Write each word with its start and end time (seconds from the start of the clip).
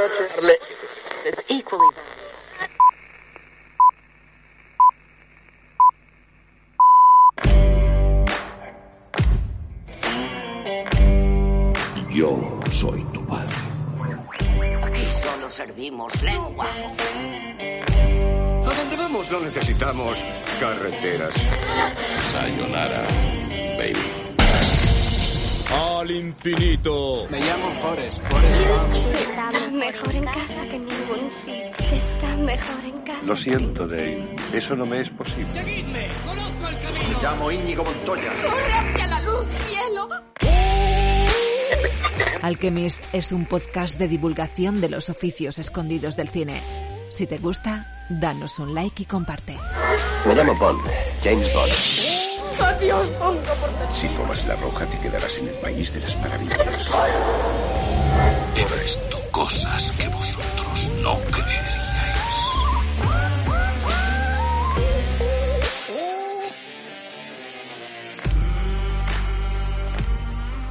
It's 0.00 1.42
equally 1.50 1.86
Yo 12.10 12.60
soy 12.80 13.04
tu 13.12 13.26
padre. 13.26 13.48
Aquí 14.84 15.04
solo 15.20 15.48
servimos 15.50 16.22
lengua. 16.22 16.66
A 18.66 18.74
donde 18.74 18.96
vamos 18.96 19.28
no 19.32 19.40
necesitamos 19.40 20.22
carreteras. 20.60 21.34
Sayonara. 22.30 23.57
Al 25.98 26.10
infinito. 26.12 27.26
Me 27.28 27.40
llamo 27.40 27.72
Forrest, 27.82 28.22
Forrest. 28.28 28.60
Está 28.60 29.50
mejor 29.72 30.14
en 30.14 30.24
casa 30.26 30.62
que 30.70 30.76
en 30.76 30.86
ningún 30.86 31.28
sitio. 31.44 31.90
Está 31.90 32.36
mejor 32.36 32.84
en 32.84 33.02
casa. 33.02 33.22
Lo 33.22 33.34
siento, 33.34 33.88
Dave. 33.88 34.36
Eso 34.52 34.76
no 34.76 34.86
me 34.86 35.00
es 35.00 35.10
posible. 35.10 35.52
Me 35.54 36.08
llamo 37.20 37.50
Íñigo 37.50 37.82
Montoya. 37.82 38.32
¡Corre 38.40 38.72
hacia 38.72 39.08
la 39.08 39.20
luz, 39.22 39.44
cielo! 39.66 40.08
Alchemist 42.42 43.00
es 43.12 43.32
un 43.32 43.46
podcast 43.46 43.98
de 43.98 44.06
divulgación 44.06 44.80
de 44.80 44.90
los 44.90 45.10
oficios 45.10 45.58
escondidos 45.58 46.16
del 46.16 46.28
cine. 46.28 46.62
Si 47.10 47.26
te 47.26 47.38
gusta, 47.38 48.06
danos 48.08 48.60
un 48.60 48.72
like 48.72 49.02
y 49.02 49.06
comparte. 49.06 49.58
Me 50.28 50.34
llamo 50.36 50.54
Bond, 50.54 50.80
James 51.24 51.52
Bond. 51.52 52.17
¡Adiós, 52.60 53.06
Bongo, 53.18 53.40
por 53.40 53.70
favor! 53.70 53.94
Si 53.94 54.08
tomas 54.08 54.46
la 54.46 54.56
roja 54.56 54.84
te 54.86 54.98
quedarás 54.98 55.38
en 55.38 55.48
el 55.48 55.54
país 55.54 55.92
de 55.92 56.00
las 56.00 56.16
maravillas. 56.18 56.90
He 58.56 58.82
visto 58.82 59.20
cosas 59.30 59.92
que 59.92 60.08
vosotros 60.08 60.90
no 61.02 61.18
creeríais. 61.30 61.78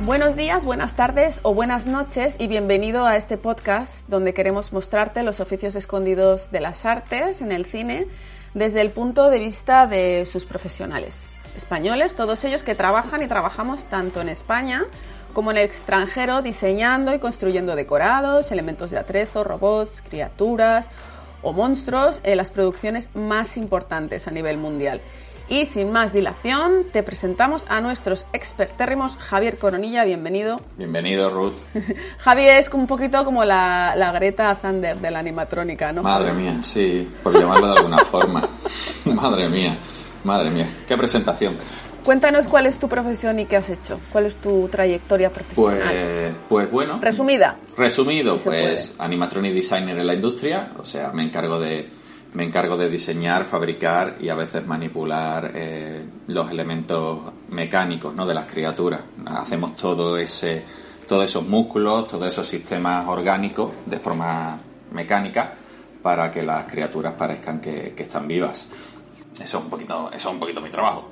Buenos 0.01 0.35
días, 0.35 0.63
buenas 0.65 0.95
tardes 0.95 1.39
o 1.43 1.53
buenas 1.53 1.85
noches 1.85 2.35
y 2.39 2.47
bienvenido 2.47 3.05
a 3.05 3.17
este 3.17 3.37
podcast 3.37 4.07
donde 4.07 4.33
queremos 4.33 4.71
mostrarte 4.71 5.23
los 5.23 5.39
oficios 5.39 5.75
escondidos 5.75 6.51
de 6.51 6.61
las 6.61 6.85
artes 6.85 7.41
en 7.41 7.51
el 7.51 7.65
cine 7.65 8.07
desde 8.53 8.81
el 8.81 8.91
punto 8.91 9.29
de 9.29 9.39
vista 9.39 9.87
de 9.87 10.25
sus 10.25 10.45
profesionales 10.45 11.36
españoles, 11.57 12.15
todos 12.15 12.43
ellos 12.45 12.63
que 12.63 12.75
trabajan 12.75 13.21
y 13.21 13.27
trabajamos 13.27 13.83
tanto 13.85 14.21
en 14.21 14.29
España 14.29 14.85
como 15.33 15.51
en 15.51 15.57
el 15.57 15.65
extranjero 15.65 16.41
diseñando 16.41 17.13
y 17.13 17.19
construyendo 17.19 17.75
decorados, 17.75 18.51
elementos 18.51 18.91
de 18.91 18.97
atrezo, 18.97 19.43
robots, 19.43 20.01
criaturas 20.07 20.87
o 21.41 21.53
monstruos 21.53 22.21
en 22.23 22.37
las 22.37 22.49
producciones 22.49 23.09
más 23.13 23.57
importantes 23.57 24.27
a 24.27 24.31
nivel 24.31 24.57
mundial. 24.57 25.01
Y 25.49 25.65
sin 25.65 25.93
más 25.93 26.11
dilación, 26.11 26.87
te 26.91 27.03
presentamos 27.03 27.65
a 27.69 27.79
nuestros 27.79 28.25
expertérrimos 28.33 29.15
Javier 29.15 29.57
Coronilla, 29.57 30.03
bienvenido. 30.03 30.59
Bienvenido, 30.75 31.29
Ruth. 31.29 31.53
Javier 32.17 32.59
es 32.59 32.69
un 32.73 32.85
poquito 32.85 33.23
como 33.23 33.45
la, 33.45 33.93
la 33.95 34.11
Greta 34.11 34.53
Thunder 34.55 34.97
de 34.97 35.09
la 35.09 35.19
animatrónica, 35.19 35.93
¿no? 35.93 36.03
Madre 36.03 36.33
mía, 36.33 36.61
sí, 36.63 37.09
por 37.23 37.39
llamarlo 37.39 37.67
de 37.67 37.77
alguna 37.77 37.99
forma. 37.99 38.41
Madre 39.05 39.47
mía, 39.47 39.77
madre 40.27 40.51
mía. 40.51 40.69
Qué 40.87 40.95
presentación. 40.95 41.55
Cuéntanos 42.03 42.47
cuál 42.47 42.67
es 42.67 42.77
tu 42.77 42.87
profesión 42.87 43.39
y 43.39 43.45
qué 43.45 43.57
has 43.57 43.69
hecho. 43.69 43.99
¿Cuál 44.11 44.27
es 44.27 44.35
tu 44.35 44.67
trayectoria 44.69 45.29
profesional? 45.29 45.81
Pues, 45.81 46.33
pues 46.47 46.71
bueno. 46.71 46.99
Resumida. 47.01 47.57
Resumido, 47.75 48.37
pues 48.37 48.95
animatronic 48.99 49.53
designer 49.53 49.97
en 49.97 50.07
la 50.07 50.13
industria, 50.13 50.69
o 50.77 50.85
sea, 50.85 51.11
me 51.11 51.23
encargo 51.23 51.59
de 51.59 51.89
me 52.33 52.43
encargo 52.43 52.77
de 52.77 52.89
diseñar, 52.89 53.45
fabricar 53.45 54.17
y 54.19 54.29
a 54.29 54.35
veces 54.35 54.65
manipular 54.65 55.51
eh, 55.55 56.03
los 56.27 56.51
elementos 56.51 57.19
mecánicos, 57.49 58.13
¿no? 58.13 58.25
de 58.25 58.33
las 58.33 58.45
criaturas. 58.45 59.01
Hacemos 59.25 59.75
todo 59.75 60.17
ese 60.17 60.63
todos 61.07 61.25
esos 61.25 61.47
músculos, 61.47 62.07
todos 62.07 62.27
esos 62.27 62.45
sistemas 62.45 63.07
orgánicos 63.07 63.71
de 63.85 63.97
forma 63.97 64.57
mecánica 64.91 65.53
para 66.01 66.31
que 66.31 66.43
las 66.43 66.65
criaturas 66.65 67.13
parezcan 67.17 67.59
que, 67.59 67.93
que 67.95 68.03
están 68.03 68.27
vivas. 68.27 68.69
Eso 69.41 69.57
es 69.57 69.63
un 69.63 69.69
poquito, 69.69 70.09
eso 70.09 70.29
es 70.29 70.33
un 70.33 70.39
poquito 70.39 70.61
mi 70.61 70.69
trabajo 70.69 71.05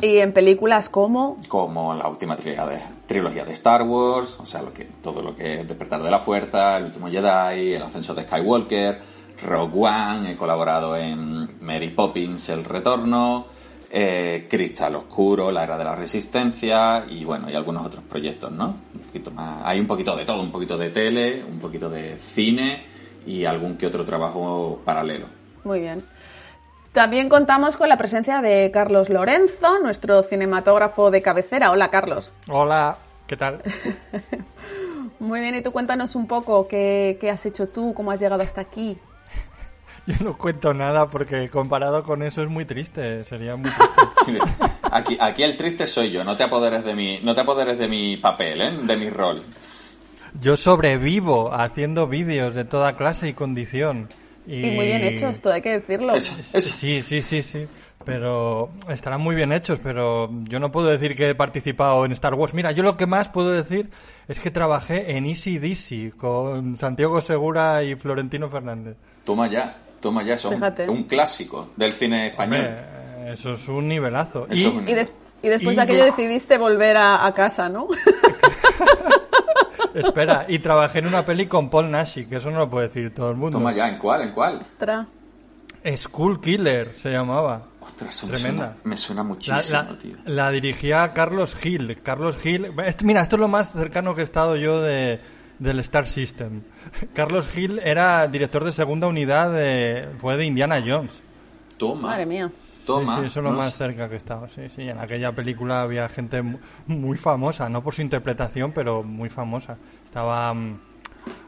Y 0.00 0.18
en 0.18 0.32
películas 0.32 0.88
como 0.88 1.38
como 1.48 1.94
la 1.94 2.08
última 2.08 2.36
trilogía 2.36 2.66
de, 2.66 2.80
trilogía 3.06 3.44
de 3.44 3.52
Star 3.52 3.82
Wars, 3.82 4.36
o 4.38 4.46
sea, 4.46 4.62
lo 4.62 4.72
que, 4.72 4.84
todo 4.84 5.22
lo 5.22 5.34
que 5.34 5.60
es 5.60 5.68
Despertar 5.68 6.02
de 6.02 6.10
la 6.10 6.20
Fuerza, 6.20 6.76
El 6.76 6.84
último 6.84 7.08
Jedi, 7.08 7.74
El 7.74 7.82
ascenso 7.82 8.14
de 8.14 8.22
Skywalker, 8.22 9.00
Rogue 9.44 9.86
One, 9.86 10.32
he 10.32 10.36
colaborado 10.36 10.96
en 10.96 11.60
Mary 11.60 11.90
Poppins, 11.90 12.48
El 12.48 12.64
Retorno, 12.64 13.46
eh, 13.90 14.46
Cristal 14.48 14.94
Oscuro, 14.94 15.50
La 15.50 15.64
Era 15.64 15.76
de 15.76 15.84
la 15.84 15.94
Resistencia 15.94 17.04
y 17.08 17.24
bueno, 17.24 17.50
y 17.50 17.54
algunos 17.54 17.84
otros 17.84 18.04
proyectos, 18.04 18.50
¿no? 18.50 18.76
Un 18.94 19.00
poquito 19.00 19.30
más, 19.32 19.60
hay 19.64 19.80
un 19.80 19.86
poquito 19.86 20.16
de 20.16 20.24
todo, 20.24 20.40
un 20.40 20.52
poquito 20.52 20.78
de 20.78 20.90
tele, 20.90 21.44
un 21.44 21.58
poquito 21.58 21.90
de 21.90 22.16
cine 22.18 22.84
y 23.26 23.44
algún 23.44 23.76
que 23.76 23.86
otro 23.86 24.04
trabajo 24.04 24.80
paralelo. 24.84 25.26
Muy 25.64 25.80
bien. 25.80 26.02
También 26.92 27.30
contamos 27.30 27.78
con 27.78 27.88
la 27.88 27.96
presencia 27.96 28.42
de 28.42 28.70
Carlos 28.70 29.08
Lorenzo, 29.08 29.78
nuestro 29.78 30.22
cinematógrafo 30.22 31.10
de 31.10 31.22
cabecera. 31.22 31.70
Hola, 31.70 31.90
Carlos. 31.90 32.34
Hola, 32.48 32.98
¿qué 33.26 33.34
tal? 33.38 33.62
Muy 35.18 35.40
bien, 35.40 35.54
y 35.54 35.62
tú 35.62 35.72
cuéntanos 35.72 36.14
un 36.14 36.26
poco 36.26 36.68
qué, 36.68 37.16
qué 37.18 37.30
has 37.30 37.46
hecho 37.46 37.66
tú, 37.66 37.94
cómo 37.94 38.10
has 38.10 38.20
llegado 38.20 38.42
hasta 38.42 38.60
aquí. 38.60 38.98
Yo 40.06 40.16
no 40.22 40.36
cuento 40.36 40.74
nada 40.74 41.08
porque 41.08 41.48
comparado 41.48 42.02
con 42.02 42.22
eso 42.22 42.42
es 42.42 42.50
muy 42.50 42.66
triste, 42.66 43.24
sería 43.24 43.56
muy 43.56 43.70
triste. 43.70 44.44
Aquí, 44.92 45.16
aquí 45.18 45.42
el 45.42 45.56
triste 45.56 45.86
soy 45.86 46.10
yo, 46.10 46.22
no 46.22 46.36
te 46.36 46.44
apoderes 46.44 46.84
de 46.84 46.94
mi, 46.94 47.18
no 47.20 47.34
te 47.34 47.40
apoderes 47.40 47.78
de 47.78 47.88
mi 47.88 48.18
papel, 48.18 48.60
¿eh? 48.60 48.70
de 48.82 48.96
mi 48.98 49.08
rol. 49.08 49.42
Yo 50.38 50.58
sobrevivo 50.58 51.54
haciendo 51.54 52.06
vídeos 52.08 52.54
de 52.54 52.66
toda 52.66 52.94
clase 52.94 53.28
y 53.28 53.32
condición. 53.32 54.08
Y, 54.46 54.66
Y 54.66 54.70
muy 54.72 54.86
bien 54.86 55.02
hechos, 55.04 55.40
todo 55.40 55.52
hay 55.52 55.62
que 55.62 55.78
decirlo. 55.80 56.14
Eso, 56.14 56.34
eso. 56.40 56.74
Sí, 56.76 57.02
sí, 57.02 57.22
sí, 57.22 57.42
sí. 57.42 57.66
Pero 58.04 58.70
estarán 58.88 59.20
muy 59.20 59.36
bien 59.36 59.52
hechos, 59.52 59.78
pero 59.80 60.28
yo 60.48 60.58
no 60.58 60.72
puedo 60.72 60.88
decir 60.88 61.14
que 61.14 61.30
he 61.30 61.34
participado 61.36 62.04
en 62.04 62.10
Star 62.12 62.34
Wars. 62.34 62.52
Mira, 62.52 62.72
yo 62.72 62.82
lo 62.82 62.96
que 62.96 63.06
más 63.06 63.28
puedo 63.28 63.50
decir 63.52 63.90
es 64.26 64.40
que 64.40 64.50
trabajé 64.50 65.16
en 65.16 65.26
Easy 65.26 65.58
Dizzy 65.58 66.10
con 66.10 66.76
Santiago 66.76 67.20
Segura 67.20 67.84
y 67.84 67.94
Florentino 67.94 68.48
Fernández. 68.50 68.96
Toma 69.24 69.46
ya, 69.48 69.76
toma 70.00 70.24
ya, 70.24 70.34
eso 70.34 70.48
es 70.48 70.54
un- 70.54 70.60
Fíjate. 70.60 70.88
un 70.88 71.04
clásico 71.04 71.68
del 71.76 71.92
cine 71.92 72.26
español. 72.28 72.66
Hombre, 72.66 73.32
eso 73.32 73.52
es 73.52 73.68
un 73.68 73.86
nivelazo. 73.86 74.46
Eso 74.50 74.54
Y- 74.54 74.64
es 74.66 74.74
un- 74.74 74.88
Y, 74.88 74.94
des- 74.94 75.12
y 75.44 75.48
después 75.48 75.72
Y 75.74 75.76
de 75.76 75.82
aquello 75.82 75.98
yo- 76.00 76.04
decidiste 76.16 76.58
volver 76.58 76.96
a, 76.96 77.24
a 77.24 77.32
casa, 77.34 77.68
¿no? 77.68 77.86
Espera, 79.94 80.46
y 80.48 80.58
trabajé 80.58 81.00
en 81.00 81.06
una 81.06 81.24
peli 81.24 81.46
con 81.46 81.68
Paul 81.68 81.90
Nashi, 81.90 82.26
que 82.26 82.36
eso 82.36 82.50
no 82.50 82.58
lo 82.60 82.70
puede 82.70 82.88
decir 82.88 83.12
todo 83.14 83.30
el 83.30 83.36
mundo. 83.36 83.58
Toma 83.58 83.74
ya, 83.74 83.88
¿en 83.88 83.98
cuál? 83.98 84.22
¿En 84.22 84.32
cuál? 84.32 84.60
Ostras. 84.60 85.06
School 85.96 86.40
Killer 86.40 86.94
se 86.96 87.10
llamaba. 87.10 87.66
Ostras, 87.80 88.14
eso 88.14 88.26
me 88.28 88.34
Tremenda. 88.34 88.64
suena, 88.66 88.80
me 88.84 88.96
suena 88.96 89.22
La, 89.22 89.28
muchísimo, 89.28 89.78
la- 89.82 89.98
tío. 89.98 90.16
la 90.26 90.50
dirigía 90.52 91.12
Carlos 91.12 91.56
Gil. 91.56 91.98
Carlos 92.02 92.36
Gil. 92.38 92.72
esto- 92.86 93.04
mira, 93.04 93.20
esto 93.22 93.36
es 93.36 93.40
lo 93.40 93.48
más 93.48 93.72
cercano 93.72 94.14
que 94.14 94.20
he 94.20 94.24
estado 94.24 94.54
yo 94.56 94.80
de, 94.80 95.20
del 95.58 95.80
Star 95.80 96.06
System. 96.06 96.62
Carlos 97.14 97.48
Gil 97.48 97.80
era 97.84 98.26
director 98.28 98.62
de 98.64 98.70
segunda 98.72 99.08
unidad 99.08 99.52
de, 99.52 100.08
fue 100.18 100.36
de 100.36 100.44
Indiana 100.46 100.80
Jones. 100.86 101.20
Toma. 101.76 102.08
Madre 102.10 102.26
mía. 102.26 102.50
Toma. 102.86 103.14
Sí, 103.14 103.20
sí, 103.20 103.26
eso 103.26 103.40
es 103.40 103.44
lo 103.44 103.52
No 103.52 103.58
más 103.58 103.74
cerca 103.76 104.08
que 104.08 104.14
he 104.14 104.18
estado. 104.18 104.48
Sí, 104.48 104.68
sí, 104.68 104.88
en 104.88 104.98
aquella 104.98 105.32
película 105.32 105.82
había 105.82 106.08
gente 106.08 106.42
mu- 106.42 106.58
muy 106.86 107.16
famosa, 107.16 107.68
no 107.68 107.82
por 107.82 107.94
su 107.94 108.02
interpretación, 108.02 108.72
pero 108.72 109.02
muy 109.02 109.28
famosa. 109.28 109.76
Estaba 110.04 110.52
mm, 110.52 110.80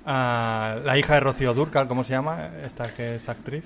ah, 0.06 0.76
la 0.84 0.98
hija 0.98 1.14
de 1.14 1.20
Rocío 1.20 1.54
Durcal, 1.54 1.88
¿cómo 1.88 2.04
se 2.04 2.12
llama? 2.12 2.50
Esta 2.64 2.92
que 2.94 3.16
es 3.16 3.28
actriz. 3.28 3.64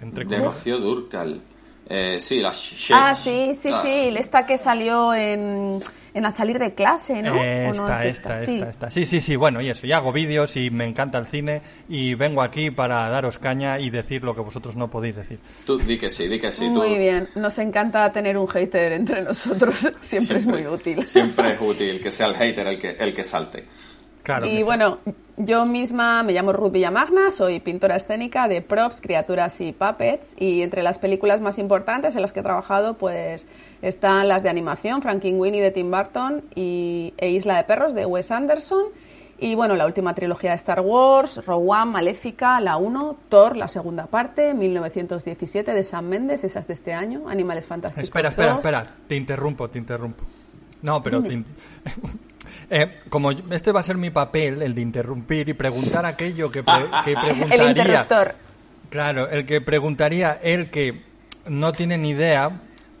Entre 0.00 0.24
De. 0.24 0.40
Rocío 0.40 0.78
Durcal. 0.78 1.40
Eh, 1.88 2.18
sí, 2.20 2.40
la 2.40 2.52
Ah, 2.92 3.14
sí, 3.14 3.58
sí, 3.60 3.70
ah, 3.72 3.80
sí. 3.82 4.14
Esta 4.16 4.46
que 4.46 4.56
salió 4.58 5.12
en, 5.14 5.80
en 6.14 6.24
Al 6.26 6.34
salir 6.34 6.58
de 6.58 6.74
clase, 6.74 7.22
¿no? 7.22 7.32
¿O 7.32 7.34
no 7.36 7.70
Esta, 7.70 8.04
es 8.06 8.14
esta, 8.16 8.44
Sí. 8.44 8.54
esta, 8.56 8.68
esta. 8.70 8.90
Sí, 8.90 9.06
sí, 9.06 9.20
sí, 9.20 9.36
bueno, 9.36 9.60
y 9.60 9.70
eso, 9.70 9.86
y 9.86 9.92
hago 9.92 10.12
vídeos 10.12 10.56
y 10.56 10.70
me 10.70 10.84
encanta 10.84 11.18
el 11.18 11.26
cine 11.26 11.62
y 11.88 12.14
vengo 12.14 12.42
aquí 12.42 12.70
para 12.70 13.08
daros 13.08 13.38
caña 13.38 13.78
y 13.78 13.90
decir 13.90 14.22
lo 14.24 14.34
que 14.34 14.40
vosotros 14.42 14.76
no 14.76 14.88
podéis 14.90 15.16
decir. 15.16 15.38
Tú 15.66 15.78
di 15.78 15.98
que 15.98 16.10
sí, 16.10 16.28
di 16.28 16.38
que 16.38 16.52
sí. 16.52 16.66
tú- 16.72 16.82
Muy 16.82 16.98
bien. 16.98 17.28
Nos 17.34 17.58
encanta 17.58 18.10
tener 18.12 18.36
un 18.36 18.46
hater 18.46 18.92
entre 18.92 19.22
nosotros. 19.22 19.88
Siempre, 20.02 20.38
es 20.38 20.46
muy 20.46 20.66
útil. 20.66 21.06
Siempre 21.06 21.54
es 21.54 21.60
útil 21.60 22.00
que 22.02 22.10
sea 22.10 22.26
el 22.26 22.34
hater 22.34 22.66
el 22.66 22.78
que, 22.78 22.90
el 22.90 23.14
que 23.14 23.24
salte. 23.24 23.64
Claro. 24.22 24.46
Y 24.46 24.58
sí. 24.58 24.62
bueno, 24.62 24.98
yo 25.36 25.64
misma 25.66 26.22
me 26.22 26.32
llamo 26.32 26.52
Ruth 26.52 26.70
Villamagna, 26.70 27.32
soy 27.32 27.58
pintora 27.58 27.96
escénica 27.96 28.46
de 28.46 28.62
props, 28.62 29.00
criaturas 29.00 29.60
y 29.60 29.72
puppets. 29.72 30.34
Y 30.38 30.62
entre 30.62 30.84
las 30.84 30.98
películas 30.98 31.40
más 31.40 31.58
importantes 31.58 32.14
en 32.14 32.22
las 32.22 32.32
que 32.32 32.38
he 32.38 32.42
trabajado, 32.44 32.94
pues 32.98 33.46
están 33.82 34.28
las 34.28 34.42
de 34.42 34.48
animación, 34.48 35.02
Frankenweenie 35.02 35.60
de 35.60 35.70
Tim 35.72 35.90
Burton 35.90 36.42
y, 36.54 37.12
e 37.18 37.30
Isla 37.30 37.56
de 37.56 37.64
Perros 37.64 37.94
de 37.94 38.06
Wes 38.06 38.30
Anderson. 38.30 38.84
Y 39.38 39.56
bueno, 39.56 39.74
la 39.74 39.86
última 39.86 40.14
trilogía 40.14 40.50
de 40.50 40.56
Star 40.56 40.80
Wars, 40.80 41.44
Rogue 41.44 41.66
One, 41.68 41.90
Maléfica, 41.90 42.60
la 42.60 42.76
1, 42.76 43.16
Thor, 43.28 43.56
la 43.56 43.66
segunda 43.66 44.06
parte, 44.06 44.54
1917 44.54 45.72
de 45.72 45.82
Sam 45.82 46.04
Mendes, 46.06 46.44
esa 46.44 46.60
es 46.60 46.68
de 46.68 46.74
este 46.74 46.92
año, 46.94 47.28
Animales 47.28 47.66
Fantásticos 47.66 48.04
Espera, 48.04 48.28
espera, 48.28 48.48
2. 48.50 48.58
espera. 48.58 48.86
Te 49.08 49.16
interrumpo, 49.16 49.68
te 49.68 49.78
interrumpo. 49.80 50.22
No, 50.82 51.02
pero... 51.02 51.22
te 51.22 51.32
in- 51.34 51.44
Eh, 52.70 52.98
como 53.10 53.30
este 53.30 53.70
va 53.72 53.80
a 53.80 53.82
ser 53.82 53.96
mi 53.96 54.10
papel, 54.10 54.62
el 54.62 54.74
de 54.74 54.80
interrumpir 54.80 55.48
y 55.48 55.52
preguntar 55.54 56.06
aquello 56.06 56.50
que, 56.50 56.62
pre- 56.62 56.86
que 57.04 57.14
preguntaría... 57.14 57.54
El 57.64 57.68
interruptor. 57.70 58.34
Claro, 58.88 59.28
el 59.28 59.44
que 59.46 59.60
preguntaría, 59.60 60.38
el 60.42 60.70
que 60.70 61.02
no 61.46 61.72
tiene 61.72 61.98
ni 61.98 62.10
idea, 62.10 62.50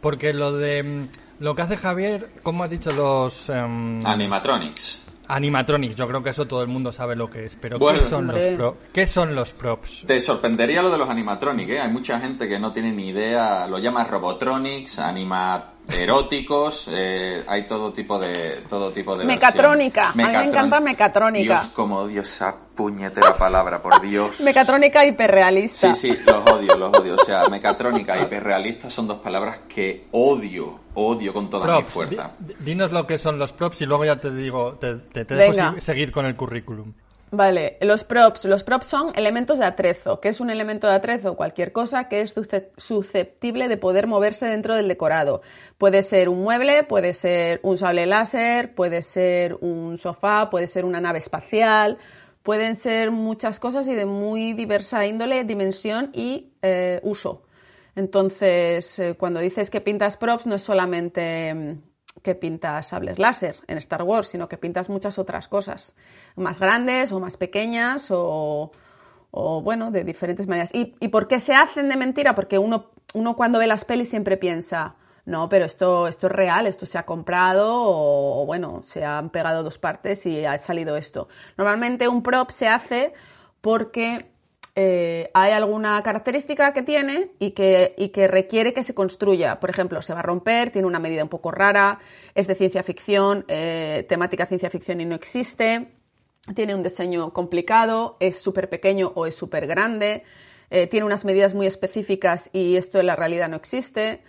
porque 0.02 0.34
lo 0.34 0.52
de... 0.52 1.06
Lo 1.38 1.54
que 1.56 1.62
hace 1.62 1.76
Javier, 1.78 2.28
¿cómo 2.42 2.62
has 2.64 2.70
dicho? 2.70 2.92
Los... 2.92 3.48
em, 3.48 4.04
Animatronics. 4.04 5.02
animatronics, 5.28 5.96
yo 5.96 6.06
creo 6.06 6.22
que 6.22 6.30
eso 6.30 6.46
todo 6.46 6.62
el 6.62 6.68
mundo 6.68 6.92
sabe 6.92 7.16
lo 7.16 7.28
que 7.30 7.46
es, 7.46 7.56
pero 7.60 7.78
Bueno. 7.78 7.98
¿qué, 8.00 8.08
son 8.08 8.26
los 8.28 8.38
pro- 8.56 8.76
¿qué 8.92 9.06
son 9.06 9.34
los 9.34 9.52
props? 9.54 10.04
Te 10.06 10.20
sorprendería 10.20 10.82
lo 10.82 10.90
de 10.90 10.98
los 10.98 11.08
animatronics, 11.08 11.70
¿eh? 11.72 11.80
Hay 11.80 11.90
mucha 11.90 12.20
gente 12.20 12.48
que 12.48 12.58
no 12.58 12.70
tiene 12.72 12.92
ni 12.92 13.08
idea, 13.08 13.66
lo 13.66 13.78
llama 13.78 14.04
robotronics, 14.04 14.98
animaeróticos, 15.88 16.86
eh, 16.90 17.44
hay 17.46 17.66
todo 17.66 17.92
tipo 17.92 18.18
de 18.18 18.62
todo 18.68 18.90
tipo 18.92 19.16
de 19.16 19.24
Mecatrónica. 19.24 20.10
A 20.10 20.14
mí 20.14 20.22
me 20.24 20.42
encanta 20.44 20.80
mecatrónica. 20.80 21.54
Dios, 21.60 21.66
como 21.74 21.98
odio 21.98 22.22
esa 22.22 22.54
puñetera 22.74 23.36
palabra, 23.36 23.80
por 23.82 24.00
Dios. 24.00 24.40
Mecatrónica 24.40 25.04
hiperrealista. 25.04 25.94
Sí, 25.94 26.12
sí, 26.12 26.18
los 26.26 26.48
odio, 26.50 26.76
los 26.76 26.92
odio. 26.98 27.14
O 27.14 27.24
sea, 27.24 27.48
mecatrónica 27.48 28.18
y 28.18 28.22
hiperrealista 28.22 28.90
son 28.90 29.06
dos 29.08 29.20
palabras 29.20 29.60
que 29.68 30.06
odio, 30.12 30.80
odio 30.94 31.32
con 31.32 31.50
toda 31.50 31.66
mi 31.78 31.82
fuerza. 31.84 32.32
Di- 32.38 32.54
di- 32.54 32.54
dinos 32.60 32.92
lo 32.92 33.06
que 33.06 33.18
son 33.18 33.38
los 33.38 33.52
props 33.52 33.80
y 33.82 33.86
luego 33.86 34.04
ya 34.04 34.20
te 34.20 34.30
digo, 34.34 34.74
te, 34.80 34.94
te- 34.96 35.24
te 35.24 35.34
dejo 35.34 35.80
seguir 35.80 36.10
con 36.12 36.26
el 36.26 36.36
currículum. 36.36 36.92
Vale, 37.34 37.78
los 37.80 38.04
props. 38.04 38.44
Los 38.44 38.62
props 38.62 38.86
son 38.88 39.12
elementos 39.14 39.58
de 39.58 39.64
atrezo. 39.64 40.20
¿Qué 40.20 40.28
es 40.28 40.38
un 40.40 40.50
elemento 40.50 40.86
de 40.86 40.92
atrezo? 40.94 41.34
Cualquier 41.34 41.72
cosa 41.72 42.06
que 42.08 42.20
es 42.20 42.36
susce- 42.36 42.68
susceptible 42.76 43.68
de 43.68 43.78
poder 43.78 44.06
moverse 44.06 44.44
dentro 44.46 44.74
del 44.74 44.86
decorado. 44.86 45.40
Puede 45.78 46.02
ser 46.02 46.28
un 46.28 46.42
mueble, 46.42 46.84
puede 46.84 47.14
ser 47.14 47.58
un 47.62 47.78
sable 47.78 48.04
láser, 48.04 48.74
puede 48.74 49.00
ser 49.00 49.54
un 49.62 49.96
sofá, 49.96 50.50
puede 50.50 50.66
ser 50.66 50.84
una 50.84 51.00
nave 51.00 51.20
espacial. 51.20 51.96
Pueden 52.42 52.76
ser 52.76 53.10
muchas 53.10 53.58
cosas 53.58 53.88
y 53.88 53.94
de 53.94 54.04
muy 54.04 54.52
diversa 54.52 55.06
índole, 55.06 55.44
dimensión 55.44 56.10
y 56.12 56.52
eh, 56.60 57.00
uso. 57.02 57.44
Entonces, 57.96 58.98
eh, 58.98 59.14
cuando 59.18 59.40
dices 59.40 59.70
que 59.70 59.80
pintas 59.80 60.18
props, 60.18 60.44
no 60.46 60.56
es 60.56 60.62
solamente 60.62 61.54
mm, 61.54 61.78
que 62.22 62.34
pintas 62.34 62.88
sables 62.88 63.18
láser 63.18 63.56
en 63.66 63.78
Star 63.78 64.02
Wars, 64.02 64.28
sino 64.28 64.48
que 64.48 64.56
pintas 64.56 64.88
muchas 64.88 65.18
otras 65.18 65.48
cosas, 65.48 65.94
más 66.36 66.58
grandes 66.60 67.12
o 67.12 67.20
más 67.20 67.36
pequeñas 67.36 68.10
o, 68.10 68.72
o, 69.30 69.62
bueno, 69.62 69.90
de 69.90 70.04
diferentes 70.04 70.46
maneras. 70.46 70.74
¿Y, 70.74 70.94
y 71.00 71.08
por 71.08 71.28
qué 71.28 71.40
se 71.40 71.54
hacen 71.54 71.88
de 71.88 71.96
mentira? 71.96 72.34
Porque 72.34 72.58
uno, 72.58 72.90
uno 73.14 73.36
cuando 73.36 73.58
ve 73.58 73.66
las 73.66 73.84
pelis 73.84 74.08
siempre 74.08 74.36
piensa, 74.36 74.94
no, 75.24 75.48
pero 75.48 75.64
esto, 75.64 76.08
esto 76.08 76.26
es 76.28 76.32
real, 76.32 76.66
esto 76.66 76.86
se 76.86 76.98
ha 76.98 77.04
comprado 77.04 77.82
o, 77.82 78.42
o, 78.42 78.46
bueno, 78.46 78.82
se 78.84 79.04
han 79.04 79.30
pegado 79.30 79.62
dos 79.62 79.78
partes 79.78 80.24
y 80.26 80.44
ha 80.44 80.56
salido 80.58 80.96
esto. 80.96 81.28
Normalmente 81.56 82.08
un 82.08 82.22
prop 82.22 82.50
se 82.50 82.68
hace 82.68 83.12
porque 83.60 84.31
eh, 84.74 85.30
hay 85.34 85.52
alguna 85.52 86.02
característica 86.02 86.72
que 86.72 86.82
tiene 86.82 87.30
y 87.38 87.50
que, 87.50 87.94
y 87.98 88.08
que 88.08 88.26
requiere 88.26 88.72
que 88.72 88.82
se 88.82 88.94
construya. 88.94 89.60
Por 89.60 89.68
ejemplo, 89.68 90.00
se 90.00 90.14
va 90.14 90.20
a 90.20 90.22
romper, 90.22 90.70
tiene 90.70 90.86
una 90.86 90.98
medida 90.98 91.22
un 91.22 91.28
poco 91.28 91.50
rara, 91.50 91.98
es 92.34 92.46
de 92.46 92.54
ciencia 92.54 92.82
ficción, 92.82 93.44
eh, 93.48 94.06
temática 94.08 94.46
ciencia 94.46 94.70
ficción 94.70 95.00
y 95.00 95.04
no 95.04 95.14
existe, 95.14 95.88
tiene 96.54 96.74
un 96.74 96.82
diseño 96.82 97.32
complicado, 97.32 98.16
es 98.18 98.38
súper 98.38 98.70
pequeño 98.70 99.12
o 99.14 99.26
es 99.26 99.34
súper 99.34 99.66
grande, 99.66 100.24
eh, 100.70 100.86
tiene 100.86 101.04
unas 101.04 101.26
medidas 101.26 101.54
muy 101.54 101.66
específicas 101.66 102.48
y 102.54 102.76
esto 102.76 102.98
en 102.98 103.06
la 103.06 103.16
realidad 103.16 103.50
no 103.50 103.56
existe. 103.56 104.22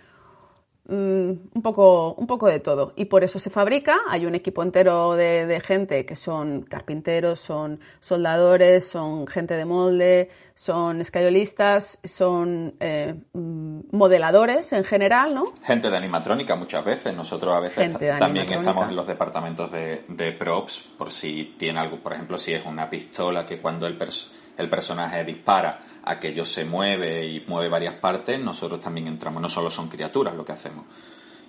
Mm, 0.86 1.30
un, 1.54 1.62
poco, 1.62 2.12
un 2.12 2.26
poco 2.26 2.46
de 2.46 2.60
todo. 2.60 2.92
Y 2.94 3.06
por 3.06 3.24
eso 3.24 3.38
se 3.38 3.48
fabrica. 3.48 3.96
Hay 4.08 4.26
un 4.26 4.34
equipo 4.34 4.62
entero 4.62 5.14
de, 5.14 5.46
de 5.46 5.60
gente 5.60 6.04
que 6.04 6.14
son 6.14 6.60
carpinteros, 6.62 7.40
son 7.40 7.80
soldadores, 8.00 8.86
son 8.86 9.26
gente 9.26 9.54
de 9.54 9.64
molde, 9.64 10.28
son 10.54 11.00
escayolistas, 11.00 11.98
son 12.04 12.74
eh, 12.80 13.14
mm, 13.32 13.80
modeladores 13.92 14.74
en 14.74 14.84
general, 14.84 15.34
¿no? 15.34 15.46
Gente 15.62 15.90
de 15.90 15.96
animatrónica 15.96 16.54
muchas 16.54 16.84
veces. 16.84 17.14
Nosotros 17.16 17.54
a 17.54 17.60
veces 17.60 17.76
también 18.18 18.46
estamos 18.52 18.88
en 18.90 18.96
los 18.96 19.06
departamentos 19.06 19.72
de, 19.72 20.04
de 20.08 20.32
props 20.32 20.80
por 20.98 21.10
si 21.10 21.54
tiene 21.58 21.78
algo, 21.80 21.98
por 22.00 22.12
ejemplo, 22.12 22.36
si 22.36 22.52
es 22.52 22.64
una 22.66 22.90
pistola 22.90 23.46
que 23.46 23.58
cuando 23.58 23.86
el, 23.86 23.98
pers- 23.98 24.30
el 24.58 24.68
personaje 24.68 25.24
dispara, 25.24 25.80
aquello 26.04 26.44
se 26.44 26.64
mueve 26.64 27.26
y 27.26 27.44
mueve 27.46 27.68
varias 27.68 27.94
partes, 27.94 28.38
nosotros 28.40 28.80
también 28.80 29.06
entramos. 29.06 29.40
No 29.42 29.48
solo 29.48 29.70
son 29.70 29.88
criaturas 29.88 30.34
lo 30.34 30.44
que 30.44 30.52
hacemos. 30.52 30.84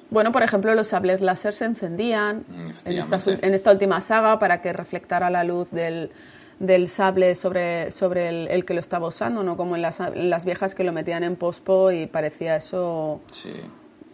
Bueno, 0.10 0.32
por 0.32 0.44
ejemplo, 0.44 0.74
los 0.76 0.88
sables 0.88 1.20
láser 1.22 1.54
se 1.54 1.66
encendían 1.66 2.46
Mm, 2.48 2.70
en 2.86 2.98
esta, 3.00 3.32
en 3.42 3.54
esta 3.54 3.72
última 3.72 4.02
saga 4.02 4.38
para 4.40 4.62
que 4.62 4.72
reflectara 4.72 5.30
la 5.32 5.44
luz 5.44 5.72
del, 5.72 6.12
del 6.60 6.90
sable 6.90 7.34
sobre, 7.36 7.92
sobre 7.92 8.30
el, 8.30 8.48
el 8.50 8.66
que 8.66 8.74
lo 8.76 8.80
estaba 8.80 9.08
usando, 9.08 9.42
no 9.44 9.58
como 9.58 9.76
en 9.76 9.82
las, 9.82 10.00
en 10.00 10.30
las 10.30 10.46
viejas 10.46 10.76
que 10.76 10.84
lo 10.84 10.94
metían 10.94 11.24
en 11.24 11.36
pospo 11.36 11.92
y 11.92 12.06
parecía 12.06 12.56
eso 12.56 13.22
Sí. 13.32 13.54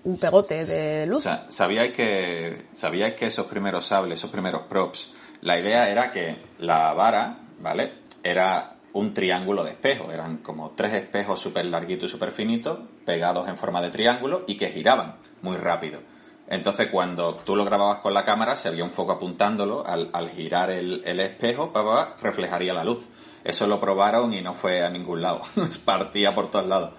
un 0.05 0.17
pegote 0.17 0.65
de 0.65 1.05
luz. 1.07 1.23
Sa- 1.23 1.45
¿Sabíais 1.49 1.91
que, 1.93 2.67
¿Sabíais 2.71 3.13
que 3.15 3.27
esos 3.27 3.47
primeros 3.47 3.85
sables, 3.85 4.19
esos 4.19 4.31
primeros 4.31 4.61
props, 4.63 5.13
la 5.41 5.59
idea 5.59 5.89
era 5.89 6.09
que 6.09 6.37
la 6.59 6.93
vara, 6.93 7.37
¿vale? 7.59 7.95
Era 8.23 8.75
un 8.93 9.13
triángulo 9.13 9.63
de 9.63 9.71
espejos. 9.71 10.13
Eran 10.13 10.37
como 10.37 10.71
tres 10.71 10.93
espejos 10.93 11.39
súper 11.39 11.65
larguitos 11.65 12.09
y 12.09 12.11
súper 12.11 12.31
finitos, 12.31 12.79
pegados 13.05 13.47
en 13.47 13.57
forma 13.57 13.81
de 13.81 13.89
triángulo 13.89 14.43
y 14.47 14.57
que 14.57 14.69
giraban 14.69 15.15
muy 15.41 15.57
rápido. 15.57 15.99
Entonces, 16.47 16.87
cuando 16.91 17.35
tú 17.35 17.55
lo 17.55 17.63
grababas 17.63 17.99
con 17.99 18.13
la 18.13 18.25
cámara, 18.25 18.57
si 18.57 18.67
había 18.67 18.83
un 18.83 18.91
foco 18.91 19.13
apuntándolo, 19.13 19.85
al, 19.85 20.29
girar 20.29 20.69
el, 20.69 21.01
el 21.05 21.21
espejo, 21.21 21.71
pa, 21.71 21.83
pa, 21.83 21.95
pa, 21.95 22.17
reflejaría 22.21 22.73
la 22.73 22.83
luz. 22.83 23.07
Eso 23.43 23.67
lo 23.67 23.79
probaron 23.79 24.33
y 24.33 24.41
no 24.41 24.53
fue 24.53 24.83
a 24.83 24.89
ningún 24.89 25.21
lado. 25.21 25.41
Partía 25.85 26.35
por 26.35 26.51
todos 26.51 26.67
lados. 26.67 26.91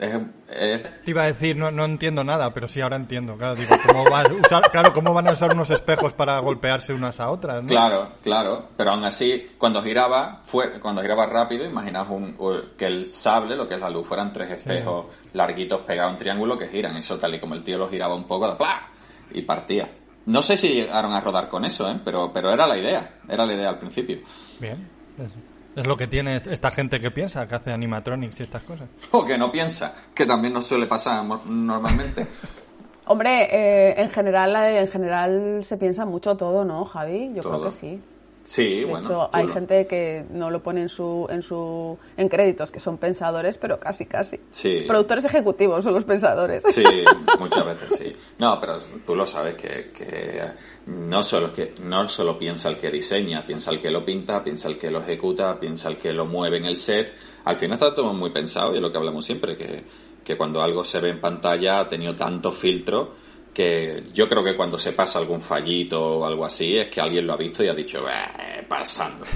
Es- 0.00 0.18
es- 0.48 1.04
Te 1.04 1.10
iba 1.10 1.22
a 1.22 1.26
decir, 1.26 1.56
no, 1.56 1.70
no 1.70 1.84
entiendo 1.84 2.24
nada, 2.24 2.54
pero 2.54 2.66
sí 2.66 2.80
ahora 2.80 2.96
entiendo. 2.96 3.36
Claro, 3.36 3.54
digo, 3.54 3.74
¿cómo, 3.86 4.04
va 4.10 4.22
a 4.22 4.32
usar, 4.32 4.70
claro, 4.72 4.92
¿cómo 4.94 5.12
van 5.12 5.28
a 5.28 5.32
usar 5.32 5.52
unos 5.52 5.70
espejos 5.70 6.14
para 6.14 6.38
golpearse 6.38 6.94
unas 6.94 7.20
a 7.20 7.30
otras? 7.30 7.62
¿no? 7.62 7.68
Claro, 7.68 8.12
claro, 8.22 8.70
pero 8.78 8.92
aún 8.92 9.04
así, 9.04 9.50
cuando 9.58 9.82
giraba, 9.82 10.40
fue, 10.44 10.80
cuando 10.80 11.02
giraba 11.02 11.26
rápido, 11.26 11.66
imaginaos 11.66 12.08
un, 12.08 12.36
que 12.78 12.86
el 12.86 13.10
sable, 13.10 13.56
lo 13.56 13.68
que 13.68 13.74
es 13.74 13.80
la 13.80 13.90
luz, 13.90 14.06
fueran 14.06 14.32
tres 14.32 14.50
espejos 14.52 15.06
larguitos 15.34 15.80
pegados 15.82 16.12
en 16.12 16.18
triángulo 16.18 16.56
que 16.56 16.68
giran. 16.68 16.96
Eso 16.96 17.18
tal 17.18 17.34
y 17.34 17.38
como 17.40 17.54
el 17.54 17.62
tío 17.62 17.76
lo 17.76 17.88
giraba 17.88 18.14
un 18.14 18.24
poco, 18.24 18.56
¡plá! 18.56 18.88
y 19.32 19.42
partía. 19.42 19.90
No 20.26 20.42
sé 20.42 20.56
si 20.56 20.68
llegaron 20.68 21.12
a 21.12 21.20
rodar 21.20 21.48
con 21.48 21.64
eso, 21.64 21.90
¿eh? 21.90 21.98
pero, 22.04 22.32
pero 22.32 22.50
era 22.52 22.66
la 22.66 22.76
idea, 22.78 23.16
era 23.28 23.44
la 23.44 23.52
idea 23.54 23.68
al 23.68 23.78
principio. 23.78 24.18
Bien. 24.58 24.88
Es, 25.18 25.30
es 25.76 25.86
lo 25.86 25.96
que 25.96 26.06
tiene 26.06 26.36
est- 26.36 26.46
esta 26.48 26.70
gente 26.70 27.00
que 27.00 27.10
piensa, 27.10 27.46
que 27.46 27.54
hace 27.54 27.70
animatronics 27.72 28.40
y 28.40 28.42
estas 28.42 28.62
cosas. 28.62 28.88
O 29.12 29.24
que 29.24 29.36
no 29.38 29.50
piensa, 29.52 29.94
que 30.14 30.26
también 30.26 30.52
nos 30.54 30.66
suele 30.66 30.86
pasar 30.86 31.24
normalmente. 31.46 32.26
Hombre, 33.06 33.48
eh, 33.50 33.94
en 34.00 34.10
general 34.10 34.54
en 34.56 34.88
general 34.88 35.60
se 35.64 35.76
piensa 35.76 36.04
mucho 36.04 36.36
todo, 36.36 36.64
¿no, 36.64 36.84
Javi? 36.84 37.32
Yo 37.34 37.42
creo 37.42 37.64
que 37.64 37.70
sí. 37.72 38.00
Sí, 38.52 38.80
De 38.80 38.84
bueno. 38.86 39.06
hecho, 39.06 39.30
hay 39.32 39.46
lo- 39.46 39.54
gente 39.54 39.86
que 39.86 40.24
no 40.30 40.50
lo 40.50 40.60
pone 40.60 40.80
en 40.82 40.88
su, 40.88 41.24
en 41.30 41.40
su 41.40 41.96
en 42.16 42.28
créditos, 42.28 42.72
que 42.72 42.80
son 42.80 42.98
pensadores, 42.98 43.56
pero 43.58 43.78
casi, 43.78 44.06
casi. 44.06 44.40
Sí. 44.50 44.86
Productores 44.88 45.24
ejecutivos 45.24 45.84
son 45.84 45.94
los 45.94 46.02
pensadores. 46.02 46.60
Sí, 46.70 46.82
muchas 47.38 47.64
veces 47.64 47.96
sí. 47.96 48.12
No, 48.38 48.58
pero 48.60 48.78
tú 49.06 49.14
lo 49.14 49.24
sabes 49.24 49.54
que, 49.54 49.92
que 49.96 50.42
no 50.86 51.22
solo 51.22 51.52
que 51.52 51.74
no 51.84 52.08
solo 52.08 52.36
piensa 52.36 52.70
el 52.70 52.78
que 52.78 52.90
diseña, 52.90 53.46
piensa 53.46 53.70
el 53.70 53.80
que 53.80 53.88
lo 53.88 54.04
pinta, 54.04 54.42
piensa 54.42 54.66
el 54.66 54.78
que 54.78 54.90
lo 54.90 55.00
ejecuta, 55.00 55.60
piensa 55.60 55.88
el 55.88 55.96
que 55.98 56.12
lo 56.12 56.26
mueve 56.26 56.56
en 56.56 56.64
el 56.64 56.76
set. 56.76 57.14
Al 57.44 57.56
final 57.56 57.74
está 57.74 57.94
todo 57.94 58.12
muy 58.14 58.30
pensado 58.30 58.72
y 58.72 58.78
es 58.78 58.82
lo 58.82 58.90
que 58.90 58.98
hablamos 58.98 59.24
siempre, 59.24 59.56
que, 59.56 59.84
que 60.24 60.36
cuando 60.36 60.60
algo 60.60 60.82
se 60.82 60.98
ve 60.98 61.10
en 61.10 61.20
pantalla 61.20 61.78
ha 61.78 61.86
tenido 61.86 62.16
tanto 62.16 62.50
filtro 62.50 63.14
que 63.60 64.04
yo 64.14 64.28
creo 64.28 64.42
que 64.42 64.56
cuando 64.56 64.78
se 64.78 64.92
pasa 64.92 65.18
algún 65.18 65.40
fallito 65.40 66.18
o 66.20 66.24
algo 66.26 66.46
así 66.46 66.78
es 66.78 66.88
que 66.88 67.00
alguien 67.00 67.26
lo 67.26 67.34
ha 67.34 67.36
visto 67.36 67.62
y 67.62 67.68
ha 67.68 67.74
dicho, 67.74 67.98
"Eh, 68.08 68.64
pasando. 68.66 69.26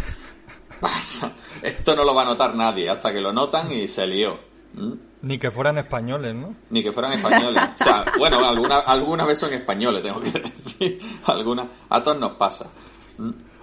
Pasa. 0.81 1.33
Esto 1.63 1.95
no 1.95 2.05
lo 2.05 2.15
va 2.15 2.23
a 2.23 2.27
notar 2.27 2.55
nadie 2.55 2.89
hasta 2.91 3.13
que 3.13 3.21
lo 3.21 3.33
notan 3.33 3.71
y 3.73 3.87
se 3.89 4.07
lió. 4.07 4.39
¿Mm? 4.75 4.93
Ni 5.23 5.39
que 5.39 5.51
fueran 5.51 5.79
españoles, 5.79 6.35
¿no? 6.35 6.55
Ni 6.71 6.83
que 6.83 6.93
fueran 6.93 7.13
españoles. 7.15 7.63
O 7.81 7.85
sea, 7.85 8.05
bueno, 8.19 8.45
alguna, 8.45 8.79
alguna 8.81 9.25
vez 9.25 9.39
son 9.39 9.53
españoles, 9.53 10.03
tengo 10.03 10.21
que 10.21 10.31
decir. 10.31 10.99
Alguna, 11.27 11.69
a 11.89 12.03
todos 12.03 12.19
nos 12.19 12.33
pasa. 12.33 12.71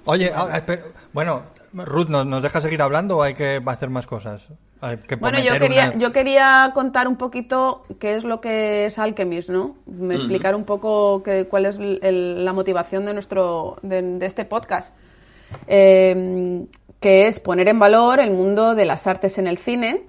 Oye, 0.06 0.32
ahora, 0.34 0.58
espera, 0.58 0.84
bueno, 1.14 1.44
Ruth, 1.74 2.08
¿nos, 2.08 2.26
¿nos 2.26 2.42
deja 2.42 2.62
seguir 2.62 2.82
hablando 2.82 3.18
o 3.18 3.22
hay 3.24 3.34
que 3.36 3.62
hacer 3.66 3.90
más 3.90 4.08
cosas? 4.08 4.50
Hay 4.82 4.98
que 4.98 5.16
Bueno, 5.16 5.38
yo 5.40 5.54
quería, 5.60 5.90
una- 5.90 5.98
yo 6.00 6.12
quería 6.12 6.72
contar 6.74 7.08
un 7.08 7.16
poquito 7.16 7.84
qué 8.00 8.16
es 8.16 8.24
lo 8.24 8.42
que 8.42 8.86
es 8.88 8.98
Alchemist, 9.00 9.50
¿no? 9.50 9.76
Me 9.86 10.16
explicar 10.16 10.56
un 10.56 10.64
poco 10.66 11.22
qué- 11.24 11.46
cuál 11.48 11.68
es 11.68 11.78
el- 11.78 12.44
la 12.44 12.52
motivación 12.54 13.06
de 13.06 13.14
nuestro 13.14 13.78
de, 13.84 14.02
de 14.02 14.26
este 14.26 14.44
podcast. 14.46 14.94
eh, 15.68 16.66
que 17.02 17.28
es 17.28 17.40
poner 17.42 17.68
en 17.68 17.78
valor 17.80 18.20
el 18.20 18.32
mundo 18.32 18.74
de 18.76 18.86
las 18.86 19.06
artes 19.08 19.38
en 19.38 19.48
el 19.48 19.58
cine, 19.58 20.04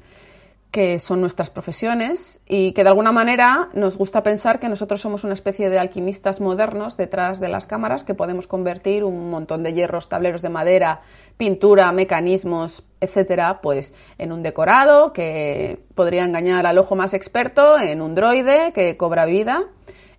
que 0.70 0.98
son 1.00 1.20
nuestras 1.20 1.50
profesiones 1.50 2.40
y 2.46 2.72
que 2.72 2.82
de 2.84 2.88
alguna 2.90 3.12
manera 3.12 3.68
nos 3.74 3.98
gusta 3.98 4.22
pensar 4.22 4.58
que 4.60 4.68
nosotros 4.68 5.00
somos 5.00 5.24
una 5.24 5.34
especie 5.34 5.68
de 5.68 5.78
alquimistas 5.78 6.40
modernos 6.40 6.96
detrás 6.96 7.40
de 7.40 7.48
las 7.48 7.66
cámaras 7.66 8.04
que 8.04 8.14
podemos 8.14 8.46
convertir 8.46 9.04
un 9.04 9.30
montón 9.30 9.62
de 9.62 9.72
hierros, 9.74 10.08
tableros 10.08 10.42
de 10.42 10.48
madera, 10.48 11.00
pintura, 11.36 11.90
mecanismos, 11.92 12.84
etcétera, 13.02 13.60
pues 13.60 13.92
en 14.16 14.32
un 14.32 14.42
decorado 14.42 15.12
que 15.12 15.80
podría 15.94 16.24
engañar 16.24 16.66
al 16.66 16.78
ojo 16.78 16.94
más 16.94 17.12
experto, 17.12 17.78
en 17.78 18.00
un 18.00 18.14
droide 18.14 18.72
que 18.72 18.96
cobra 18.96 19.26
vida, 19.26 19.64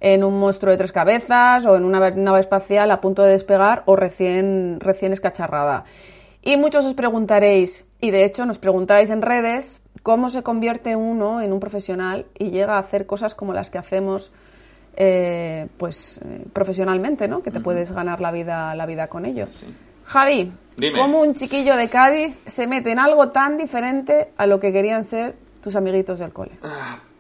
en 0.02 0.24
un 0.24 0.38
monstruo 0.38 0.72
de 0.72 0.78
tres 0.78 0.92
cabezas 0.92 1.66
o 1.66 1.78
en 1.78 1.86
una 1.86 2.12
nave 2.12 2.42
espacial 2.42 2.92
a 2.92 3.00
punto 3.00 3.24
de 3.24 3.32
despegar 3.32 3.84
o 3.86 3.96
recién, 3.96 4.80
recién 4.82 5.14
escacharrada. 5.14 5.86
Y 6.42 6.58
muchos 6.58 6.86
os 6.86 6.94
preguntaréis, 6.94 7.86
y 8.02 8.12
de 8.12 8.26
hecho 8.26 8.46
nos 8.46 8.60
preguntáis 8.60 9.10
en 9.10 9.22
redes, 9.22 9.82
cómo 10.04 10.30
se 10.30 10.44
convierte 10.44 10.98
uno 10.98 11.42
en 11.42 11.54
un 11.54 11.62
profesional 11.62 12.26
y 12.38 12.52
llega 12.52 12.76
a 12.76 12.80
hacer 12.80 13.06
cosas 13.06 13.34
como 13.34 13.54
las 13.54 13.70
que 13.70 13.78
hacemos 13.78 14.34
eh, 14.98 15.68
pues 15.78 16.20
eh, 16.26 16.44
profesionalmente, 16.52 17.30
¿no? 17.30 17.42
Que 17.42 17.50
te 17.50 17.62
puedes 17.62 17.94
ganar 17.94 18.20
la 18.20 18.32
vida, 18.32 18.76
la 18.76 18.86
vida 18.86 19.08
con 19.08 19.26
ello. 19.26 19.48
Javi, 20.04 20.52
Dime. 20.78 21.00
¿cómo 21.00 21.22
un 21.22 21.36
chiquillo 21.36 21.76
de 21.76 21.90
Cádiz 21.90 22.36
se 22.48 22.68
mete 22.68 22.92
en 22.92 23.00
algo 23.00 23.30
tan 23.30 23.58
diferente 23.58 24.32
a 24.38 24.48
lo 24.48 24.60
que 24.60 24.72
querían 24.72 25.04
ser 25.04 25.36
tus 25.62 25.76
amiguitos 25.76 26.20
del 26.20 26.34
cole? 26.34 26.52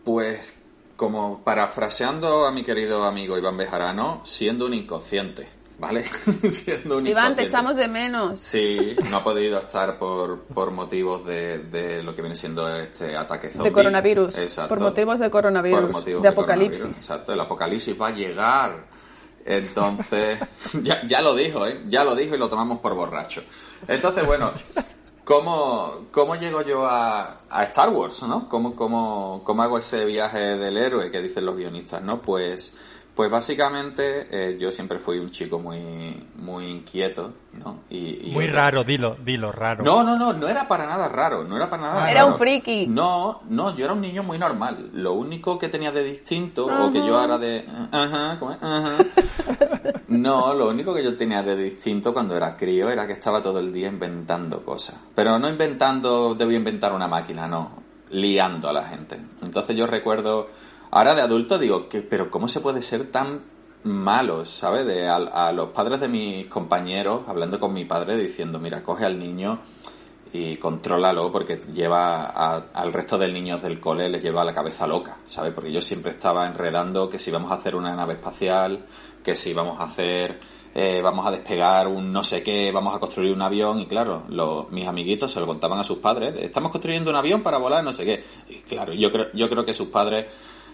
Pues, 0.03 0.53
como 0.95 1.39
parafraseando 1.43 2.45
a 2.45 2.51
mi 2.51 2.63
querido 2.63 3.03
amigo 3.05 3.37
Iván 3.37 3.57
Bejarano, 3.57 4.21
siendo 4.25 4.65
un 4.65 4.73
inconsciente, 4.73 5.47
¿vale? 5.79 6.03
siendo 6.49 6.97
un 6.97 7.07
Iván, 7.07 7.35
te 7.35 7.43
inconsciente. 7.43 7.43
echamos 7.43 7.75
de 7.75 7.87
menos. 7.87 8.39
Sí, 8.39 8.95
no 9.09 9.17
ha 9.17 9.23
podido 9.23 9.59
estar 9.59 9.97
por, 9.97 10.41
por 10.43 10.71
motivos 10.71 11.25
de, 11.25 11.59
de 11.59 12.03
lo 12.03 12.15
que 12.15 12.21
viene 12.21 12.35
siendo 12.35 12.67
este 12.75 13.15
ataque 13.15 13.49
zombie. 13.49 13.69
De 13.69 13.73
coronavirus. 13.73 14.37
Exacto. 14.39 14.69
Por 14.69 14.79
motivos 14.81 15.19
de 15.19 15.29
coronavirus. 15.29 15.79
Por 15.81 15.91
motivos 15.93 16.21
de 16.23 16.29
de 16.29 16.33
apocalipsis. 16.33 16.85
Exacto, 16.85 17.33
el 17.33 17.39
apocalipsis 17.39 17.95
va 17.99 18.07
a 18.07 18.11
llegar. 18.11 18.92
Entonces, 19.45 20.39
ya, 20.83 21.05
ya 21.07 21.21
lo 21.21 21.35
dijo, 21.35 21.65
¿eh? 21.67 21.81
Ya 21.87 22.03
lo 22.03 22.15
dijo 22.15 22.35
y 22.35 22.37
lo 22.37 22.49
tomamos 22.49 22.79
por 22.79 22.95
borracho. 22.95 23.43
Entonces, 23.87 24.25
bueno, 24.25 24.51
¿cómo, 25.23 26.05
cómo 26.11 26.35
llego 26.35 26.61
yo 26.61 26.85
a, 26.85 27.39
a 27.49 27.63
Star 27.65 27.89
Wars, 27.89 28.23
no? 28.23 28.47
¿Cómo, 28.49 28.75
cómo, 28.75 29.41
¿Cómo 29.43 29.63
hago 29.63 29.77
ese 29.77 30.05
viaje 30.05 30.39
del 30.57 30.77
héroe 30.77 31.11
que 31.11 31.21
dicen 31.21 31.45
los 31.45 31.55
guionistas, 31.55 32.01
no? 32.01 32.21
Pues... 32.21 32.75
Pues 33.15 33.29
básicamente 33.29 34.27
eh, 34.31 34.57
yo 34.59 34.71
siempre 34.71 34.97
fui 34.97 35.19
un 35.19 35.29
chico 35.29 35.59
muy 35.59 36.25
muy 36.35 36.65
inquieto, 36.65 37.31
¿no? 37.53 37.81
Y, 37.87 38.29
y 38.29 38.31
Muy 38.31 38.47
raro, 38.47 38.83
dilo, 38.83 39.17
dilo, 39.23 39.51
raro. 39.51 39.83
no, 39.83 40.03
no, 40.03 40.17
no, 40.17 40.33
no 40.33 40.47
era 40.49 40.67
para 40.67 40.87
nada 40.87 41.07
raro, 41.09 41.43
no 41.43 41.55
era 41.55 41.69
para 41.69 41.83
nada 41.83 42.09
Era 42.09 42.21
raro. 42.21 42.33
un 42.33 42.39
friki. 42.39 42.87
No, 42.87 43.41
no, 43.49 43.75
yo 43.77 43.85
era 43.85 43.93
un 43.93 44.01
niño 44.01 44.23
muy 44.23 44.39
normal. 44.39 44.89
Lo 44.93 45.13
único 45.13 45.59
que 45.59 45.69
tenía 45.69 45.91
de 45.91 46.03
distinto, 46.03 46.65
o 46.65 46.91
que 46.91 47.05
yo 47.05 47.23
era 47.23 47.37
de... 47.37 47.63
Ajá, 47.91 48.37
¿cómo 48.39 48.51
es? 48.53 48.57
Ajá. 48.61 48.97
No, 50.07 50.53
lo 50.53 50.69
único 50.69 50.93
que 50.93 51.03
yo 51.03 51.15
tenía 51.17 51.41
de 51.41 51.55
distinto 51.55 52.13
cuando 52.13 52.35
era 52.37 52.55
crío 52.55 52.89
era 52.89 53.07
que 53.07 53.13
estaba 53.13 53.41
todo 53.41 53.59
el 53.59 53.73
día 53.73 53.87
inventando 53.87 54.63
cosas. 54.63 54.95
Pero 55.15 55.39
no 55.39 55.49
inventando, 55.49 56.35
debía 56.35 56.57
inventar 56.57 56.93
una 56.93 57.07
máquina, 57.07 57.47
no. 57.47 57.71
Liando 58.11 58.69
a 58.69 58.73
la 58.73 58.83
gente. 58.85 59.19
Entonces 59.43 59.75
yo 59.75 59.85
recuerdo... 59.87 60.49
Ahora 60.95 61.15
de 61.15 61.21
adulto 61.21 61.57
digo, 61.57 61.89
que, 61.89 62.01
pero 62.01 62.29
¿cómo 62.29 62.47
se 62.47 62.59
puede 62.61 62.81
ser 62.83 63.11
tan 63.11 63.39
malos, 63.83 64.49
¿sabes? 64.49 64.85
De, 64.85 65.07
a, 65.07 65.15
a 65.15 65.51
los 65.51 65.69
padres 65.69 65.99
de 65.99 66.07
mis 66.07 66.45
compañeros, 66.47 67.21
hablando 67.27 67.59
con 67.59 67.73
mi 67.73 67.83
padre, 67.85 68.15
diciendo, 68.15 68.59
mira, 68.59 68.83
coge 68.83 69.03
al 69.05 69.17
niño 69.17 69.59
y 70.31 70.57
contrólalo 70.57 71.31
porque 71.31 71.61
lleva 71.73 72.25
a- 72.25 72.65
al 72.73 72.93
resto 72.93 73.17
de 73.17 73.27
niños 73.27 73.61
del 73.61 73.79
cole 73.79 74.07
les 74.09 74.21
lleva 74.23 74.43
la 74.45 74.53
cabeza 74.53 74.85
loca, 74.87 75.17
¿sabes? 75.25 75.51
Porque 75.53 75.71
yo 75.71 75.81
siempre 75.81 76.11
estaba 76.11 76.45
enredando 76.47 77.09
que 77.09 77.17
si 77.19 77.31
vamos 77.31 77.51
a 77.51 77.55
hacer 77.55 77.75
una 77.75 77.95
nave 77.95 78.13
espacial, 78.13 78.85
que 79.23 79.35
si 79.35 79.53
vamos 79.53 79.79
a 79.79 79.85
hacer, 79.85 80.39
eh, 80.75 81.01
vamos 81.03 81.25
a 81.27 81.31
despegar 81.31 81.87
un 81.87 82.11
no 82.13 82.23
sé 82.23 82.41
qué, 82.43 82.71
vamos 82.71 82.95
a 82.95 82.99
construir 82.99 83.31
un 83.33 83.41
avión 83.41 83.79
y 83.79 83.85
claro, 83.87 84.23
los, 84.29 84.71
mis 84.71 84.87
amiguitos 84.87 85.31
se 85.31 85.39
lo 85.39 85.45
contaban 85.47 85.79
a 85.79 85.83
sus 85.83 85.97
padres, 85.99 86.35
estamos 86.39 86.71
construyendo 86.71 87.09
un 87.11 87.17
avión 87.17 87.41
para 87.43 87.57
volar 87.57 87.83
no 87.83 87.93
sé 87.93 88.05
qué. 88.05 88.23
Y 88.49 88.61
claro, 88.61 88.93
yo 88.93 89.11
creo, 89.11 89.27
yo 89.33 89.49
creo 89.49 89.65
que 89.65 89.73
sus 89.75 89.87
padres, 89.89 90.27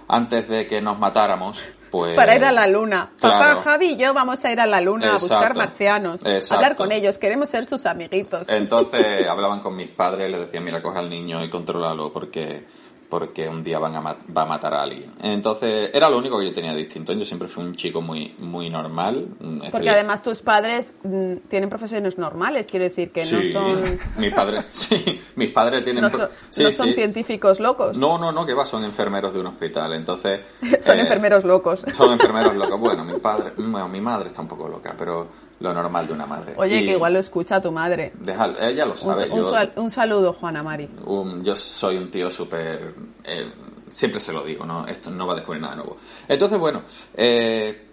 antes 0.09 0.49
de 0.49 0.65
que 0.67 0.81
nos 0.81 0.97
matáramos, 0.97 1.61
pues... 1.91 2.15
Para 2.15 2.35
ir 2.35 2.43
a 2.43 2.51
la 2.51 2.67
luna. 2.67 3.11
Papá. 3.21 3.61
Javi 3.63 3.91
y 3.91 3.97
yo 3.97 4.13
vamos 4.13 4.43
a 4.43 4.51
ir 4.51 4.59
a 4.59 4.65
la 4.65 4.81
luna 4.81 5.11
a 5.11 5.17
buscar 5.17 5.55
marcianos. 5.55 6.25
Exacto. 6.25 6.55
Hablar 6.55 6.75
con 6.75 6.91
ellos, 6.91 7.17
queremos 7.19 7.49
ser 7.49 7.65
sus 7.65 7.85
amiguitos. 7.85 8.49
Entonces 8.49 9.27
hablaban 9.29 9.61
con 9.61 9.75
mis 9.75 9.89
padres 9.89 10.27
y 10.27 10.31
les 10.31 10.41
decían, 10.41 10.63
mira, 10.63 10.81
coge 10.81 10.97
al 10.97 11.09
niño 11.09 11.43
y 11.43 11.49
contrólalo 11.49 12.11
porque, 12.11 12.65
porque 13.09 13.49
un 13.49 13.63
día 13.63 13.79
van 13.79 13.95
a 13.95 14.01
va 14.01 14.41
a 14.43 14.45
matar 14.45 14.73
a 14.75 14.83
alguien. 14.83 15.11
Entonces 15.21 15.89
era 15.93 16.09
lo 16.09 16.17
único 16.17 16.39
que 16.39 16.45
yo 16.45 16.53
tenía 16.53 16.73
distinto. 16.73 17.11
Yo 17.13 17.25
siempre 17.25 17.47
fui 17.47 17.63
un 17.63 17.75
chico 17.75 18.01
muy, 18.01 18.35
muy 18.37 18.69
normal. 18.69 19.27
Porque 19.71 19.89
además 19.89 20.21
tus 20.21 20.41
padres 20.41 20.93
mm, 21.03 21.47
tienen 21.49 21.69
profesiones 21.69 22.17
normales, 22.17 22.67
quiero 22.69 22.85
decir 22.85 23.11
que 23.11 23.23
sí, 23.23 23.51
no 23.53 23.59
son, 23.59 23.99
mis 24.17 24.33
padres, 24.33 24.65
sí, 24.69 25.21
mis 25.35 25.49
padres 25.49 25.83
tienen... 25.83 26.03
no 26.03 26.09
sí, 26.49 26.63
no 26.63 26.71
son 26.71 26.93
científicos 26.93 27.59
locos, 27.59 27.97
No, 27.97 28.17
no, 28.17 28.31
no, 28.31 28.45
que 28.45 28.53
va, 28.53 28.63
son 28.63 28.83
enfermeros 28.83 29.33
de 29.33 29.39
un 29.39 29.47
hospital. 29.47 29.93
Entonces... 29.93 30.41
son 30.79 30.99
eh, 30.99 31.01
enfermeros 31.01 31.43
locos. 31.43 31.83
Son 31.93 32.11
enfermeros 32.11 32.55
locos. 32.55 32.79
Bueno, 32.79 33.03
mi 33.03 33.19
padre, 33.19 33.53
bueno, 33.57 33.87
mi 33.89 34.01
madre 34.01 34.27
está 34.27 34.41
un 34.41 34.47
poco 34.47 34.69
loca, 34.69 34.93
pero 34.97 35.48
lo 35.59 35.73
normal 35.73 36.07
de 36.07 36.13
una 36.13 36.25
madre. 36.25 36.53
Oye, 36.57 36.81
Y 36.81 36.85
que 36.85 36.91
igual 36.93 37.13
lo 37.13 37.19
escucha 37.19 37.61
tu 37.61 37.71
madre. 37.71 38.13
deja- 38.19 38.53
ella 38.61 38.85
lo 38.85 38.91
Un, 38.93 38.97
sabe. 38.97 39.29
un 39.29 39.37
yo- 39.41 39.49
sal- 39.49 39.73
un 39.75 39.91
saludo, 39.91 40.33
Juana 40.33 40.63
Mari. 40.63 40.89
un- 41.05 41.43
yo 41.43 41.55
soy 41.55 41.97
un 41.97 42.09
tío 42.09 42.31
súper... 42.31 42.93
eh, 43.23 43.51
siempre 43.91 44.19
se 44.19 44.31
lo 44.31 44.43
digo, 44.43 44.65
¿no? 44.65 44.85
Esto 44.87 45.09
no 45.11 45.25
va 45.27 45.33
a 45.33 45.35
descubrir 45.37 45.61
nada 45.61 45.75
nuevo. 45.75 45.97
Entonces, 46.27 46.57
bueno, 46.59 46.83
eh, 47.15 47.85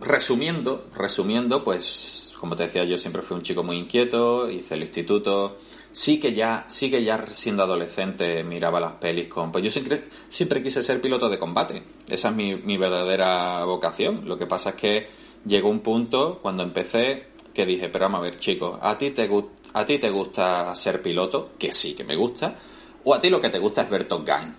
resumiendo, 0.00 0.86
resumiendo, 0.96 1.62
pues, 1.62 2.34
como 2.40 2.56
te 2.56 2.64
decía, 2.64 2.84
yo 2.84 2.98
siempre 2.98 3.22
fui 3.22 3.36
un 3.36 3.42
chico 3.42 3.62
muy 3.62 3.76
inquieto, 3.76 4.50
hice 4.50 4.74
el 4.74 4.82
instituto, 4.82 5.58
sí 5.92 6.18
que 6.18 6.34
ya, 6.34 6.64
sí 6.68 6.90
que 6.90 7.04
ya 7.04 7.24
siendo 7.32 7.62
adolescente 7.62 8.42
miraba 8.42 8.80
las 8.80 8.92
pelis 8.94 9.28
con... 9.28 9.52
Pues 9.52 9.62
yo 9.62 9.70
siempre, 9.70 10.08
siempre 10.28 10.62
quise 10.62 10.82
ser 10.82 11.00
piloto 11.00 11.28
de 11.28 11.38
combate, 11.38 11.82
esa 12.08 12.30
es 12.30 12.34
mi, 12.34 12.56
mi 12.56 12.76
verdadera 12.78 13.64
vocación. 13.64 14.22
Lo 14.26 14.36
que 14.38 14.46
pasa 14.46 14.70
es 14.70 14.76
que 14.76 15.08
llegó 15.44 15.68
un 15.68 15.80
punto, 15.80 16.38
cuando 16.42 16.62
empecé, 16.62 17.28
que 17.52 17.66
dije, 17.66 17.88
pero 17.88 18.06
vamos 18.06 18.20
a 18.20 18.22
ver, 18.22 18.38
chicos, 18.38 18.78
¿a 18.80 18.96
ti 18.96 19.10
te, 19.10 19.28
a 19.74 19.84
ti 19.84 19.98
te 19.98 20.10
gusta 20.10 20.74
ser 20.74 21.02
piloto? 21.02 21.50
Que 21.58 21.72
sí, 21.72 21.94
que 21.94 22.04
me 22.04 22.16
gusta. 22.16 22.54
¿O 23.04 23.14
a 23.14 23.20
ti 23.20 23.30
lo 23.30 23.40
que 23.40 23.50
te 23.50 23.58
gusta 23.58 23.82
es 23.82 23.90
ver 23.90 24.06
Top 24.06 24.26
Gun? 24.26 24.54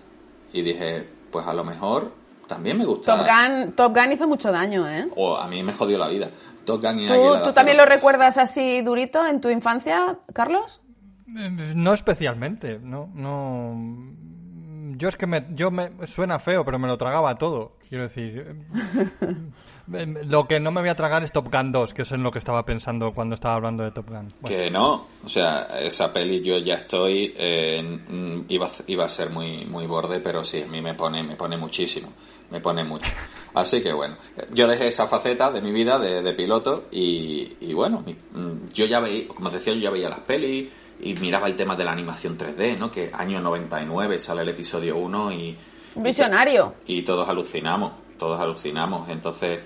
Y 0.52 0.62
dije, 0.62 1.06
pues 1.30 1.46
a 1.46 1.54
lo 1.54 1.64
mejor 1.64 2.12
también 2.46 2.78
me 2.78 2.84
gusta. 2.84 3.16
Top 3.16 3.26
Gun, 3.26 3.72
Top 3.72 3.96
Gun 3.96 4.12
hizo 4.12 4.28
mucho 4.28 4.52
daño, 4.52 4.88
¿eh? 4.88 5.08
O 5.16 5.36
a 5.36 5.48
mí 5.48 5.62
me 5.62 5.72
jodió 5.72 5.98
la 5.98 6.08
vida. 6.08 6.30
Top 6.64 6.82
Gun 6.82 7.00
y 7.00 7.08
¿Tú, 7.08 7.36
tú 7.44 7.52
también 7.52 7.76
lo 7.76 7.86
recuerdas 7.86 8.38
así 8.38 8.82
durito 8.82 9.26
en 9.26 9.40
tu 9.40 9.48
infancia, 9.48 10.18
Carlos? 10.32 10.80
Eh, 11.36 11.72
No 11.74 11.92
especialmente, 11.94 12.78
no, 12.80 13.10
no. 13.14 13.74
Yo 15.04 15.10
es 15.10 15.18
que 15.18 15.26
me, 15.26 15.44
yo 15.50 15.70
me 15.70 15.90
suena 16.06 16.38
feo, 16.38 16.64
pero 16.64 16.78
me 16.78 16.88
lo 16.88 16.96
tragaba 16.96 17.34
todo. 17.34 17.72
Quiero 17.90 18.04
decir, 18.04 18.56
eh, 19.92 20.14
lo 20.24 20.48
que 20.48 20.58
no 20.60 20.70
me 20.70 20.80
voy 20.80 20.88
a 20.88 20.94
tragar 20.94 21.22
es 21.22 21.30
Top 21.30 21.52
Gun 21.52 21.72
2, 21.72 21.92
que 21.92 22.02
es 22.02 22.12
en 22.12 22.22
lo 22.22 22.30
que 22.30 22.38
estaba 22.38 22.64
pensando 22.64 23.12
cuando 23.12 23.34
estaba 23.34 23.54
hablando 23.56 23.82
de 23.84 23.90
Top 23.90 24.08
Gun. 24.08 24.28
Bueno, 24.40 24.56
Que 24.56 24.70
no, 24.70 25.06
o 25.22 25.28
sea, 25.28 25.64
esa 25.80 26.10
peli 26.10 26.40
yo 26.42 26.56
ya 26.56 26.76
estoy, 26.76 27.34
eh, 27.36 28.00
iba, 28.48 28.66
a- 28.66 28.70
iba 28.86 29.04
a 29.04 29.08
ser 29.10 29.28
muy, 29.28 29.66
muy 29.66 29.86
borde, 29.86 30.20
pero 30.20 30.42
sí, 30.42 30.62
a 30.62 30.66
mí 30.66 30.80
me 30.80 30.94
pone, 30.94 31.22
me 31.22 31.36
pone 31.36 31.58
muchísimo, 31.58 32.10
me 32.50 32.60
pone 32.60 32.82
mucho. 32.82 33.10
Así 33.52 33.82
que 33.82 33.92
bueno, 33.92 34.16
yo 34.54 34.66
dejé 34.66 34.86
esa 34.86 35.06
faceta 35.06 35.50
de 35.50 35.60
mi 35.60 35.70
vida 35.72 35.98
de, 35.98 36.22
de 36.22 36.32
piloto 36.32 36.86
y, 36.90 37.56
y 37.60 37.74
bueno, 37.74 38.02
mi- 38.06 38.16
yo 38.72 38.86
ya 38.86 39.00
veía, 39.00 39.28
como 39.28 39.48
os 39.48 39.52
decía, 39.52 39.74
yo 39.74 39.80
ya 39.80 39.90
veía 39.90 40.08
las 40.08 40.20
pelis 40.20 40.70
y 41.00 41.14
miraba 41.14 41.46
el 41.48 41.56
tema 41.56 41.76
de 41.76 41.84
la 41.84 41.92
animación 41.92 42.36
3D, 42.38 42.78
¿no? 42.78 42.90
Que 42.90 43.10
año 43.12 43.40
99 43.40 44.18
sale 44.18 44.42
el 44.42 44.48
episodio 44.48 44.96
1 44.96 45.32
y... 45.32 45.58
Visionario. 45.96 46.74
y 46.86 47.02
todos 47.02 47.28
alucinamos, 47.28 47.92
todos 48.18 48.40
alucinamos. 48.40 49.08
Entonces 49.08 49.60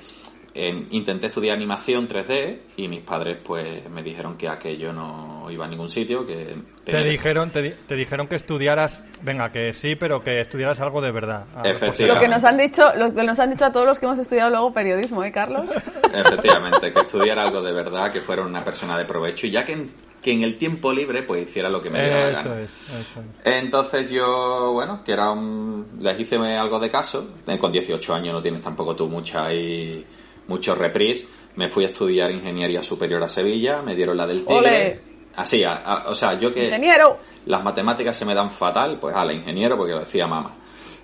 en- 0.54 0.86
intenté 0.90 1.28
estudiar 1.28 1.56
animación 1.56 2.06
3D 2.08 2.58
y 2.76 2.88
mis 2.88 3.00
padres 3.00 3.38
pues 3.44 3.88
me 3.88 4.02
dijeron 4.02 4.36
que 4.36 4.48
aquello 4.48 4.92
no 4.92 5.46
iba 5.50 5.64
a 5.64 5.68
ningún 5.68 5.88
sitio, 5.88 6.26
que 6.26 6.54
te 6.84 7.04
dijeron, 7.04 7.50
te, 7.50 7.62
di- 7.62 7.74
te 7.86 7.94
dijeron 7.94 8.26
que 8.26 8.36
estudiaras, 8.36 9.02
venga, 9.22 9.50
que 9.52 9.72
sí, 9.72 9.94
pero 9.96 10.22
que 10.22 10.40
estudiaras 10.40 10.80
algo 10.80 11.00
de 11.00 11.12
verdad. 11.12 11.46
Ah, 11.54 11.60
pues 11.62 11.76
Efectivamente. 11.76 12.06
Lo 12.14 12.20
que 12.20 12.28
nos 12.28 12.44
han 12.44 12.58
dicho, 12.58 12.92
lo 12.96 13.14
que 13.14 13.22
nos 13.22 13.38
han 13.38 13.50
dicho 13.50 13.64
a 13.66 13.72
todos 13.72 13.86
los 13.86 13.98
que 13.98 14.06
hemos 14.06 14.18
estudiado 14.18 14.50
luego 14.50 14.72
periodismo, 14.72 15.22
¿eh, 15.24 15.32
Carlos? 15.32 15.64
efectivamente, 16.12 16.92
que 16.92 17.00
estudiara 17.00 17.42
algo 17.44 17.62
de 17.62 17.72
verdad, 17.72 18.10
que 18.12 18.20
fuera 18.20 18.42
una 18.42 18.62
persona 18.62 18.96
de 18.98 19.04
provecho 19.04 19.46
y 19.46 19.50
ya 19.52 19.64
que 19.64 19.88
que 20.28 20.34
en 20.34 20.42
el 20.42 20.58
tiempo 20.58 20.92
libre 20.92 21.22
pues 21.22 21.42
hiciera 21.48 21.68
lo 21.70 21.80
que 21.80 21.88
me 21.90 22.00
diera 22.02 22.30
la 22.30 22.42
gana. 22.42 22.60
es, 22.60 22.70
eso 22.70 23.20
es. 23.20 23.46
Entonces 23.46 24.10
yo, 24.10 24.72
bueno, 24.72 25.02
que 25.04 25.12
era 25.12 25.30
un... 25.30 25.86
Les 26.00 26.20
hice 26.20 26.36
algo 26.36 26.78
de 26.78 26.90
caso. 26.90 27.26
Eh, 27.46 27.58
Con 27.58 27.72
18 27.72 28.14
años 28.14 28.34
no 28.34 28.42
tienes 28.42 28.60
tampoco 28.60 28.94
tú 28.94 29.08
mucha 29.08 29.46
ahí... 29.46 30.04
mucho 30.48 30.74
reprise. 30.74 31.26
Me 31.56 31.68
fui 31.68 31.84
a 31.84 31.86
estudiar 31.88 32.30
ingeniería 32.30 32.82
superior 32.82 33.22
a 33.24 33.28
Sevilla, 33.28 33.82
me 33.82 33.94
dieron 33.94 34.16
la 34.16 34.26
del 34.26 34.44
Tigre. 34.44 34.56
¡Ole! 34.58 35.00
Así, 35.36 35.64
a- 35.64 35.76
a- 35.76 36.08
o 36.10 36.14
sea, 36.14 36.38
yo 36.38 36.52
que 36.52 36.64
Ingeniero. 36.66 37.16
las 37.46 37.62
matemáticas 37.64 38.16
se 38.16 38.24
me 38.24 38.34
dan 38.34 38.50
fatal, 38.50 38.98
pues 39.00 39.14
a 39.14 39.24
la 39.24 39.32
ingeniero 39.32 39.76
porque 39.76 39.92
lo 39.94 40.00
decía 40.00 40.26
mamá. 40.26 40.52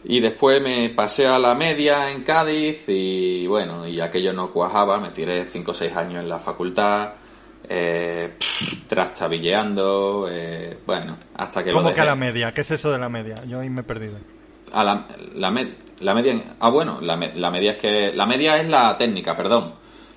Y 0.04 0.21
después 0.21 0.61
me 0.61 0.90
pasé 0.90 1.26
a 1.26 1.38
la 1.38 1.54
media 1.54 2.11
en 2.11 2.23
Cádiz 2.25 2.85
y 2.88 3.47
bueno, 3.47 3.87
y 3.88 4.00
aquello 4.00 4.33
no 4.33 4.52
cuajaba, 4.52 4.99
me 5.00 5.11
tiré 5.11 5.47
5 5.47 5.71
o 5.71 5.75
6 5.75 5.97
años 5.97 6.23
en 6.23 6.28
la 6.28 6.38
facultad, 6.38 7.12
eh, 7.68 8.35
pff, 8.38 8.87
trastabilleando, 8.88 10.28
eh, 10.30 10.78
bueno, 10.87 11.16
hasta 11.37 11.62
que 11.64 11.73
¿Cómo 11.73 11.92
que 11.92 12.00
a 12.00 12.04
la 12.04 12.14
media? 12.16 12.52
¿Qué 12.52 12.61
es 12.62 12.71
eso 12.71 12.90
de 12.92 12.99
la 12.99 13.09
media? 13.09 13.35
Yo 13.49 13.61
ahí 13.61 13.71
me 13.71 13.80
he 13.80 13.85
perdido. 13.85 14.16
A 14.73 14.83
la, 14.85 15.06
la, 15.35 15.50
med- 15.50 15.75
la 16.00 16.14
media. 16.14 16.35
Ah, 16.61 16.71
bueno, 16.71 16.99
la, 17.00 17.16
me- 17.16 17.35
la 17.35 17.50
media 17.50 17.73
es 17.73 17.78
que. 17.78 18.12
La 18.14 18.26
media 18.26 18.56
es 18.59 18.68
la 18.68 18.97
técnica, 18.97 19.37
perdón. 19.37 19.75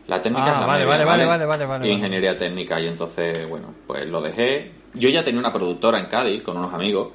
La 0.07 0.21
técnica 0.21 0.45
Ah, 0.45 0.53
es 0.55 0.59
la 0.61 0.65
vale, 0.65 0.85
media, 0.85 1.05
vale, 1.05 1.25
vale, 1.25 1.45
vale, 1.45 1.65
vale, 1.65 1.89
ingeniería 1.89 2.37
técnica. 2.37 2.79
Y 2.79 2.87
entonces, 2.87 3.47
bueno, 3.47 3.73
pues 3.85 4.05
lo 4.07 4.21
dejé. 4.21 4.71
Yo 4.93 5.09
ya 5.09 5.23
tenía 5.23 5.39
una 5.39 5.51
productora 5.53 5.99
en 5.99 6.05
Cádiz 6.07 6.41
con 6.41 6.57
unos 6.57 6.73
amigos. 6.73 7.09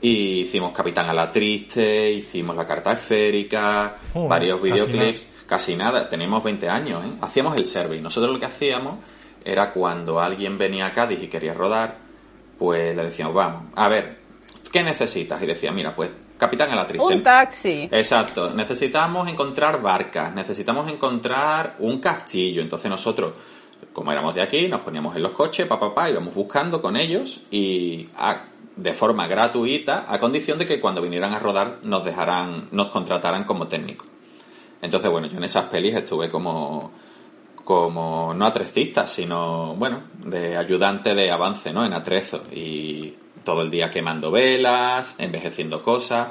Y 0.00 0.40
hicimos 0.42 0.72
Capitán 0.72 1.08
a 1.08 1.14
la 1.14 1.30
Triste, 1.30 2.12
hicimos 2.12 2.54
La 2.54 2.66
Carta 2.66 2.92
Esférica, 2.92 3.96
varios 4.14 4.60
videoclips. 4.60 5.28
Casi 5.46 5.74
nada, 5.76 6.08
teníamos 6.08 6.44
20 6.44 6.68
años, 6.68 7.04
¿eh? 7.06 7.12
Hacíamos 7.22 7.56
el 7.56 7.64
survey. 7.64 8.00
Nosotros 8.02 8.32
lo 8.34 8.38
que 8.38 8.44
hacíamos 8.46 8.96
era 9.44 9.70
cuando 9.70 10.20
alguien 10.20 10.56
venía 10.58 10.86
a 10.86 10.92
Cádiz 10.92 11.22
y 11.22 11.28
quería 11.28 11.54
rodar, 11.54 11.98
pues 12.58 12.94
le 12.96 13.04
decíamos, 13.04 13.34
vamos, 13.34 13.64
a 13.74 13.88
ver, 13.88 14.18
¿qué 14.72 14.82
necesitas? 14.82 15.42
Y 15.42 15.46
decía, 15.46 15.70
mira, 15.72 15.94
pues 15.94 16.10
Capitán 16.38 16.70
a 16.72 16.76
la 16.76 16.86
Triste. 16.86 17.14
Un 17.14 17.22
taxi. 17.22 17.88
Exacto, 17.92 18.50
necesitamos 18.50 19.28
encontrar 19.28 19.80
barcas, 19.80 20.34
necesitamos 20.34 20.90
encontrar 20.90 21.76
un 21.78 22.00
castillo. 22.00 22.60
Entonces 22.60 22.90
nosotros, 22.90 23.32
como 23.92 24.10
éramos 24.10 24.34
de 24.34 24.42
aquí, 24.42 24.66
nos 24.68 24.80
poníamos 24.80 25.14
en 25.16 25.22
los 25.22 25.32
coches, 25.32 25.66
pa, 25.66 25.78
pa, 25.78 25.94
pa, 25.94 26.10
íbamos 26.10 26.34
buscando 26.34 26.82
con 26.82 26.96
ellos 26.96 27.42
y 27.50 28.08
a- 28.16 28.46
de 28.76 28.92
forma 28.92 29.28
gratuita, 29.28 30.06
a 30.08 30.18
condición 30.18 30.58
de 30.58 30.66
que 30.66 30.80
cuando 30.80 31.00
vinieran 31.00 31.32
a 31.32 31.38
rodar 31.38 31.78
nos 31.84 32.04
dejaran, 32.04 32.66
nos 32.72 32.88
contrataran 32.88 33.44
como 33.44 33.68
técnico. 33.68 34.04
Entonces, 34.82 35.08
bueno, 35.10 35.28
yo 35.28 35.36
en 35.38 35.44
esas 35.44 35.66
pelis 35.66 35.94
estuve 35.94 36.28
como, 36.28 36.90
como 37.64 38.34
no 38.34 38.46
atrecista, 38.46 39.06
sino, 39.06 39.74
bueno, 39.74 40.02
de 40.24 40.56
ayudante 40.56 41.14
de 41.14 41.30
avance, 41.30 41.72
¿no? 41.72 41.84
En 41.84 41.92
atrezo. 41.94 42.42
Y 42.52 43.14
todo 43.42 43.62
el 43.62 43.70
día 43.70 43.90
quemando 43.90 44.30
velas, 44.30 45.16
envejeciendo 45.18 45.82
cosas. 45.82 46.28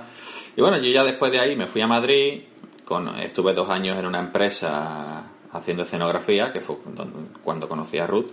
Y 0.55 0.61
bueno, 0.61 0.77
yo 0.77 0.91
ya 0.91 1.03
después 1.03 1.31
de 1.31 1.39
ahí 1.39 1.55
me 1.55 1.67
fui 1.67 1.81
a 1.81 1.87
Madrid, 1.87 2.43
con, 2.85 3.09
estuve 3.19 3.53
dos 3.53 3.69
años 3.69 3.97
en 3.97 4.05
una 4.05 4.19
empresa 4.19 5.23
haciendo 5.51 5.83
escenografía, 5.83 6.51
que 6.53 6.61
fue 6.61 6.77
cuando 7.43 7.67
conocí 7.67 7.97
a 7.97 8.07
Ruth. 8.07 8.29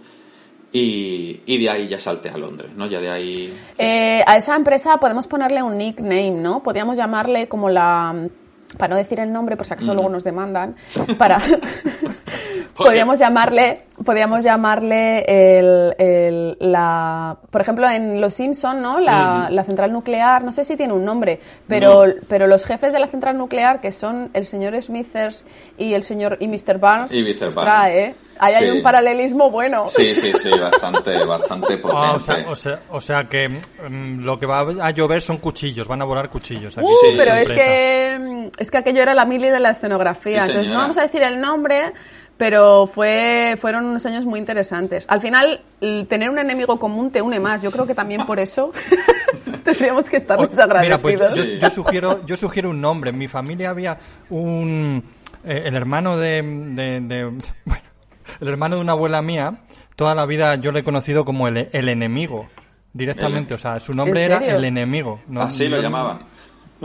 Y, 0.73 1.41
y 1.47 1.59
de 1.59 1.69
ahí 1.69 1.89
ya 1.89 1.99
salté 1.99 2.29
a 2.29 2.37
Londres, 2.37 2.71
¿no? 2.77 2.87
Ya 2.87 3.01
de 3.01 3.11
ahí... 3.11 3.59
Eh, 3.77 4.23
a 4.25 4.37
esa 4.37 4.55
empresa 4.55 4.99
podemos 4.99 5.27
ponerle 5.27 5.63
un 5.65 5.77
nickname, 5.77 6.31
¿no? 6.31 6.63
Podríamos 6.63 6.97
llamarle 6.97 7.49
como 7.49 7.69
la... 7.71 8.29
Para 8.79 8.91
no 8.95 8.97
decir 8.97 9.19
el 9.19 9.33
nombre, 9.33 9.57
por 9.57 9.67
si 9.67 9.73
acaso 9.73 9.93
Mm. 9.93 9.95
luego 9.97 10.11
nos 10.11 10.23
demandan. 10.23 10.77
Para... 11.19 11.41
podríamos 12.85 13.19
llamarle... 13.19 13.83
Podríamos 14.05 14.43
llamarle 14.43 15.25
el, 15.59 15.95
el- 15.99 16.57
la... 16.59 17.37
Por 17.51 17.61
ejemplo, 17.61 17.87
en 17.91 18.19
Los 18.21 18.33
Simpson, 18.33 18.81
¿no? 18.81 18.99
La, 18.99 19.49
la 19.51 19.63
central 19.65 19.93
nuclear, 19.93 20.43
no 20.43 20.53
sé 20.53 20.65
si 20.65 20.75
tiene 20.79 20.95
un 20.95 21.05
nombre, 21.05 21.39
pero, 21.69 22.07
No. 22.07 22.13
pero 22.27 22.47
los 22.47 22.65
jefes 22.65 22.95
de 22.95 22.99
la 22.99 23.09
central 23.09 23.37
nuclear, 23.37 23.83
que 23.83 23.93
son 23.93 24.31
el 24.33 24.47
señor 24.47 24.81
Smithers 24.81 25.45
y 25.77 25.93
el 25.93 26.03
señor... 26.03 26.39
y 26.41 26.49
Mr. 26.49 26.79
Barnes, 26.79 27.13
Y 27.13 27.23
Mr. 27.23 27.49
ostras, 27.49 27.55
Barnes. 27.55 27.95
¿eh? 27.95 28.15
Ahí 28.39 28.55
hay 28.55 28.71
un 28.71 28.83
paralelismo 28.83 29.51
bueno. 29.51 29.87
Sí, 29.87 30.15
sí, 30.17 30.33
sí, 30.33 30.49
bastante, 30.59 31.23
bastante 31.27 31.77
potente. 31.77 32.01
Ah, 32.03 32.15
o, 32.17 32.21
sea, 32.21 32.45
o, 32.49 32.57
sea, 32.57 32.81
o 32.89 33.01
sea 33.03 33.25
que 33.29 33.51
mm, 33.51 34.21
lo 34.25 34.39
que 34.39 34.47
va 34.47 34.61
a 34.61 34.91
llover 34.93 35.21
son 35.21 35.37
cuchillos, 35.37 35.87
van 35.87 36.01
a 36.01 36.07
volar 36.07 36.31
cuchillos. 36.31 36.79
aquí. 36.79 36.87
Uh, 36.87 36.97
Sí, 37.03 37.09
pero 37.19 37.35
es 37.35 37.49
que 37.51 38.19
mm, 38.19 38.47
es 38.57 38.71
que 38.71 38.79
aquello 38.79 39.03
era 39.03 39.13
la 39.13 39.27
mili 39.27 39.51
de 39.51 39.61
la 39.61 39.73
escenografía. 39.73 40.45
Sí, 40.47 40.53
Entonces 40.53 40.73
no 40.73 40.79
vamos 40.79 40.97
a 40.97 41.03
decir 41.03 41.23
el 41.23 41.39
nombre, 41.39 41.93
pero 42.41 42.87
fue 42.87 43.59
fueron 43.61 43.85
unos 43.85 44.07
años 44.07 44.25
muy 44.25 44.39
interesantes. 44.41 45.05
Al 45.09 45.21
final, 45.21 45.61
el 45.83 46.07
tener 46.09 46.31
un 46.31 46.39
enemigo 46.39 46.79
común 46.79 47.11
te 47.11 47.21
une 47.21 47.39
más. 47.39 47.61
Yo 47.61 47.71
creo 47.71 47.87
que 47.87 47.95
también 47.95 48.25
por 48.25 48.41
eso 48.41 48.73
tendríamos 49.65 50.09
que 50.09 50.17
estar 50.17 50.39
O- 50.41 50.47
desagradecidos. 50.47 51.03
Mira, 51.05 51.19
pues 51.21 51.59
yo, 51.61 51.69
sugiero, 51.71 52.25
yo 52.25 52.39
sugiero 52.39 52.71
un 52.71 52.81
nombre. 52.81 53.11
En 53.11 53.19
mi 53.19 53.29
familia 53.29 53.69
había 53.69 53.99
un... 54.31 55.05
eh, 55.45 55.65
el 55.67 55.75
hermano 55.77 56.17
de, 56.17 56.41
de- 56.43 57.01
de- 57.03 57.25
Bueno, 57.67 57.83
el 58.41 58.49
hermano 58.49 58.77
de 58.77 58.81
una 58.81 58.93
abuela 58.93 59.21
mía, 59.21 59.59
toda 59.95 60.15
la 60.15 60.25
vida 60.25 60.55
yo 60.57 60.73
le 60.73 60.81
he 60.81 60.83
conocido 60.83 61.27
como 61.27 61.47
el, 61.47 61.69
el 61.73 61.89
enemigo. 61.91 62.49
Directamente, 62.95 63.53
El- 63.53 63.61
o 63.61 63.63
sea, 63.63 63.81
su 63.81 63.93
nombre 63.93 64.25
¿En 64.25 64.33
era 64.33 64.57
el 64.57 64.65
enemigo. 64.65 65.21
No- 65.29 65.43
Así 65.43 65.69
lo 65.69 65.77
yo- 65.77 65.83
llamaban. 65.83 66.21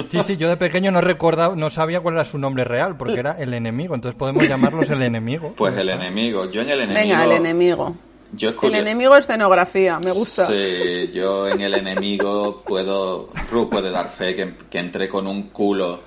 Sí, 0.10 0.20
sí, 0.24 0.38
yo 0.38 0.50
de 0.50 0.58
pequeño 0.58 0.92
no 0.92 1.00
recordaba, 1.02 1.56
no 1.56 1.70
sabía 1.70 2.02
cuál 2.02 2.16
era 2.16 2.26
su 2.26 2.38
nombre 2.38 2.64
real, 2.64 2.98
porque 2.98 3.20
era 3.20 3.38
el 3.40 3.54
enemigo. 3.54 3.96
Entonces 3.96 4.18
podemos 4.18 4.48
llamarlos 4.48 4.90
el 4.90 5.02
enemigo. 5.02 5.54
Pues 5.56 5.76
el 5.78 5.90
enemigo. 5.90 6.50
Yo 6.52 6.62
en 6.62 6.70
el 6.70 6.82
enemigo... 6.82 7.02
Venga, 7.08 7.24
el 7.24 7.32
enemigo. 7.32 7.96
Yo 8.32 8.50
es 8.50 8.56
El 8.64 8.76
enemigo 8.76 9.16
escenografía, 9.16 10.00
me 10.00 10.12
gusta. 10.12 10.46
Sí, 10.46 11.10
yo 11.14 11.48
en 11.48 11.62
el 11.62 11.76
enemigo 11.76 12.58
puedo... 12.66 13.30
Ru 13.52 13.70
puede 13.70 13.90
dar 13.92 14.10
fe 14.10 14.36
que, 14.36 14.56
que 14.70 14.80
entré 14.80 15.08
con 15.08 15.28
un 15.28 15.44
culo 15.50 16.02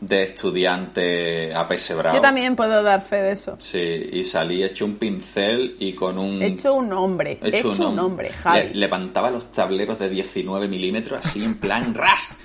de 0.00 0.22
estudiante 0.24 1.54
apesebrado. 1.54 2.16
Yo 2.16 2.22
también 2.22 2.56
puedo 2.56 2.82
dar 2.82 3.02
fe 3.02 3.16
de 3.16 3.32
eso. 3.32 3.56
Sí, 3.58 3.78
y 4.12 4.24
salí 4.24 4.62
hecho 4.62 4.84
un 4.84 4.96
pincel 4.96 5.76
y 5.78 5.94
con 5.94 6.18
un... 6.18 6.42
He 6.42 6.46
hecho 6.46 6.74
un 6.74 6.92
hombre, 6.92 7.38
he 7.42 7.48
hecho, 7.48 7.70
un 7.70 7.76
hom- 7.78 8.00
hombre, 8.00 8.30
Javi. 8.30 8.68
Le- 8.68 8.74
levantaba 8.74 9.30
los 9.30 9.50
tableros 9.50 9.98
de 9.98 10.08
19 10.08 10.68
milímetros 10.68 11.20
así 11.24 11.44
en 11.44 11.56
plan 11.58 11.94
ras. 11.94 12.36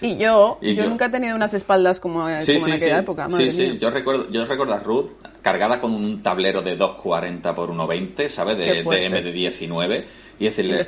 Y 0.00 0.16
yo, 0.16 0.58
Y 0.60 0.74
yo, 0.74 0.84
yo- 0.84 0.88
nunca 0.88 1.06
he 1.06 1.08
tenido 1.10 1.36
unas 1.36 1.52
espaldas 1.54 2.00
como, 2.00 2.28
eh, 2.28 2.40
Sí, 2.42 2.54
como 2.54 2.66
en 2.66 2.72
sí, 2.72 2.76
aquella 2.84 2.96
sí. 2.98 3.02
época. 3.02 3.26
Sí, 3.26 3.32
madre 3.32 3.50
sí. 3.50 3.62
mía. 3.62 3.74
Yo 3.80 3.90
recuerdo, 3.90 4.30
yo 4.30 4.44
recuerdo 4.46 4.74
a 4.74 4.78
Ruth 4.78 5.10
cargada 5.42 5.80
con 5.80 5.92
un 5.92 6.22
tablero 6.22 6.62
de 6.62 6.76
240 6.76 7.54
por 7.54 7.66
120, 7.68 8.28
¿sabes? 8.28 8.56
De, 8.56 8.82
de 8.84 9.04
M 9.04 9.22
de 9.22 9.32
19 9.32 10.06
y 10.38 10.44
decirle... 10.44 10.80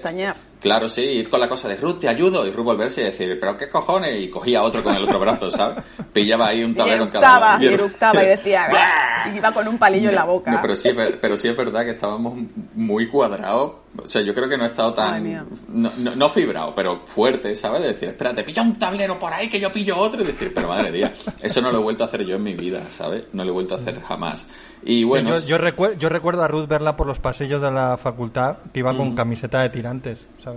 Claro, 0.64 0.88
sí, 0.88 1.03
ir 1.03 1.29
con 1.29 1.40
la 1.40 1.48
cosa 1.50 1.68
de 1.68 1.77
Ruth, 1.77 1.98
te 2.00 2.09
ayudo, 2.09 2.46
y 2.46 2.50
Ruth 2.50 2.64
volverse 2.64 3.03
y 3.03 3.05
decir, 3.05 3.37
pero 3.38 3.55
qué 3.55 3.68
cojones, 3.68 4.18
y 4.18 4.31
cogía 4.31 4.62
otro 4.62 4.83
con 4.83 4.94
el 4.96 5.05
otro 5.05 5.20
brazo, 5.20 5.50
¿sabes? 5.50 5.85
Pillaba 6.11 6.48
ahí 6.48 6.64
un 6.64 6.74
tablero 6.74 7.03
en 7.03 7.11
cada 7.11 7.38
lado. 7.38 7.62
y 7.62 7.66
eructaba 7.66 8.22
y 8.24 8.27
decía, 8.29 8.68
y 9.35 9.37
iba 9.37 9.53
con 9.53 9.68
un 9.68 9.77
palillo 9.77 10.09
en 10.09 10.14
la 10.14 10.24
boca. 10.24 10.50
No, 10.53 10.62
pero 10.62 10.74
sí, 10.74 10.88
pero 11.20 11.37
sí 11.37 11.48
es 11.48 11.57
verdad 11.57 11.85
que 11.85 11.90
estábamos 11.90 12.38
muy 12.74 13.11
cuadrados. 13.11 13.72
O 14.03 14.09
sea, 14.09 14.22
yo 14.22 14.35
creo 14.35 14.48
que 14.48 14.57
no 14.57 14.64
he 14.64 14.68
estado 14.68 14.92
tan. 14.92 15.46
No, 15.68 15.92
no, 15.98 16.16
no 16.16 16.29
fibrado, 16.31 16.74
pero 16.74 17.03
fuerte, 17.05 17.55
¿sabes? 17.55 17.83
De 17.83 17.88
decir, 17.88 18.09
espérate, 18.09 18.42
pilla 18.42 18.62
un 18.62 18.77
tablero 18.77 19.18
por 19.20 19.33
ahí 19.33 19.48
que 19.50 19.61
yo 19.61 19.70
pillo 19.70 19.96
otro. 19.98 20.20
Y 20.22 20.24
decir, 20.24 20.50
pero 20.53 20.66
madre 20.68 20.90
mía, 20.90 21.12
eso 21.42 21.61
no 21.61 21.70
lo 21.70 21.79
he 21.79 21.83
vuelto 21.83 22.03
a 22.03 22.07
hacer 22.09 22.24
yo 22.27 22.35
en 22.37 22.42
mi 22.42 22.55
vida, 22.55 22.81
¿sabes? 22.88 23.27
No 23.35 23.44
lo 23.44 23.50
he 23.50 23.53
vuelto 23.53 23.74
a 23.74 23.79
hacer 23.79 24.00
jamás. 24.00 24.48
Y 24.83 24.98
Sí, 24.98 25.05
bueno. 25.05 25.31
yo, 25.35 25.46
yo, 25.46 25.59
recuer- 25.59 25.96
yo 25.96 26.09
recuerdo 26.09 26.42
a 26.42 26.48
Ruth 26.48 26.66
verla 26.66 26.96
por 26.96 27.07
los 27.07 27.18
pasillos 27.20 27.62
de 27.62 27.70
la 27.70 27.96
facultad 27.96 28.57
que 28.72 28.81
iba 28.81 28.94
con 28.96 29.14
camiseta 29.14 29.62
de 29.62 29.70
tirantes, 29.70 30.27
¿sabes? 30.42 30.54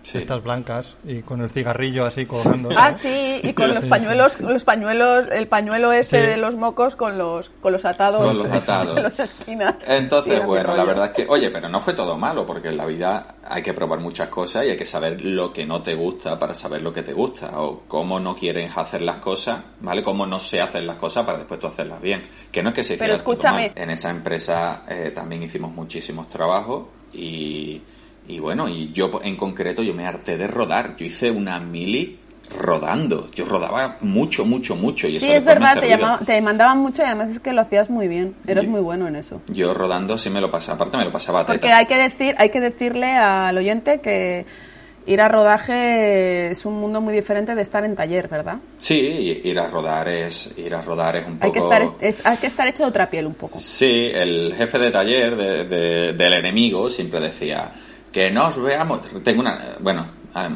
Sí. 0.00 0.16
Estas 0.16 0.42
blancas 0.42 0.96
y 1.04 1.20
con 1.20 1.42
el 1.42 1.50
cigarrillo 1.50 2.06
así 2.06 2.24
colgando. 2.24 2.70
Ah, 2.72 2.92
¿sabes? 2.94 3.02
sí, 3.02 3.40
y 3.46 3.52
con 3.52 3.74
los 3.74 3.86
pañuelos, 3.88 4.40
los 4.40 4.64
pañuelos, 4.64 5.26
el 5.30 5.48
pañuelo 5.48 5.92
ese 5.92 6.20
Sí. 6.22 6.26
de 6.28 6.36
los 6.38 6.54
mocos 6.56 6.96
con 6.96 7.18
los, 7.18 7.50
con 7.60 7.72
los 7.72 7.84
atados 7.84 8.24
Con 8.24 8.38
los 8.38 8.46
atados. 8.46 8.96
en 8.96 9.02
las 9.02 9.18
esquinas. 9.18 9.74
Sí, 9.80 9.86
Entonces, 9.88 10.42
bueno, 10.46 10.74
la 10.74 10.84
verdad 10.84 11.06
es 11.06 11.12
que, 11.12 11.26
oye, 11.30 11.50
pero 11.50 11.68
no 11.68 11.80
fue 11.80 11.92
todo 11.92 12.16
malo, 12.16 12.46
porque 12.46 12.68
en 12.68 12.78
la 12.78 12.86
vida 12.86 13.34
hay 13.44 13.60
que 13.62 13.74
probar 13.74 13.98
muchas 14.00 14.30
cosas 14.30 14.64
y 14.64 14.70
hay 14.70 14.76
que 14.78 14.86
saber 14.86 15.20
lo 15.20 15.52
que 15.52 15.66
no 15.66 15.82
te 15.82 15.94
gusta 15.94 16.38
para 16.38 16.54
saber 16.54 16.80
lo 16.80 16.90
que 16.92 17.02
te 17.02 17.12
gusta, 17.12 17.60
o 17.60 17.80
cómo 17.86 18.18
no 18.18 18.34
quieres 18.34 18.74
hacer 18.78 19.02
las 19.02 19.18
cosas, 19.18 19.58
¿vale? 19.80 20.02
Cómo 20.02 20.24
no 20.24 20.38
se 20.40 20.62
hacen 20.62 20.86
las 20.86 20.96
cosas 20.96 21.26
para 21.26 21.38
después 21.38 21.60
tú 21.60 21.66
hacerlas 21.66 22.00
bien. 22.00 22.22
Que 22.50 22.62
no 22.62 22.70
es 22.70 22.74
que 22.76 22.82
se 22.82 22.94
hiciera 22.94 23.12
Pero 23.12 23.22
todo 23.22 23.32
escúchame. 23.34 23.72
mal. 23.74 23.82
En 23.82 23.90
esa 23.90 24.08
empresa 24.08 24.84
eh, 24.88 25.10
también 25.14 25.42
hicimos 25.42 25.70
muchísimos 25.72 26.28
trabajos 26.28 26.84
y, 27.12 27.82
y 28.28 28.38
bueno, 28.40 28.68
y 28.68 28.92
yo 28.92 29.20
en 29.22 29.36
concreto 29.36 29.82
yo 29.82 29.94
me 29.94 30.06
harté 30.06 30.36
de 30.36 30.46
rodar. 30.46 30.96
Yo 30.96 31.04
hice 31.06 31.30
una 31.30 31.58
mili 31.58 32.18
rodando. 32.56 33.28
Yo 33.34 33.44
rodaba 33.44 33.98
mucho, 34.00 34.44
mucho, 34.44 34.74
mucho. 34.76 35.06
Y 35.08 35.16
eso 35.16 35.26
Sí, 35.26 35.32
es 35.32 35.44
verdad, 35.44 35.74
te, 35.74 35.80
servido. 35.80 35.98
llama- 35.98 36.18
te 36.24 36.40
mandaban 36.40 36.78
mucho 36.78 37.02
y 37.02 37.06
además 37.06 37.30
es 37.30 37.40
que 37.40 37.52
lo 37.52 37.60
hacías 37.62 37.90
muy 37.90 38.08
bien. 38.08 38.34
Eras 38.46 38.64
Yo- 38.64 38.70
muy 38.70 38.80
bueno 38.80 39.06
en 39.06 39.16
eso. 39.16 39.40
Yo 39.48 39.74
rodando 39.74 40.16
sí 40.18 40.30
me 40.30 40.40
lo 40.40 40.50
pasaba, 40.50 40.76
aparte 40.76 40.96
me 40.96 41.04
lo 41.04 41.12
pasaba 41.12 41.40
a 41.40 41.42
teta. 41.46 41.58
Porque 41.58 41.72
hay 41.72 41.86
que 41.86 41.96
decir, 41.98 42.34
hay 42.38 42.48
que 42.50 42.60
decirle 42.60 43.12
al 43.16 43.56
oyente 43.58 44.00
que 44.00 44.46
ir 45.06 45.20
a 45.22 45.28
rodaje 45.28 46.50
es 46.50 46.64
un 46.66 46.74
mundo 46.80 47.00
muy 47.00 47.14
diferente 47.14 47.54
de 47.54 47.62
estar 47.62 47.84
en 47.84 47.96
taller, 47.96 48.28
¿verdad? 48.28 48.58
Sí, 48.76 49.40
ir 49.44 49.58
a 49.58 49.68
rodar 49.68 50.08
es 50.08 50.54
ir 50.58 50.74
a 50.74 50.82
rodar 50.82 51.16
es 51.16 51.26
un 51.26 51.38
poco. 51.38 51.46
Hay 51.46 51.52
que 51.52 51.58
estar, 51.58 51.82
es- 52.00 52.26
hay 52.26 52.36
que 52.36 52.46
estar 52.46 52.66
hecho 52.68 52.82
de 52.82 52.88
otra 52.90 53.08
piel 53.10 53.26
un 53.26 53.34
poco. 53.34 53.58
Sí, 53.58 54.10
el 54.12 54.54
jefe 54.54 54.78
de 54.78 54.90
taller 54.90 55.36
de- 55.36 55.64
de- 55.64 56.12
del 56.12 56.32
enemigo 56.34 56.88
siempre 56.90 57.20
decía 57.20 57.72
que 58.12 58.30
no 58.30 58.48
os 58.48 58.60
veamos. 58.60 59.00
Tengo 59.22 59.40
una, 59.40 59.76
bueno, 59.80 60.06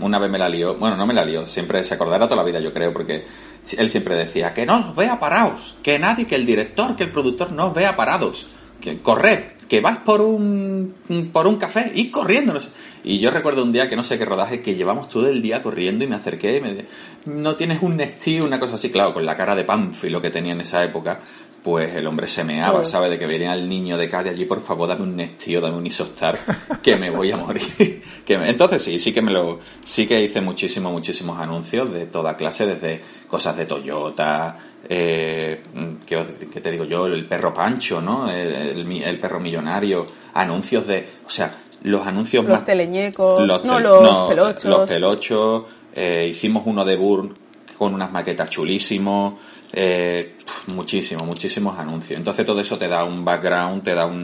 una 0.01 0.19
vez 0.19 0.31
me 0.31 0.39
la 0.39 0.49
lió, 0.49 0.77
bueno, 0.77 0.97
no 0.97 1.07
me 1.07 1.15
la 1.15 1.25
lió, 1.25 1.47
siempre 1.47 1.83
se 1.83 1.95
acordará 1.95 2.27
toda 2.27 2.43
la 2.43 2.47
vida, 2.47 2.61
yo 2.61 2.73
creo, 2.73 2.93
porque 2.93 3.25
él 3.77 3.91
siempre 3.91 4.15
decía 4.15 4.53
que 4.55 4.67
no 4.67 4.91
os 4.91 4.97
vea 4.97 5.19
parados, 5.19 5.77
que 5.83 5.99
nadie, 5.99 6.27
que 6.27 6.37
el 6.37 6.47
director, 6.47 6.97
que 6.97 7.05
el 7.05 7.11
productor 7.11 7.53
no 7.53 7.69
os 7.69 7.75
vea 7.75 7.97
parados, 7.97 8.47
que 8.81 9.01
corred, 9.01 9.53
que 9.69 9.81
vais 9.81 9.99
por 9.99 10.21
un, 10.21 10.95
por 11.33 11.47
un 11.47 11.57
café, 11.57 11.93
y 11.95 12.11
corriendo. 12.11 12.55
Y 13.05 13.21
yo 13.21 13.31
recuerdo 13.31 13.63
un 13.63 13.73
día 13.73 13.89
que 13.89 13.97
no 13.97 14.03
sé 14.03 14.19
qué 14.19 14.25
rodaje, 14.25 14.61
que 14.61 14.75
llevamos 14.75 15.09
todo 15.09 15.29
el 15.29 15.41
día 15.41 15.63
corriendo 15.63 16.05
y 16.05 16.07
me 16.07 16.17
acerqué 16.17 16.57
y 16.57 16.61
me 16.61 16.75
dije, 16.75 16.87
no 17.27 17.55
tienes 17.55 17.83
un 17.83 17.97
Nestí, 17.97 18.41
una 18.41 18.61
cosa 18.61 18.75
así, 18.75 18.91
claro, 18.91 19.15
con 19.15 19.25
la 19.25 19.37
cara 19.37 19.55
de 19.55 19.65
lo 20.11 20.21
que 20.21 20.31
tenía 20.31 20.53
en 20.53 20.61
esa 20.61 20.85
época, 20.85 21.21
pues 21.63 21.95
el 21.95 22.07
hombre 22.07 22.27
se 22.27 22.43
meaba, 22.45 22.79
Pues. 22.79 22.89
¿sabe? 22.91 23.09
De 23.09 23.19
que 23.19 23.27
venía 23.27 23.53
el 23.53 23.69
niño 23.69 23.97
de 23.97 24.09
calle 24.11 24.31
allí, 24.31 24.45
por 24.47 24.61
favor, 24.61 24.89
dame 24.89 25.03
un 25.05 25.15
Nestío, 25.17 25.61
dame 25.61 25.77
un 25.77 25.87
Isostar, 25.87 26.37
que 26.83 26.97
me 26.97 27.11
voy 27.11 27.31
a 27.31 27.37
morir. 27.37 28.03
que 28.27 28.37
me- 28.39 28.49
Entonces 28.51 28.83
sí, 28.83 28.99
sí 28.99 29.13
que 29.13 29.23
me 29.23 29.31
lo, 29.31 29.61
sí 29.85 30.07
que 30.07 30.21
hice 30.21 30.41
muchísimos, 30.41 30.91
muchísimos 30.93 31.39
anuncios 31.39 31.93
de 31.93 32.07
toda 32.07 32.37
clase, 32.37 32.67
desde 32.67 33.01
cosas 33.29 33.57
de 33.57 33.67
Toyota, 33.67 34.59
eh, 34.89 35.63
¿qué, 36.05 36.17
te 36.61 36.71
digo 36.71 36.85
yo? 36.85 37.07
El 37.07 37.27
perro 37.27 37.55
Pancho, 37.55 38.01
¿no? 38.01 38.31
El, 38.31 38.85
el 39.03 39.19
perro 39.21 39.39
millonario, 39.41 40.05
anuncios 40.35 40.87
de, 40.87 41.09
o 41.25 41.31
sea, 41.31 41.53
los 41.85 42.07
anuncios 42.07 42.45
Los 42.45 42.53
más 42.55 42.65
teleñecos, 42.65 43.41
los 43.41 43.65
no, 43.65 43.77
tel- 43.77 43.83
los 43.85 44.03
no, 44.03 44.29
pelochos. 44.29 44.65
Los 44.65 44.91
pelochos. 44.91 45.63
eh, 45.95 46.27
hicimos 46.31 46.63
uno 46.67 46.85
de 46.85 46.97
Burn 46.97 47.33
con 47.79 47.95
unas 47.95 48.11
maquetas 48.13 48.49
chulísimos. 48.51 49.35
eh, 49.75 50.37
muchísimos, 50.75 51.25
muchísimos 51.27 51.79
anuncios. 51.79 52.19
Entonces 52.19 52.45
todo 52.45 52.61
eso 52.61 52.77
te 52.77 52.89
da 52.89 53.05
un 53.05 53.25
background, 53.25 53.83
te 53.83 53.95
da 53.95 54.05
un, 54.05 54.15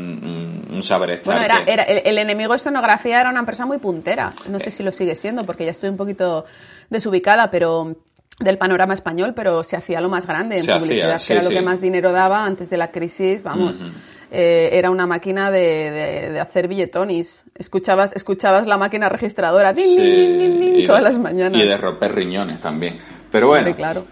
un, 0.69 0.75
un 0.77 0.83
saber 0.83 1.11
estar. 1.11 1.35
Bueno, 1.35 1.43
era, 1.45 1.65
que- 1.65 1.73
era, 1.73 1.83
el, 1.85 2.03
el 2.05 2.19
enemigo 2.19 2.53
de 2.53 2.57
escenografía 2.59 3.19
era 3.21 3.31
una 3.31 3.41
empresa 3.41 3.65
muy 3.65 3.79
puntera. 3.79 4.31
No 4.51 4.59
sé 4.59 4.71
si 4.71 4.83
lo 4.83 4.93
sigue 4.93 5.15
siendo, 5.15 5.45
porque 5.47 5.65
ya 5.65 5.71
estoy 5.71 5.89
un 5.89 5.97
poquito 5.97 6.45
desubicada, 6.91 7.51
pero 7.51 7.97
del 8.41 8.59
panorama 8.59 8.93
español, 8.95 9.33
pero 9.35 9.65
se 9.65 9.77
hacía 9.77 10.01
lo 10.01 10.09
más 10.11 10.27
grande 10.27 10.57
en 10.59 10.63
Se 10.63 10.71
hacía, 10.73 10.81
publicidad, 10.87 11.19
sí, 11.19 11.29
que 11.29 11.33
era 11.35 11.43
lo 11.43 11.49
que 11.51 11.63
más 11.63 11.81
dinero 11.81 12.13
daba 12.13 12.45
antes 12.45 12.69
de 12.71 12.77
la 12.77 12.91
crisis, 12.91 13.43
vamos. 13.43 13.83
Eh, 14.31 14.69
era 14.75 14.91
una 14.91 15.07
máquina 15.07 15.51
de, 15.51 15.91
de- 15.91 16.31
de 16.33 16.41
hacer 16.41 16.69
billetonis. 16.69 17.45
Escuchabas, 17.55 18.13
escuchabas 18.15 18.67
la 18.67 18.77
máquina 18.77 19.09
registradora 19.09 19.73
din, 19.73 19.87
Sí, 19.97 20.03
din, 20.03 20.39
din, 20.39 20.61
din, 20.61 20.77
y 20.81 20.87
todas 20.87 21.03
de- 21.03 21.09
las 21.09 21.19
mañanas. 21.19 21.59
Y 21.61 21.67
de 21.67 21.77
romper 21.79 22.15
riñones 22.15 22.61
también. 22.61 22.99
Pero 23.31 23.49
bueno, 23.49 23.75
claro. 23.77 24.05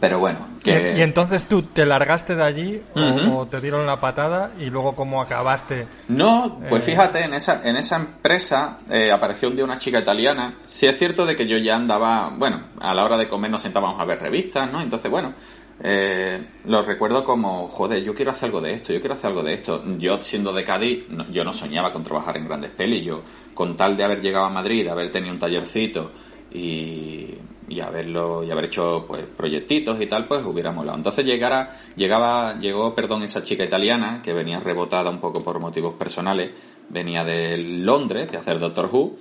pero 0.00 0.18
bueno, 0.18 0.46
Y, 0.60 0.62
que... 0.64 0.94
y 0.98 1.00
entonces 1.02 1.46
tú 1.46 1.62
te 1.62 1.86
largaste 1.86 2.34
de 2.36 2.42
allí 2.42 2.82
o- 2.94 3.46
te 3.46 3.60
dieron 3.60 3.86
la 3.86 4.00
patada 4.00 4.50
y 4.58 4.66
luego 4.70 4.94
cómo 4.96 5.20
acabaste. 5.22 5.86
No, 6.08 6.60
pues 6.68 6.82
Eh. 6.82 6.86
fíjate, 6.86 7.22
en 7.24 7.34
esa, 7.34 7.66
en 7.68 7.76
esa 7.76 7.96
empresa 7.96 8.78
eh, 8.90 9.10
apareció 9.12 9.48
un 9.48 9.56
día 9.56 9.64
una 9.64 9.78
chica 9.78 10.00
italiana. 10.00 10.56
Sí 10.66 10.86
es 10.86 10.98
cierto 10.98 11.24
de 11.24 11.36
que 11.36 11.46
yo 11.46 11.56
ya 11.58 11.76
andaba, 11.76 12.30
bueno, 12.36 12.64
a 12.80 12.92
la 12.94 13.04
hora 13.04 13.16
de 13.16 13.28
comer 13.28 13.50
nos 13.50 13.62
sentábamos 13.62 14.00
a 14.00 14.04
ver 14.04 14.18
revistas, 14.20 14.70
¿no? 14.72 14.80
Entonces, 14.80 15.10
bueno, 15.10 15.34
eh, 15.80 16.44
lo 16.64 16.82
recuerdo 16.82 17.22
como, 17.22 17.68
joder, 17.68 18.02
yo 18.02 18.12
quiero 18.14 18.32
hacer 18.32 18.46
algo 18.46 18.60
de 18.60 18.72
esto, 18.74 18.92
yo 18.92 18.98
quiero 19.00 19.14
hacer 19.14 19.28
algo 19.28 19.44
de 19.44 19.54
esto. 19.54 19.82
Yo 19.98 20.20
siendo 20.20 20.52
de 20.52 20.64
Cádiz, 20.64 21.08
no- 21.08 21.30
yo 21.30 21.44
no 21.44 21.52
soñaba 21.52 21.92
con 21.92 22.02
trabajar 22.02 22.36
en 22.36 22.46
grandes 22.46 22.72
pelis. 22.72 23.04
Yo, 23.06 23.22
con 23.54 23.76
tal 23.76 23.96
de 23.96 24.02
haber 24.04 24.20
llegado 24.20 24.46
a 24.46 24.50
Madrid, 24.50 24.82
de 24.84 24.90
haber 24.90 25.10
tenido 25.12 25.32
un 25.32 25.38
tallercito 25.38 26.10
y, 26.52 27.34
y 27.68 27.80
haberlo 27.80 28.44
y 28.44 28.50
haber 28.50 28.66
hecho 28.66 29.04
pues 29.06 29.24
proyectitos 29.24 30.00
y 30.00 30.06
tal 30.06 30.26
pues 30.26 30.44
hubiera 30.44 30.72
molado. 30.72 30.96
Entonces 30.96 31.24
llegara 31.24 31.76
llegaba 31.96 32.58
llegó 32.58 32.94
perdón 32.94 33.22
esa 33.22 33.42
chica 33.42 33.64
italiana 33.64 34.22
que 34.22 34.32
venía 34.32 34.60
rebotada 34.60 35.10
un 35.10 35.20
poco 35.20 35.40
por 35.40 35.60
motivos 35.60 35.94
personales. 35.94 36.50
Venía 36.88 37.24
de 37.24 37.58
Londres 37.58 38.30
de 38.30 38.38
hacer 38.38 38.58
Doctor 38.58 38.88
Who 38.92 39.16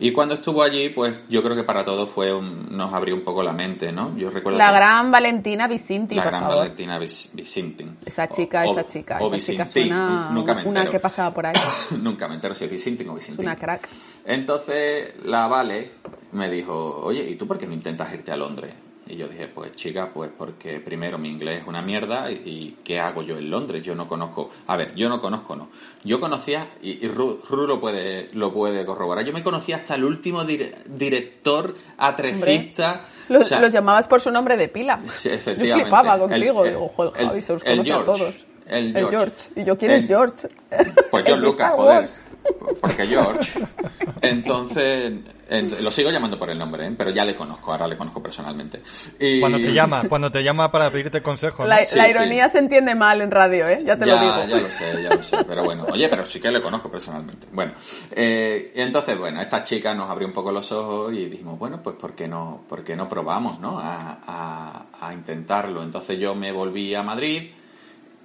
y 0.00 0.12
cuando 0.12 0.34
estuvo 0.34 0.62
allí 0.62 0.90
pues 0.90 1.16
yo 1.28 1.42
creo 1.42 1.56
que 1.56 1.64
para 1.64 1.84
todos 1.84 2.08
fue 2.10 2.32
un- 2.34 2.68
nos 2.76 2.92
abrió 2.94 3.14
un 3.14 3.22
poco 3.22 3.42
la 3.42 3.52
mente 3.52 3.90
no 3.92 4.16
yo 4.16 4.30
recuerdo 4.30 4.58
La 4.58 4.68
que- 4.70 4.76
gran 4.76 5.10
Valentina 5.10 5.66
Vicinti, 5.66 6.14
la 6.14 6.22
por 6.22 6.30
gran 6.30 6.42
favor. 6.42 6.56
Valentina 6.58 6.98
Visintin 6.98 7.96
Esa 8.06 8.28
chica, 8.28 8.64
O- 8.66 8.70
esa 8.72 8.86
chica, 8.86 9.18
o 9.20 9.34
esa 9.34 9.52
chica 9.52 9.66
suena 9.66 10.30
nunca 10.32 10.54
me 10.54 10.64
una 10.66 10.90
que 10.90 11.00
pasaba 11.00 11.32
por 11.34 11.46
ahí. 11.46 11.54
nunca 12.02 12.28
me 12.28 12.34
entero 12.34 12.54
si 12.54 12.64
es 12.64 12.70
Visintin 12.70 13.08
o 13.08 13.12
Es 13.12 13.18
Visintin 13.26 13.44
una 13.46 13.56
crack. 13.56 13.88
entonces 14.24 15.14
la 15.24 15.46
Vale 15.48 15.92
me 16.32 16.48
dijo, 16.50 17.00
oye, 17.02 17.28
¿y 17.28 17.36
tú 17.36 17.46
por 17.46 17.58
qué 17.58 17.66
no 17.66 17.72
intentas 17.72 18.12
irte 18.12 18.30
a 18.30 18.36
Londres? 18.36 18.72
Y 19.10 19.16
yo 19.16 19.26
dije, 19.26 19.48
pues 19.48 19.74
chica, 19.74 20.10
pues 20.12 20.30
porque 20.36 20.80
primero 20.80 21.16
mi 21.18 21.28
inglés 21.30 21.62
es 21.62 21.66
una 21.66 21.80
mierda 21.80 22.30
y, 22.30 22.34
y 22.44 22.76
¿qué 22.84 23.00
hago 23.00 23.22
yo 23.22 23.38
en 23.38 23.48
Londres? 23.48 23.82
Yo 23.82 23.94
no 23.94 24.06
conozco, 24.06 24.50
a 24.66 24.76
ver, 24.76 24.94
yo 24.94 25.08
no 25.08 25.18
conozco, 25.20 25.56
no. 25.56 25.70
Yo 26.04 26.20
conocía, 26.20 26.68
y, 26.82 27.04
y 27.04 27.08
Ru, 27.08 27.40
Ru 27.48 27.66
lo 27.66 27.80
puede 27.80 28.28
lo 28.34 28.52
puede 28.52 28.84
corroborar, 28.84 29.24
yo 29.24 29.32
me 29.32 29.42
conocía 29.42 29.76
hasta 29.76 29.94
el 29.94 30.04
último 30.04 30.44
dire- 30.44 30.74
director 30.86 31.74
atrecista. 31.96 33.06
Los, 33.30 33.44
o 33.44 33.46
sea, 33.46 33.60
los 33.60 33.72
llamabas 33.72 34.08
por 34.08 34.20
su 34.20 34.30
nombre 34.30 34.56
de 34.56 34.68
pila. 34.68 35.00
Sí, 35.06 35.28
Yo 35.30 35.34
efectivamente. 35.34 35.82
flipaba 35.84 36.14
El- 36.14 36.20
contigo. 36.20 36.64
el- 36.64 36.70
Digo, 36.74 36.88
joder, 36.88 37.12
el- 37.20 37.26
Javi, 37.28 37.42
se 37.42 37.52
los 37.54 37.62
el 37.64 37.70
conoce 37.78 37.90
a 37.90 37.94
George, 37.94 38.12
todos. 38.12 38.46
el 38.66 38.92
George. 39.10 39.34
Y 39.56 39.64
yo, 39.64 39.78
¿quién 39.78 39.90
es 39.92 40.04
George? 40.06 40.48
Pues 41.10 41.24
de 41.24 41.36
Lucas, 41.38 41.72
joder. 41.74 42.08
Porque 42.80 43.06
George. 43.06 43.60
Entonces, 44.22 45.06
en- 45.06 45.37
lo 45.80 45.90
sigo 45.90 46.10
llamando 46.10 46.38
por 46.38 46.50
el 46.50 46.58
nombre, 46.58 46.86
¿eh? 46.86 46.94
pero 46.96 47.10
ya 47.10 47.24
le 47.24 47.34
conozco, 47.34 47.72
ahora 47.72 47.88
le 47.88 47.96
conozco 47.96 48.22
personalmente. 48.22 48.82
Y- 49.18 49.40
Cuando 49.40 49.58
te 49.58 49.72
llama, 49.72 50.02
cuando 50.08 50.30
te 50.30 50.42
llama 50.42 50.70
para 50.70 50.90
pedirte 50.90 51.22
consejo. 51.22 51.62
¿no? 51.62 51.68
La, 51.70 51.84
Sí, 51.84 51.96
la 51.96 52.04
sí. 52.04 52.10
ironía 52.10 52.48
se 52.48 52.58
entiende 52.58 52.94
mal 52.94 53.20
en 53.22 53.30
radio, 53.30 53.66
¿eh? 53.66 53.82
Ya 53.84 53.96
te 53.96 54.06
ya, 54.06 54.14
lo 54.16 54.20
digo. 54.20 54.44
ya 54.56 54.60
lo 54.62 54.70
sé, 54.70 55.02
ya 55.02 55.14
lo 55.14 55.22
sé, 55.22 55.38
pero 55.46 55.64
bueno, 55.64 55.86
oye, 55.90 56.08
pero 56.08 56.24
sí 56.24 56.40
que 56.40 56.50
le 56.50 56.60
conozco 56.60 56.90
personalmente. 56.90 57.46
Bueno, 57.52 57.72
eh, 58.14 58.72
entonces, 58.74 59.16
bueno, 59.18 59.40
esta 59.40 59.62
chica 59.62 59.94
nos 59.94 60.10
abrió 60.10 60.26
un 60.28 60.34
poco 60.34 60.52
los 60.52 60.70
ojos 60.72 61.12
y 61.14 61.24
dijimos, 61.26 61.58
bueno, 61.58 61.82
pues 61.82 61.96
¿por 61.96 62.14
qué 62.14 62.28
no, 62.28 62.64
por 62.68 62.84
qué 62.84 62.94
no 62.96 63.08
probamos, 63.08 63.58
no? 63.60 63.78
A, 63.78 64.18
a- 64.26 64.86
a 65.00 65.14
intentarlo. 65.14 65.82
Entonces 65.82 66.18
yo 66.18 66.34
me 66.34 66.52
volví 66.52 66.94
a 66.94 67.02
Madrid, 67.02 67.52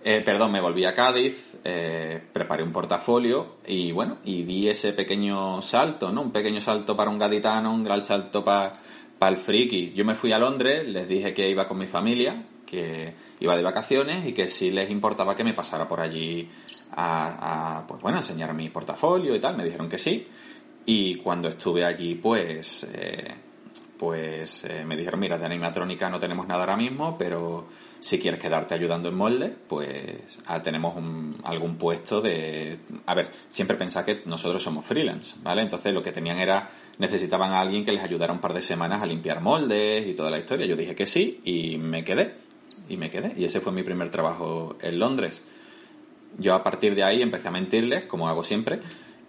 eh, 0.03 0.21
perdón, 0.23 0.51
me 0.51 0.61
volví 0.61 0.85
a 0.85 0.93
Cádiz, 0.93 1.57
eh, 1.63 2.11
preparé 2.31 2.63
un 2.63 2.71
portafolio 2.71 3.57
y 3.65 3.91
bueno, 3.91 4.17
y 4.25 4.43
di 4.43 4.67
ese 4.67 4.93
pequeño 4.93 5.61
salto, 5.61 6.11
¿no? 6.11 6.21
Un 6.21 6.31
pequeño 6.31 6.61
salto 6.61 6.95
para 6.95 7.09
un 7.09 7.19
gaditano, 7.19 7.73
un 7.73 7.83
gran 7.83 8.01
salto 8.01 8.43
para 8.43 8.73
el 9.21 9.37
friki. 9.37 9.93
Yo 9.93 10.03
me 10.05 10.15
fui 10.15 10.33
a 10.33 10.37
Londres, 10.37 10.87
les 10.87 11.07
dije 11.07 11.33
que 11.33 11.49
iba 11.49 11.67
con 11.67 11.77
mi 11.77 11.87
familia, 11.87 12.45
que 12.65 13.13
iba 13.39 13.55
de 13.55 13.63
vacaciones 13.63 14.27
y 14.27 14.33
que 14.33 14.47
si 14.47 14.71
les 14.71 14.89
importaba 14.89 15.35
que 15.35 15.43
me 15.43 15.53
pasara 15.53 15.87
por 15.87 15.99
allí 16.01 16.49
a, 16.91 17.77
a, 17.77 17.87
pues 17.87 18.01
bueno, 18.01 18.17
enseñar 18.17 18.53
mi 18.53 18.69
portafolio 18.69 19.35
y 19.35 19.39
tal. 19.39 19.55
Me 19.55 19.63
dijeron 19.63 19.87
que 19.87 19.97
sí. 19.97 20.27
Y 20.85 21.15
cuando 21.15 21.47
estuve 21.47 21.85
allí, 21.85 22.15
pues, 22.15 22.83
eh, 22.93 23.33
pues 23.97 24.65
eh, 24.65 24.83
me 24.85 24.97
dijeron, 24.97 25.19
mira, 25.19 25.37
de 25.37 25.45
animatrónica 25.45 26.09
no 26.09 26.19
tenemos 26.19 26.47
nada 26.47 26.61
ahora 26.61 26.75
mismo, 26.75 27.17
pero 27.17 27.67
si 28.03 28.19
quieres 28.19 28.37
quedarte 28.41 28.73
ayudando 28.73 29.07
en 29.07 29.15
molde, 29.15 29.55
pues 29.69 30.37
ah, 30.47 30.61
tenemos 30.61 30.93
un- 30.97 31.37
algún 31.45 31.77
puesto 31.77 32.19
de... 32.19 32.77
A 33.05 33.15
ver, 33.15 33.31
siempre 33.49 33.77
pensá 33.77 34.03
que 34.03 34.23
nosotros 34.25 34.61
somos 34.61 34.83
freelance, 34.85 35.37
¿vale? 35.41 35.61
Entonces 35.61 35.93
lo 35.93 36.03
que 36.03 36.11
tenían 36.11 36.37
era, 36.37 36.69
necesitaban 36.97 37.51
a 37.53 37.61
alguien 37.61 37.85
que 37.85 37.93
les 37.93 38.03
ayudara 38.03 38.33
un 38.33 38.39
par 38.41 38.53
de 38.53 38.61
semanas 38.61 39.01
a 39.01 39.05
limpiar 39.05 39.39
moldes 39.39 40.05
y 40.05 40.15
toda 40.15 40.29
la 40.29 40.37
historia. 40.37 40.65
Yo 40.65 40.75
dije 40.75 40.95
que 40.95 41.07
sí 41.07 41.39
y 41.45 41.77
me 41.77 42.03
quedé. 42.03 42.33
Y 42.89 42.97
me 42.97 43.09
quedé. 43.09 43.35
Y 43.37 43.45
ese 43.45 43.61
fue 43.61 43.71
mi 43.71 43.83
primer 43.83 44.09
trabajo 44.11 44.75
en 44.81 44.99
Londres. 44.99 45.47
Yo 46.37 46.55
a 46.55 46.61
partir 46.63 46.95
de 46.95 47.03
ahí 47.05 47.21
empecé 47.21 47.47
a 47.47 47.51
mentirles, 47.51 48.03
como 48.03 48.27
hago 48.27 48.43
siempre, 48.43 48.81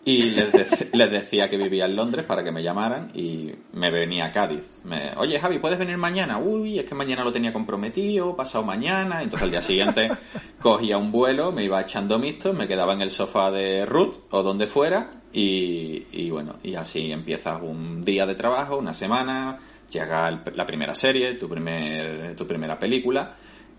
y 0.06 0.30
les, 0.32 0.52
dec- 0.52 0.90
les 0.92 1.10
decía 1.10 1.48
que 1.48 1.56
vivía 1.56 1.86
en 1.86 1.96
Londres 1.96 2.26
para 2.26 2.44
que 2.44 2.52
me 2.52 2.62
llamaran 2.62 3.08
y 3.14 3.52
me 3.72 3.90
venía 3.90 4.26
a 4.26 4.32
Cádiz. 4.32 4.62
Me, 4.84 5.12
Oye, 5.16 5.40
Javi, 5.40 5.58
¿puedes 5.58 5.78
venir 5.78 5.96
mañana? 5.96 6.38
Uy, 6.38 6.78
es 6.78 6.84
que 6.84 6.94
mañana 6.94 7.24
lo 7.24 7.32
tenía 7.32 7.52
comprometido, 7.52 8.36
pasado 8.36 8.64
mañana. 8.64 9.22
Entonces 9.22 9.44
al 9.44 9.50
día 9.50 9.62
siguiente 9.62 10.10
cogía 10.60 10.98
un 10.98 11.10
vuelo, 11.10 11.52
me 11.52 11.64
iba 11.64 11.80
echando 11.80 12.18
mixtos, 12.18 12.54
me 12.54 12.68
quedaba 12.68 12.92
en 12.92 13.00
el 13.00 13.10
sofá 13.10 13.50
de 13.50 13.86
Ruth 13.86 14.16
o 14.30 14.42
donde 14.42 14.66
fuera 14.66 15.08
y, 15.32 16.04
y 16.12 16.30
bueno, 16.30 16.56
y 16.62 16.74
así 16.74 17.10
empiezas 17.10 17.62
un 17.62 18.02
día 18.02 18.26
de 18.26 18.34
trabajo, 18.34 18.76
una 18.76 18.92
semana, 18.92 19.58
llega 19.90 20.28
el- 20.28 20.40
la 20.54 20.66
primera 20.66 20.94
serie, 20.94 21.34
tu, 21.34 21.48
primer, 21.48 22.36
tu 22.36 22.46
primera 22.46 22.78
película 22.78 23.36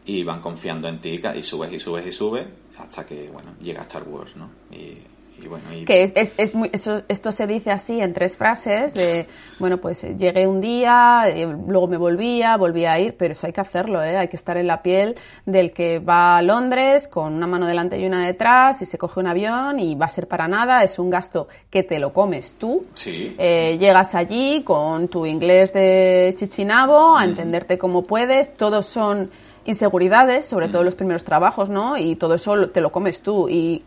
y 0.07 0.23
van 0.23 0.41
confiando 0.41 0.87
en 0.87 0.99
ti 0.99 1.21
y 1.35 1.43
subes 1.43 1.71
y 1.73 1.79
subes 1.79 2.05
y 2.07 2.11
subes 2.11 2.47
hasta 2.77 3.05
que, 3.05 3.29
bueno, 3.29 3.55
llega 3.61 3.81
Star 3.83 4.03
Wars, 4.07 4.35
¿no? 4.35 4.49
Y, 4.71 4.97
y 5.41 5.47
bueno, 5.47 5.65
y... 5.73 5.85
Que 5.85 6.03
es, 6.03 6.11
es, 6.15 6.33
es 6.37 6.55
muy, 6.55 6.69
eso, 6.71 7.01
esto 7.07 7.31
se 7.31 7.47
dice 7.47 7.71
así 7.71 8.01
en 8.01 8.13
tres 8.13 8.37
frases 8.37 8.93
de, 8.93 9.27
bueno, 9.59 9.77
pues 9.77 10.03
eh, 10.03 10.15
llegué 10.17 10.47
un 10.47 10.61
día, 10.61 11.23
eh, 11.27 11.45
luego 11.45 11.87
me 11.87 11.97
volvía, 11.97 12.57
volví 12.57 12.85
a 12.85 12.99
ir, 12.99 13.15
pero 13.17 13.33
eso 13.33 13.47
hay 13.47 13.53
que 13.53 13.61
hacerlo, 13.61 14.03
¿eh? 14.03 14.17
hay 14.17 14.27
que 14.27 14.35
estar 14.35 14.57
en 14.57 14.67
la 14.67 14.81
piel 14.81 15.15
del 15.45 15.71
que 15.71 15.99
va 15.99 16.37
a 16.37 16.41
Londres 16.41 17.07
con 17.07 17.33
una 17.33 17.47
mano 17.47 17.67
delante 17.67 17.99
y 17.99 18.05
una 18.05 18.25
detrás 18.25 18.81
y 18.81 18.85
se 18.85 18.97
coge 18.97 19.19
un 19.19 19.27
avión 19.27 19.79
y 19.79 19.95
va 19.95 20.05
a 20.05 20.09
ser 20.09 20.27
para 20.27 20.47
nada, 20.47 20.83
es 20.83 20.99
un 20.99 21.09
gasto 21.09 21.47
que 21.69 21.83
te 21.83 21.99
lo 21.99 22.13
comes 22.13 22.55
tú. 22.57 22.85
Sí. 22.93 23.35
Eh, 23.37 23.77
llegas 23.79 24.15
allí 24.15 24.63
con 24.63 25.07
tu 25.07 25.25
inglés 25.25 25.73
de 25.73 26.33
chichinabo 26.37 27.17
a 27.17 27.25
entenderte 27.25 27.77
como 27.77 28.03
puedes, 28.03 28.53
todos 28.53 28.85
son 28.85 29.29
inseguridades, 29.65 30.45
sobre 30.45 30.69
todo 30.69 30.83
los 30.83 30.95
primeros 30.95 31.23
trabajos, 31.23 31.69
¿no? 31.69 31.97
Y 31.97 32.15
todo 32.15 32.35
eso 32.35 32.69
te 32.69 32.81
lo 32.81 32.91
comes 32.91 33.21
tú. 33.21 33.49
Y 33.49 33.83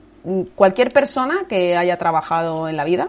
cualquier 0.55 0.93
persona 0.93 1.45
que 1.49 1.77
haya 1.77 1.97
trabajado 1.99 2.69
en 2.69 2.77
la 2.77 2.85
vida 2.85 3.09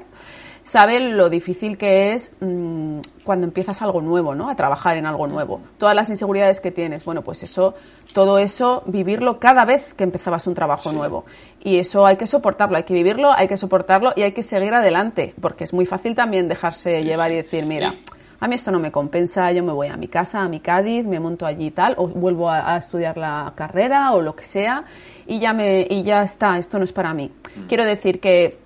sabe 0.69 0.99
lo 0.99 1.31
difícil 1.31 1.77
que 1.79 2.13
es 2.13 2.31
mm, 2.41 2.99
cuando 3.23 3.47
empiezas 3.47 3.81
algo 3.81 4.01
nuevo, 4.01 4.35
¿no? 4.35 4.49
A 4.49 4.55
trabajar 4.55 4.97
en 4.97 5.07
algo 5.07 5.25
nuevo. 5.25 5.61
Todas 5.79 5.95
las 5.95 6.09
inseguridades 6.09 6.59
que 6.61 6.69
tienes, 6.69 7.03
bueno, 7.05 7.23
pues 7.23 7.41
eso, 7.41 7.73
todo 8.13 8.37
eso, 8.37 8.83
vivirlo 8.85 9.39
cada 9.39 9.65
vez 9.65 9.93
que 9.95 10.03
empezabas 10.03 10.45
un 10.45 10.53
trabajo 10.53 10.91
nuevo. 10.91 11.25
Y 11.63 11.79
eso 11.79 12.05
hay 12.05 12.17
que 12.17 12.27
soportarlo, 12.27 12.77
hay 12.77 12.83
que 12.83 12.93
vivirlo, 12.93 13.31
hay 13.31 13.47
que 13.47 13.57
soportarlo 13.57 14.13
y 14.15 14.21
hay 14.21 14.31
que 14.31 14.43
seguir 14.43 14.73
adelante, 14.73 15.33
porque 15.41 15.63
es 15.63 15.73
muy 15.73 15.87
fácil 15.87 16.13
también 16.13 16.47
dejarse 16.47 17.03
llevar 17.03 17.31
y 17.31 17.37
decir, 17.37 17.65
mira, 17.65 17.95
a 18.39 18.47
mí 18.47 18.55
esto 18.55 18.71
no 18.71 18.79
me 18.79 18.91
compensa, 18.91 19.51
yo 19.51 19.63
me 19.63 19.73
voy 19.73 19.87
a 19.87 19.97
mi 19.97 20.07
casa, 20.07 20.41
a 20.41 20.47
mi 20.47 20.59
Cádiz, 20.59 21.05
me 21.05 21.19
monto 21.19 21.45
allí 21.45 21.67
y 21.67 21.71
tal, 21.71 21.95
o 21.97 22.07
vuelvo 22.07 22.49
a, 22.49 22.73
a 22.73 22.77
estudiar 22.77 23.17
la 23.17 23.53
carrera 23.55 24.13
o 24.13 24.21
lo 24.21 24.35
que 24.35 24.43
sea, 24.43 24.85
y 25.27 25.39
ya, 25.39 25.53
me, 25.53 25.85
y 25.89 26.03
ya 26.03 26.23
está, 26.23 26.57
esto 26.57 26.77
no 26.77 26.83
es 26.83 26.91
para 26.93 27.13
mí. 27.13 27.31
Quiero 27.67 27.85
decir 27.85 28.19
que 28.19 28.57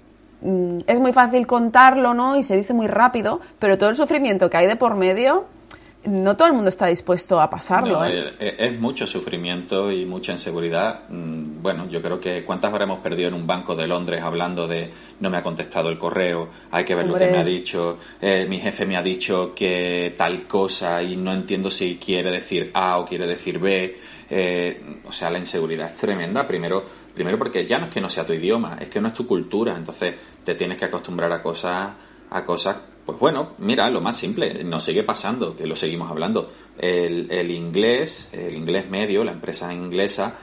mm, 0.41 0.79
es 0.87 0.99
muy 0.99 1.11
fácil 1.11 1.47
contarlo, 1.47 2.13
¿no? 2.13 2.35
Y 2.37 2.43
se 2.43 2.55
dice 2.55 2.73
muy 2.73 2.87
rápido, 2.87 3.41
pero 3.59 3.77
todo 3.77 3.89
el 3.89 3.95
sufrimiento 3.95 4.49
que 4.49 4.57
hay 4.57 4.67
de 4.67 4.75
por 4.75 4.95
medio, 4.95 5.45
no 6.05 6.35
todo 6.35 6.47
el 6.49 6.53
mundo 6.53 6.69
está 6.69 6.87
dispuesto 6.87 7.39
a 7.39 7.49
pasarlo, 7.49 7.99
No, 7.99 8.05
¿eh? 8.05 8.33
eh, 8.39 8.55
es 8.59 8.79
mucho 8.79 9.07
sufrimiento 9.07 9.91
y 9.91 10.05
mucha 10.05 10.31
inseguridad. 10.33 11.01
Mm, 11.09 11.61
Bueno, 11.61 11.87
yo 11.89 12.01
creo 12.01 12.19
que 12.19 12.43
cuántas 12.43 12.73
horas 12.73 12.85
hemos 12.87 12.99
perdido 12.99 13.29
en 13.29 13.35
un 13.35 13.47
banco 13.47 13.73
de 13.73 13.87
Londres 13.87 14.21
hablando 14.21 14.67
de 14.67 14.91
no 15.21 15.29
me 15.29 15.37
ha 15.37 15.43
contestado 15.43 15.89
el 15.89 15.97
correo, 15.97 16.49
hay 16.71 16.83
que 16.83 16.93
ver 16.93 17.05
lo 17.05 17.15
que 17.15 17.27
me 17.27 17.37
ha 17.37 17.43
dicho, 17.43 17.99
eh, 18.21 18.45
mi 18.49 18.59
jefe 18.59 18.85
me 18.85 18.97
ha 18.97 19.01
dicho 19.01 19.53
que 19.55 20.13
tal 20.17 20.45
cosa 20.45 21.01
y 21.01 21.15
no 21.15 21.31
entiendo 21.31 21.69
si 21.69 21.95
quiere 21.97 22.31
decir 22.31 22.69
A 22.73 22.97
o 22.97 23.05
quiere 23.05 23.25
decir 23.25 23.59
B. 23.59 23.97
Eh, 24.29 24.81
o 25.05 25.11
sea, 25.11 25.29
la 25.29 25.37
inseguridad 25.37 25.87
es 25.87 25.95
tremenda. 25.95 26.45
Primero, 26.45 26.83
primero 27.13 27.37
porque 27.37 27.65
ya 27.65 27.77
no 27.79 27.85
es 27.85 27.91
que 27.91 28.01
no 28.01 28.09
sea 28.09 28.25
tu 28.25 28.33
idioma, 28.33 28.77
es 28.81 28.89
que 28.89 28.99
no 28.99 29.07
es 29.07 29.13
tu 29.13 29.25
cultura. 29.27 29.73
Entonces 29.77 30.15
te 30.43 30.55
tienes 30.55 30.77
que 30.77 30.85
acostumbrar 30.85 31.31
a 31.31 31.41
cosas, 31.41 31.91
a 32.29 32.45
cosas 32.45 32.75
pues 33.05 33.19
bueno, 33.19 33.53
mira, 33.57 33.89
lo 33.89 33.99
más 33.99 34.15
simple, 34.15 34.63
nos 34.63 34.83
sigue 34.83 35.03
pasando, 35.03 35.55
que 35.55 35.67
lo 35.67 35.75
seguimos 35.75 36.09
hablando. 36.09 36.51
El, 36.77 37.29
el 37.29 37.51
inglés, 37.51 38.29
el 38.33 38.55
inglés 38.55 38.89
medio, 38.89 39.23
la 39.23 39.33
empresa 39.33 39.73
inglesa, 39.73 40.35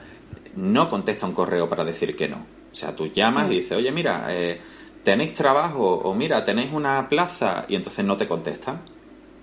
no 0.57 0.89
contesta 0.91 1.27
un 1.27 1.33
correo 1.33 1.69
para 1.69 1.85
decir 1.85 2.15
que 2.15 2.29
no. 2.29 2.47
O 2.71 2.75
sea, 2.75 2.95
tú 2.95 3.07
llamas 3.07 3.51
y 3.51 3.61
dices, 3.61 3.79
oye, 3.79 3.91
mira, 3.91 4.27
eh, 4.29 4.61
¿tenéis 5.03 5.33
trabajo? 5.33 5.87
O 5.87 6.15
mira, 6.15 6.45
¿tenéis 6.45 6.73
una 6.73 7.09
plaza? 7.09 7.65
Y 7.69 7.77
entonces 7.77 8.05
no 8.05 8.17
te 8.17 8.29
contestan. 8.29 8.83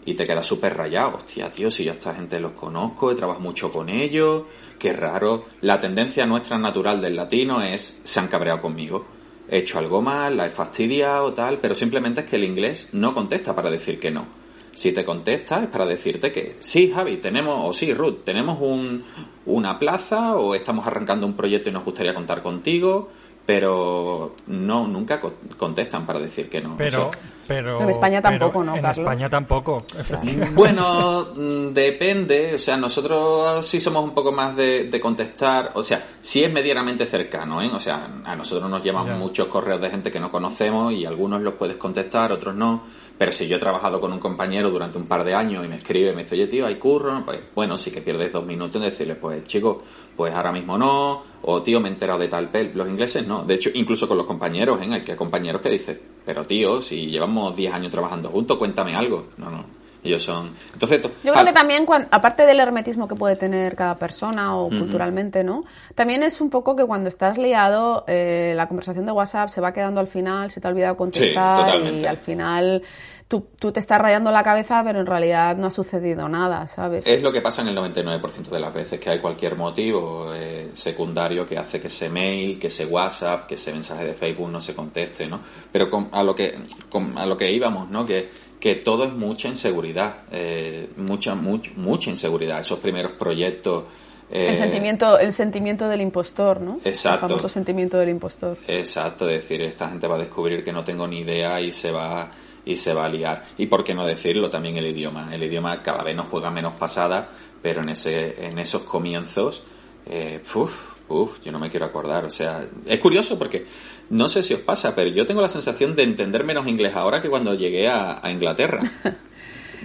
Y 0.06 0.14
te 0.14 0.26
quedas 0.26 0.46
súper 0.46 0.78
rayado. 0.78 1.18
Hostia, 1.18 1.50
tío, 1.50 1.72
si 1.72 1.84
yo 1.84 1.92
a 1.92 1.96
esta 1.96 2.14
gente 2.14 2.40
los 2.40 2.54
conozco, 2.54 3.12
he 3.12 3.16
trabajado 3.16 3.44
mucho 3.44 3.72
con 3.72 3.90
ellos, 3.90 4.44
qué 4.78 4.94
raro. 4.94 5.46
La 5.62 5.80
tendencia 5.80 6.26
nuestra 6.26 6.58
natural 6.58 7.02
del 7.02 7.16
latino 7.16 7.62
es, 7.62 8.00
se 8.04 8.20
han 8.20 8.28
cabreado 8.28 8.62
conmigo 8.62 9.17
he 9.50 9.60
hecho 9.60 9.80
algo 9.80 10.02
mal, 10.02 10.38
la 10.38 10.48
he 10.48 10.50
fastidiado, 10.50 11.34
tal, 11.34 11.60
pero 11.60 11.76
simplemente 11.76 12.22
es 12.22 12.28
que 12.28 12.36
el 12.36 12.44
inglés 12.44 12.90
no 12.94 13.14
contesta 13.14 13.56
para 13.56 13.70
decir 13.70 14.00
que 14.00 14.12
no. 14.12 14.26
Si 14.74 14.92
te 14.92 15.04
contesta 15.04 15.64
es 15.64 15.70
para 15.70 15.86
decirte 15.86 16.32
que 16.32 16.58
sí, 16.60 16.92
Javi, 16.94 17.18
tenemos, 17.18 17.66
o 17.66 17.74
sí, 17.74 17.94
Ruth, 17.94 18.24
tenemos 18.24 18.60
un, 18.62 19.04
una 19.48 19.80
plaza 19.80 20.36
o 20.36 20.54
estamos 20.54 20.86
arrancando 20.86 21.26
un 21.26 21.34
proyecto 21.34 21.70
y 21.70 21.72
nos 21.72 21.84
gustaría 21.84 22.14
contar 22.14 22.44
contigo, 22.44 23.10
pero 23.48 24.36
no, 24.48 24.86
nunca 24.88 25.22
co- 25.22 25.36
contestan 25.58 26.06
para 26.06 26.20
decir 26.20 26.50
que 26.50 26.60
no. 26.62 26.76
Pero, 26.78 27.10
pero. 27.48 27.82
En 27.82 27.90
España 27.90 28.22
tampoco, 28.22 28.60
pero 28.60 28.64
¿no, 28.66 28.76
En 28.76 28.82
Carlos? 28.82 28.98
España 29.00 29.30
tampoco. 29.30 29.84
efectivamente. 29.98 30.52
Bueno, 30.54 31.28
mm, 31.34 31.68
depende. 31.74 32.56
O 32.56 32.60
sea, 32.60 32.76
nosotros 32.76 33.66
sí 33.66 33.80
somos 33.80 34.04
un 34.04 34.12
poco 34.14 34.34
más 34.34 34.54
de, 34.56 34.90
de 34.90 35.00
contestar. 35.00 35.72
O 35.76 35.82
sea, 35.82 36.06
sí 36.20 36.44
es 36.44 36.52
medianamente 36.52 37.06
cercano, 37.06 37.62
¿eh? 37.62 37.70
O 37.74 37.80
sea, 37.80 38.22
a 38.26 38.36
nosotros 38.36 38.70
nos 38.70 38.84
llaman 38.84 39.06
Ya. 39.08 39.16
muchos 39.16 39.48
correos 39.48 39.80
de 39.80 39.90
gente 39.90 40.12
que 40.12 40.20
no 40.20 40.30
conocemos 40.30 40.92
y 40.92 41.06
algunos 41.06 41.42
los 41.42 41.54
puedes 41.54 41.78
contestar, 41.78 42.34
otros 42.34 42.54
no. 42.54 42.84
Pero 43.18 43.32
si 43.32 43.48
yo 43.48 43.56
he 43.56 43.60
trabajado 43.60 44.00
con 44.02 44.12
un 44.12 44.20
compañero 44.20 44.70
durante 44.70 44.98
un 44.98 45.06
par 45.08 45.24
de 45.24 45.34
años 45.34 45.64
y 45.66 45.70
me 45.70 45.76
escribe 45.78 46.12
y 46.12 46.16
me 46.16 46.24
dice, 46.24 46.36
oye, 46.36 46.48
tío, 46.48 46.68
hay 46.68 46.76
curro, 46.76 47.24
pues 47.26 47.40
bueno, 47.56 47.76
sí 47.78 47.90
que 47.92 48.02
pierdes 48.02 48.32
dos 48.34 48.46
minutos 48.46 48.76
en 48.76 48.82
decirle, 48.90 49.16
pues 49.16 49.44
chico, 49.46 49.82
pues 50.16 50.34
ahora 50.36 50.52
mismo 50.52 50.78
no, 50.78 51.24
o 51.50 51.62
tío, 51.64 51.80
me 51.80 51.88
he 51.90 51.92
enterado 51.94 52.20
de 52.20 52.28
tal 52.28 52.50
pel. 52.50 52.72
Los 52.76 52.88
ingleses 52.90 53.26
no. 53.26 53.44
De 53.44 53.56
hecho, 53.56 53.70
incluso 53.74 54.08
con 54.08 54.18
los 54.18 54.26
compañeros, 54.26 54.80
¿eh? 54.82 54.90
Hay 54.94 55.02
que 55.02 55.16
compañeros 55.16 55.62
que 55.62 55.70
dicen, 55.70 56.00
pero 56.26 56.46
tío, 56.46 56.82
si 56.82 57.08
llevamos 57.08 57.56
10 57.56 57.74
años 57.74 57.90
trabajando 57.92 58.30
juntos, 58.30 58.58
cuéntame 58.58 58.96
algo. 58.96 59.28
No, 59.38 59.50
no. 59.50 59.66
Ellos 60.04 60.24
son. 60.24 60.52
Entonces, 60.74 61.02
to- 61.02 61.12
Yo 61.24 61.34
creo 61.34 61.44
que 61.44 61.52
también, 61.54 61.86
cuan- 61.86 62.08
aparte 62.12 62.46
del 62.46 62.60
hermetismo 62.60 63.08
que 63.08 63.16
puede 63.16 63.36
tener 63.36 63.76
cada 63.76 63.96
persona 63.98 64.56
o 64.56 64.70
culturalmente, 64.70 65.44
¿no? 65.44 65.66
También 65.96 66.22
es 66.24 66.40
un 66.40 66.50
poco 66.50 66.76
que 66.76 66.86
cuando 66.86 67.10
estás 67.10 67.38
liado, 67.38 68.06
eh, 68.08 68.54
la 68.56 68.68
conversación 68.68 69.06
de 69.06 69.12
WhatsApp 69.12 69.50
se 69.50 69.60
va 69.60 69.74
quedando 69.74 70.00
al 70.00 70.08
final, 70.08 70.52
se 70.52 70.62
te 70.62 70.68
ha 70.68 70.72
olvidado 70.72 70.96
contestar 70.96 71.82
y 71.92 72.06
al 72.06 72.18
final 72.18 72.84
tú, 73.28 73.48
tú 73.60 73.72
te 73.72 73.80
estás 73.80 74.00
rayando 74.00 74.32
la 74.32 74.42
cabeza, 74.44 74.82
pero 74.86 75.00
en 75.00 75.06
realidad 75.06 75.56
no 75.58 75.68
ha 75.68 75.72
sucedido 75.72 76.30
nada, 76.30 76.66
¿sabes? 76.68 77.06
Es 77.06 77.22
lo 77.22 77.32
que 77.32 77.42
pasa 77.42 77.62
en 77.62 77.70
el 77.70 77.76
99% 77.78 78.50
de 78.50 78.60
las 78.60 78.74
veces, 78.74 79.00
que 79.00 79.10
hay 79.10 79.20
cualquier 79.20 79.56
motivo 79.56 80.34
eh, 80.34 80.70
secundario 80.74 81.46
que 81.46 81.58
hace 81.58 81.80
que 81.82 81.88
ese 81.88 82.10
mail, 82.10 82.58
que 82.60 82.68
ese 82.68 82.86
WhatsApp, 82.86 83.48
que 83.48 83.56
ese 83.56 83.72
mensaje 83.74 84.06
de 84.06 84.14
Facebook 84.14 84.50
no 84.50 84.60
se 84.62 84.74
conteste, 84.74 85.28
¿no? 85.28 85.42
Pero 85.72 85.90
con- 85.90 86.10
a, 86.12 86.24
lo 86.24 86.34
que, 86.36 86.56
con- 86.90 87.18
a 87.18 87.26
lo 87.26 87.36
que 87.38 87.52
íbamos, 87.52 87.90
¿no? 87.90 88.06
Que, 88.06 88.30
que 88.60 88.76
todo 88.76 89.04
es 89.04 89.14
mucha 89.14 89.48
inseguridad, 89.48 90.20
eh, 90.32 90.90
mucha, 90.98 91.36
much- 91.36 91.74
mucha 91.76 92.10
inseguridad. 92.10 92.60
Esos 92.62 92.80
primeros 92.80 93.12
proyectos... 93.14 93.84
eh, 94.32 94.48
el 94.52 94.58
sentimiento, 94.58 95.20
el 95.20 95.32
sentimiento 95.34 95.88
del 95.90 96.02
impostor, 96.02 96.60
¿no? 96.62 96.80
Exacto. 96.84 97.26
El 97.26 97.30
famoso 97.32 97.50
sentimiento 97.50 97.98
del 97.98 98.10
impostor. 98.10 98.58
Exacto, 98.68 99.28
decir, 99.28 99.62
esta 99.62 99.90
gente 99.90 100.08
va 100.08 100.16
a 100.16 100.20
descubrir 100.20 100.64
que 100.64 100.72
no 100.74 100.84
tengo 100.84 101.08
ni 101.08 101.20
idea 101.20 101.62
y 101.62 101.72
se 101.72 101.92
va 101.92 102.32
y 102.68 102.76
se 102.76 102.94
va 102.94 103.06
a 103.06 103.10
liar. 103.10 103.46
Y 103.58 103.68
por 103.68 103.84
qué 103.84 103.96
no 103.96 104.06
decirlo 104.06 104.50
también 104.50 104.78
el 104.78 104.86
idioma. 104.86 105.34
El 105.34 105.44
idioma 105.44 105.82
cada 105.82 106.04
vez 106.04 106.16
nos 106.16 106.28
juega 106.28 106.52
menos 106.52 106.74
pasada, 106.74 107.30
pero 107.62 107.82
en 107.82 107.90
ese 107.90 108.46
en 108.46 108.60
esos 108.60 108.84
comienzos 108.84 109.64
eh, 110.10 110.42
uf, 110.56 110.72
uf, 111.10 111.40
yo 111.44 111.52
no 111.52 111.60
me 111.60 111.70
quiero 111.70 111.86
acordar, 111.86 112.24
o 112.24 112.30
sea, 112.30 112.66
es 112.86 113.00
curioso 113.00 113.38
porque 113.38 113.66
no 114.10 114.30
sé 114.30 114.42
si 114.42 114.54
os 114.54 114.62
pasa, 114.62 114.96
pero 114.96 115.10
yo 115.10 115.26
tengo 115.26 115.42
la 115.42 115.50
sensación 115.50 115.96
de 115.96 116.04
entender 116.04 116.46
menos 116.46 116.66
inglés 116.68 116.96
ahora 116.96 117.22
que 117.22 117.30
cuando 117.30 117.54
llegué 117.56 117.88
a, 117.88 118.26
a 118.26 118.32
Inglaterra. 118.32 118.80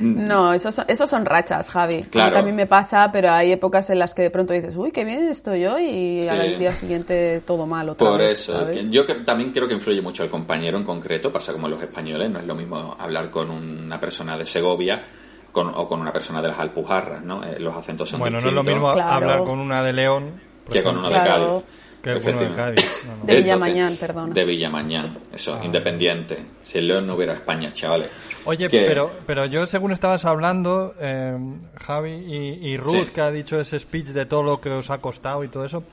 No, 0.03 0.53
esos 0.53 0.75
son, 0.75 0.85
esos 0.89 1.09
son 1.09 1.25
rachas, 1.25 1.71
Javi. 1.71 1.95
A 1.95 1.99
mí 1.99 2.05
Claro. 2.11 2.37
también 2.37 2.57
me 2.57 2.67
pasa, 2.67 3.11
pero 3.13 3.31
hay 3.31 3.53
épocas 3.53 3.89
en 3.91 3.99
las 3.99 4.15
que 4.15 4.23
de 4.23 4.31
pronto 4.31 4.53
dices, 4.53 4.75
uy, 4.77 4.91
qué 4.93 5.05
bien 5.05 5.29
estoy 5.29 5.65
hoy, 5.67 5.85
y 5.85 6.29
al 6.29 6.59
día 6.59 6.73
siguiente 6.73 7.43
todo 7.47 7.67
mal 7.67 7.89
otra 7.89 8.07
Por 8.09 8.19
vez, 8.19 8.41
eso, 8.41 8.53
¿sabes? 8.67 8.91
yo 8.91 9.07
que- 9.07 9.15
también 9.15 9.53
creo 9.53 9.69
que 9.69 9.75
influye 9.75 10.03
mucho 10.03 10.25
el 10.25 10.31
compañero 10.31 10.77
en 10.79 10.85
concreto, 10.85 11.33
pasa 11.33 11.53
como 11.53 11.69
los 11.69 11.83
españoles, 11.83 12.31
no 12.31 12.41
es 12.41 12.47
lo 12.47 12.55
mismo 12.55 12.97
hablar 12.99 13.31
con 13.31 13.51
una 13.51 13.99
persona 14.01 14.37
de 14.37 14.45
Segovia 14.47 15.05
con- 15.53 15.73
o 15.75 15.87
con 15.87 16.01
una 16.01 16.13
persona 16.13 16.41
de 16.41 16.49
las 16.49 16.59
Alpujarras, 16.59 17.23
¿no? 17.23 17.45
Eh, 17.45 17.61
los 17.61 17.75
acentos 17.77 18.09
son 18.09 18.21
Bueno, 18.21 18.41
no 18.41 18.49
es 18.49 18.55
lo 18.55 18.63
distintos. 18.63 18.75
mismo 18.75 18.93
Claro. 18.95 19.13
hablar 19.13 19.45
con 19.45 19.59
una 19.59 19.83
de 19.83 19.93
León 19.93 20.41
que 20.71 20.83
con 20.83 20.95
ejemplo, 20.97 21.01
uno 21.01 21.09
de 21.11 21.15
Claro. 21.23 21.63
Que 22.03 22.11
de. 22.15 22.55
Cádiz. 22.55 23.05
No, 23.07 23.17
no. 23.17 23.25
De 23.25 23.37
Villamañán, 23.37 23.97
perdona. 23.97 24.35
De 24.35 24.45
Villamañán, 24.45 25.19
eso, 25.33 25.59
Ah. 25.61 25.65
independiente. 25.65 26.39
Si 26.63 26.79
el 26.79 26.89
León 26.89 27.07
no 27.07 27.15
hubiera 27.15 27.35
España, 27.35 27.73
chavales. 27.73 28.11
Oye, 28.45 28.69
Que- 28.69 28.85
pero, 28.87 29.13
pero 29.25 29.47
yo 29.47 29.67
según 29.69 29.93
estabas 29.93 30.25
hablando, 30.25 30.95
eh, 31.01 31.39
Javi 31.81 32.11
y, 32.11 32.71
y 32.71 32.77
Ruth, 32.77 33.07
Sí. 33.07 33.13
que 33.15 33.21
ha 33.21 33.31
dicho 33.31 33.61
ese 33.61 33.79
speech 33.79 34.07
de 34.09 34.27
todo 34.27 34.43
lo 34.43 34.61
que 34.61 34.71
os 34.71 34.91
ha 34.91 34.99
costado 34.99 35.45
y 35.45 35.49
todo 35.49 35.65
eso, 35.65 35.85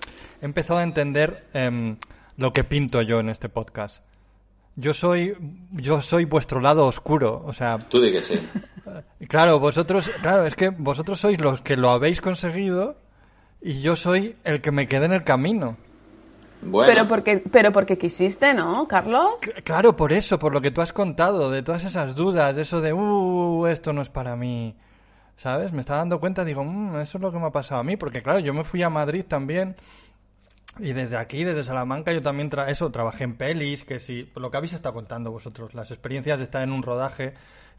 he 0.42 0.46
empezado 0.46 0.80
a 0.80 0.84
entender 0.84 1.46
em, 1.54 1.98
lo 2.38 2.54
que 2.54 2.64
pinto 2.64 3.02
yo 3.04 3.20
en 3.20 3.30
este 3.30 3.48
podcast. 3.50 4.02
Yo 4.76 4.94
soy, 4.96 5.36
yo 5.74 6.02
soy 6.02 6.26
vuestro 6.26 6.60
lado 6.62 6.86
oscuro, 6.86 7.44
o 7.46 7.54
sea, 7.54 7.78
Tú 7.78 8.02
di 8.02 8.12
que 8.12 8.24
sí. 8.24 8.40
claro, 9.28 9.60
vosotros, 9.60 10.10
claro, 10.22 10.46
es 10.46 10.56
que 10.56 10.70
vosotros 10.70 11.20
sois 11.20 11.40
los 11.40 11.62
que 11.62 11.78
lo 11.78 11.90
habéis 11.92 12.22
conseguido 12.22 12.98
y 13.62 13.82
yo 13.82 13.96
soy 13.96 14.38
el 14.44 14.62
que 14.62 14.72
me 14.72 14.88
quedé 14.88 15.06
en 15.06 15.14
el 15.14 15.24
camino. 15.24 15.78
Bueno, 16.62 16.92
Pero 16.94 17.08
porque, 17.08 17.38
pero 17.52 17.72
porque 17.72 17.98
quisiste, 17.98 18.54
¿no, 18.54 18.88
Carlos? 18.88 19.36
C- 19.42 19.54
Claro, 19.64 19.96
por 19.96 20.12
eso, 20.12 20.38
por 20.40 20.54
lo 20.54 20.62
que 20.62 20.72
tú 20.72 20.82
has 20.82 20.92
contado, 20.94 21.50
de 21.52 21.64
todas 21.64 21.84
esas 21.86 22.16
dudas, 22.16 22.58
eso 22.58 22.82
de, 22.82 22.92
uh, 22.94 23.66
esto 23.68 23.94
no 23.94 24.02
es 24.02 24.10
para 24.10 24.36
mí, 24.36 24.76
¿sabes? 25.38 25.72
Me 25.72 25.80
estaba 25.80 26.00
dando 26.00 26.20
cuenta, 26.20 26.44
digo, 26.44 26.64
"Mm, 26.66 27.00
eso 27.00 27.18
es 27.18 27.22
lo 27.22 27.32
que 27.32 27.40
me 27.40 27.46
ha 27.48 27.52
pasado 27.52 27.80
a 27.82 27.84
mí, 27.86 27.96
porque 27.96 28.22
claro, 28.22 28.40
yo 28.40 28.54
me 28.54 28.66
fui 28.66 28.84
a 28.84 28.90
Madrid 28.90 29.24
también, 29.28 29.76
y 30.80 30.94
desde 30.94 31.18
aquí, 31.18 31.44
desde 31.44 31.64
Salamanca, 31.64 32.12
yo 32.14 32.22
también, 32.22 32.50
tra 32.50 32.70
eso, 32.70 32.92
trabajé 32.92 33.24
en 33.24 33.36
pelis, 33.38 33.84
que 33.84 34.00
si, 34.00 34.30
lo 34.36 34.52
que 34.52 34.58
habéis 34.58 34.74
estado 34.74 34.94
contando 34.94 35.32
vosotros, 35.32 35.74
las 35.74 35.92
experiencias 35.92 36.38
de 36.38 36.44
estar 36.46 36.62
en 36.62 36.72
un 36.72 36.84
rodaje, 36.84 37.34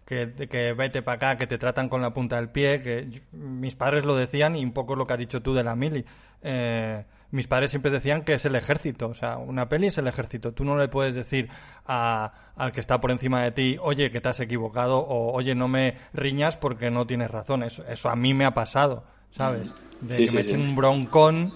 que, 0.07 0.33
que 0.51 0.73
vete 0.73 1.03
para 1.03 1.16
acá, 1.16 1.38
que 1.38 1.47
te 1.47 1.57
tratan 1.59 1.88
con 1.88 2.03
la 2.03 2.12
punta 2.12 2.37
del 2.37 2.49
pie, 2.49 2.83
que 2.83 3.07
yo- 3.11 3.21
mis 3.33 3.77
padres 3.77 4.05
lo 4.05 4.16
decían, 4.16 4.57
y 4.57 4.64
un 4.64 4.73
poco 4.73 4.97
lo 4.97 5.07
que 5.07 5.12
has 5.12 5.19
dicho 5.19 5.40
tú 5.43 5.55
de 5.55 5.62
la 5.64 5.77
mili. 5.77 6.05
Eh, 6.43 7.05
mis 7.31 7.47
padres 7.47 7.71
siempre 7.71 7.90
decían 7.90 8.23
que 8.23 8.35
es 8.35 8.45
el 8.45 8.55
ejército, 8.57 9.09
o 9.09 9.14
sea, 9.14 9.37
una 9.38 9.69
peli 9.69 9.87
es 9.88 9.99
el 9.99 10.07
ejército. 10.07 10.53
Tú 10.53 10.64
no 10.64 10.77
le 10.77 10.88
puedes 10.88 11.14
decir 11.14 11.49
a, 11.87 12.33
al 12.57 12.73
que 12.73 12.81
está 12.81 13.01
por 13.01 13.11
encima 13.11 13.43
de 13.43 13.53
ti, 13.53 13.77
oye, 13.81 14.11
que 14.11 14.21
te 14.21 14.29
has 14.29 14.40
equivocado, 14.40 14.99
o 14.99 15.33
oye, 15.33 15.55
no 15.55 15.69
me 15.69 15.97
riñas 16.12 16.57
porque 16.57 16.90
no 16.90 17.07
tienes 17.07 17.31
razón. 17.31 17.62
Eso, 17.62 17.85
eso 17.87 18.09
a 18.09 18.16
mí 18.16 18.35
me 18.35 18.45
ha 18.45 18.55
pasado, 18.55 19.05
¿sabes? 19.31 19.73
De 20.01 20.14
Sí, 20.16 20.25
que 20.25 20.31
sí, 20.31 20.37
me 20.37 20.43
sí. 20.43 20.49
echen 20.51 20.61
un 20.62 20.77
broncón, 20.77 21.53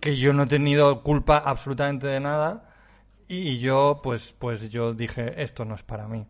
que 0.00 0.16
yo 0.16 0.32
no 0.32 0.44
he 0.44 0.46
tenido 0.46 1.02
culpa 1.02 1.38
absolutamente 1.38 2.06
de 2.06 2.20
nada, 2.20 2.64
y 3.28 3.58
yo, 3.58 4.00
pues, 4.02 4.34
pues 4.38 4.70
yo 4.70 4.94
dije, 4.94 5.42
esto 5.42 5.64
no 5.64 5.74
es 5.74 5.82
para 5.82 6.08
mí. 6.08 6.26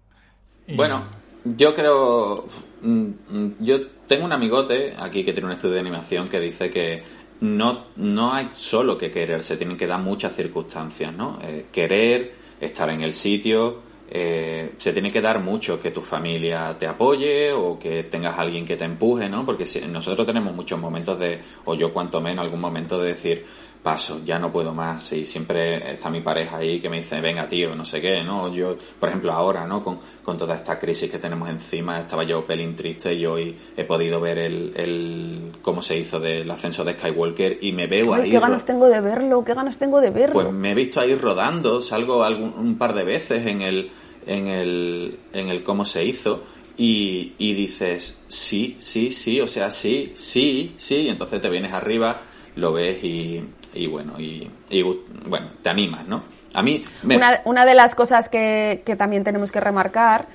Y- 0.67 0.75
Bueno, 0.77 1.05
yo 1.45 1.75
creo. 1.75 2.47
mm, 2.83 3.05
mm, 3.29 3.55
Yo 3.61 3.87
tengo 4.07 4.25
un 4.25 4.33
amigote 4.33 4.95
aquí 4.99 5.25
que 5.25 5.33
tiene 5.33 5.47
un 5.47 5.53
estudio 5.53 5.75
de 5.75 5.81
animación 5.81 6.27
que 6.29 6.41
dice 6.41 6.71
que 6.71 7.05
no, 7.41 7.87
no 7.97 8.33
hay 8.33 8.49
solo 8.53 8.97
que 8.99 9.11
querer, 9.11 9.43
se 9.45 9.57
tienen 9.57 9.77
que 9.77 9.87
dar 9.87 10.01
muchas 10.01 10.35
circunstancias, 10.35 11.13
¿no? 11.15 11.39
Eh, 11.43 11.67
querer, 11.73 12.33
estar 12.61 12.91
en 12.91 13.03
el 13.03 13.13
sitio, 13.13 13.81
eh, 14.11 14.73
se 14.79 14.93
tiene 14.93 15.11
que 15.11 15.21
dar 15.21 15.39
mucho, 15.41 15.81
que 15.81 15.91
tu 15.91 16.01
familia 16.01 16.75
te 16.79 16.87
apoye 16.87 17.53
o 17.53 17.79
que 17.79 18.05
tengas 18.05 18.39
alguien 18.39 18.65
que 18.65 18.77
te 18.77 18.85
empuje, 18.85 19.29
¿no? 19.29 19.45
Porque 19.45 19.67
si- 19.67 19.81
nosotros 19.83 20.27
tenemos 20.27 20.55
muchos 20.55 20.81
momentos 20.81 21.19
de, 21.19 21.41
o 21.67 21.75
yo 21.75 21.93
cuanto 21.93 22.21
menos 22.21 22.45
algún 22.45 22.61
momento 22.61 23.01
de 23.01 23.09
decir, 23.11 23.45
paso, 23.89 24.21
ya 24.23 24.39
no 24.39 24.53
puedo 24.53 24.75
más 24.75 25.13
y 25.15 25.25
siempre 25.25 25.93
está 25.93 26.11
mi 26.11 26.21
pareja 26.21 26.59
ahí 26.59 26.79
que 26.79 26.91
me 26.91 26.99
dice, 26.99 27.23
venga 27.23 27.49
tío, 27.49 27.75
no 27.75 27.87
sé 27.87 28.03
qué, 28.03 28.23
¿no? 28.23 28.53
Yo, 28.53 28.77
por 29.01 29.09
ejemplo, 29.09 29.33
ahora, 29.33 29.67
¿no? 29.67 29.83
Con, 29.83 29.99
con 30.23 30.37
toda 30.37 30.57
esta 30.57 30.79
crisis 30.79 31.11
que 31.11 31.19
tenemos 31.19 31.49
encima, 31.49 32.01
estaba 32.01 32.23
yo 32.23 32.45
pelín 32.47 32.77
triste 32.77 33.15
y 33.15 33.25
hoy 33.25 33.47
he 33.75 33.85
podido 33.85 34.21
ver 34.21 34.37
el, 34.37 34.73
el 34.77 35.53
cómo 35.63 35.81
se 35.81 35.97
hizo 35.97 36.21
del 36.21 36.51
ascenso 36.51 36.85
de 36.85 36.93
Skywalker 36.93 37.61
y 37.63 37.73
me 37.73 37.87
veo 37.87 38.13
Ay, 38.13 38.25
ahí. 38.25 38.31
qué 38.31 38.39
ganas 38.41 38.67
tengo 38.67 38.89
de 38.89 39.01
verlo, 39.01 39.43
qué 39.43 39.55
ganas 39.55 39.79
tengo 39.79 40.03
de 40.03 40.11
verlo. 40.11 40.35
pues 40.35 40.53
me 40.53 40.73
he 40.73 40.75
visto 40.75 41.01
ahí 41.01 41.15
rodando, 41.15 41.81
salgo 41.81 42.25
algún, 42.25 42.53
un 42.59 42.77
par 42.77 42.93
de 42.95 43.05
veces 43.05 43.47
en 43.47 43.63
el, 43.63 43.91
en 44.27 44.49
el, 44.49 45.19
en 45.33 45.49
el 45.49 45.63
cómo 45.63 45.87
se 45.87 46.05
hizo 46.05 46.45
y, 46.77 47.33
y 47.39 47.55
dices, 47.55 48.21
sí, 48.29 48.77
sí, 48.81 49.11
sí, 49.11 49.41
o 49.41 49.49
sea, 49.49 49.71
sí, 49.71 50.13
sí, 50.15 50.75
sí, 50.77 50.97
y 51.03 51.09
entonces 51.09 51.41
te 51.41 51.49
vienes 51.49 51.73
arriba, 51.73 52.21
lo 52.59 52.73
ves 52.73 53.03
y, 53.05 53.45
y 53.75 53.87
bueno, 53.87 54.21
y, 54.21 54.51
y, 54.71 54.83
bueno, 54.83 55.49
te 55.63 55.71
animas, 55.71 56.07
¿no? 56.07 56.19
A 56.55 56.63
mí 56.63 56.83
me... 57.03 57.17
Una, 57.17 57.41
una 57.45 57.65
de 57.67 57.75
las 57.75 57.95
cosas 57.95 58.29
que, 58.29 58.83
que 58.85 58.97
también 58.97 59.23
tenemos 59.23 59.53
que 59.53 59.61
remarcar, 59.61 60.27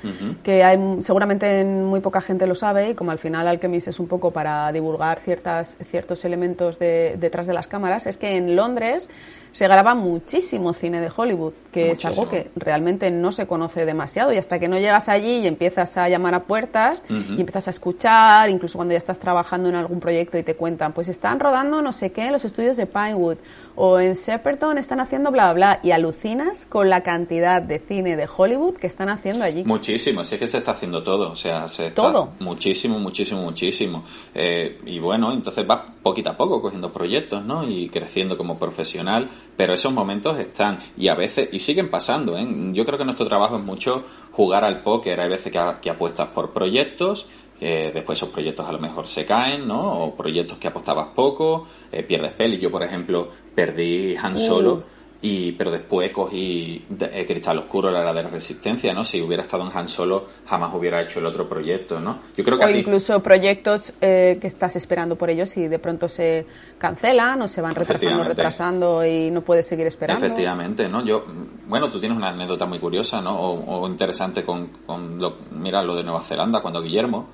que 0.43 0.63
hay, 0.63 0.79
seguramente 1.01 1.63
muy 1.65 1.99
poca 2.01 2.21
gente 2.21 2.45
lo 2.47 2.55
sabe, 2.55 2.91
y 2.91 2.93
como 2.93 3.11
al 3.11 3.17
final 3.17 3.47
Alchemist 3.47 3.87
es 3.87 3.99
un 3.99 4.07
poco 4.07 4.31
para 4.31 4.71
divulgar 4.71 5.19
ciertas, 5.19 5.77
ciertos 5.89 6.23
elementos 6.23 6.77
de- 6.79 7.17
detrás 7.19 7.47
de 7.47 7.53
las 7.53 7.67
cámaras, 7.67 8.05
es 8.05 8.17
que 8.17 8.37
en 8.37 8.55
Londres 8.55 9.09
se 9.51 9.67
graba 9.67 9.93
muchísimo 9.93 10.73
cine 10.73 10.99
de 10.99 11.11
Hollywood, 11.15 11.53
que 11.71 11.91
es 11.91 12.05
algo 12.05 12.27
que 12.29 12.49
realmente 12.55 13.11
no 13.11 13.31
se 13.31 13.45
conoce 13.45 13.85
demasiado, 13.85 14.33
y 14.33 14.37
hasta 14.37 14.57
que 14.59 14.67
no 14.67 14.79
llegas 14.79 15.09
allí 15.09 15.39
y 15.39 15.47
empiezas 15.47 15.95
a 15.97 16.09
llamar 16.09 16.33
a 16.35 16.43
puertas, 16.43 17.03
y 17.09 17.39
empiezas 17.39 17.67
a 17.67 17.71
escuchar, 17.71 18.49
incluso 18.49 18.77
cuando 18.77 18.93
ya 18.93 18.97
estás 18.97 19.19
trabajando 19.19 19.69
en 19.69 19.75
algún 19.75 19.99
proyecto 19.99 20.37
y 20.37 20.43
te 20.43 20.55
cuentan, 20.55 20.93
pues 20.93 21.07
están 21.07 21.39
rodando 21.39 21.81
no 21.81 21.91
sé 21.91 22.11
qué 22.11 22.25
en 22.25 22.31
los 22.31 22.45
estudios 22.45 22.77
de 22.77 22.85
Pinewood, 22.87 23.37
o 23.75 23.99
en 23.99 24.15
Shepperton 24.25 24.77
están 24.77 24.99
haciendo 24.99 25.31
bla, 25.31 25.51
bla, 25.53 25.79
y 25.83 25.91
alucinas 25.91 26.65
con 26.67 26.89
la 26.89 27.01
cantidad 27.01 27.61
de 27.61 27.79
cine 27.79 28.15
de 28.15 28.27
Hollywood 28.35 28.75
que 28.75 28.87
están 28.87 29.09
haciendo 29.09 29.43
allí. 29.43 29.63
Muchísimo, 29.65 30.23
sí 30.23 30.35
es 30.35 30.39
que 30.39 30.47
se 30.47 30.59
está 30.59 30.71
haciendo 30.71 31.03
todo, 31.03 31.31
o 31.31 31.35
sea, 31.35 31.67
se 31.67 31.87
está 31.87 32.01
Todo. 32.01 32.29
muchísimo, 32.39 32.99
muchísimo, 32.99 33.41
muchísimo. 33.41 34.03
Eh, 34.33 34.79
y 34.85 34.99
bueno, 34.99 35.31
entonces 35.31 35.65
vas 35.67 35.81
poquito 36.01 36.29
a 36.29 36.37
poco 36.37 36.61
cogiendo 36.61 36.91
proyectos, 36.93 37.43
¿no? 37.43 37.67
Y 37.67 37.89
creciendo 37.89 38.37
como 38.37 38.57
profesional, 38.57 39.29
pero 39.57 39.73
esos 39.73 39.93
momentos 39.93 40.37
están 40.39 40.77
y 40.97 41.07
a 41.07 41.15
veces, 41.15 41.49
y 41.51 41.59
siguen 41.59 41.89
pasando, 41.91 42.37
¿eh? 42.37 42.47
Yo 42.73 42.85
creo 42.85 42.97
que 42.97 43.05
nuestro 43.05 43.27
trabajo 43.27 43.57
es 43.57 43.63
mucho 43.63 44.03
jugar 44.31 44.63
al 44.63 44.81
póker, 44.83 45.19
hay 45.19 45.29
veces 45.29 45.51
que, 45.51 45.59
a- 45.59 45.79
que 45.81 45.89
apuestas 45.89 46.27
por 46.29 46.51
proyectos, 46.51 47.27
que 47.59 47.91
después 47.93 48.19
esos 48.19 48.29
proyectos 48.29 48.67
a 48.67 48.71
lo 48.71 48.79
mejor 48.79 49.07
se 49.07 49.25
caen, 49.25 49.67
¿no? 49.67 50.03
O 50.03 50.15
proyectos 50.15 50.57
que 50.57 50.67
apostabas 50.67 51.07
poco, 51.15 51.67
eh, 51.91 52.03
pierdes 52.03 52.33
peli. 52.33 52.57
Yo, 52.59 52.69
por 52.71 52.83
ejemplo, 52.83 53.29
perdí 53.55 54.15
Han 54.17 54.37
Solo. 54.37 54.73
Uh. 54.73 54.83
Y, 55.25 55.53
pero 55.53 55.71
después 55.71 56.11
cogí 56.11 56.83
de- 56.89 57.21
eh, 57.21 57.25
Cristal 57.25 57.57
Oscuro, 57.57 57.89
la 57.89 58.01
era 58.01 58.13
de 58.13 58.23
la 58.23 58.29
Resistencia, 58.29 58.93
¿no? 58.93 59.05
Si 59.05 59.21
hubiera 59.21 59.41
estado 59.43 59.65
en 59.65 59.71
Han 59.73 59.87
Solo, 59.87 60.25
jamás 60.45 60.73
hubiera 60.75 61.01
hecho 61.01 61.19
el 61.19 61.25
otro 61.25 61.47
proyecto, 61.47 61.97
¿no? 62.01 62.19
Yo 62.35 62.43
creo 62.43 62.59
que 62.59 62.65
O 62.65 62.69
incluso 62.69 63.23
proyectos 63.23 63.93
eh, 64.01 64.37
que 64.41 64.47
estás 64.47 64.75
esperando 64.75 65.15
por 65.15 65.29
ellos 65.29 65.55
y 65.55 65.69
de 65.69 65.79
pronto 65.79 66.09
se 66.09 66.45
cancelan 66.77 67.41
o 67.41 67.47
se 67.47 67.61
van 67.61 67.73
retrasando, 67.73 68.21
retrasando 68.25 69.05
y 69.05 69.31
no 69.31 69.39
puedes 69.43 69.65
seguir 69.65 69.87
esperando. 69.87 70.25
Efectivamente, 70.25 70.89
¿no? 70.89 71.05
Yo, 71.05 71.23
bueno, 71.67 71.89
tú 71.89 72.01
tienes 72.01 72.17
una 72.17 72.27
anécdota 72.31 72.65
muy 72.65 72.79
curiosa, 72.79 73.21
¿no? 73.21 73.39
O, 73.39 73.79
o 73.79 73.87
interesante 73.87 74.43
con, 74.43 74.67
con 74.85 75.19
lo, 75.21 75.37
mira, 75.51 75.81
lo 75.81 75.95
de 75.95 76.03
Nueva 76.03 76.19
Zelanda, 76.25 76.59
cuando 76.61 76.81
Guillermo, 76.81 77.27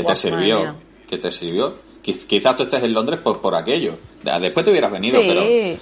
que 0.00 0.04
te 0.06 0.14
sirvió, 0.14 0.74
que 1.08 1.18
te 1.18 1.30
sirvió. 1.32 1.74
Quiz- 2.04 2.26
Quizás 2.26 2.54
tú 2.56 2.62
estés 2.64 2.82
en 2.84 2.92
Londres 2.92 3.20
por, 3.22 3.40
por 3.40 3.54
aquello. 3.54 3.96
De- 4.22 4.38
Después 4.40 4.64
te 4.64 4.70
hubieras 4.70 4.92
venido, 4.92 5.20
Sí, 5.20 5.26
pero, 5.28 5.40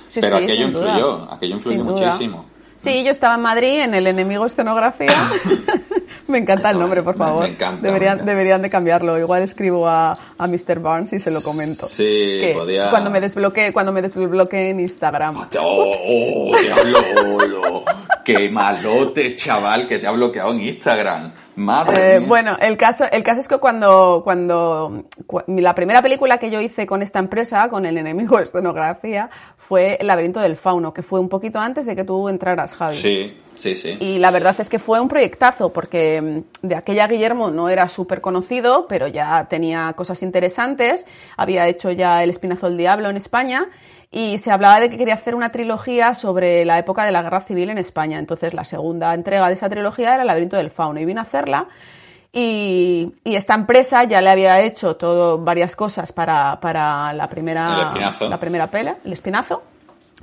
sí, 0.08 0.20
pero 0.20 0.38
sí, 0.38 0.44
aquello 0.44 0.64
influyó, 0.68 1.32
aquello 1.32 1.54
influyó 1.56 1.78
Sin 1.78 1.86
duda. 1.86 2.06
muchísimo. 2.06 2.44
Sí, 2.82 3.02
yo 3.02 3.10
estaba 3.10 3.34
en 3.36 3.40
Madrid 3.42 3.80
en 3.80 3.94
el 3.94 4.06
enemigo 4.06 4.44
escenografía. 4.44 5.10
me 6.28 6.38
encanta 6.38 6.70
el 6.70 6.78
nombre, 6.78 7.02
por 7.02 7.14
Me- 7.16 7.20
me 7.20 7.24
favor. 7.30 7.46
encanta, 7.46 7.80
me 7.82 7.88
deberían, 7.88 8.14
encanta. 8.14 8.30
deberían 8.32 8.62
de 8.62 8.70
cambiarlo. 8.70 9.18
Igual 9.18 9.42
escribo 9.42 9.88
a, 9.88 10.12
a 10.12 10.46
Mr. 10.46 10.80
Barnes 10.80 11.12
y 11.14 11.18
se 11.18 11.30
lo 11.30 11.40
comento. 11.42 11.86
Sí, 11.86 12.02
Que 12.40 12.52
podía- 12.54 12.90
Cuando 12.90 13.10
me 13.10 13.20
desbloquee, 13.22 13.72
cuando 13.72 13.90
me 13.92 14.02
desbloquee 14.02 14.70
en 14.70 14.80
Instagram. 14.80 15.34
Oh, 15.60 15.92
oh, 16.08 16.56
diablo, 16.60 17.84
qué 18.24 18.48
malote, 18.50 19.34
chaval, 19.36 19.86
que 19.86 19.98
te 19.98 20.06
ha 20.06 20.10
bloqueado 20.12 20.52
en 20.52 20.60
Instagram. 20.60 21.32
Madre 21.56 22.16
Eh, 22.16 22.20
bueno, 22.20 22.56
el 22.60 22.76
caso, 22.76 23.04
el 23.10 23.22
caso 23.22 23.40
es 23.40 23.46
que 23.48 23.58
cuando, 23.58 24.22
cuando 24.24 25.04
cu- 25.26 25.42
la 25.46 25.74
primera 25.74 26.02
película 26.02 26.38
que 26.38 26.50
yo 26.50 26.60
hice 26.60 26.86
con 26.86 27.00
esta 27.00 27.20
empresa, 27.20 27.68
con 27.68 27.86
el 27.86 27.96
enemigo 27.96 28.38
escenografía, 28.40 29.30
fue 29.68 29.96
El 30.00 30.08
laberinto 30.08 30.40
del 30.40 30.56
fauno, 30.56 30.92
que 30.92 31.02
fue 31.02 31.20
un 31.20 31.28
poquito 31.28 31.58
antes 31.58 31.86
de 31.86 31.96
que 31.96 32.04
tú 32.04 32.28
entraras, 32.28 32.74
Javi. 32.74 32.94
Sí, 32.94 33.26
sí, 33.54 33.74
sí. 33.74 33.96
Y 33.98 34.18
la 34.18 34.30
verdad 34.30 34.54
es 34.58 34.68
que 34.68 34.78
fue 34.78 35.00
un 35.00 35.08
proyectazo, 35.08 35.72
porque 35.72 36.44
mm, 36.62 36.66
de 36.66 36.74
aquella 36.76 37.06
Guillermo 37.06 37.50
no 37.50 37.68
era 37.68 37.88
súper 37.88 38.20
conocido, 38.20 38.86
pero 38.88 39.08
ya 39.08 39.46
tenía 39.48 39.92
cosas 39.94 40.22
interesantes. 40.22 41.06
Había 41.36 41.66
hecho 41.66 41.90
ya 41.90 42.22
El 42.22 42.30
Espinazo 42.30 42.68
del 42.68 42.76
Diablo 42.76 43.08
en 43.08 43.16
España 43.16 43.68
y 44.10 44.38
se 44.38 44.50
hablaba 44.50 44.80
de 44.80 44.90
que 44.90 44.98
quería 44.98 45.14
hacer 45.14 45.34
una 45.34 45.50
trilogía 45.50 46.14
sobre 46.14 46.64
la 46.64 46.78
época 46.78 47.04
de 47.04 47.10
la 47.10 47.22
Guerra 47.22 47.40
Civil 47.40 47.70
en 47.70 47.78
España. 47.78 48.18
Entonces 48.18 48.54
la 48.54 48.64
segunda 48.64 49.14
entrega 49.14 49.48
de 49.48 49.54
esa 49.54 49.68
trilogía 49.68 50.14
era 50.14 50.22
El 50.22 50.28
Laberinto 50.28 50.56
del 50.56 50.70
Fauno 50.70 51.00
y 51.00 51.04
vine 51.04 51.20
a 51.20 51.24
hacerla. 51.24 51.68
Y, 52.36 53.14
y 53.22 53.36
esta 53.36 53.54
empresa 53.54 54.02
ya 54.02 54.20
le 54.20 54.28
había 54.28 54.60
hecho 54.60 54.96
todo, 54.96 55.38
varias 55.38 55.76
cosas 55.76 56.10
para, 56.10 56.58
para 56.60 57.12
la 57.12 57.30
primera, 57.30 57.92
la 58.28 58.40
primera 58.40 58.68
pela, 58.68 58.96
el 59.04 59.12
espinazo. 59.12 59.62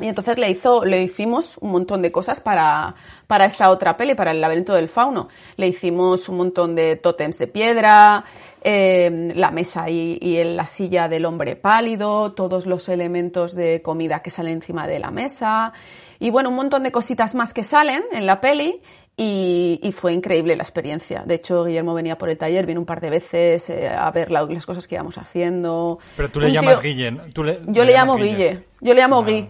Y 0.01 0.07
entonces 0.07 0.37
le 0.37 0.49
hizo, 0.49 0.83
le 0.83 1.01
hicimos 1.03 1.57
un 1.59 1.71
montón 1.71 2.01
de 2.01 2.11
cosas 2.11 2.41
para, 2.41 2.95
para 3.27 3.45
esta 3.45 3.69
otra 3.69 3.95
peli, 3.95 4.15
para 4.15 4.31
el 4.31 4.41
laberinto 4.41 4.73
del 4.73 4.89
fauno. 4.89 5.29
Le 5.55 5.67
hicimos 5.67 6.27
un 6.27 6.37
montón 6.37 6.75
de 6.75 6.97
tótems 6.97 7.37
de 7.37 7.47
piedra, 7.47 8.25
eh, 8.61 9.31
la 9.33 9.51
mesa 9.51 9.89
y, 9.89 10.17
y 10.21 10.43
la 10.43 10.65
silla 10.65 11.07
del 11.07 11.25
hombre 11.25 11.55
pálido, 11.55 12.33
todos 12.33 12.65
los 12.65 12.89
elementos 12.89 13.55
de 13.55 13.81
comida 13.81 14.21
que 14.21 14.31
salen 14.31 14.53
encima 14.53 14.85
de 14.85 14.99
la 14.99 15.11
mesa. 15.11 15.71
Y 16.19 16.29
bueno, 16.29 16.49
un 16.49 16.55
montón 16.55 16.83
de 16.83 16.91
cositas 16.91 17.35
más 17.35 17.53
que 17.53 17.63
salen 17.63 18.03
en 18.11 18.25
la 18.25 18.41
peli. 18.41 18.81
Y, 19.17 19.79
y 19.83 19.91
fue 19.91 20.13
increíble 20.13 20.55
la 20.55 20.63
experiencia. 20.63 21.21
De 21.25 21.35
hecho, 21.35 21.65
Guillermo 21.65 21.93
venía 21.93 22.17
por 22.17 22.29
el 22.29 22.37
taller, 22.37 22.65
vino 22.65 22.79
un 22.79 22.85
par 22.85 23.01
de 23.01 23.09
veces 23.09 23.69
eh, 23.69 23.87
a 23.89 24.09
ver 24.09 24.31
la- 24.31 24.43
las 24.45 24.65
cosas 24.65 24.87
que 24.87 24.95
íbamos 24.95 25.17
haciendo. 25.17 25.99
Pero 26.17 26.29
tú 26.31 26.39
le 26.39 26.47
Un 26.47 26.53
llamas 26.53 26.81
Guille. 26.81 27.11
Tú 27.33 27.43
le- 27.43 27.59
Yo 27.67 27.83
le 27.83 27.91
le 27.91 27.93
llamo 27.97 28.17
llamas 28.17 28.29
Guille. 28.37 28.63
Yo 28.79 28.93
le 28.93 29.01
llamo 29.01 29.23
Gui. 29.23 29.47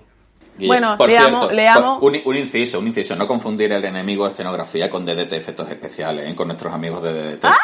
Guille, 0.58 0.68
Bueno, 0.68 0.98
por 0.98 1.08
le 1.10 1.18
cierto, 1.18 1.38
amo, 1.38 1.52
le 1.52 1.68
amo. 1.70 2.00
Un, 2.02 2.18
un 2.26 2.36
inciso, 2.36 2.80
un 2.80 2.88
inciso. 2.88 3.16
No 3.16 3.28
confundir 3.28 3.72
el 3.72 3.86
enemigo 3.86 4.26
de 4.26 4.32
escenografía 4.32 4.90
con 4.90 5.06
DDT 5.06 5.32
Efectos 5.34 5.70
Especiales, 5.70 6.30
¿eh? 6.30 6.36
con 6.36 6.48
nuestros 6.48 6.74
amigos 6.74 7.02
de 7.04 7.14
DDT. 7.14 7.46
Ah. 7.46 7.58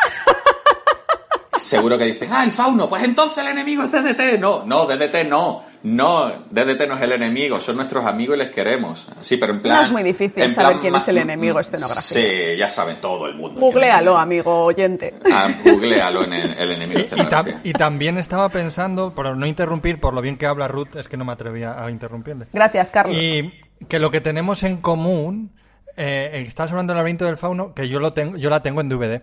Seguro 1.58 1.98
que 1.98 2.06
dicen, 2.06 2.30
ah, 2.32 2.44
el 2.46 2.52
fauno, 2.52 2.88
pues 2.88 3.04
entonces 3.04 3.40
el 3.40 3.48
enemigo 3.50 3.84
es 3.84 3.92
DDT. 3.92 4.40
No, 4.40 4.64
no, 4.66 4.86
DDT 4.86 5.26
no. 5.28 5.64
No, 5.84 6.28
DDT 6.50 6.88
no 6.88 6.96
es 6.96 7.02
el 7.04 7.12
enemigo, 7.14 7.60
son 7.60 7.76
nuestros 7.78 8.04
amigos 8.06 8.36
y 8.36 8.40
les 8.40 8.50
queremos. 8.50 9.08
Sí, 9.22 9.38
pero 9.38 9.54
en 9.54 9.60
plan. 9.60 9.78
No 9.78 9.84
es 9.86 9.92
muy 9.92 10.04
difícil 10.04 10.44
saber 10.50 10.54
plan 10.72 10.80
quién 10.82 10.96
es 10.96 11.08
el 11.08 11.18
enemigo 11.20 11.56
de 11.56 11.62
escenografía. 11.62 12.02
Sí, 12.22 12.58
ya 12.58 12.70
sabe 12.70 12.96
todo 12.96 13.28
el 13.28 13.36
mundo. 13.36 13.60
Googlealo, 13.60 14.18
amigo 14.18 14.66
oyente. 14.66 15.14
Ah, 15.32 15.50
googlealo 15.64 16.24
en 16.24 16.34
el, 16.34 16.54
el 16.58 16.72
enemigo 16.72 17.00
de 17.02 17.06
Y, 17.06 17.10
tam- 17.10 17.14
escenografía. 17.22 17.62
y 17.64 17.74
también 17.74 18.18
estaba 18.18 18.50
pensando, 18.50 19.14
por 19.14 19.38
no 19.38 19.46
interrumpir, 19.46 20.00
por 20.00 20.14
lo 20.14 20.22
bien 20.22 20.38
que 20.38 20.48
habla 20.48 20.68
Ruth, 20.68 20.96
es 20.96 21.08
que 21.08 21.16
no 21.16 21.26
me 21.26 21.34
atrevía 21.34 21.82
a 21.82 21.90
interrumpirle. 21.92 22.48
Gracias, 22.52 22.90
Carlos. 22.92 23.16
Y 23.18 23.54
que 23.88 24.00
lo 24.00 24.10
que 24.12 24.20
tenemos 24.20 24.64
en 24.64 24.78
común, 24.78 25.52
eh, 25.96 26.44
estás 26.48 26.72
hablando 26.72 26.92
del 26.94 26.98
laberinto 26.98 27.26
del 27.26 27.38
fauno, 27.38 27.74
que 27.76 27.88
yo 27.88 28.00
lo 28.00 28.12
tengo, 28.14 28.36
yo 28.38 28.50
la 28.50 28.62
tengo 28.62 28.82
en 28.82 28.90
DVD. 28.90 29.22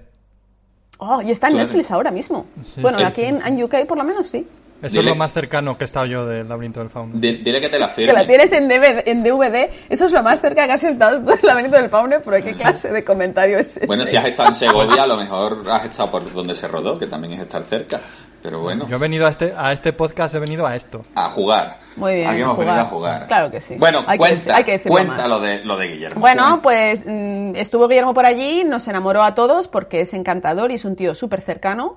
Oh, 0.99 1.21
y 1.21 1.33
está 1.33 1.49
en 1.49 1.57
Netflix 1.57 1.87
eres- 1.87 1.91
ahora 1.91 2.11
mismo. 2.13 2.47
Sí, 2.75 2.81
bueno, 2.81 2.99
sí, 2.99 3.05
aquí 3.05 3.23
sí, 3.23 3.27
en, 3.27 3.45
en 3.45 3.63
UK 3.63 3.87
por 3.89 3.99
lo 3.99 4.05
menos 4.05 4.27
sí. 4.29 4.47
Eso 4.83 4.97
Dile- 4.97 5.01
es 5.01 5.07
lo 5.07 5.15
más 5.15 5.33
cercano 5.33 5.79
que 5.79 5.85
he 5.85 5.87
estado 5.87 6.05
yo 6.07 6.27
del 6.27 6.47
laberinto 6.49 6.81
del 6.81 6.91
fauno. 6.91 7.13
Di- 7.19 7.39
Dile 7.39 7.61
que 7.61 7.69
te 7.71 7.79
la 7.79 7.89
Que 7.89 7.95
firme. 7.95 8.13
la 8.13 8.27
tienes 8.27 8.53
en 8.53 8.69
DVD, 8.69 9.03
en 9.07 9.23
DVD. 9.23 9.71
Eso 9.89 10.05
es 10.07 10.13
lo 10.13 10.23
más 10.23 10.41
cerca 10.43 10.67
que 10.67 10.73
has 10.73 10.83
estado 10.85 11.21
del 11.21 11.39
laberinto 11.43 11.77
del 11.79 11.89
Fauno, 11.89 12.17
pero 12.23 12.45
¿qué 12.45 12.55
clase 12.55 12.93
de 12.93 13.03
comentario 13.05 13.59
es 13.59 13.79
ese? 13.79 13.87
Bueno, 13.87 14.05
si 14.05 14.17
has 14.17 14.27
estado 14.27 14.51
en 14.51 14.55
Segovia, 14.55 15.05
a 15.05 15.07
lo 15.07 15.17
mejor 15.17 15.65
has 15.71 15.85
estado 15.87 16.11
por 16.11 16.31
donde 16.33 16.55
se 16.55 16.69
rodó, 16.69 16.99
que 16.99 17.07
también 17.07 17.35
es 17.35 17.41
estar 17.41 17.63
cerca. 17.63 18.01
Pero 18.43 18.61
bueno, 18.61 18.87
Yo 18.87 18.97
he 18.97 18.99
venido 18.99 19.27
a 19.27 19.31
este, 19.31 19.55
a 19.57 19.73
este 19.73 19.95
podcast, 19.95 20.35
he 20.35 20.39
venido 20.39 20.67
a 20.67 20.77
esto. 20.77 21.01
a 21.15 21.31
jugar. 21.31 21.79
Muy 21.97 22.17
bien, 22.17 22.29
Aquí 22.29 22.43
hemos 22.43 22.57
jugar. 22.57 22.67
venido 22.67 22.85
a 22.87 22.91
jugar. 22.91 23.27
Claro 23.27 23.51
que 23.51 23.63
sí. 23.63 23.77
Bueno, 23.79 24.01
Hay 24.07 24.19
que 24.19 24.19
cuenta, 24.19 24.37
decir- 24.37 24.53
hay 24.53 24.65
que 24.65 24.81
cuenta 24.87 25.17
más. 25.17 25.29
lo 25.31 25.41
de, 25.41 25.65
lo 25.65 25.77
de 25.79 25.89
Guillermo. 25.89 26.21
Bueno, 26.21 26.61
pues 26.63 27.01
mm, 27.07 27.57
estuvo 27.57 27.89
Guillermo 27.89 28.13
por 28.13 28.27
allí, 28.27 28.65
nos 28.65 28.87
enamoró 28.87 29.23
a 29.23 29.35
todos 29.35 29.67
porque 29.69 30.03
es 30.03 30.13
encantador 30.13 30.73
y 30.73 30.75
es 30.75 30.85
un 30.85 30.95
tío 30.95 31.15
súper 31.15 31.41
cercano 31.41 31.97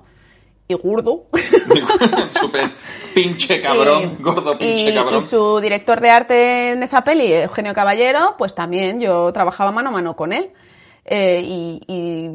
y 0.68 0.74
gordo. 0.74 1.26
Súper 2.40 2.68
pinche 3.14 3.60
cabrón, 3.60 4.16
Y- 4.18 4.22
gordo 4.22 4.58
pinche 4.58 4.90
y, 4.90 4.94
cabrón. 4.94 5.16
y 5.18 5.20
su 5.22 5.60
director 5.60 6.00
de 6.00 6.10
arte 6.10 6.70
en 6.72 6.82
esa 6.82 7.02
peli, 7.04 7.32
Eugenio 7.32 7.74
Caballero, 7.74 8.34
pues 8.38 8.54
también 8.54 9.00
yo 9.00 9.32
trabajaba 9.32 9.72
mano 9.72 9.88
a 9.88 9.92
mano 9.92 10.14
con 10.16 10.32
él. 10.32 10.50
Eh, 11.04 11.42
y, 11.44 11.80
y 11.88 12.30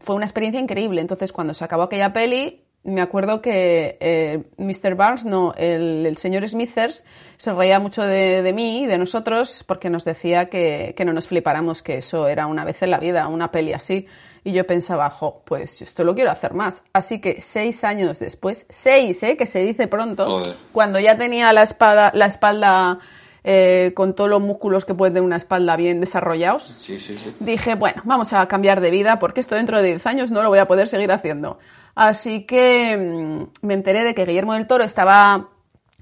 fue 0.00 0.14
una 0.14 0.26
experiencia 0.26 0.60
increíble. 0.60 1.00
Entonces, 1.00 1.32
cuando 1.32 1.54
se 1.54 1.64
acabó 1.64 1.84
aquella 1.84 2.12
peli, 2.12 2.62
me 2.84 3.00
acuerdo 3.00 3.40
que 3.42 3.96
eh, 4.00 4.44
Mr. 4.58 4.94
Barnes, 4.94 5.24
no, 5.24 5.54
el, 5.56 6.04
el 6.06 6.16
señor 6.18 6.46
Smithers, 6.48 7.04
se 7.38 7.52
reía 7.52 7.80
mucho 7.80 8.02
de, 8.02 8.42
de 8.42 8.52
mí 8.52 8.82
y 8.82 8.86
de 8.86 8.98
nosotros 8.98 9.64
porque 9.66 9.90
nos 9.90 10.04
decía 10.04 10.48
que, 10.50 10.94
que 10.96 11.04
no 11.04 11.12
nos 11.14 11.26
flipáramos, 11.26 11.82
que 11.82 11.98
eso 11.98 12.28
era 12.28 12.46
una 12.46 12.64
vez 12.64 12.82
en 12.82 12.90
la 12.90 12.98
vida, 12.98 13.26
una 13.28 13.50
peli 13.50 13.72
así. 13.72 14.06
Y 14.44 14.52
yo 14.52 14.66
pensaba, 14.66 15.10
jo, 15.10 15.42
pues 15.44 15.80
esto 15.82 16.04
lo 16.04 16.14
quiero 16.14 16.30
hacer 16.30 16.54
más. 16.54 16.82
Así 16.92 17.20
que 17.20 17.40
seis 17.40 17.84
años 17.84 18.18
después, 18.18 18.66
seis, 18.68 19.22
¿eh? 19.22 19.36
que 19.36 19.46
se 19.46 19.60
dice 19.64 19.86
pronto, 19.88 20.24
Joder. 20.26 20.56
cuando 20.72 20.98
ya 21.00 21.18
tenía 21.18 21.52
la, 21.52 21.62
espada, 21.62 22.10
la 22.14 22.26
espalda 22.26 22.98
eh, 23.44 23.92
con 23.94 24.14
todos 24.14 24.28
los 24.30 24.40
músculos 24.40 24.84
que 24.84 24.94
puede 24.94 25.10
tener 25.12 25.22
una 25.22 25.36
espalda 25.36 25.76
bien 25.76 26.00
desarrollados, 26.00 26.64
Sí, 26.64 26.98
sí, 26.98 27.16
sí. 27.18 27.34
dije, 27.40 27.74
bueno, 27.76 28.02
vamos 28.04 28.32
a 28.32 28.46
cambiar 28.48 28.80
de 28.80 28.90
vida 28.90 29.18
porque 29.18 29.40
esto 29.40 29.54
dentro 29.54 29.78
de 29.80 29.88
10 29.88 30.06
años 30.06 30.30
no 30.30 30.42
lo 30.42 30.48
voy 30.48 30.58
a 30.58 30.68
poder 30.68 30.88
seguir 30.88 31.10
haciendo. 31.12 31.58
Así 31.94 32.44
que 32.44 32.96
mm, 32.96 33.66
me 33.66 33.74
enteré 33.74 34.04
de 34.04 34.14
que 34.14 34.24
Guillermo 34.24 34.54
del 34.54 34.66
Toro 34.66 34.84
estaba, 34.84 35.48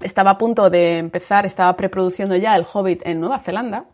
estaba 0.01 0.31
a 0.31 0.37
punto 0.37 0.69
de 0.69 0.97
empezar, 0.99 1.45
estaba 1.45 1.75
preproduciendo 1.75 2.35
ya 2.35 2.55
El 2.55 2.65
Hobbit 2.71 3.01
en 3.05 3.19
Nueva 3.19 3.39
Zelanda 3.39 3.85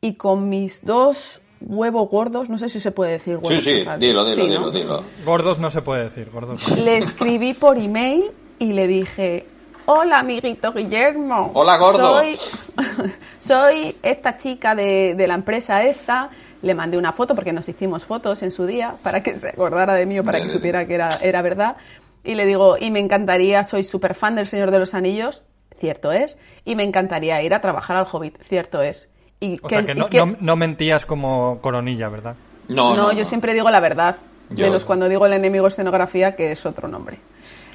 y 0.00 0.14
con 0.14 0.48
mis 0.48 0.84
dos 0.84 1.40
huevos 1.60 2.08
gordos, 2.10 2.48
no 2.48 2.58
sé 2.58 2.68
si 2.68 2.80
se 2.80 2.90
puede 2.90 3.12
decir 3.12 3.38
Sí, 3.42 3.46
huevos 3.46 3.64
sí, 3.64 3.84
radio. 3.84 3.98
dilo, 4.06 4.24
dilo, 4.24 4.36
Sí, 4.36 4.48
dilo, 4.50 4.60
¿no? 4.60 4.70
dilo. 4.70 5.04
Gordos 5.24 5.58
no 5.58 5.70
se 5.70 5.82
puede 5.82 6.04
decir, 6.04 6.30
gordos. 6.30 6.68
no. 6.68 6.76
Le 6.76 6.98
escribí 6.98 7.54
por 7.54 7.78
email 7.78 8.30
y 8.58 8.72
le 8.72 8.86
dije, 8.86 9.46
hola 9.86 10.18
amiguito 10.20 10.72
Guillermo. 10.72 11.50
Hola, 11.54 11.76
gordo. 11.78 12.14
Soy, 12.14 12.36
soy 13.46 13.96
esta 14.02 14.36
chica 14.38 14.74
de, 14.74 15.14
de 15.16 15.26
la 15.26 15.34
empresa 15.34 15.82
esta. 15.84 16.30
Le 16.62 16.74
mandé 16.74 16.96
una 16.98 17.12
foto 17.12 17.34
porque 17.34 17.52
nos 17.52 17.68
hicimos 17.68 18.04
fotos 18.04 18.42
en 18.42 18.50
su 18.50 18.66
día 18.66 18.94
para 19.02 19.22
que 19.22 19.34
se 19.34 19.48
acordara 19.50 19.94
de 19.94 20.06
mí 20.06 20.18
o 20.18 20.22
para 20.24 20.40
que 20.40 20.48
supiera 20.50 20.86
que 20.86 20.94
era, 20.94 21.08
era 21.22 21.42
verdad. 21.42 21.76
Y 22.24 22.34
le 22.34 22.44
digo, 22.46 22.76
y 22.80 22.90
me 22.90 22.98
encantaría, 22.98 23.62
soy 23.62 23.84
súper 23.84 24.14
fan 24.14 24.34
del 24.34 24.48
Señor 24.48 24.70
de 24.72 24.80
los 24.80 24.94
Anillos, 24.94 25.42
cierto 25.78 26.10
es, 26.10 26.36
y 26.64 26.74
me 26.74 26.82
encantaría 26.82 27.40
ir 27.42 27.54
a 27.54 27.60
trabajar 27.60 27.96
al 27.96 28.06
Hobbit, 28.10 28.36
cierto 28.48 28.82
es. 28.82 29.08
Y 29.40 29.56
O 29.62 29.68
sea 29.68 29.82
que 29.84 29.92
y 29.92 29.94
no, 29.94 30.08
que- 30.08 30.18
no- 30.18 30.36
no 30.40 30.56
mentías 30.56 31.04
como 31.06 31.58
coronilla, 31.60 32.08
¿verdad? 32.08 32.34
No, 32.68 32.96
no, 32.96 33.02
no, 33.08 33.12
yo 33.12 33.20
no. 33.20 33.24
siempre 33.24 33.54
digo 33.54 33.70
la 33.70 33.80
verdad. 33.80 34.16
Yo- 34.50 34.66
Menos 34.66 34.84
cuando 34.84 35.08
digo 35.08 35.26
el 35.26 35.32
enemigo 35.34 35.66
escenografía, 35.66 36.36
que 36.36 36.52
es 36.52 36.64
otro 36.66 36.88
nombre. 36.88 37.18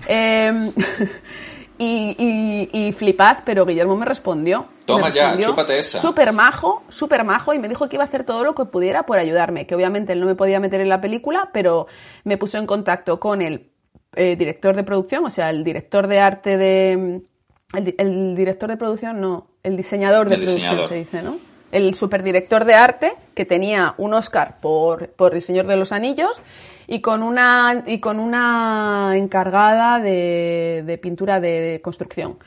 Eh, 0.08 0.72
y, 1.78 2.16
y- 2.74 2.88
y 2.88 2.92
flipad, 2.94 3.38
pero 3.46 3.66
Guillermo 3.66 3.96
me 3.96 4.06
respondió. 4.06 4.66
Toma 4.86 5.10
Me 5.10 5.14
ya, 5.16 5.38
chúpate 5.40 5.80
esa. 5.80 6.00
Súper 6.00 6.34
majo, 6.34 6.84
súper 6.90 7.24
majo, 7.24 7.54
y 7.54 7.60
me 7.60 7.70
dijo 7.70 7.88
que 7.90 7.96
iba 7.96 8.04
a 8.04 8.08
hacer 8.08 8.24
todo 8.24 8.44
lo 8.44 8.56
que 8.56 8.66
pudiera 8.66 9.04
por 9.04 9.20
ayudarme. 9.20 9.66
Que 9.68 9.76
obviamente 9.76 10.14
él 10.14 10.20
no 10.20 10.26
me 10.26 10.36
podía 10.36 10.60
meter 10.60 10.82
en 10.82 10.90
la 10.90 11.02
película, 11.02 11.50
pero 11.54 11.88
me 12.24 12.38
puso 12.38 12.58
en 12.58 12.66
contacto 12.66 13.20
con 13.20 13.42
el 13.42 13.70
eh, 14.16 14.36
director 14.36 14.76
de 14.76 14.84
producción, 14.84 15.26
o 15.26 15.30
sea, 15.30 15.50
el 15.50 15.64
director 15.64 16.08
de 16.08 16.20
arte 16.20 16.58
de. 16.58 17.22
El, 17.74 17.84
di- 17.86 17.96
el 17.98 18.36
director 18.36 18.70
de 18.70 18.76
producción, 18.78 19.22
no, 19.22 19.48
el 19.64 19.78
diseñador 19.78 20.28
de 20.28 20.36
El 20.36 20.44
producción 20.44 20.88
se 20.90 20.96
dice, 20.96 21.22
¿no? 21.24 21.38
El 21.72 21.94
superdirector 21.96 22.66
de 22.66 22.74
arte 22.76 23.14
que 23.34 23.46
tenía 23.46 23.96
un 23.98 24.14
Oscar 24.14 24.58
por, 24.60 25.10
por 25.10 25.34
El 25.36 25.42
Señor 25.42 25.68
de 25.68 25.76
los 25.78 25.92
Anillos 25.92 26.42
y 26.88 27.00
con 27.00 27.24
una, 27.24 27.84
y 27.86 28.00
con 28.00 28.20
una 28.20 29.12
encargada 29.16 30.00
de, 30.00 31.00
pintura 31.02 31.40
de, 31.40 31.80
construcción. 31.84 32.38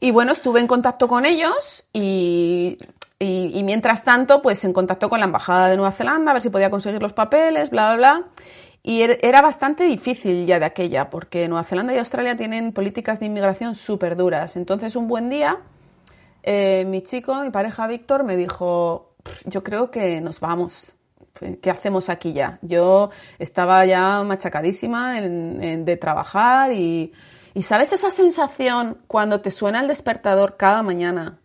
Y 0.00 0.10
bueno, 0.10 0.32
estuve 0.32 0.60
en 0.60 0.66
contacto 0.66 1.08
con 1.08 1.24
ellos 1.24 1.84
y, 1.92 2.78
y, 3.18 3.50
y 3.54 3.62
mientras 3.64 4.04
tanto, 4.04 4.42
pues 4.42 4.62
en 4.64 4.72
contacto 4.72 5.08
con 5.08 5.20
la 5.20 5.26
Embajada 5.26 5.68
de 5.68 5.76
Nueva 5.76 5.92
Zelanda, 5.92 6.30
a 6.30 6.34
ver 6.34 6.42
si 6.42 6.50
podía 6.50 6.70
conseguir 6.70 7.00
los 7.02 7.14
papeles, 7.14 7.70
bla, 7.70 7.94
bla, 7.94 7.96
bla. 7.96 8.24
Y 8.82 9.00
er- 9.02 9.18
era 9.22 9.42
bastante 9.42 9.84
difícil 9.84 10.46
ya 10.46 10.58
de 10.60 10.66
aquella, 10.66 11.10
porque 11.10 11.48
Nueva 11.48 11.64
Zelanda 11.64 11.92
y 11.94 11.98
Australia 11.98 12.36
tienen 12.36 12.72
políticas 12.72 13.18
de 13.18 13.26
inmigración 13.26 13.74
súper 13.74 14.16
duras. 14.16 14.54
Entonces, 14.56 14.94
un 14.94 15.08
buen 15.08 15.30
día, 15.30 15.58
eh, 16.50 16.84
mi 16.86 17.02
chico, 17.02 17.34
mi 17.42 17.50
pareja 17.50 17.86
Víctor, 17.86 18.24
me 18.24 18.34
dijo, 18.36 19.12
"Pff, 19.22 19.42
yo 19.44 19.62
creo 19.62 19.90
que 19.90 20.20
nos 20.22 20.40
vamos. 20.40 20.94
¿Qué 21.62 21.70
hacemos 21.70 22.08
aquí 22.08 22.32
ya? 22.32 22.58
Yo 22.62 23.10
estaba 23.38 23.84
ya 23.84 24.22
machacadísima 24.24 25.18
en- 25.18 25.62
en- 25.62 25.84
de 25.84 25.96
trabajar 25.96 26.72
y, 26.72 27.12
y 27.54 27.62
¿sabes 27.62 27.92
esa 27.92 28.10
sensación 28.10 28.96
cuando 29.06 29.40
te 29.40 29.50
suena 29.50 29.80
el 29.80 29.88
despertador 29.88 30.56
cada 30.56 30.82
mañana 30.82 31.38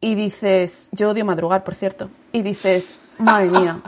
y 0.00 0.14
dices, 0.14 0.88
yo 0.92 1.10
odio 1.10 1.24
madrugar, 1.24 1.62
por 1.62 1.74
cierto, 1.74 2.08
y 2.32 2.42
dices, 2.42 2.94
madre 3.18 3.50
mía, 3.50 3.80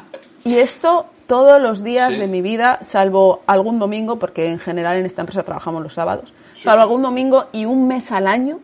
y 0.45 0.57
esto 0.59 1.07
todos 1.27 1.61
los 1.61 1.83
días 1.83 2.13
Sí. 2.15 2.19
de 2.21 2.27
mi 2.29 2.41
vida, 2.41 2.79
salvo 2.83 3.43
algún 3.47 3.79
domingo, 3.79 4.19
porque 4.19 4.51
en 4.51 4.59
general 4.59 4.99
en 4.99 5.07
esta 5.07 5.23
empresa 5.23 5.43
trabajamos 5.43 5.83
los 5.83 5.95
sábados, 5.95 6.33
Sí, 6.55 6.63
salvo 6.65 6.79
sí. 6.79 6.83
algún 6.85 7.03
domingo 7.03 7.47
y 7.53 7.65
un 7.65 7.89
mes 7.89 8.11
al 8.13 8.27
año, 8.29 8.61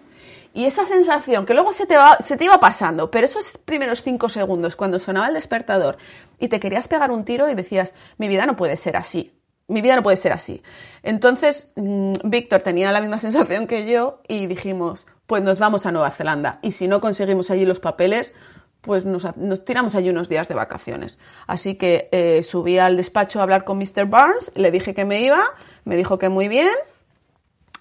y 0.55 0.66
esa 0.66 0.86
sensación 0.86 1.44
que 1.44 1.52
luego 1.52 1.72
se 1.72 1.84
te, 1.84 1.96
va, 1.96 2.16
se 2.22 2.36
te 2.36 2.44
iba 2.44 2.61
pasando, 2.61 3.11
pero 3.11 3.26
esos 3.26 3.59
primeros 3.64 4.02
cinco 4.02 4.28
segundos 4.28 4.76
cuando 4.76 5.00
sonaba 5.00 5.26
el 5.26 5.34
despertador 5.34 5.98
y 6.38 6.46
te 6.46 6.61
querías 6.61 6.86
pegar 6.86 7.11
un 7.11 7.24
tiro 7.24 7.50
y 7.50 7.55
decías, 7.55 7.92
mi 8.18 8.28
vida 8.28 8.46
no 8.46 8.55
puede 8.55 8.76
ser 8.76 8.96
así, 8.96 9.36
mi 9.66 9.82
vida 9.82 9.96
no 9.96 10.05
puede 10.05 10.16
ser 10.16 10.32
así. 10.32 10.62
Entonces, 11.02 11.68
mm, 11.74 12.12
Víctor 12.22 12.62
tenía 12.62 12.92
la 12.92 13.00
misma 13.00 13.18
sensación 13.26 13.66
que 13.66 13.84
yo 13.90 14.20
y 14.28 14.46
dijimos, 14.46 15.07
pues 15.26 15.42
nos 15.42 15.59
vamos 15.59 15.86
a 15.86 15.92
Nueva 15.92 16.12
Zelanda 16.12 16.61
y 16.62 16.70
si 16.70 16.86
no 16.86 17.00
conseguimos 17.00 17.50
allí 17.50 17.66
los 17.66 17.80
papeles, 17.80 18.32
pues 18.80 19.05
nos, 19.05 19.26
tiramos 19.64 19.96
allí 19.96 20.11
unos 20.11 20.28
días 20.28 20.46
de 20.46 20.55
vacaciones. 20.55 21.18
Así 21.48 21.74
que 21.74 22.09
eh, 22.12 22.44
subí 22.44 22.78
al 22.78 22.96
despacho 22.96 23.40
a 23.40 23.42
hablar 23.42 23.64
con 23.64 23.78
Mr. 23.78 24.07
Barnes, 24.07 24.52
le 24.55 24.70
dije 24.70 24.94
que 24.94 25.05
me 25.05 25.20
iba, 25.20 25.42
me 25.84 25.96
dijo 25.96 26.18
que 26.18 26.28
muy 26.28 26.46
bien 26.46 26.68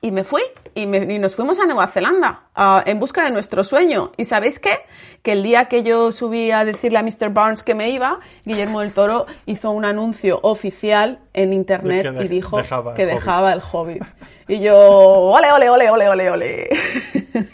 y 0.04 0.12
me 0.12 0.24
fui 0.24 0.42
y, 0.76 0.86
me- 0.86 1.12
y 1.12 1.18
nos 1.18 1.34
fuimos 1.36 1.60
a 1.60 1.66
Nueva 1.66 1.88
Zelanda 1.88 2.44
en 2.86 3.00
busca 3.00 3.24
de 3.24 3.32
nuestro 3.32 3.64
sueño. 3.64 4.12
¿Y 4.18 4.26
sabéis 4.26 4.60
qué? 4.60 4.80
Que 5.22 5.32
el 5.32 5.44
día 5.44 5.66
que 5.66 5.82
yo 5.82 6.12
subí 6.12 6.52
a 6.52 6.66
decirle 6.66 7.00
a 7.00 7.04
Mr. 7.04 7.30
Barnes 7.30 7.64
que 7.64 7.74
me 7.74 7.90
iba, 7.90 8.20
Guillermo 8.44 8.82
del 8.82 8.92
Toro 8.92 9.26
hizo 9.46 9.72
un 9.72 9.86
anuncio 9.86 10.40
oficial 10.44 11.20
en 11.34 11.54
internet 11.54 12.06
De 12.14 12.26
y 12.26 12.28
dijo 12.28 12.58
dejaba 12.58 12.94
que 12.96 13.06
dejaba 13.06 13.54
el 13.54 13.62
Hobbit. 13.72 14.04
Y 14.50 14.60
yo, 14.60 14.78
ole, 14.78 15.52
ole, 15.54 15.70
ole, 15.70 15.90
ole, 15.90 16.10
ole, 16.10 16.30
ole. 16.30 16.70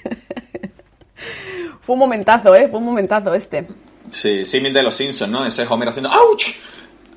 Fue 1.81 1.93
un 1.93 1.99
momentazo, 1.99 2.55
¿eh? 2.55 2.67
Fue 2.69 2.79
un 2.79 2.85
momentazo 2.85 3.33
este. 3.33 3.67
Sí, 4.11 4.43
símil 4.45 4.73
de 4.73 4.83
los 4.83 4.95
Simpsons, 4.95 5.31
¿no? 5.31 5.45
Ese 5.45 5.65
Homer 5.69 5.89
haciendo 5.89 6.09
¡Auch! 6.09 6.43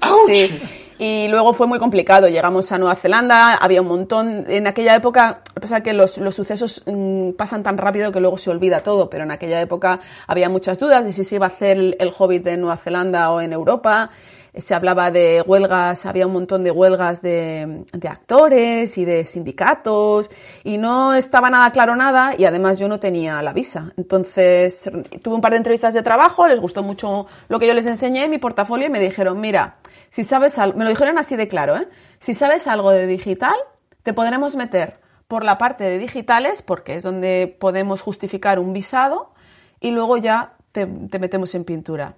¡Auch! 0.01 0.29
Sí. 0.35 0.61
Y 1.05 1.27
luego 1.27 1.53
fue 1.53 1.67
muy 1.67 1.81
complicado. 1.81 2.29
Llegamos 2.29 2.71
a 2.71 2.79
Nueva 2.79 2.95
Zelanda, 2.95 3.55
había 3.55 3.83
un 3.83 3.89
montón. 3.89 4.45
En 4.47 4.69
aquella 4.69 4.95
época, 4.95 5.41
pasa 5.61 5.79
es 5.79 5.83
que 5.83 5.95
los, 5.95 6.17
los 6.19 6.33
sucesos 6.33 6.85
mm, 6.87 7.33
pasan 7.33 7.65
tan 7.65 7.77
rápido 7.77 8.13
que 8.13 8.21
luego 8.21 8.39
se 8.39 8.51
olvida 8.51 8.85
todo, 8.85 9.11
pero 9.11 9.25
en 9.25 9.33
aquella 9.33 9.61
época 9.61 9.99
había 10.29 10.49
muchas 10.49 10.79
dudas 10.79 11.05
de 11.05 11.11
si 11.11 11.25
se 11.25 11.35
iba 11.35 11.47
a 11.47 11.49
hacer 11.49 11.77
el, 11.77 11.97
el 11.99 12.13
Hobbit 12.17 12.47
en 12.47 12.61
Nueva 12.61 12.77
Zelanda 12.77 13.33
o 13.33 13.41
en 13.41 13.53
Europa. 13.53 14.11
Se 14.55 14.75
hablaba 14.75 15.11
de 15.11 15.43
huelgas, 15.47 16.05
había 16.05 16.27
un 16.27 16.35
montón 16.35 16.63
de 16.63 16.71
huelgas 16.71 17.23
de, 17.23 17.87
de 17.91 18.09
actores 18.09 18.99
y 18.99 19.07
de 19.07 19.25
sindicatos, 19.25 20.29
y 20.63 20.77
no 20.77 21.15
estaba 21.15 21.49
nada 21.49 21.73
claro 21.73 21.97
nada, 21.97 22.35
y 22.37 22.45
además 22.45 22.79
yo 22.79 22.87
no 22.87 23.01
tenía 23.01 23.41
la 23.41 23.55
visa. 23.55 23.95
Entonces 23.97 24.91
tuve 25.23 25.35
un 25.35 25.41
par 25.41 25.53
de 25.53 25.57
entrevistas 25.57 25.95
de 25.95 26.03
trabajo, 26.03 26.47
les 26.47 26.61
gustó 26.61 26.83
mucho 26.83 27.27
lo 27.49 27.59
que 27.59 27.67
yo 27.67 27.73
les 27.73 27.87
enseñé, 27.87 28.29
mi 28.29 28.37
portafolio, 28.37 28.89
y 28.89 28.91
me 28.91 29.01
dijeron, 29.01 29.41
mira, 29.41 29.79
si 30.11 30.23
sabes 30.23 30.59
algo, 30.59 30.77
me 30.77 30.85
lo 30.85 30.91
dijeron 30.91 31.17
así 31.17 31.35
de 31.37 31.49
claro, 31.49 31.77
¿eh? 31.79 31.89
Si 32.21 32.35
sabes 32.35 32.67
algo 32.67 32.91
de 32.91 33.07
digital, 33.07 33.57
te 34.03 34.13
podremos 34.13 34.55
meter 34.55 35.01
por 35.29 35.45
la 35.45 35.57
parte 35.57 35.85
de 35.85 35.97
digitales, 35.97 36.61
porque 36.61 36.97
es 36.97 37.03
donde 37.03 37.57
podemos 37.59 38.03
justificar 38.03 38.59
un 38.59 38.75
visado, 38.75 39.33
y 39.81 39.93
luego 39.93 40.19
ya 40.19 40.57
te, 40.73 40.85
te 40.87 41.19
metemos 41.19 41.55
en 41.55 41.65
pintura. 41.65 42.17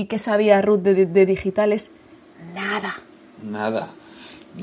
¿Y 0.00 0.06
qué 0.06 0.18
sabía 0.18 0.62
Ruth 0.62 0.80
de, 0.80 1.04
de 1.04 1.26
digitales? 1.26 1.90
Nada. 2.54 2.94
Nada. 3.42 3.90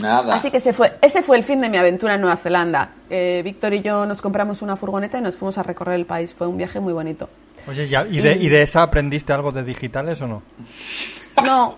Nada. 0.01 0.33
Así 0.33 0.49
que 0.49 0.57
ese 0.57 0.73
fue, 0.73 0.97
ese 0.99 1.21
fue 1.21 1.38
el 1.38 1.43
fin 1.43 1.61
de 1.61 1.69
mi 1.69 1.77
aventura 1.77 2.15
en 2.15 2.21
Nueva 2.21 2.38
Zelanda. 2.38 2.89
Eh, 3.07 3.43
Víctor 3.45 3.75
y 3.75 3.81
yo 3.81 4.07
nos 4.07 4.19
compramos 4.19 4.63
una 4.63 4.75
furgoneta 4.77 5.19
y 5.19 5.21
nos 5.21 5.38
fuimos 5.38 5.59
a 5.59 5.63
recorrer 5.63 5.93
el 5.93 6.07
país. 6.07 6.33
Fue 6.33 6.47
un 6.47 6.57
viaje 6.57 6.79
muy 6.79 6.91
bonito. 6.91 7.29
Oye, 7.67 7.88
ya, 7.88 8.07
¿y, 8.07 8.17
de, 8.17 8.33
¿y 8.33 8.49
de 8.49 8.63
esa 8.63 8.81
aprendiste 8.81 9.31
algo 9.31 9.51
de 9.51 9.63
digitales 9.63 10.19
o 10.21 10.27
no? 10.27 10.41
No, 11.45 11.77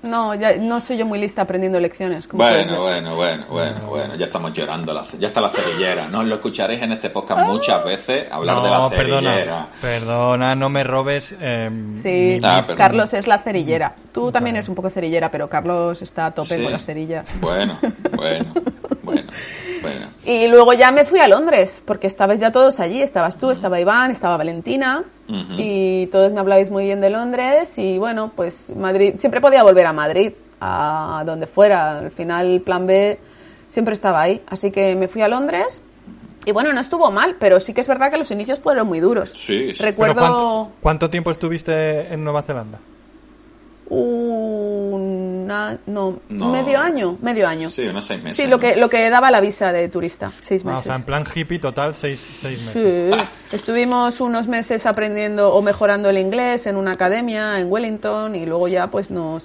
No, 0.00 0.32
ya, 0.36 0.56
no 0.56 0.80
soy 0.80 0.96
yo 0.96 1.04
muy 1.06 1.18
lista 1.18 1.42
aprendiendo 1.42 1.80
lecciones. 1.80 2.28
Bueno, 2.28 2.82
bueno, 2.82 3.16
bueno, 3.16 3.46
bueno, 3.50 3.86
bueno, 3.88 4.14
ya 4.14 4.26
estamos 4.26 4.52
llorando, 4.52 4.94
la- 4.94 5.04
ya 5.18 5.26
está 5.26 5.40
la 5.40 5.50
cerillera. 5.50 6.06
No 6.06 6.22
lo 6.22 6.36
escucharéis 6.36 6.80
en 6.82 6.92
este 6.92 7.10
podcast 7.10 7.44
muchas 7.46 7.84
veces 7.84 8.30
hablar 8.30 8.62
de 8.62 8.70
la 8.70 8.78
No, 8.78 8.90
cerillera. 8.90 9.22
perdona, 9.32 9.68
perdona, 9.80 10.54
no 10.54 10.68
me 10.68 10.84
robes. 10.84 11.34
eh, 11.40 11.68
Sí, 12.00 12.38
Ah, 12.44 12.64
Carlos 12.76 13.12
es 13.12 13.26
la 13.26 13.38
cerillera. 13.38 13.94
Tú 14.12 14.30
también 14.30 14.54
eres 14.54 14.68
un 14.68 14.76
poco 14.76 14.88
cerillera, 14.88 15.30
pero 15.32 15.48
Carlos 15.48 16.00
está 16.00 16.26
a 16.26 16.30
tope 16.30 16.56
Sí. 16.56 16.62
con 16.62 16.70
las 16.72 16.86
cerillas. 16.86 17.28
Bueno, 17.40 17.76
bueno, 18.14 18.46
bueno, 19.02 19.28
bueno. 19.80 20.08
Y 20.24 20.48
luego 20.48 20.72
ya 20.72 20.90
me 20.90 21.04
fui 21.04 21.20
a 21.20 21.28
Londres, 21.28 21.82
porque 21.84 22.06
estabais 22.06 22.40
ya 22.40 22.52
todos 22.52 22.80
allí. 22.80 23.02
Estabas 23.02 23.38
tú, 23.38 23.50
estaba 23.50 23.80
Iván, 23.80 24.10
estaba 24.10 24.36
Valentina, 24.36 25.04
y 25.56 26.06
todos 26.06 26.32
me 26.32 26.40
hablabais 26.40 26.70
muy 26.70 26.84
bien 26.84 27.00
de 27.00 27.10
Londres. 27.10 27.76
Y 27.78 27.98
bueno, 27.98 28.32
pues 28.34 28.70
Madrid, 28.74 29.14
siempre 29.18 29.40
podía 29.40 29.62
volver 29.62 29.86
a 29.86 29.92
Madrid, 29.92 30.32
a 30.60 31.22
donde 31.26 31.46
fuera. 31.46 31.98
Al 31.98 32.10
final, 32.10 32.60
plan 32.64 32.86
B 32.86 33.18
siempre 33.68 33.94
estaba 33.94 34.22
ahí. 34.22 34.42
Así 34.48 34.70
que 34.70 34.96
me 34.96 35.08
fui 35.08 35.22
a 35.22 35.28
Londres. 35.28 35.80
Y 36.46 36.52
bueno, 36.52 36.72
no 36.72 36.80
estuvo 36.80 37.10
mal, 37.10 37.36
pero 37.38 37.60
sí 37.60 37.74
que 37.74 37.82
es 37.82 37.88
verdad 37.88 38.10
que 38.10 38.16
los 38.16 38.30
inicios 38.30 38.60
fueron 38.60 38.86
muy 38.86 39.00
duros. 39.00 39.32
Sí, 39.36 39.74
sí. 39.74 39.74
¿pero 39.78 39.90
Recuerdo 39.90 40.14
cuánto, 40.20 40.72
cuánto 40.80 41.10
tiempo 41.10 41.30
estuviste 41.30 42.12
en 42.12 42.24
Nueva 42.24 42.42
Zelanda? 42.42 42.78
Una, 45.48 45.78
no, 45.86 46.20
No. 46.28 46.50
medio 46.52 46.78
año, 46.80 47.16
medio 47.22 47.48
año. 47.48 47.70
Sí, 47.70 47.82
unos 47.88 48.04
seis 48.04 48.22
meses. 48.22 48.36
Sí, 48.44 48.50
lo 48.50 48.60
que, 48.60 48.76
lo 48.76 48.90
que 48.90 49.08
daba 49.08 49.30
la 49.30 49.40
visa 49.40 49.72
de 49.72 49.88
turista, 49.88 50.30
seis 50.42 50.62
Ah, 50.64 50.68
o 50.68 50.70
meses. 50.72 50.84
sea, 50.84 50.96
en 50.96 51.02
plan 51.04 51.24
hippie 51.34 51.58
total, 51.58 51.94
seis, 51.94 52.20
seis 52.40 52.60
meses. 52.62 53.14
Sí. 53.16 53.56
Estuvimos 53.56 54.20
unos 54.20 54.46
meses 54.46 54.84
aprendiendo 54.84 55.54
o 55.54 55.62
mejorando 55.62 56.10
el 56.10 56.18
inglés 56.18 56.66
en 56.66 56.76
una 56.76 56.92
academia 56.92 57.58
en 57.60 57.72
Wellington 57.72 58.34
y 58.36 58.44
luego 58.44 58.68
ya 58.68 58.88
pues 58.90 59.10
nos 59.10 59.42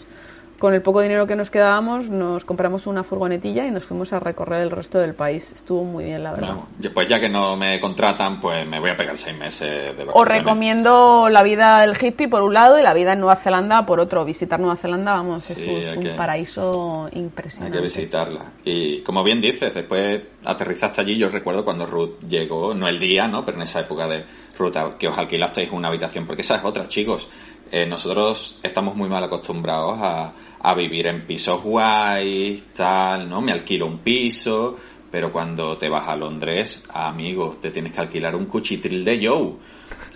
con 0.64 0.74
el 0.74 0.82
poco 0.82 1.02
dinero 1.02 1.28
que 1.28 1.36
nos 1.36 1.50
quedábamos 1.52 2.08
nos 2.08 2.46
compramos 2.46 2.88
una 2.88 3.04
furgonetilla 3.04 3.68
y 3.68 3.72
nos 3.72 3.84
fuimos 3.84 4.14
a 4.14 4.22
recorrer 4.22 4.62
el 4.62 4.72
resto 4.72 4.98
del 4.98 5.14
país. 5.14 5.52
Estuvo 5.52 5.84
muy 5.84 6.06
bien, 6.06 6.24
la 6.24 6.32
verdad. 6.32 6.56
Ya- 6.80 6.90
Pues 6.94 7.10
ya 7.10 7.20
que 7.20 7.28
no 7.28 7.58
me 7.58 7.82
contratan, 7.82 8.40
pues 8.40 8.66
me 8.66 8.80
voy 8.80 8.92
a 8.92 8.96
pegar 8.96 9.18
seis 9.18 9.38
meses 9.38 9.70
de 9.98 10.06
vacaciones. 10.06 10.14
Os 10.16 10.26
recomiendo 10.26 11.28
la 11.30 11.44
vida 11.44 11.82
del 11.82 11.98
hippie 12.02 12.30
por 12.30 12.44
un 12.44 12.54
lado 12.54 12.80
y 12.80 12.82
la 12.82 12.94
vida 12.94 13.12
en 13.12 13.20
Nueva 13.20 13.36
Zelanda 13.36 13.86
por 13.86 14.00
otro. 14.00 14.24
Visitar 14.24 14.58
Nueva 14.58 14.78
Zelanda, 14.78 15.12
vamos, 15.16 15.44
Sí, 15.44 15.52
es 15.70 15.88
hay 15.90 15.98
un 15.98 16.04
que- 16.04 16.10
paraíso 16.12 17.10
Hay 17.12 17.20
impresionante. 17.20 17.78
que 17.78 17.84
visitarla. 17.84 18.46
Y 18.64 19.02
como 19.02 19.22
bien 19.22 19.42
dices, 19.42 19.74
después 19.74 20.22
aterrizaste 20.46 21.02
allí. 21.02 21.18
Yo 21.18 21.28
recuerdo 21.28 21.66
cuando 21.66 21.86
Ruth 21.86 22.22
llegó, 22.30 22.74
no 22.74 22.88
el 22.88 23.02
día, 23.02 23.28
¿no? 23.28 23.44
Pero 23.46 23.58
en 23.58 23.64
esa 23.64 23.82
época 23.82 24.08
de 24.08 24.24
Ruth, 24.58 24.78
que 24.98 25.10
os 25.10 25.18
alquilasteis 25.18 25.72
una 25.74 25.90
habitación. 25.90 26.26
Porque 26.26 26.42
esa 26.42 26.56
es 26.56 26.64
otra, 26.64 26.88
chicos. 26.88 27.30
Eh, 27.76 27.88
nosotros 27.88 28.60
estamos 28.62 28.96
muy 28.96 29.10
mal 29.10 29.24
acostumbrados 29.24 29.98
a, 30.00 30.32
a 30.62 30.74
vivir 30.76 31.08
en 31.08 31.26
pisos 31.26 31.64
guays, 31.64 32.66
tal, 32.76 33.28
¿no? 33.28 33.42
Me 33.42 33.52
alquilo 33.52 33.88
un 33.88 33.98
piso. 33.98 34.78
Pero 35.10 35.32
cuando 35.32 35.76
te 35.78 35.90
vas 35.90 36.08
a 36.08 36.16
Londres, 36.16 36.84
amigo, 36.94 37.58
te 37.60 37.72
tienes 37.72 37.92
que 37.94 38.02
alquilar 38.02 38.36
un 38.36 38.46
cuchitril 38.46 39.04
de 39.04 39.28
Joe. 39.28 39.54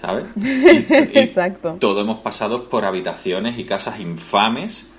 ¿Sabes? 0.01 0.25
Y- 0.35 1.17
y 1.17 1.19
Exacto. 1.19 1.77
Todo 1.79 2.01
hemos 2.01 2.19
pasado 2.19 2.69
por 2.69 2.85
habitaciones 2.85 3.57
y 3.57 3.63
casas 3.65 3.99
infames 3.99 4.93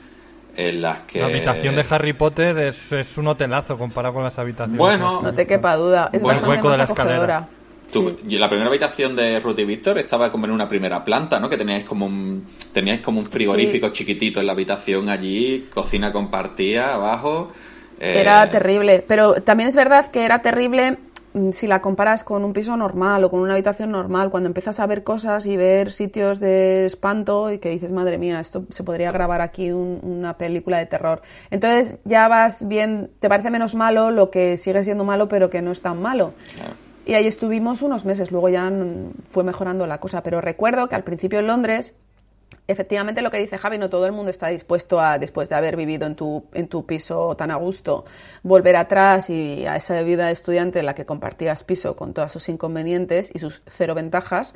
en 0.56 0.82
las 0.82 1.00
que... 1.02 1.20
La 1.20 1.26
habitación 1.26 1.76
de 1.76 1.84
Harry 1.88 2.12
Potter 2.12 2.58
es, 2.58 2.90
es 2.90 3.16
un 3.18 3.26
hotelazo 3.26 3.78
comparado 3.78 4.14
con 4.14 4.24
las 4.24 4.36
habitaciones. 4.36 4.78
Bueno, 4.78 5.20
No 5.22 5.32
te 5.32 5.46
quepa 5.46 5.76
duda. 5.76 6.10
Es 6.12 6.20
Bueno, 6.22 6.48
hueco 6.48 6.70
de 6.72 6.78
la 6.78 6.84
escalera. 6.84 7.48
Tú- 7.92 8.16
la 8.28 8.48
primera 8.48 8.68
habitación 8.68 9.16
de 9.16 9.40
Ruth 9.40 9.58
y 9.58 9.64
Víctor 9.64 9.98
estaba 9.98 10.30
como 10.30 10.44
en 10.46 10.52
una 10.52 10.68
primera 10.68 11.02
planta, 11.04 11.40
¿no? 11.40 11.48
Que 11.48 11.56
teníais 11.56 11.84
como 11.84 12.06
un, 12.06 12.46
teníais 12.72 13.00
como 13.00 13.18
un 13.20 13.26
frigorífico 13.26 13.88
chiquitito 13.90 14.40
en 14.40 14.46
la 14.46 14.52
habitación 14.52 15.08
allí, 15.08 15.68
cocina 15.72 16.12
compartida 16.12 16.94
abajo. 16.94 17.50
eh, 17.98 18.20
Era 18.20 18.50
terrible, 18.50 19.04
pero 19.06 19.34
también 19.42 19.68
es 19.70 19.74
verdad 19.76 20.10
que 20.10 20.24
era 20.24 20.40
terrible 20.42 20.98
mm, 21.34 21.50
si 21.50 21.66
la 21.66 21.80
comparas 21.80 22.24
con 22.24 22.44
un 22.44 22.52
piso 22.52 22.76
normal 22.76 23.24
o 23.24 23.30
con 23.30 23.40
una 23.40 23.54
habitación 23.54 23.90
normal, 23.90 24.30
cuando 24.30 24.48
empiezas 24.48 24.80
a 24.80 24.86
ver 24.86 25.02
cosas 25.02 25.46
y 25.46 25.56
ver 25.56 25.90
sitios 25.92 26.40
de 26.40 26.86
espanto 26.86 27.50
y 27.50 27.58
que 27.58 27.70
dices, 27.70 27.90
madre 27.90 28.18
mía, 28.18 28.38
esto 28.40 28.64
se 28.70 28.82
podría 28.84 29.12
grabar 29.12 29.40
aquí 29.40 29.70
un- 29.72 30.00
una 30.02 30.36
película 30.38 30.78
de 30.78 30.86
terror. 30.86 31.20
Entonces 31.50 31.96
ya 32.04 32.28
vas 32.28 32.66
bien, 32.68 33.10
te 33.20 33.28
parece 33.28 33.50
menos 33.50 33.74
malo 33.74 34.10
lo 34.10 34.30
que 34.30 34.56
sigue 34.58 34.84
siendo 34.84 35.04
malo, 35.04 35.28
pero 35.28 35.48
que 35.50 35.60
no 35.62 35.72
es 35.72 35.80
tan 35.80 36.00
malo. 36.02 36.32
claro. 36.54 36.74
Y 37.08 37.14
ahí 37.14 37.26
estuvimos 37.26 37.80
unos 37.80 38.04
meses, 38.04 38.30
luego 38.30 38.50
ya 38.50 38.70
fue 39.30 39.42
mejorando 39.42 39.86
la 39.86 39.98
cosa, 39.98 40.22
pero 40.22 40.42
recuerdo 40.42 40.90
que 40.90 40.94
al 40.94 41.04
principio 41.04 41.38
en 41.38 41.46
Londres, 41.46 41.94
efectivamente 42.66 43.22
lo 43.22 43.30
que 43.30 43.38
dice 43.38 43.56
Javi, 43.56 43.78
no 43.78 43.88
todo 43.88 44.04
el 44.04 44.12
mundo 44.12 44.30
está 44.30 44.48
dispuesto 44.48 45.00
a, 45.00 45.16
después 45.16 45.48
de 45.48 45.54
haber 45.54 45.74
vivido 45.74 46.06
en 46.06 46.16
tu, 46.16 46.44
en 46.52 46.68
tu 46.68 46.84
piso 46.84 47.34
tan 47.34 47.50
a 47.50 47.54
gusto, 47.54 48.04
volver 48.42 48.76
atrás 48.76 49.30
y 49.30 49.64
a 49.66 49.76
esa 49.76 50.02
vida 50.02 50.26
de 50.26 50.32
estudiante 50.32 50.80
en 50.80 50.84
la 50.84 50.94
que 50.94 51.06
compartías 51.06 51.64
piso 51.64 51.96
con 51.96 52.12
todos 52.12 52.30
sus 52.30 52.46
inconvenientes 52.50 53.30
y 53.32 53.38
sus 53.38 53.62
cero 53.66 53.94
ventajas, 53.94 54.52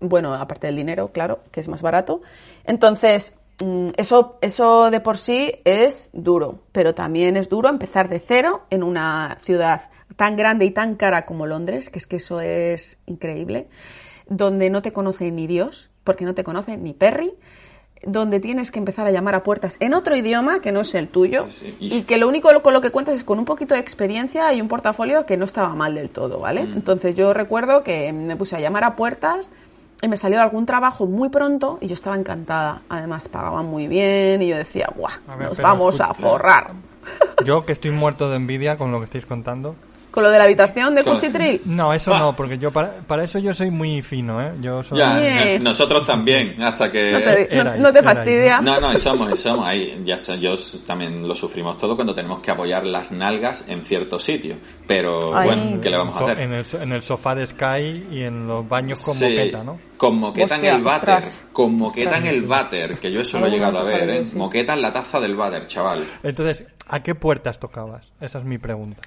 bueno, 0.00 0.34
aparte 0.34 0.66
del 0.66 0.74
dinero, 0.74 1.12
claro, 1.12 1.42
que 1.52 1.60
es 1.60 1.68
más 1.68 1.80
barato. 1.80 2.22
Entonces, 2.64 3.34
mm, 3.62 3.90
eso, 3.96 4.36
eso 4.40 4.90
de 4.90 4.98
por 4.98 5.16
sí 5.16 5.60
es 5.64 6.10
duro, 6.12 6.64
pero 6.72 6.92
también 6.92 7.36
es 7.36 7.48
duro 7.48 7.68
empezar 7.68 8.08
de 8.08 8.18
cero 8.18 8.62
en 8.70 8.82
una 8.82 9.38
ciudad 9.42 9.93
tan 10.16 10.36
grande 10.36 10.64
y 10.64 10.70
tan 10.70 10.94
cara 10.96 11.26
como 11.26 11.46
Londres, 11.46 11.88
que 11.90 11.98
es 11.98 12.06
que 12.06 12.16
eso 12.16 12.40
es 12.40 12.98
increíble, 13.06 13.68
donde 14.28 14.70
no 14.70 14.82
te 14.82 14.92
conoce 14.92 15.30
ni 15.30 15.46
Dios, 15.46 15.90
porque 16.04 16.24
no 16.24 16.34
te 16.34 16.44
conoce 16.44 16.76
ni 16.76 16.92
Perry, 16.92 17.32
donde 18.06 18.38
tienes 18.38 18.70
que 18.70 18.78
empezar 18.78 19.06
a 19.06 19.10
llamar 19.10 19.34
a 19.34 19.42
puertas 19.42 19.76
en 19.80 19.94
otro 19.94 20.14
idioma 20.14 20.60
que 20.60 20.72
no 20.72 20.80
es 20.82 20.94
el 20.94 21.08
tuyo 21.08 21.46
Sí, 21.50 21.70
sí. 21.70 21.76
Y- 21.80 21.94
y 21.96 22.02
que 22.02 22.18
lo 22.18 22.28
único 22.28 22.50
con 22.62 22.74
lo 22.74 22.80
que 22.82 22.90
cuentas 22.90 23.14
es 23.14 23.24
con 23.24 23.38
un 23.38 23.46
poquito 23.46 23.72
de 23.74 23.80
experiencia 23.80 24.52
y 24.52 24.60
un 24.60 24.68
portafolio 24.68 25.24
que 25.24 25.38
no 25.38 25.46
estaba 25.46 25.70
mal 25.74 25.94
del 25.94 26.10
todo, 26.10 26.38
¿vale? 26.40 26.64
Mm. 26.64 26.72
Entonces 26.74 27.14
yo 27.14 27.32
recuerdo 27.32 27.82
que 27.82 28.12
me 28.12 28.36
puse 28.36 28.56
a 28.56 28.60
llamar 28.60 28.84
a 28.84 28.94
puertas 28.94 29.48
y 30.02 30.08
me 30.08 30.18
salió 30.18 30.42
algún 30.42 30.66
trabajo 30.66 31.06
muy 31.06 31.30
pronto 31.30 31.78
y 31.80 31.86
yo 31.86 31.94
estaba 31.94 32.14
encantada. 32.16 32.82
Además 32.90 33.26
pagaban 33.28 33.64
muy 33.66 33.88
bien 33.88 34.42
y 34.42 34.48
yo 34.48 34.56
decía, 34.58 34.88
ver, 35.38 35.48
Nos 35.48 35.58
vamos 35.58 35.98
a 35.98 36.12
forrar. 36.12 36.72
Yo 37.44 37.64
que 37.64 37.72
estoy 37.72 37.90
muerto 37.90 38.28
de 38.28 38.36
envidia 38.36 38.76
con 38.76 38.92
lo 38.92 38.98
que 38.98 39.04
estáis 39.06 39.24
contando. 39.24 39.76
Con 40.14 40.22
lo 40.22 40.30
de 40.30 40.38
la 40.38 40.44
habitación 40.44 40.94
de 40.94 41.02
Cuchitril. 41.02 41.62
No, 41.64 41.92
eso 41.92 42.14
Ah. 42.14 42.20
no, 42.20 42.36
porque 42.36 42.56
yo 42.56 42.70
para, 42.70 42.98
para 43.00 43.24
eso 43.24 43.40
yo 43.40 43.52
soy 43.52 43.72
muy 43.72 44.00
fino, 44.00 44.40
¿eh? 44.40 44.52
Yo 44.60 44.80
soy... 44.80 44.98
Ya, 44.98 45.54
eh, 45.54 45.58
nosotros 45.58 46.06
también, 46.06 46.62
hasta 46.62 46.88
que... 46.88 47.10
No 47.10 47.18
te, 47.18 47.24
no- 47.56 47.60
erais, 47.62 47.82
no 47.82 47.92
te 47.92 47.98
erais, 47.98 48.14
fastidia. 48.18 48.60
No, 48.60 48.78
no, 48.80 48.92
y 48.92 48.96
somos, 48.98 49.32
y 49.32 49.36
somos. 49.36 49.66
Ahí, 49.66 50.00
ya 50.04 50.16
sé, 50.16 50.38
yo 50.38 50.54
también 50.86 51.26
lo 51.26 51.34
sufrimos 51.34 51.76
todo 51.78 51.96
cuando 51.96 52.14
tenemos 52.14 52.38
que 52.38 52.52
apoyar 52.52 52.86
las 52.86 53.10
nalgas 53.10 53.64
en 53.66 53.84
ciertos 53.84 54.22
sitios. 54.22 54.56
Pero 54.86 55.36
Ay. 55.36 55.46
bueno, 55.48 55.80
¿qué 55.80 55.90
le 55.90 55.96
vamos 55.96 56.14
a 56.14 56.24
hacer? 56.26 56.38
En 56.38 56.52
el, 56.52 56.64
en 56.80 56.92
el 56.92 57.02
sofá 57.02 57.34
de 57.34 57.46
Sky 57.48 58.06
y 58.12 58.22
en 58.22 58.46
los 58.46 58.68
baños 58.68 59.02
con 59.04 59.14
Sí, 59.14 59.24
moqueta, 59.24 59.64
¿no? 59.64 59.80
Con 59.96 60.16
moqueta 60.18 60.54
Hostia, 60.54 60.70
en 60.70 60.76
el 60.76 60.82
váter. 60.84 61.14
ostras. 61.14 61.48
Con 61.52 61.74
moqueta 61.76 62.10
Ostras. 62.10 62.24
en 62.24 62.34
el 62.36 62.42
váter, 62.44 62.98
que 63.00 63.10
yo 63.10 63.20
eso 63.20 63.40
lo 63.40 63.46
he 63.46 63.50
llegado 63.50 63.80
a 63.80 63.82
ver, 63.82 64.08
¿eh? 64.10 64.22
Moqueta 64.36 64.74
en 64.74 64.82
la 64.82 64.92
taza 64.92 65.18
del 65.18 65.34
váter, 65.34 65.66
chaval. 65.66 66.04
Entonces, 66.22 66.64
¿a 66.86 67.02
qué 67.02 67.16
puertas 67.16 67.58
tocabas? 67.58 68.12
Esa 68.20 68.38
es 68.38 68.44
mi 68.44 68.58
pregunta. 68.58 69.02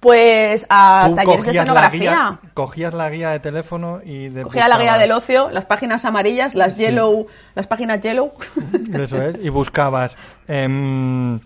Pues 0.00 0.64
a 0.70 1.04
Tú 1.10 1.14
talleres 1.16 1.44
de 1.46 1.52
la, 1.52 1.60
escenografía. 1.60 2.00
guía, 2.00 2.38
cogías 2.54 2.94
la 2.94 3.10
guía 3.10 3.30
de 3.30 3.40
teléfono 3.40 4.00
y 4.02 4.30
de 4.30 4.42
Cogía 4.42 4.66
la 4.66 4.78
guía 4.78 4.96
del 4.96 5.12
ocio, 5.12 5.50
las 5.50 5.66
páginas 5.66 6.06
amarillas, 6.06 6.54
las 6.54 6.76
yellow, 6.78 7.26
las 7.54 7.66
páginas 7.66 8.00
yellow. 8.00 8.32
Eso 8.94 9.22
es, 9.22 9.36
y 9.42 9.50
buscabas... 9.50 10.16
em, 10.48 11.38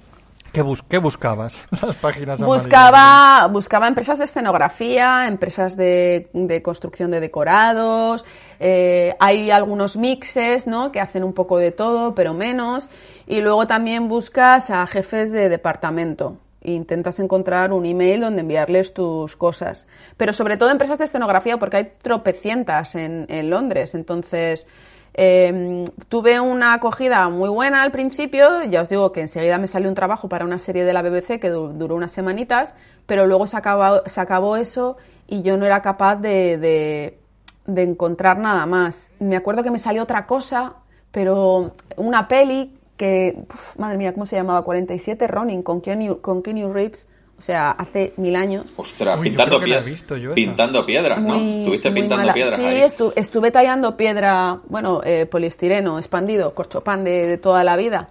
¿qué, 0.53 0.63
bus- 0.63 0.85
qué 0.89 0.99
buscabas? 0.99 1.65
Las 1.83 1.97
páginas 1.97 2.41
amarillas. 2.41 2.63
Buscaba, 2.63 3.49
buscaba 3.49 3.89
empresas 3.89 4.19
de 4.19 4.25
escenografía, 4.25 5.27
empresas 5.27 5.77
de, 5.77 6.29
de 6.33 6.63
construcción 6.63 7.11
de 7.11 7.19
decorados, 7.19 8.25
eh, 8.61 9.17
hay 9.19 9.51
algunos 9.51 9.97
mixes, 9.97 10.69
¿no? 10.69 10.93
Que 10.93 11.01
hacen 11.01 11.25
un 11.25 11.33
poco 11.33 11.59
de 11.59 11.73
todo, 11.73 12.15
pero 12.15 12.35
menos. 12.35 12.89
Y 13.27 13.41
luego 13.41 13.67
también 13.67 14.07
buscas 14.07 14.71
a 14.71 14.87
jefes 14.87 15.33
de 15.33 15.49
departamento. 15.49 16.37
Intentas 16.65 17.19
encontrar 17.21 17.73
un 17.73 17.85
email 17.87 18.21
donde 18.23 18.41
enviarles 18.41 18.93
tus 18.95 19.37
cosas. 19.37 19.87
Pero 20.17 20.33
sobre 20.33 20.57
todo 20.57 20.71
empresas 20.71 20.99
de 20.99 21.05
escenografía, 21.05 21.59
porque 21.59 21.77
hay 21.77 21.93
tropecientas 22.03 22.95
en, 22.95 23.27
en 23.29 23.51
Londres. 23.51 23.95
Entonces, 23.95 24.67
eh, 25.15 25.85
tuve 26.09 26.41
una 26.41 26.75
acogida 26.75 27.29
muy 27.29 27.49
buena 27.49 27.83
al 27.83 27.93
principio, 27.93 28.65
ya 28.65 28.83
os 28.83 28.89
digo 28.89 29.13
que 29.13 29.21
enseguida 29.21 29.59
me 29.59 29.69
salió 29.69 29.89
un 29.89 29.95
trabajo 29.95 30.29
para 30.29 30.45
una 30.45 30.59
serie 30.59 30.85
de 30.85 30.93
la 30.93 31.03
BBC 31.03 31.39
que 31.39 31.51
du- 31.51 31.69
duró 31.69 31.95
unas 31.95 32.11
semanitas, 32.11 32.75
pero 33.07 33.27
luego 33.29 33.47
se 33.47 33.57
acabó, 33.57 34.03
se 34.07 34.21
acabó 34.21 34.57
eso 34.57 34.97
y 35.29 35.43
yo 35.43 35.57
no 35.57 35.67
era 35.67 35.83
capaz 35.83 36.17
de 36.17 37.19
encontrar 37.67 38.39
nada 38.39 38.67
más. 38.67 39.11
Me 39.21 39.37
acuerdo 39.37 39.63
que 39.63 39.71
me 39.71 39.79
salió 39.79 40.03
otra 40.03 40.27
cosa, 40.27 40.75
pero 41.13 41.73
una 41.97 42.27
peli 42.27 42.77
que, 42.97 43.37
uf, 43.53 43.77
madre 43.79 43.97
mía, 43.99 44.13
¿cómo 44.13 44.27
se 44.27 44.37
llamaba? 44.37 44.63
47 44.63 45.27
Ronin 45.27 45.63
con 45.63 45.81
Keanu, 45.81 46.21
con 46.21 46.43
Keanu 46.43 46.73
Reeves, 46.73 47.07
o 47.37 47.43
sea, 47.43 47.73
hace 47.73 48.13
mil 48.17 48.37
años. 48.37 48.73
Ostras, 48.77 49.19
Uy, 49.19 49.25
yo 49.27 49.31
pintando, 49.31 49.57
creo 49.57 49.61
que 49.65 49.67
la 49.75 49.79
he 49.79 49.83
pie- 49.83 49.85
visto 49.91 50.17
yo 50.17 50.29
esa. 50.31 50.35
pintando 50.37 50.87
piedras, 50.87 51.21
¿no? 51.21 51.35
Estuviste 51.35 51.91
pintando 51.91 52.17
mala. 52.19 52.33
piedras 52.35 52.57
Sí, 52.57 52.65
ahí. 52.65 52.83
estu- 52.83 53.13
estuve 53.17 53.51
tallando 53.51 53.97
piedra, 53.97 54.61
bueno, 54.69 55.01
eh, 55.05 55.27
poliestireno 55.27 55.99
expandido, 55.99 56.55
corchopán 56.55 57.03
de, 57.05 57.27
de 57.27 57.39
toda 57.39 57.65
la 57.65 57.77
vida. 57.77 58.11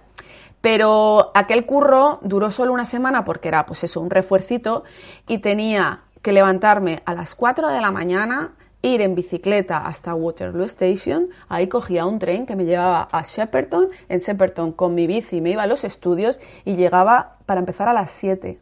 Pero 0.60 1.30
aquel 1.34 1.66
curro 1.66 2.20
duró 2.22 2.50
solo 2.50 2.72
una 2.72 2.84
semana 2.86 3.24
porque 3.24 3.48
era, 3.48 3.66
pues 3.66 3.84
eso, 3.84 4.00
un 4.00 4.10
refuercito 4.10 4.84
y 5.28 5.38
tenía 5.38 6.00
que 6.22 6.32
levantarme 6.32 7.02
a 7.04 7.12
las 7.14 7.34
4 7.34 7.68
de 7.68 7.80
la 7.82 7.90
mañana, 7.90 8.52
ir 8.84 9.00
en 9.00 9.14
bicicleta 9.14 9.78
hasta 9.78 10.14
Waterloo 10.14 10.64
Station, 10.66 11.30
ahí 11.48 11.68
cogía 11.68 12.04
un 12.04 12.18
tren 12.18 12.44
que 12.44 12.54
me 12.54 12.66
llevaba 12.66 13.08
a 13.10 13.22
Shepperton, 13.22 13.88
en 14.08 14.18
Shepperton 14.20 14.72
con 14.72 14.94
mi 14.94 15.06
bici 15.06 15.40
me 15.40 15.50
iba 15.50 15.62
a 15.62 15.66
los 15.66 15.84
estudios 15.84 16.38
y 16.64 16.76
llegaba 16.76 17.38
para 17.46 17.60
empezar 17.60 17.88
a 17.88 17.94
las 17.94 18.10
7. 18.10 18.60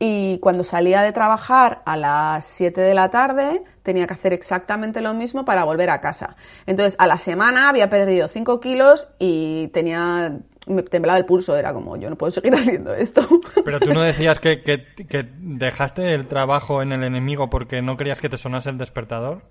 Y 0.00 0.38
cuando 0.38 0.64
salía 0.64 1.02
de 1.02 1.12
trabajar 1.12 1.82
a 1.86 1.96
las 1.96 2.44
7 2.46 2.80
de 2.80 2.94
la 2.94 3.10
tarde, 3.10 3.62
tenía 3.84 4.08
que 4.08 4.14
hacer 4.14 4.32
exactamente 4.32 5.00
lo 5.00 5.14
mismo 5.14 5.44
para 5.44 5.62
volver 5.62 5.88
a 5.88 6.00
casa. 6.00 6.36
Entonces, 6.66 6.96
a 6.98 7.06
la 7.06 7.16
semana 7.16 7.68
había 7.68 7.88
perdido 7.88 8.26
5 8.26 8.58
kilos 8.58 9.08
y 9.20 9.68
tenía 9.68 10.40
me 10.66 10.82
temblaba 10.82 11.18
el 11.18 11.24
pulso, 11.24 11.56
era 11.56 11.72
como, 11.72 11.96
yo 11.96 12.08
no 12.10 12.16
puedo 12.16 12.30
seguir 12.30 12.54
haciendo 12.56 12.94
esto. 12.94 13.26
Pero 13.64 13.80
tú 13.80 13.92
no 13.92 14.02
decías 14.02 14.38
que, 14.38 14.62
que, 14.62 14.84
que 15.06 15.28
dejaste 15.38 16.14
el 16.14 16.26
trabajo 16.26 16.82
en 16.82 16.92
el 16.92 17.04
enemigo 17.04 17.50
porque 17.50 17.82
no 17.82 17.96
querías 17.96 18.20
que 18.20 18.28
te 18.28 18.36
sonase 18.36 18.70
el 18.70 18.78
despertador. 18.78 19.42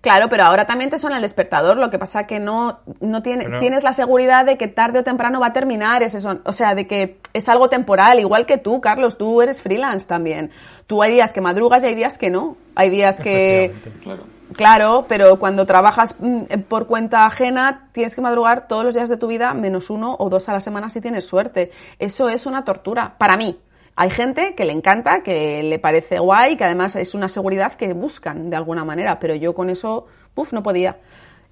Claro, 0.00 0.28
pero 0.28 0.44
ahora 0.44 0.66
también 0.66 0.90
te 0.90 0.98
suena 0.98 1.16
el 1.16 1.22
despertador, 1.22 1.78
lo 1.78 1.90
que 1.90 1.98
pasa 1.98 2.26
que 2.26 2.38
no, 2.38 2.78
no 3.00 3.22
tiene, 3.22 3.44
Pero- 3.44 3.58
tienes 3.58 3.82
la 3.82 3.92
seguridad 3.92 4.44
de 4.44 4.56
que 4.56 4.68
tarde 4.68 5.00
o 5.00 5.04
temprano 5.04 5.40
va 5.40 5.48
a 5.48 5.52
terminar 5.52 6.02
ese 6.02 6.20
son, 6.20 6.42
o 6.44 6.52
sea, 6.52 6.74
de 6.74 6.86
que 6.86 7.18
es 7.32 7.48
algo 7.48 7.68
temporal, 7.68 8.20
igual 8.20 8.46
que 8.46 8.58
tú, 8.58 8.80
Carlos, 8.80 9.18
tú 9.18 9.42
eres 9.42 9.60
freelance 9.60 10.06
también. 10.06 10.50
Tú 10.86 11.02
hay 11.02 11.12
días 11.12 11.32
que 11.32 11.40
madrugas 11.40 11.82
y 11.82 11.86
hay 11.86 11.94
días 11.94 12.18
que 12.18 12.30
no. 12.30 12.56
Hay 12.76 12.90
días 12.90 13.20
que. 13.20 13.74
Claro. 14.02 14.24
Claro, 14.52 15.06
pero 15.08 15.40
cuando 15.40 15.66
trabajas 15.66 16.14
mm, 16.20 16.60
por 16.68 16.86
cuenta 16.86 17.26
ajena 17.26 17.88
tienes 17.90 18.14
que 18.14 18.20
madrugar 18.20 18.68
todos 18.68 18.84
los 18.84 18.94
días 18.94 19.08
de 19.08 19.16
tu 19.16 19.26
vida, 19.26 19.52
menos 19.54 19.90
uno 19.90 20.14
o 20.20 20.30
dos 20.30 20.48
a 20.48 20.52
la 20.52 20.60
semana 20.60 20.88
si 20.88 21.00
tienes 21.00 21.26
suerte. 21.26 21.72
Eso 21.98 22.28
es 22.28 22.46
una 22.46 22.64
tortura, 22.64 23.14
para 23.18 23.36
mí. 23.36 23.58
Hay 23.96 24.10
gente 24.10 24.54
que 24.54 24.64
le 24.66 24.72
encanta, 24.72 25.22
que 25.22 25.62
le 25.62 25.78
parece 25.78 26.18
guay, 26.18 26.56
que 26.56 26.64
además 26.64 26.96
es 26.96 27.14
una 27.14 27.28
seguridad 27.30 27.72
que 27.74 27.94
buscan 27.94 28.50
de 28.50 28.56
alguna 28.56 28.84
manera, 28.84 29.18
pero 29.18 29.34
yo 29.34 29.54
con 29.54 29.70
eso, 29.70 30.06
puf, 30.34 30.52
no 30.52 30.62
podía. 30.62 30.98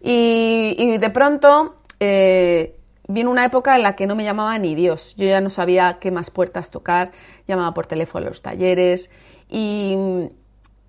Y, 0.02 0.76
y 0.78 0.98
de 0.98 1.08
pronto 1.10 1.76
eh, 2.00 2.76
vino 3.08 3.30
una 3.30 3.46
época 3.46 3.76
en 3.76 3.82
la 3.82 3.96
que 3.96 4.06
no 4.06 4.14
me 4.14 4.24
llamaba 4.24 4.58
ni 4.58 4.74
Dios. 4.74 5.14
Yo 5.16 5.26
ya 5.26 5.40
no 5.40 5.48
sabía 5.48 5.96
qué 6.00 6.10
más 6.10 6.30
puertas 6.30 6.70
tocar, 6.70 7.12
llamaba 7.48 7.72
por 7.72 7.86
teléfono 7.86 8.26
a 8.26 8.28
los 8.28 8.42
talleres 8.42 9.08
y 9.48 9.96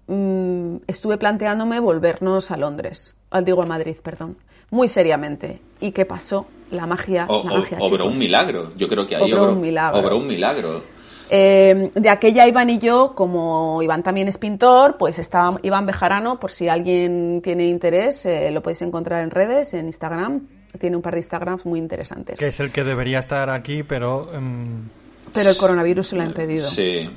mm, 0.08 0.76
estuve 0.88 1.18
planteándome 1.18 1.80
volvernos 1.80 2.51
a 2.51 2.58
Londres, 2.58 3.16
digo 3.43 3.64
a 3.64 3.66
Madrid, 3.66 3.95
perdón, 4.03 4.38
muy 4.72 4.88
seriamente. 4.88 5.62
¿Y 5.80 5.91
qué 5.91 6.06
pasó? 6.06 6.47
La 6.72 6.88
magia, 6.88 7.26
O, 7.30 7.43
la 7.45 7.51
o- 7.53 7.58
magia, 7.60 7.78
obró 7.80 8.06
un 8.08 8.18
milagro. 8.18 8.74
Yo 8.76 8.88
creo 8.88 9.08
que 9.08 9.16
ahí 9.16 9.32
Obró 9.32 9.43
obró, 9.43 9.53
un 9.53 9.62
milagro. 9.62 9.99
obró 9.99 10.18
un 10.18 10.28
milagro. 10.28 10.84
Eh, 11.30 11.91
de 11.93 12.09
aquella 12.09 12.47
Iván 12.47 12.69
y 12.69 12.78
yo, 12.80 13.13
como 13.15 13.82
Iván 13.82 14.03
también 14.03 14.28
es 14.28 14.38
pintor, 14.38 14.97
pues 14.97 15.17
estaba 15.19 15.59
Iván 15.63 15.86
Bejarano, 15.86 16.39
por 16.39 16.51
si 16.51 16.67
alguien 16.69 17.41
tiene 17.43 17.65
interés, 17.67 18.26
eh, 18.26 18.51
lo 18.51 18.61
podéis 18.61 18.82
encontrar 18.84 19.23
en 19.23 19.32
redes, 19.32 19.73
en 19.73 19.88
Instagram. 19.88 20.47
Tiene 20.80 20.95
un 20.97 21.01
par 21.01 21.13
de 21.13 21.19
Instagrams 21.19 21.65
muy 21.65 21.80
interesantes. 21.80 22.38
Que 22.38 22.47
es 22.47 22.59
el 22.59 22.71
que 22.71 22.84
debería 22.84 23.19
estar 23.19 23.49
aquí, 23.49 23.84
pero... 23.84 24.34
em, 24.34 24.89
Pero 25.34 25.49
el 25.49 25.57
coronavirus 25.57 26.07
se 26.07 26.15
lo 26.17 26.21
ha 26.21 26.26
impedido. 26.26 26.67
Sí. 26.67 27.09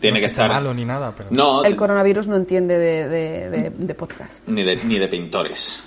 Tiene 0.00 0.20
no 0.20 0.26
que 0.26 0.30
estar. 0.30 0.48
malo 0.48 0.72
ni 0.72 0.84
nada, 0.84 1.12
pero... 1.16 1.28
No, 1.32 1.64
El 1.64 1.74
coronavirus 1.76 2.28
no 2.28 2.36
entiende 2.36 2.78
de, 2.78 3.08
de- 3.08 3.50
de- 3.50 3.70
de 3.70 3.94
podcast. 3.94 4.46
ni 4.48 4.62
de, 4.62 4.76
ni 4.76 4.98
de 4.98 5.08
pintores. 5.08 5.84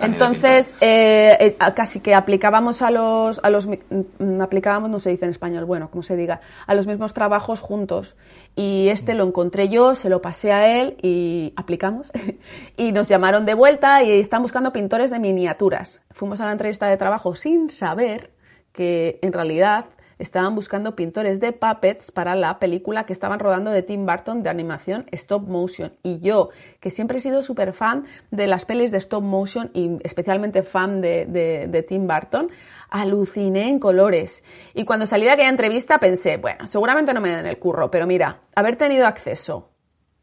Entonces, 0.00 0.74
eh, 0.80 1.36
eh, 1.40 1.56
casi 1.74 2.00
que 2.00 2.14
aplicábamos 2.14 2.82
a 2.82 2.90
los, 2.90 3.40
a 3.42 3.50
los, 3.50 3.66
mm, 3.66 4.40
aplicábamos, 4.40 4.90
no 4.90 5.00
se 5.00 5.10
dice 5.10 5.24
en 5.24 5.30
español, 5.30 5.64
bueno, 5.64 5.90
como 5.90 6.02
se 6.02 6.16
diga, 6.16 6.40
a 6.66 6.74
los 6.74 6.86
mismos 6.86 7.14
trabajos 7.14 7.60
juntos. 7.60 8.16
Y 8.56 8.88
este 8.88 9.14
lo 9.14 9.24
encontré 9.24 9.68
yo, 9.68 9.94
se 9.94 10.08
lo 10.08 10.22
pasé 10.22 10.52
a 10.52 10.80
él 10.80 10.96
y 11.02 11.52
aplicamos. 11.56 12.10
y 12.76 12.92
nos 12.92 13.08
llamaron 13.08 13.46
de 13.46 13.54
vuelta 13.54 14.02
y 14.02 14.12
están 14.12 14.42
buscando 14.42 14.72
pintores 14.72 15.10
de 15.10 15.18
miniaturas. 15.18 16.02
Fuimos 16.10 16.40
a 16.40 16.46
la 16.46 16.52
entrevista 16.52 16.86
de 16.86 16.96
trabajo 16.96 17.34
sin 17.34 17.70
saber 17.70 18.30
que 18.72 19.18
en 19.22 19.32
realidad 19.32 19.86
estaban 20.20 20.54
buscando 20.54 20.94
pintores 20.94 21.40
de 21.40 21.52
puppets 21.52 22.12
para 22.12 22.34
la 22.36 22.58
película 22.58 23.04
que 23.06 23.12
estaban 23.12 23.40
rodando 23.40 23.70
de 23.72 23.82
Tim 23.82 24.06
Burton 24.06 24.42
de 24.42 24.50
animación 24.50 25.06
stop 25.10 25.48
motion. 25.48 25.92
Y 26.02 26.20
yo, 26.20 26.50
que 26.78 26.90
siempre 26.90 27.18
he 27.18 27.20
sido 27.20 27.42
súper 27.42 27.72
fan 27.72 28.04
de 28.30 28.46
las 28.46 28.64
pelis 28.64 28.92
de 28.92 28.98
stop 28.98 29.22
motion 29.22 29.70
y 29.74 29.98
especialmente 30.04 30.62
fan 30.62 31.00
de, 31.00 31.26
de- 31.26 31.66
de 31.68 31.82
Tim 31.82 32.06
Burton, 32.06 32.50
aluciné 32.90 33.68
en 33.68 33.78
colores. 33.78 34.44
Y 34.74 34.84
cuando 34.84 35.06
salí 35.06 35.24
de 35.24 35.30
aquella 35.32 35.48
entrevista 35.48 35.98
pensé, 35.98 36.36
bueno, 36.36 36.66
seguramente 36.66 37.14
no 37.14 37.20
me 37.20 37.30
den 37.30 37.46
el 37.46 37.58
curro, 37.58 37.90
pero 37.90 38.06
mira, 38.06 38.40
haber 38.54 38.76
tenido 38.76 39.06
acceso 39.06 39.69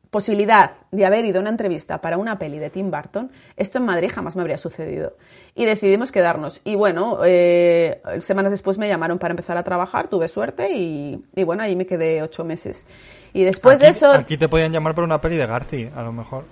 posibilidad 0.10 0.72
de 0.91 1.05
haber 1.05 1.26
ido 1.26 1.39
a 1.39 1.41
una 1.41 1.49
entrevista 1.49 1.99
para 2.01 2.18
una 2.18 2.39
peli 2.39 2.60
de 2.60 2.70
Tim 2.70 2.89
Burton, 2.91 3.32
esto 3.55 3.78
en 3.78 3.86
Madrid 3.86 4.10
jamás 4.14 4.36
me 4.36 4.41
habría 4.41 4.58
sucedido. 4.58 5.14
Y 5.55 5.66
decidimos 5.66 6.12
quedarnos. 6.12 6.62
Y 6.64 6.76
bueno, 6.76 7.20
eh, 7.26 8.01
semanas 8.20 8.51
después 8.51 8.78
me 8.78 8.88
llamaron 8.88 9.20
para 9.20 9.32
empezar 9.34 9.58
a 9.58 9.64
trabajar, 9.64 10.08
tuve 10.08 10.28
suerte 10.28 10.72
y, 10.74 11.24
y 11.36 11.43
bueno, 11.43 11.64
ahí 11.64 11.76
me 11.76 11.86
quedé 11.86 12.22
ocho 12.22 12.43
meses. 12.45 12.86
Y 13.34 13.43
después 13.43 13.80
de 13.80 13.88
Aquí- 13.88 13.97
eso, 13.97 14.12
Aquí 14.12 14.38
te 14.38 14.47
podían 14.49 14.72
llamar 14.72 14.95
por 14.95 15.03
una 15.03 15.20
peli 15.22 15.36
de 15.38 15.45
Garci, 15.45 15.89
a 15.95 16.01
lo 16.03 16.12
mejor. 16.14 16.45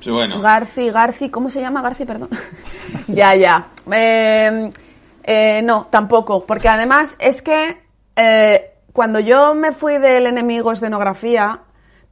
Sí, 0.00 0.10
bueno. 0.10 0.40
Garci, 0.40 0.90
Garci, 0.90 1.28
¿cómo 1.28 1.50
se 1.50 1.60
llama 1.60 1.82
Garci? 1.82 2.04
Perdón. 2.04 2.28
ya, 3.08 3.34
ya. 3.34 3.68
Eh, 3.92 4.70
eh, 5.24 5.60
no, 5.64 5.86
tampoco, 5.90 6.46
porque 6.46 6.68
además 6.68 7.16
es 7.18 7.42
que 7.42 7.78
eh, 8.16 8.70
cuando 8.92 9.20
yo 9.20 9.54
me 9.54 9.72
fui 9.72 9.98
del 9.98 10.26
enemigo 10.26 10.72
escenografía, 10.72 11.60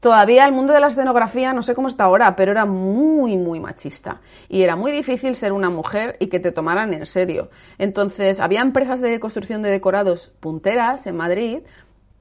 todavía 0.01 0.47
el 0.47 0.53
mundo 0.53 0.73
de 0.73 0.81
la 0.81 0.89
escenografía, 0.89 1.53
no 1.53 1.63
sé 1.63 1.75
cómo 1.75 1.89
está 1.89 2.05
ahora, 2.05 2.37
pero 2.37 2.53
era 2.53 2.65
muy, 2.65 3.37
muy 3.37 3.61
machista. 3.61 4.21
Y 4.49 4.63
era 4.63 4.77
muy 4.77 4.93
difícil 4.93 5.35
ser 5.35 5.53
una 5.53 5.71
mujer 5.71 6.17
y 6.21 6.27
que 6.27 6.41
te 6.41 6.53
tomaran 6.53 6.93
en 6.93 7.07
serio. 7.07 7.51
Entonces, 7.79 8.41
había 8.41 8.61
empresas 8.61 9.01
de 9.01 9.19
construcción 9.21 9.63
de 9.63 9.71
decorados 9.71 10.33
punteras 10.41 11.07
en 11.07 11.17
Madrid 11.17 11.59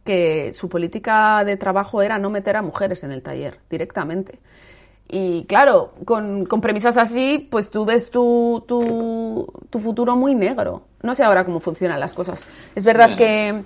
que 0.04 0.54
su 0.54 0.70
política 0.70 1.44
de 1.44 1.58
trabajo 1.58 2.02
era 2.02 2.20
no 2.20 2.30
meter 2.30 2.56
a 2.56 2.62
mujeres 2.62 3.04
en 3.04 3.12
el 3.12 3.24
taller 3.24 3.60
directamente. 3.70 4.40
Y 5.08 5.46
claro, 5.46 5.94
con, 6.06 6.46
con 6.46 6.62
premisas 6.62 6.98
así, 6.98 7.48
pues 7.52 7.70
tú 7.70 7.86
ves 7.86 8.10
tu, 8.10 8.64
tu, 8.68 9.48
tu 9.70 9.80
futuro 9.80 10.16
muy 10.16 10.34
negro. 10.34 10.84
No 11.02 11.14
sé 11.14 11.24
ahora 11.24 11.46
cómo 11.46 11.60
funcionan 11.60 12.00
las 12.00 12.14
cosas. 12.14 12.44
Es 12.74 12.86
verdad 12.86 13.16
que, 13.16 13.64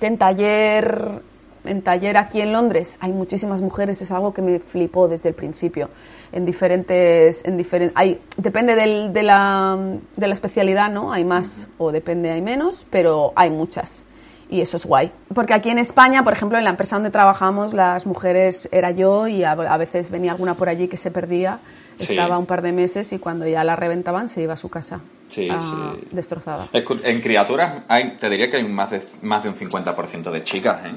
que 0.00 0.06
en 0.06 0.18
taller, 0.18 1.22
en 1.64 1.82
taller 1.82 2.16
aquí 2.16 2.40
en 2.40 2.52
Londres 2.52 2.96
hay 3.00 3.12
muchísimas 3.12 3.60
mujeres, 3.60 4.00
es 4.02 4.10
algo 4.10 4.32
que 4.34 4.42
me 4.42 4.58
flipó 4.58 5.08
desde 5.08 5.28
el 5.30 5.34
principio. 5.34 5.88
En 6.32 6.44
diferentes, 6.46 7.44
en 7.44 7.56
diferentes, 7.56 7.96
hay, 7.96 8.18
depende 8.36 8.74
del- 8.74 9.12
de, 9.12 9.22
la, 9.22 9.76
de 10.16 10.28
la 10.28 10.34
especialidad, 10.34 10.90
¿no? 10.90 11.12
Hay 11.12 11.24
más 11.24 11.68
o 11.78 11.92
depende, 11.92 12.30
hay 12.30 12.40
menos, 12.42 12.86
pero 12.90 13.32
hay 13.36 13.50
muchas. 13.50 14.04
Y 14.50 14.60
eso 14.60 14.76
es 14.76 14.84
guay. 14.84 15.10
Porque 15.34 15.54
aquí 15.54 15.70
en 15.70 15.78
España, 15.78 16.24
por 16.24 16.32
ejemplo, 16.34 16.58
en 16.58 16.64
la 16.64 16.70
empresa 16.70 16.96
donde 16.96 17.10
trabajamos, 17.10 17.72
las 17.72 18.04
mujeres 18.06 18.68
era 18.70 18.90
yo 18.90 19.26
y 19.28 19.44
a, 19.44 19.52
a 19.52 19.76
veces 19.78 20.10
venía 20.10 20.32
alguna 20.32 20.54
por 20.54 20.68
allí 20.68 20.88
que 20.88 20.96
se 20.96 21.10
perdía, 21.10 21.58
Sí. 21.98 22.14
estaba 22.14 22.38
un 22.38 22.46
par 22.46 22.62
de 22.62 22.72
meses 22.72 23.12
y 23.12 23.18
cuando 23.18 23.46
ya 23.46 23.62
la 23.64 23.76
reventaban 23.76 24.28
se 24.30 24.42
iba 24.42 24.54
a 24.54 24.56
su 24.56 24.70
casa. 24.70 25.00
Sí, 25.28 25.48
sí. 25.48 26.06
Destrozada. 26.10 26.66
En 26.72 27.20
criaturas 27.20 27.84
hay, 27.86 28.16
te 28.16 28.28
diría 28.30 28.50
que 28.50 28.56
hay 28.56 28.64
más 28.68 28.90
de, 28.90 29.02
más 29.20 29.42
de 29.42 29.50
un 29.50 29.54
50% 29.54 30.30
de 30.30 30.42
chicas, 30.42 30.78
¿eh? 30.86 30.90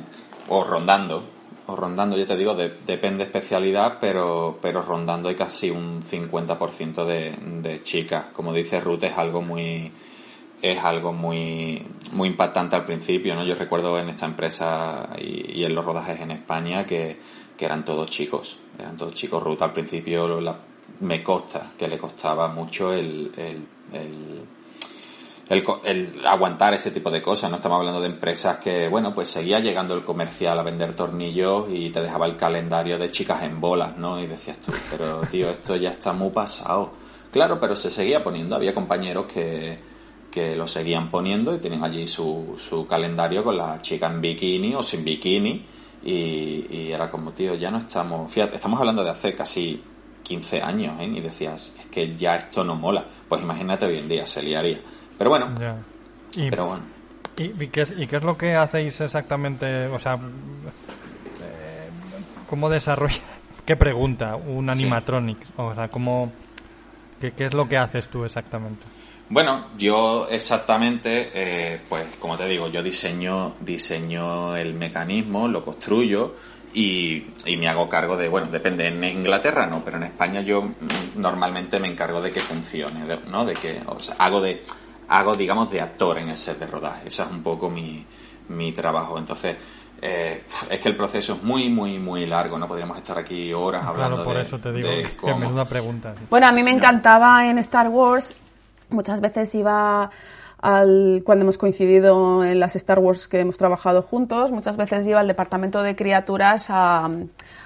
O 0.49 0.63
rondando. 0.63 1.23
O 1.67 1.75
rondando, 1.75 2.15
yo 2.17 2.27
te 2.27 2.37
digo, 2.37 2.53
de- 2.53 2.77
depende 2.85 3.23
especialidad, 3.23 3.97
pero, 3.99 4.59
pero 4.61 4.81
rondando 4.83 5.29
hay 5.29 5.35
casi 5.35 5.71
un 5.71 6.03
50% 6.03 7.05
de, 7.05 7.33
de 7.63 7.81
chicas. 7.81 8.25
Como 8.33 8.53
dice 8.53 8.79
Ruth, 8.79 9.03
es 9.03 9.17
algo 9.17 9.41
muy 9.41 9.91
es 10.61 10.79
algo 10.83 11.11
muy 11.13 11.85
muy 12.13 12.29
impactante 12.29 12.75
al 12.75 12.85
principio, 12.85 13.35
¿no? 13.35 13.43
Yo 13.45 13.55
recuerdo 13.55 13.99
en 13.99 14.09
esta 14.09 14.25
empresa 14.25 15.09
y, 15.19 15.59
y 15.59 15.65
en 15.65 15.75
los 15.75 15.83
rodajes 15.85 16.19
en 16.21 16.31
España 16.31 16.85
que, 16.85 17.17
que 17.57 17.65
eran 17.65 17.83
todos 17.83 18.09
chicos, 18.09 18.57
eran 18.79 18.95
todos 18.95 19.13
chicos. 19.13 19.43
Ruth 19.43 19.61
al 19.63 19.73
principio 19.73 20.39
la- 20.41 20.59
me 21.01 21.21
consta 21.23 21.71
que 21.77 21.87
le 21.87 21.97
costaba 21.97 22.47
mucho 22.47 22.93
el, 22.93 23.31
el- 23.37 23.67
el- 23.93 24.41
el, 25.49 25.63
el 25.83 26.25
aguantar 26.25 26.73
ese 26.73 26.91
tipo 26.91 27.11
de 27.11 27.21
cosas. 27.21 27.49
No 27.49 27.57
estamos 27.57 27.77
hablando 27.77 28.01
de 28.01 28.07
empresas 28.07 28.57
que, 28.57 28.87
bueno, 28.89 29.13
pues 29.13 29.29
seguía 29.29 29.59
llegando 29.59 29.93
el 29.93 30.03
comercial 30.03 30.57
a 30.59 30.63
vender 30.63 30.95
tornillos 30.95 31.67
y 31.69 31.89
te 31.91 32.01
dejaba 32.01 32.25
el 32.25 32.35
calendario 32.35 32.97
de 32.97 33.11
chicas 33.11 33.43
en 33.43 33.61
bolas, 33.61 33.97
¿no? 33.97 34.19
Y 34.19 34.27
decías 34.27 34.59
tú, 34.59 34.71
pero 34.89 35.21
tío, 35.29 35.49
esto 35.49 35.75
ya 35.75 35.91
está 35.91 36.13
muy 36.13 36.29
pasado. 36.29 36.91
Claro, 37.31 37.59
pero 37.59 37.75
se 37.75 37.91
seguía 37.91 38.23
poniendo. 38.23 38.55
Había 38.55 38.73
compañeros 38.73 39.25
que, 39.25 39.77
que 40.31 40.55
lo 40.55 40.67
seguían 40.67 41.11
poniendo 41.11 41.53
y 41.53 41.59
tenían 41.59 41.83
allí 41.83 42.07
su, 42.07 42.55
su 42.57 42.87
calendario 42.87 43.43
con 43.43 43.57
la 43.57 43.81
chica 43.81 44.07
en 44.07 44.21
bikini 44.21 44.73
o 44.73 44.81
sin 44.81 45.03
bikini. 45.03 45.65
Y, 46.03 46.67
y 46.69 46.91
era 46.91 47.09
como, 47.11 47.31
tío, 47.31 47.55
ya 47.55 47.69
no 47.71 47.79
estamos. 47.79 48.31
Fíjate, 48.31 48.55
estamos 48.55 48.79
hablando 48.79 49.03
de 49.03 49.09
hace 49.09 49.35
casi 49.35 49.83
15 50.23 50.61
años, 50.61 50.99
¿eh? 50.99 51.05
Y 51.05 51.21
decías, 51.21 51.73
es 51.79 51.85
que 51.87 52.15
ya 52.15 52.35
esto 52.35 52.63
no 52.63 52.75
mola. 52.75 53.05
Pues 53.29 53.41
imagínate 53.41 53.85
hoy 53.85 53.99
en 53.99 54.07
día, 54.07 54.25
se 54.25 54.41
liaría. 54.41 54.81
Pero 55.17 55.29
bueno, 55.29 55.53
Ya. 55.59 55.77
Y- 56.35 56.49
Pero 56.49 56.65
bueno. 56.65 56.83
¿Y, 57.37 57.63
y 57.63 57.67
qué 57.67 57.81
es, 57.81 57.93
¿Y 57.97 58.07
qué 58.07 58.17
es 58.17 58.23
lo 58.23 58.37
que 58.37 58.55
hacéis 58.55 58.99
exactamente? 59.01 59.87
O 59.87 59.99
sea, 59.99 60.15
eh, 60.15 61.89
¿cómo 62.47 62.69
desarrolla? 62.69 63.21
¿Qué 63.65 63.75
pregunta 63.75 64.35
un 64.35 64.65
Sí. 64.65 64.71
animatronic? 64.71 65.37
O 65.57 65.73
sea, 65.73 65.87
¿cómo, 65.89 66.31
qué, 67.19 67.31
qué 67.31 67.45
es 67.45 67.53
lo 67.53 67.67
que 67.67 67.77
haces 67.77 68.09
tú 68.09 68.23
exactamente? 68.25 68.85
Bueno, 69.27 69.65
yo 69.77 70.27
exactamente, 70.29 71.31
eh, 71.33 71.81
pues 71.89 72.05
como 72.19 72.37
te 72.37 72.45
digo, 72.47 72.67
yo 72.69 72.83
diseño, 72.83 73.55
diseño 73.59 74.55
el 74.55 74.75
mecanismo, 74.75 75.47
lo 75.47 75.65
construyo 75.65 76.35
y, 76.75 77.25
y 77.45 77.57
me 77.57 77.67
hago 77.67 77.89
cargo 77.89 78.17
de, 78.17 78.29
bueno, 78.29 78.47
depende, 78.51 78.87
en 78.87 79.03
Inglaterra 79.03 79.65
no, 79.65 79.83
pero 79.83 79.97
en 79.97 80.03
España 80.03 80.41
yo 80.41 80.61
mm, 80.61 80.75
normalmente 81.15 81.79
me 81.79 81.87
encargo 81.87 82.21
de 82.21 82.31
que 82.31 82.39
funcione, 82.39 83.03
¿no? 83.27 83.45
De 83.45 83.55
que, 83.55 83.81
o 83.87 83.99
sea, 83.99 84.15
hago 84.19 84.41
de, 84.41 84.63
hago 85.07 85.35
digamos 85.35 85.69
de 85.71 85.81
actor 85.81 86.17
en 86.19 86.29
el 86.29 86.37
set 86.37 86.59
de 86.59 86.67
rodaje, 86.67 87.07
ese 87.07 87.23
es 87.23 87.29
un 87.31 87.41
poco 87.43 87.69
mi, 87.69 88.05
mi 88.49 88.71
trabajo, 88.71 89.17
entonces... 89.17 89.55
eh, 90.01 90.43
es 90.69 90.79
que 90.81 90.89
el 90.89 90.95
proceso 90.97 91.33
es 91.33 91.41
muy, 91.43 91.69
muy, 91.69 91.97
muy 91.97 92.25
largo. 92.27 92.59
No 92.59 92.67
podríamos 92.67 92.97
estar 92.97 93.17
aquí 93.17 93.53
horas 93.53 93.85
hablando 93.85 94.17
Claro, 94.17 94.23
por 94.29 94.35
de, 94.35 94.41
eso 94.43 94.59
te 94.59 94.71
digo, 94.73 94.89
de 94.89 95.03
que 95.03 95.15
cómo- 95.15 95.39
menuda 95.39 95.65
pregunta. 95.65 96.13
Bueno, 96.29 96.47
a 96.47 96.51
mí 96.51 96.61
me 96.63 96.71
encantaba 96.71 97.47
en 97.47 97.57
Star 97.59 97.87
Wars. 97.87 98.35
Muchas 98.89 99.21
veces 99.21 99.55
iba 99.55 100.11
al, 100.61 101.21
cuando 101.25 101.43
hemos 101.43 101.57
coincidido 101.57 102.43
en 102.43 102.59
las 102.59 102.75
Star 102.75 102.99
Wars 102.99 103.27
que 103.27 103.39
hemos 103.39 103.57
trabajado 103.57 104.01
juntos, 104.01 104.51
muchas 104.51 104.77
veces 104.77 105.07
iba 105.07 105.19
al 105.21 105.27
departamento 105.27 105.81
de 105.81 105.95
criaturas 105.95 106.67
a, 106.69 107.09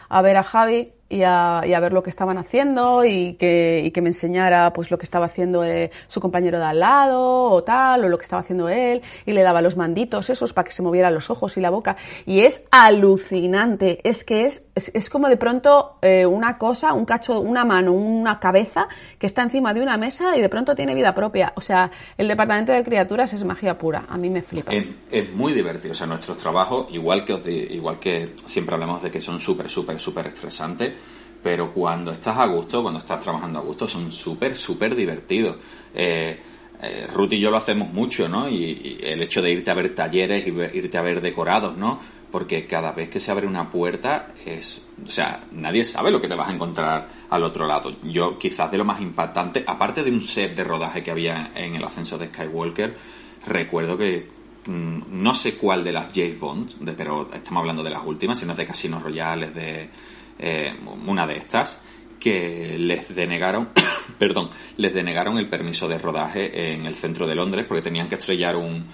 a 0.08 0.22
ver 0.22 0.38
a 0.38 0.44
Javi 0.44 0.94
y 1.10 1.24
a, 1.24 1.62
y 1.66 1.74
a 1.74 1.80
ver 1.80 1.92
lo 1.92 2.04
que 2.04 2.10
estaban 2.12 2.38
haciendo 2.38 3.04
y 3.04 3.34
que, 3.34 3.82
y 3.84 3.92
que 3.92 4.02
me 4.02 4.10
enseñara 4.10 4.72
pues 4.74 4.92
lo 4.92 4.98
que 4.98 5.06
estaba 5.06 5.26
haciendo 5.26 5.64
eh, 5.66 5.90
su 6.08 6.22
compañero 6.22 6.60
de 6.60 6.66
al 6.66 6.80
lado 6.80 7.46
o 7.52 7.64
tal, 7.64 8.06
o 8.06 8.10
lo 8.10 8.18
que 8.18 8.24
estaba 8.24 8.42
haciendo 8.42 8.70
él, 8.70 9.02
y 9.26 9.32
le 9.34 9.42
daba 9.42 9.62
los 9.62 9.76
manditos 9.76 10.30
esos 10.30 10.54
para 10.54 10.66
que 10.66 10.72
se 10.72 10.84
movieran 10.84 11.14
los 11.14 11.30
ojos 11.30 11.58
y 11.58 11.62
la 11.62 11.70
boca. 11.72 11.98
Y 12.26 12.42
es 12.42 12.62
alucinante, 12.70 14.00
es 14.04 14.24
que 14.24 14.46
es, 14.46 14.64
es, 14.76 15.10
como 15.10 15.30
de 15.30 15.38
pronto 15.38 15.98
eh, 16.02 16.26
una 16.26 16.58
cosa, 16.58 16.94
un 16.94 17.06
cacho, 17.06 17.40
una 17.40 17.66
mano, 17.66 17.92
una 17.92 18.40
cabeza 18.40 18.88
que 19.18 19.26
está 19.26 19.42
encima 19.42 19.74
de 19.74 19.82
una 19.82 19.98
mesa 19.98 20.38
y 20.38 20.42
de 20.42 20.50
pronto 20.50 20.76
tiene 20.76 20.94
vida 20.94 21.16
propia. 21.16 21.54
O 21.56 21.62
sea, 21.62 21.92
el 22.18 22.28
departamento 22.28 22.72
de 22.72 22.84
criaturas 22.84 23.34
es 23.34 23.44
magia 23.44 23.78
pura, 23.78 24.06
a 24.08 24.18
mí 24.18 24.30
me 24.30 24.42
flipa. 24.42 24.72
Es, 25.12 25.30
muy 25.34 25.54
divertido. 25.54 25.92
O 25.92 25.96
sea, 25.96 26.08
nuestros 26.08 26.38
trabajos, 26.38 26.88
igual 26.92 27.26
que 27.26 27.34
os 27.34 27.44
di- 27.44 27.68
igual 27.72 28.00
que 28.00 28.36
siempre 28.46 28.76
hablamos 28.76 29.02
de 29.02 29.12
que 29.12 29.22
son 29.22 29.40
súper, 29.40 29.70
súper, 29.70 30.00
súper 30.00 30.28
estresantes, 30.28 30.94
pero 31.42 31.72
cuando 31.72 32.12
estás 32.12 32.38
a 32.38 32.46
gusto, 32.46 32.82
cuando 32.82 33.00
estás 33.00 33.20
trabajando 33.20 33.60
a 33.60 33.62
gusto, 33.62 33.88
son 33.88 34.12
súper, 34.12 34.56
súper 34.56 34.96
divertidos. 34.96 35.58
Eh, 35.94 36.40
eh, 36.82 37.08
Ruth 37.14 37.34
y 37.34 37.40
yo 37.40 37.52
lo 37.52 37.58
hacemos 37.58 37.92
mucho, 37.92 38.30
¿no? 38.30 38.50
Y, 38.50 39.00
el 39.04 39.22
hecho 39.22 39.42
de 39.42 39.52
irte 39.52 39.72
a 39.72 39.74
ver 39.74 39.94
talleres 39.94 40.48
y 40.48 40.52
irte 40.78 40.98
a 40.98 41.02
ver 41.02 41.22
decorados, 41.22 41.78
¿no? 41.78 42.00
Porque 42.32 42.68
cada 42.68 42.92
vez 42.92 43.10
que 43.10 43.20
se 43.20 43.32
abre 43.32 43.48
una 43.48 43.70
puerta 43.70 44.34
es... 44.46 44.82
O 45.06 45.10
sea, 45.10 45.42
nadie 45.52 45.84
sabe 45.84 46.12
lo 46.12 46.22
que 46.22 46.28
te 46.28 46.36
vas 46.36 46.50
a 46.50 46.54
encontrar 46.54 47.08
al 47.30 47.44
otro 47.44 47.68
lado. 47.68 47.96
Yo 48.04 48.38
quizás 48.38 48.70
de 48.72 48.78
lo 48.78 48.86
más 48.86 49.02
impactante, 49.02 49.64
aparte 49.66 50.04
de 50.04 50.12
un 50.12 50.22
set 50.22 50.56
de 50.56 50.64
rodaje 50.64 51.02
que 51.02 51.12
había 51.12 51.52
en 51.56 51.76
el 51.76 51.84
ascenso 51.84 52.18
de 52.18 52.28
Skywalker, 52.28 52.96
recuerdo 53.48 53.98
que 53.98 54.28
mm, 54.66 55.00
no 55.22 55.34
sé 55.34 55.56
cuál 55.56 55.84
de 55.84 55.92
las 55.92 56.14
James 56.14 56.40
Bond, 56.40 56.96
pero 56.96 57.30
estamos 57.34 57.62
hablando 57.62 57.84
de 57.84 57.90
las 57.90 58.06
últimas, 58.06 58.38
sino 58.40 58.54
de 58.54 58.66
Casinos 58.66 59.02
Royales, 59.02 59.54
de 59.56 59.90
eh, 60.40 60.74
una 61.06 61.28
de 61.28 61.38
estas, 61.38 61.82
que 62.20 62.78
les 62.78 63.14
denegaron, 63.16 63.70
perdón, 64.18 64.50
les 64.78 64.94
denegaron 64.94 65.38
el 65.38 65.48
permiso 65.48 65.88
de 65.88 65.98
rodaje 65.98 66.74
en 66.74 66.86
el 66.86 66.96
centro 66.96 67.28
de 67.28 67.36
Londres 67.36 67.66
porque 67.68 67.82
tenían 67.82 68.10
que 68.10 68.16
estrellar 68.16 68.56
un, 68.56 68.86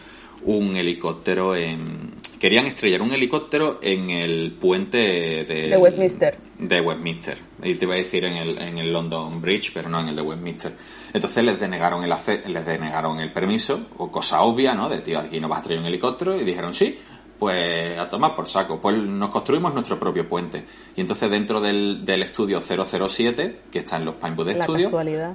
un 0.44 0.76
helicóptero 0.78 1.56
en... 1.56 2.14
Querían 2.40 2.68
estrellar 2.68 3.02
un 3.02 3.14
helicóptero 3.14 3.80
en 3.82 4.10
el 4.10 4.52
puente 4.60 4.98
de, 4.98 5.70
De 5.70 5.78
Westminster. 5.78 6.38
de 6.60 6.82
Westminster. 6.82 7.38
Y 7.64 7.76
te 7.76 7.86
iba 7.86 7.96
a 7.96 7.98
decir 7.98 8.26
en 8.26 8.34
el, 8.34 8.62
en 8.62 8.78
el 8.78 8.92
London 8.92 9.42
Bridge, 9.42 9.72
pero 9.74 9.90
no 9.90 10.00
en 10.02 10.10
el 10.10 10.16
de 10.16 10.22
Westminster. 10.22 10.74
Entonces 11.14 11.44
les 11.44 11.60
denegaron 11.60 12.04
el 12.04 12.14
les 12.48 12.66
denegaron 12.66 13.20
el 13.20 13.32
permiso, 13.32 13.88
o 13.98 14.12
cosa 14.12 14.42
obvia, 14.42 14.76
¿no? 14.76 14.90
De 14.90 15.00
tío, 15.00 15.20
aquí 15.20 15.40
no 15.40 15.48
vas 15.48 15.60
a 15.60 15.64
traer 15.64 15.80
un 15.80 15.86
helicóptero, 15.86 16.40
y 16.40 16.44
dijeron 16.44 16.74
sí, 16.74 17.00
pues 17.40 17.98
a 18.00 18.10
tomar 18.10 18.36
por 18.36 18.48
saco. 18.48 18.80
Pues 18.80 18.96
nos 18.98 19.30
construimos 19.30 19.74
nuestro 19.74 20.00
propio 20.00 20.28
puente. 20.28 20.66
Y 20.96 21.02
entonces 21.02 21.30
dentro 21.30 21.60
del, 21.62 22.06
del 22.06 22.24
estudio 22.24 22.62
007, 22.62 23.62
que 23.72 23.80
está 23.80 23.98
en 23.98 24.06
los 24.06 24.16
Pinewood 24.16 24.52
Studios, 24.64 24.90
casualidad. 24.90 25.34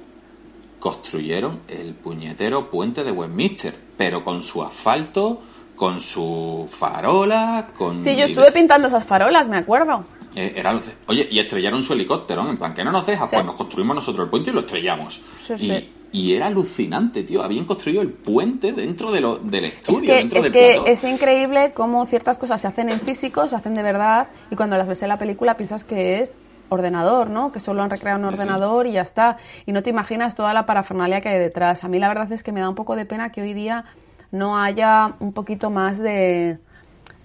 construyeron 0.78 1.60
el 1.68 1.94
puñetero 1.94 2.70
puente 2.70 3.04
de 3.04 3.12
Westminster, 3.12 3.74
pero 3.96 4.24
con 4.24 4.42
su 4.42 4.62
asfalto, 4.62 5.42
con 5.76 6.00
su 6.00 6.66
farola, 6.70 7.68
con... 7.76 8.02
Sí, 8.02 8.16
yo 8.16 8.24
estuve 8.24 8.50
pintando 8.52 8.88
esas 8.88 9.04
farolas, 9.04 9.48
me 9.48 9.58
acuerdo. 9.58 10.04
Eh, 10.34 10.52
era 10.56 10.80
oye, 11.08 11.26
y 11.30 11.38
estrellaron 11.40 11.82
su 11.82 11.92
helicóptero, 11.92 12.44
¿no? 12.44 12.50
En 12.50 12.56
plan, 12.56 12.72
que 12.72 12.84
no 12.84 12.92
nos 12.92 13.04
deja, 13.06 13.24
Sí. 13.26 13.30
pues 13.34 13.44
nos 13.46 13.54
construimos 13.56 13.96
nosotros 13.96 14.24
el 14.24 14.30
puente 14.30 14.50
y 14.50 14.52
lo 14.52 14.60
estrellamos. 14.60 15.20
Sí, 15.44 15.54
y, 15.54 15.58
sí. 15.58 15.92
Y 16.12 16.34
era 16.34 16.46
alucinante, 16.46 17.22
tío. 17.22 17.42
Habían 17.42 17.64
construido 17.64 18.02
el 18.02 18.12
puente 18.12 18.72
dentro 18.72 19.12
de 19.12 19.20
lo, 19.20 19.36
del 19.36 19.66
Es 19.66 19.74
estudio, 19.74 20.12
que, 20.12 20.14
dentro 20.14 20.38
es, 20.38 20.44
del 20.44 20.52
que 20.52 20.82
es 20.86 21.04
increíble 21.04 21.72
cómo 21.72 22.04
ciertas 22.06 22.38
cosas 22.38 22.60
se 22.60 22.66
hacen 22.66 22.88
en 22.88 23.00
físico, 23.00 23.46
se 23.48 23.56
hacen 23.56 23.74
de 23.74 23.82
verdad, 23.82 24.28
y 24.50 24.56
cuando 24.56 24.76
las 24.76 24.88
ves 24.88 25.02
en 25.02 25.08
la 25.08 25.18
película 25.18 25.56
piensas 25.56 25.84
que 25.84 26.20
es 26.20 26.38
ordenador, 26.68 27.30
¿no? 27.30 27.52
Que 27.52 27.60
solo 27.60 27.82
han 27.82 27.90
recreado 27.90 28.20
un 28.20 28.28
sí. 28.28 28.34
ordenador 28.34 28.86
y 28.86 28.92
ya 28.92 29.02
está. 29.02 29.36
Y 29.66 29.72
no 29.72 29.82
te 29.82 29.90
imaginas 29.90 30.34
toda 30.34 30.54
la 30.54 30.66
parafernalia 30.66 31.20
que 31.20 31.28
hay 31.28 31.38
detrás. 31.38 31.84
A 31.84 31.88
mí 31.88 31.98
la 31.98 32.08
verdad 32.08 32.30
es 32.32 32.42
que 32.42 32.52
me 32.52 32.60
da 32.60 32.68
un 32.68 32.74
poco 32.74 32.96
de 32.96 33.04
pena 33.04 33.30
que 33.32 33.42
hoy 33.42 33.54
día 33.54 33.84
no 34.30 34.58
haya 34.58 35.14
un 35.20 35.32
poquito 35.32 35.70
más 35.70 35.98
de... 35.98 36.58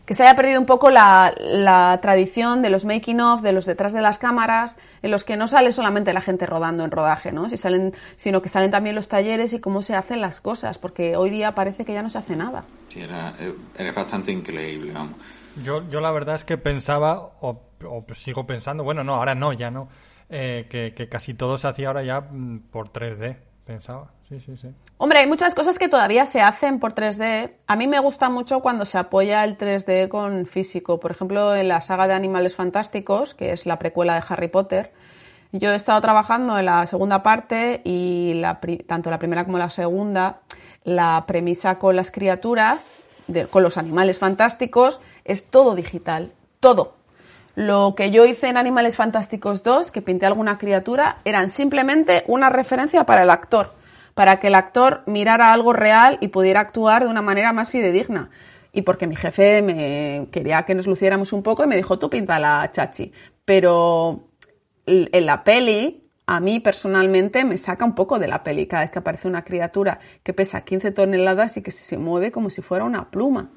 que 0.06 0.14
se 0.14 0.24
haya 0.24 0.36
perdido 0.36 0.60
un 0.60 0.66
poco 0.66 0.90
la, 0.90 1.34
la 1.40 2.00
tradición 2.02 2.62
de 2.62 2.70
los 2.70 2.86
making 2.86 3.22
of, 3.22 3.42
de 3.42 3.52
los 3.52 3.66
detrás 3.66 3.94
de 3.94 4.02
las 4.02 4.20
cámaras, 4.20 4.78
en 5.02 5.12
los 5.12 5.24
que 5.24 5.38
no 5.38 5.48
sale 5.48 5.72
solamente 5.72 6.14
la 6.14 6.22
gente 6.22 6.46
rodando 6.46 6.84
en 6.84 6.92
rodaje, 6.92 7.32
¿no? 7.32 7.50
Si 7.50 7.58
salen, 7.58 7.94
sino 8.16 8.42
que 8.42 8.50
salen 8.50 8.72
también 8.72 8.96
los 8.96 9.08
talleres 9.08 9.54
y 9.54 9.60
cómo 9.60 9.82
se 9.82 9.96
hacen 9.96 10.22
las 10.22 10.42
cosas, 10.42 10.78
porque 10.78 11.18
hoy 11.18 11.30
día 11.30 11.56
parece 11.56 11.86
que 11.86 11.94
ya 11.94 12.04
no 12.04 12.10
se 12.10 12.20
hace 12.20 12.36
nada. 12.36 12.66
Sí, 12.90 13.02
era, 13.02 13.34
eh, 13.40 13.54
era 13.78 13.92
bastante 13.92 14.32
increíble, 14.32 14.92
vamos. 14.94 15.16
Yo, 15.64 15.88
yo 15.90 16.02
la 16.02 16.12
verdad 16.12 16.36
es 16.36 16.44
que 16.44 16.58
pensaba, 16.58 17.18
o, 17.42 17.62
o 17.88 18.06
sigo 18.14 18.46
pensando, 18.46 18.84
bueno, 18.84 19.04
no, 19.04 19.16
ahora 19.16 19.36
no, 19.36 19.54
ya 19.54 19.72
no, 19.72 19.88
eh, 20.30 20.68
que, 20.70 20.94
que 20.94 21.08
casi 21.08 21.34
todo 21.34 21.58
se 21.58 21.68
hacía 21.68 21.88
ahora 21.88 22.04
ya 22.04 22.22
mm, 22.22 22.70
por 22.72 22.90
3D, 22.92 23.38
pensaba. 23.66 24.15
Sí, 24.28 24.40
sí. 24.40 24.56
Hombre, 24.98 25.20
hay 25.20 25.28
muchas 25.28 25.54
cosas 25.54 25.78
que 25.78 25.88
todavía 25.88 26.26
se 26.26 26.42
hacen 26.42 26.80
por 26.80 26.96
3D. 26.96 27.52
A 27.68 27.76
mí 27.76 27.86
me 27.86 28.00
gusta 28.00 28.30
mucho 28.30 28.62
cuando 28.62 28.86
se 28.86 28.98
apoya 28.98 29.44
el 29.44 29.58
3D 29.58 30.08
con 30.08 30.48
físico. 30.48 31.00
Por 31.00 31.12
ejemplo, 31.12 31.56
en 31.56 31.68
la 31.68 31.82
saga 31.82 32.08
de 32.08 32.14
Animales 32.16 32.56
Fantásticos, 32.56 33.36
que 33.36 33.52
es 33.52 33.68
la 33.68 33.78
precuela 33.78 34.16
de 34.16 34.24
Harry 34.28 34.48
Potter, 34.48 34.92
yo 35.52 35.72
he 35.72 35.76
estado 35.76 36.02
trabajando 36.02 36.58
en 36.58 36.66
la 36.66 36.86
segunda 36.88 37.24
parte 37.24 37.82
y 37.84 38.34
la 38.36 38.60
tanto 38.88 39.10
la 39.12 39.20
primera 39.20 39.46
como 39.46 39.58
la 39.58 39.70
segunda, 39.70 40.40
la 40.84 41.24
premisa 41.28 41.78
con 41.78 41.96
las 41.96 42.12
criaturas, 42.12 42.96
con 43.52 43.64
los 43.64 43.78
animales 43.78 44.20
fantásticos, 44.20 45.02
es 45.24 45.46
todo 45.46 45.76
digital, 45.76 46.32
todo. 46.60 46.96
Lo 47.56 47.94
que 47.96 48.12
yo 48.12 48.26
hice 48.26 48.50
en 48.50 48.58
Animales 48.58 48.98
Fantásticos 48.98 49.64
2, 49.64 49.92
que 49.92 50.02
pinté 50.02 50.26
alguna 50.26 50.58
criatura, 50.58 51.20
eran 51.24 51.50
simplemente 51.50 52.26
una 52.28 52.50
referencia 52.50 53.06
para 53.06 53.24
el 53.24 53.30
actor, 53.30 53.72
para 54.16 54.40
que 54.40 54.48
el 54.48 54.56
actor 54.56 55.04
mirara 55.06 55.54
algo 55.54 55.74
real 55.74 56.18
y 56.22 56.30
pudiera 56.30 56.62
actuar 56.62 57.04
de 57.04 57.10
una 57.10 57.22
manera 57.22 57.54
más 57.54 57.70
fidedigna. 57.70 58.32
Y 58.72 58.82
porque 58.82 59.08
mi 59.08 59.16
jefe 59.16 59.62
me 59.62 60.28
quería 60.32 60.64
que 60.64 60.74
nos 60.74 60.88
luciéramos 60.88 61.32
un 61.34 61.44
poco 61.44 61.64
y 61.64 61.68
me 61.68 61.76
dijo, 61.76 62.00
tú 62.00 62.10
pinta 62.10 62.40
la 62.40 62.70
chachi. 62.72 63.12
Pero 63.44 64.30
en 64.86 65.26
la 65.26 65.44
peli, 65.44 66.04
a 66.26 66.40
mí 66.40 66.60
personalmente 66.62 67.44
me 67.44 67.58
saca 67.58 67.86
un 67.86 67.94
poco 67.94 68.18
de 68.18 68.28
la 68.28 68.44
peli 68.44 68.66
cada 68.68 68.84
vez 68.84 68.92
que 68.92 69.00
aparece 69.00 69.28
una 69.28 69.44
criatura 69.44 70.00
que 70.24 70.34
pesa 70.34 70.62
15 70.62 70.92
toneladas 70.92 71.58
y 71.58 71.62
que 71.62 71.72
se 71.72 71.98
mueve 71.98 72.32
como 72.32 72.50
si 72.50 72.62
fuera 72.62 72.86
una 72.86 73.10
pluma. 73.12 73.50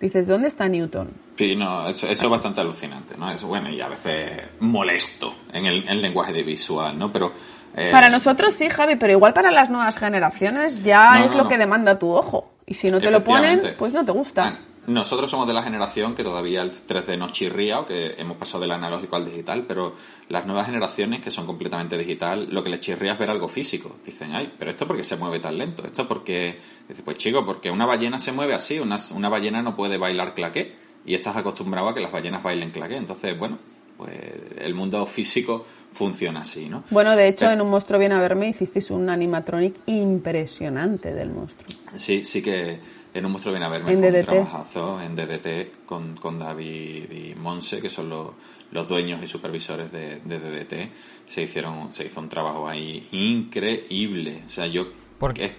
Dices, 0.00 0.26
¿dónde 0.26 0.48
está 0.48 0.66
Newton? 0.66 1.10
Sí, 1.36 1.54
no, 1.56 1.86
eso, 1.86 2.08
es 2.08 2.28
bastante 2.28 2.62
alucinante, 2.62 3.18
¿no? 3.18 3.30
Es 3.30 3.42
bueno 3.42 3.68
y 3.68 3.82
a 3.82 3.88
veces 3.88 4.30
molesto 4.60 5.30
en 5.52 5.66
el 5.66 6.00
lenguaje 6.00 6.32
de 6.32 6.42
visual, 6.42 6.98
¿no? 6.98 7.12
Pero... 7.12 7.59
eh, 7.76 7.90
Para 7.92 8.08
nosotros 8.08 8.54
sí, 8.54 8.68
Javi, 8.68 8.96
pero 8.96 9.12
igual 9.12 9.32
para 9.32 9.50
las 9.50 9.70
nuevas 9.70 9.98
generaciones 9.98 10.82
ya 10.82 11.18
No, 11.18 11.24
es 11.24 11.32
no, 11.32 11.38
lo 11.38 11.44
no. 11.44 11.48
que 11.50 11.58
demanda 11.58 11.98
tu 11.98 12.10
ojo. 12.10 12.50
Y 12.66 12.74
si 12.74 12.88
no 12.88 13.00
te 13.00 13.10
lo 13.10 13.24
ponen, 13.24 13.74
pues 13.78 13.92
no 13.92 14.04
te 14.04 14.12
gusta. 14.12 14.58
Nosotros 14.86 15.30
somos 15.30 15.46
de 15.46 15.52
la 15.52 15.62
generación 15.62 16.14
que 16.14 16.24
todavía 16.24 16.62
el 16.62 16.72
3D 16.72 17.18
nos 17.18 17.32
chirría, 17.32 17.80
o 17.80 17.86
que 17.86 18.14
hemos 18.16 18.36
pasado 18.38 18.62
del 18.62 18.72
analógico 18.72 19.14
al 19.16 19.24
digital, 19.24 19.64
pero 19.68 19.94
las 20.28 20.46
nuevas 20.46 20.66
generaciones 20.66 21.20
que 21.20 21.30
son 21.30 21.46
completamente 21.46 21.98
digital, 21.98 22.48
lo 22.50 22.62
que 22.64 22.70
les 22.70 22.80
chirría 22.80 23.12
es 23.12 23.18
ver 23.18 23.28
algo 23.30 23.46
físico. 23.48 23.96
Dicen, 24.04 24.34
ay, 24.34 24.52
pero 24.58 24.70
esto 24.70 24.86
porque 24.86 25.04
se 25.04 25.16
mueve 25.16 25.38
tan 25.38 25.58
lento, 25.58 25.84
esto 25.84 26.08
porque... 26.08 26.58
Dice, 26.88 27.02
pues 27.02 27.18
chico, 27.18 27.44
porque 27.44 27.70
una 27.70 27.86
ballena 27.86 28.18
se 28.18 28.32
mueve 28.32 28.54
así, 28.54 28.80
una, 28.80 28.96
una 29.14 29.28
ballena 29.28 29.62
no 29.62 29.76
puede 29.76 29.98
bailar 29.98 30.34
claqué, 30.34 30.74
y 31.04 31.14
estás 31.14 31.36
acostumbrado 31.36 31.88
a 31.88 31.94
que 31.94 32.00
las 32.00 32.10
ballenas 32.10 32.42
bailen 32.42 32.70
claqué. 32.70 32.96
Entonces, 32.96 33.38
bueno, 33.38 33.58
pues 34.00 34.14
el 34.58 34.74
mundo 34.74 35.04
físico 35.06 35.66
funciona 35.92 36.40
así, 36.40 36.68
¿no? 36.68 36.84
Bueno, 36.90 37.14
de 37.16 37.28
hecho, 37.28 37.40
Pero- 37.40 37.52
en 37.52 37.60
Un 37.60 37.70
monstruo 37.70 37.98
viene 37.98 38.14
a 38.14 38.20
verme 38.20 38.48
hicisteis 38.48 38.90
un 38.90 39.10
animatronic 39.10 39.74
impresionante 39.86 41.12
del 41.12 41.30
monstruo. 41.30 41.66
Sí, 41.96 42.24
sí 42.24 42.40
que 42.42 42.78
en 43.12 43.24
un 43.26 43.32
monstruo 43.32 43.52
viene 43.52 43.66
a 43.66 43.68
verme 43.68 43.92
En 43.92 43.98
fue 43.98 44.08
un 44.08 44.24
trabajazo 44.24 45.00
en 45.02 45.16
DDT 45.16 45.84
con, 45.86 46.16
con 46.16 46.38
David 46.38 47.10
y 47.10 47.34
Monse, 47.34 47.80
que 47.80 47.90
son 47.90 48.08
los, 48.08 48.28
los 48.70 48.88
dueños 48.88 49.22
y 49.22 49.26
supervisores 49.26 49.90
de, 49.92 50.20
de 50.20 50.38
DDT. 50.38 50.90
Se 51.26 51.42
hicieron, 51.42 51.92
se 51.92 52.06
hizo 52.06 52.20
un 52.20 52.28
trabajo 52.28 52.68
ahí 52.68 53.06
increíble. 53.10 54.42
O 54.46 54.50
sea, 54.50 54.66
yo 54.66 54.86
Porque- 55.18 55.44
eh, 55.46 55.54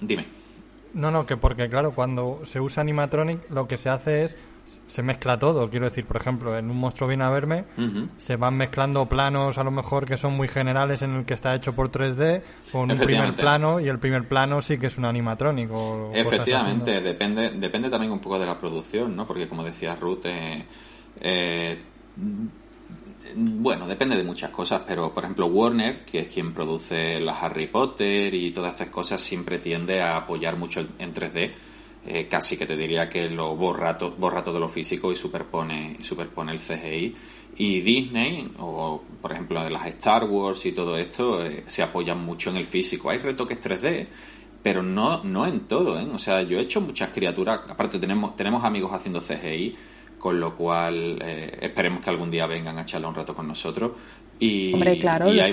dime. 0.00 0.26
No, 0.94 1.10
no, 1.10 1.26
que 1.26 1.36
porque 1.36 1.68
claro, 1.68 1.94
cuando 1.94 2.40
se 2.44 2.60
usa 2.60 2.80
animatronic 2.80 3.50
lo 3.50 3.68
que 3.68 3.76
se 3.76 3.90
hace 3.90 4.24
es 4.24 4.36
se 4.86 5.02
mezcla 5.02 5.38
todo. 5.38 5.70
Quiero 5.70 5.86
decir, 5.86 6.04
por 6.04 6.16
ejemplo, 6.16 6.56
en 6.56 6.70
un 6.70 6.76
monstruo 6.76 7.08
viene 7.08 7.24
a 7.24 7.30
verme, 7.30 7.64
se 8.16 8.36
van 8.36 8.56
mezclando 8.56 9.06
planos 9.06 9.58
a 9.58 9.64
lo 9.64 9.70
mejor 9.70 10.04
que 10.04 10.16
son 10.16 10.34
muy 10.34 10.48
generales 10.48 11.02
en 11.02 11.14
el 11.14 11.24
que 11.24 11.34
está 11.34 11.54
hecho 11.54 11.74
por 11.74 11.90
3D 11.90 12.42
con 12.70 12.90
un 12.90 12.98
primer 12.98 13.34
plano 13.34 13.80
y 13.80 13.88
el 13.88 13.98
primer 13.98 14.28
plano 14.28 14.60
sí 14.60 14.78
que 14.78 14.88
es 14.88 14.98
un 14.98 15.06
animatronic 15.06 15.70
o 15.72 16.08
cosas 16.08 16.16
así, 16.16 16.28
Efectivamente, 16.28 17.00
depende, 17.00 17.50
depende 17.50 17.90
también 17.90 18.12
un 18.12 18.20
poco 18.20 18.38
de 18.38 18.46
la 18.46 18.58
producción, 18.58 19.16
¿no? 19.16 19.26
Porque 19.26 19.48
como 19.48 19.64
decía 19.64 19.96
Ruth, 19.96 20.24
eh, 20.24 20.64
eh, 21.20 21.78
bueno, 23.34 23.86
depende 23.86 24.16
de 24.16 24.24
muchas 24.24 24.50
cosas, 24.50 24.82
pero 24.86 25.12
por 25.12 25.24
ejemplo 25.24 25.46
Warner, 25.46 26.04
que 26.04 26.20
es 26.20 26.28
quien 26.28 26.52
produce 26.52 27.20
las 27.20 27.42
Harry 27.42 27.66
Potter 27.66 28.34
y 28.34 28.50
todas 28.50 28.70
estas 28.70 28.88
cosas, 28.88 29.20
siempre 29.20 29.58
tiende 29.58 30.00
a 30.02 30.16
apoyar 30.16 30.56
mucho 30.56 30.80
en 30.98 31.14
3D. 31.14 31.52
Eh, 32.08 32.26
casi 32.28 32.56
que 32.56 32.66
te 32.66 32.76
diría 32.76 33.08
que 33.08 33.28
lo 33.28 33.54
borra, 33.54 33.96
to- 33.98 34.12
borra 34.18 34.42
todo 34.42 34.58
lo 34.58 34.68
físico 34.68 35.12
y 35.12 35.16
superpone, 35.16 35.98
superpone 36.00 36.52
el 36.52 36.58
CGI. 36.58 37.16
Y 37.60 37.80
Disney, 37.80 38.52
o 38.58 39.02
por 39.20 39.32
ejemplo 39.32 39.62
de 39.64 39.70
las 39.70 39.86
Star 39.86 40.24
Wars 40.24 40.64
y 40.66 40.72
todo 40.72 40.96
esto, 40.96 41.44
eh, 41.44 41.64
se 41.66 41.82
apoyan 41.82 42.24
mucho 42.24 42.50
en 42.50 42.56
el 42.56 42.66
físico. 42.66 43.10
Hay 43.10 43.18
retoques 43.18 43.58
3D, 43.60 44.06
pero 44.62 44.82
no, 44.82 45.22
no 45.24 45.44
en 45.46 45.60
todo, 45.60 45.98
¿eh? 45.98 46.06
O 46.12 46.18
sea, 46.18 46.42
yo 46.42 46.58
he 46.58 46.62
hecho 46.62 46.80
muchas 46.80 47.10
criaturas, 47.10 47.60
aparte 47.68 47.98
tenemos, 47.98 48.36
tenemos 48.36 48.62
amigos 48.64 48.92
haciendo 48.92 49.20
CGI, 49.20 49.74
con 50.18 50.38
lo 50.40 50.56
cual 50.56 51.18
eh, 51.22 51.58
esperemos 51.62 52.00
que 52.02 52.10
algún 52.10 52.30
día 52.30 52.46
vengan 52.46 52.78
a 52.78 52.82
echarle 52.82 53.06
un 53.08 53.14
rato 53.14 53.34
con 53.34 53.46
nosotros. 53.48 53.92
Y, 54.38 54.72
Hombre, 54.74 54.98
claro, 55.00 55.28
y 55.32 55.36
los 55.36 55.46
que- 55.46 55.52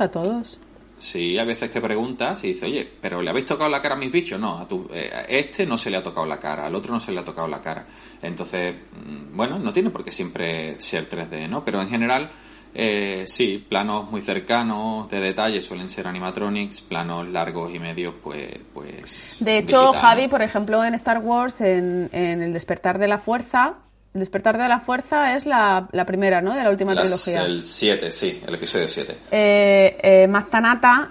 a 0.00 0.08
todos. 0.10 0.58
Sí, 0.98 1.38
hay 1.38 1.46
veces 1.46 1.70
que 1.70 1.80
preguntas 1.80 2.42
y 2.44 2.48
dices, 2.48 2.64
oye, 2.64 2.88
¿pero 3.00 3.22
le 3.22 3.30
habéis 3.30 3.46
tocado 3.46 3.70
la 3.70 3.80
cara 3.80 3.94
a 3.94 3.98
mis 3.98 4.10
bichos? 4.10 4.38
No, 4.38 4.58
a, 4.58 4.66
tu, 4.66 4.88
eh, 4.92 5.10
a 5.14 5.20
este 5.22 5.64
no 5.64 5.78
se 5.78 5.90
le 5.90 5.96
ha 5.96 6.02
tocado 6.02 6.26
la 6.26 6.38
cara, 6.38 6.66
al 6.66 6.74
otro 6.74 6.92
no 6.92 7.00
se 7.00 7.12
le 7.12 7.20
ha 7.20 7.24
tocado 7.24 7.46
la 7.46 7.62
cara. 7.62 7.86
Entonces, 8.20 8.74
mm, 8.74 9.36
bueno, 9.36 9.58
no 9.58 9.72
tiene 9.72 9.90
por 9.90 10.04
qué 10.04 10.10
siempre 10.10 10.80
ser 10.80 11.08
3D, 11.08 11.48
¿no? 11.48 11.64
Pero 11.64 11.80
en 11.80 11.88
general, 11.88 12.30
eh, 12.74 13.24
sí, 13.26 13.64
planos 13.68 14.10
muy 14.10 14.22
cercanos 14.22 15.08
de 15.08 15.20
detalle 15.20 15.62
suelen 15.62 15.88
ser 15.88 16.08
animatronics, 16.08 16.80
planos 16.80 17.28
largos 17.28 17.72
y 17.72 17.78
medios, 17.78 18.14
pues... 18.22 18.58
pues 18.74 19.36
De 19.40 19.58
hecho, 19.58 19.80
digital, 19.80 20.00
Javi, 20.00 20.22
¿no? 20.24 20.30
por 20.30 20.42
ejemplo, 20.42 20.84
en 20.84 20.94
Star 20.94 21.18
Wars, 21.18 21.60
en, 21.60 22.10
en 22.12 22.42
El 22.42 22.52
despertar 22.52 22.98
de 22.98 23.08
la 23.08 23.18
fuerza, 23.18 23.76
El 24.14 24.20
despertar 24.20 24.56
de 24.56 24.66
la 24.68 24.80
fuerza 24.80 25.36
es 25.36 25.44
la, 25.44 25.86
la 25.92 26.04
primera, 26.06 26.40
¿no? 26.40 26.54
De 26.54 26.62
la 26.62 26.70
última 26.70 26.94
Las- 26.94 27.22
trilogía. 27.24 27.44
el 27.46 27.62
7, 27.62 28.10
sí, 28.10 28.42
el 28.48 28.54
episodio 28.54 28.88
7. 28.88 29.14
Eh, 29.30 29.98
eh, 30.02 30.28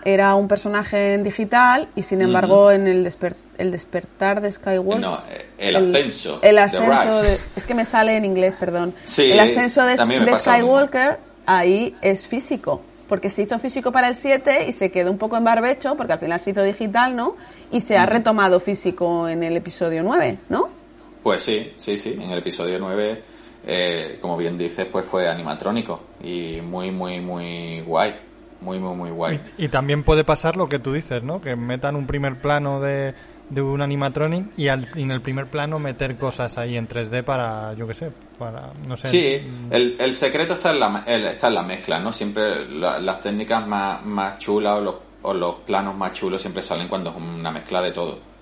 era 0.04 0.36
un 0.36 0.48
personaje 0.48 1.14
en 1.14 1.24
digital 1.24 1.90
y 1.96 2.04
sin 2.04 2.22
embargo 2.22 2.72
en 2.72 2.88
el, 2.88 3.06
desper- 3.06 3.36
el 3.60 3.72
despertar 3.72 4.42
de 4.42 4.52
Skywalker... 4.52 5.00
No, 5.00 5.20
eh, 5.30 5.46
el 5.60 5.76
ascenso, 5.76 6.40
El 6.42 6.58
ascenso 6.58 7.22
de- 7.22 7.38
es 7.56 7.66
que 7.68 7.74
me 7.76 7.86
sale 7.86 8.18
en 8.18 8.26
inglés, 8.26 8.56
perdón. 8.60 8.94
Sí, 9.06 9.32
el 9.32 9.40
ascenso 9.40 9.84
de, 9.86 9.96
de. 9.96 10.40
Skywalker 10.40 11.20
ahí 11.46 11.96
es 12.02 12.28
físico. 12.28 12.82
Porque 13.08 13.30
se 13.30 13.44
hizo 13.44 13.58
físico 13.58 13.92
para 13.94 14.10
el 14.10 14.16
7 14.16 14.66
y 14.68 14.74
se 14.74 14.92
quedó 14.92 15.12
un 15.12 15.18
poco 15.18 15.38
en 15.38 15.44
barbecho 15.46 15.96
porque 15.96 16.12
al 16.14 16.20
final 16.20 16.42
se 16.42 16.50
hizo 16.50 16.62
digital, 16.62 17.16
¿no? 17.16 17.38
Y 17.72 17.80
se 17.80 17.98
ha 17.98 18.06
retomado 18.06 18.60
físico 18.60 19.30
en 19.30 19.44
el 19.44 19.56
episodio 19.56 20.04
9, 20.04 20.40
¿no? 20.50 20.68
Pues 21.28 21.42
sí, 21.42 21.74
sí, 21.76 21.98
sí. 21.98 22.14
En 22.18 22.32
el 22.32 22.38
episodio 22.40 22.80
9, 22.80 23.22
eh, 23.66 24.18
como 24.22 24.38
bien 24.38 24.58
dices, 24.58 24.88
pues 24.90 25.06
fue 25.06 25.28
animatrónico. 25.28 26.02
Y 26.24 26.62
muy, 26.62 26.90
muy, 26.90 27.20
muy 27.20 27.82
guay. 27.82 28.16
Muy, 28.62 28.80
muy, 28.80 28.96
muy 28.96 29.10
guay. 29.10 29.38
Y 29.58 29.68
también 29.68 30.04
puede 30.04 30.24
pasar 30.24 30.56
lo 30.56 30.70
que 30.70 30.80
tú 30.80 30.94
dices, 30.94 31.24
¿no? 31.24 31.42
Que 31.42 31.58
metan 31.58 31.98
un 31.98 32.08
primer 32.08 32.40
plano 32.40 32.80
de, 32.80 33.14
de 33.50 33.62
un 33.62 33.82
animatronic 33.82 34.58
y, 34.58 34.70
al- 34.70 34.88
y 34.96 35.02
en 35.02 35.12
el 35.12 35.22
primer 35.22 35.48
plano 35.48 35.80
meter 35.80 36.16
cosas 36.16 36.58
ahí 36.58 36.78
en 36.78 36.88
3D 36.88 37.24
para, 37.26 37.74
yo 37.74 37.86
qué 37.86 37.94
sé, 37.94 38.10
para, 38.40 38.72
no 38.88 38.96
sé. 38.96 39.08
Sí, 39.10 39.42
el, 39.70 39.98
el 40.00 40.14
secreto 40.14 40.54
está 40.54 40.72
en, 40.72 40.80
la, 40.80 41.04
el- 41.06 41.26
está 41.26 41.50
en 41.50 41.56
la 41.56 41.64
mezcla, 41.64 42.00
¿no? 42.00 42.14
Siempre 42.14 42.70
la- 42.70 43.00
las 43.00 43.20
técnicas 43.20 43.68
más, 43.68 44.02
más 44.06 44.40
chulas 44.40 44.76
o 44.78 44.82
los, 44.82 44.96
o 45.24 45.34
los 45.34 45.56
planos 45.56 45.94
más 45.94 46.14
chulos 46.14 46.40
siempre 46.42 46.64
salen 46.64 46.88
cuando 46.88 47.10
es 47.10 47.18
una 47.18 47.52
mezcla 47.52 47.82
de 47.82 47.92
todo. 47.92 48.37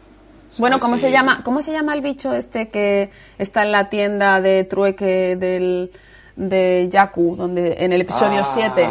Bueno, 0.57 0.79
¿cómo 0.79 0.95
Sí. 0.95 1.01
se 1.01 1.11
llama? 1.11 1.41
¿Cómo 1.43 1.61
se 1.61 1.71
llama 1.71 1.93
el 1.93 2.01
bicho 2.01 2.33
este 2.33 2.69
que 2.69 3.09
está 3.37 3.63
en 3.63 3.71
la 3.71 3.89
tienda 3.89 4.41
de 4.41 4.63
trueque 4.63 5.35
del 5.35 5.91
de 6.35 6.87
Yaku, 6.91 7.35
donde 7.35 7.77
en 7.79 7.93
el 7.93 8.01
episodio 8.01 8.41
Ah, 8.43 8.51
7? 8.53 8.89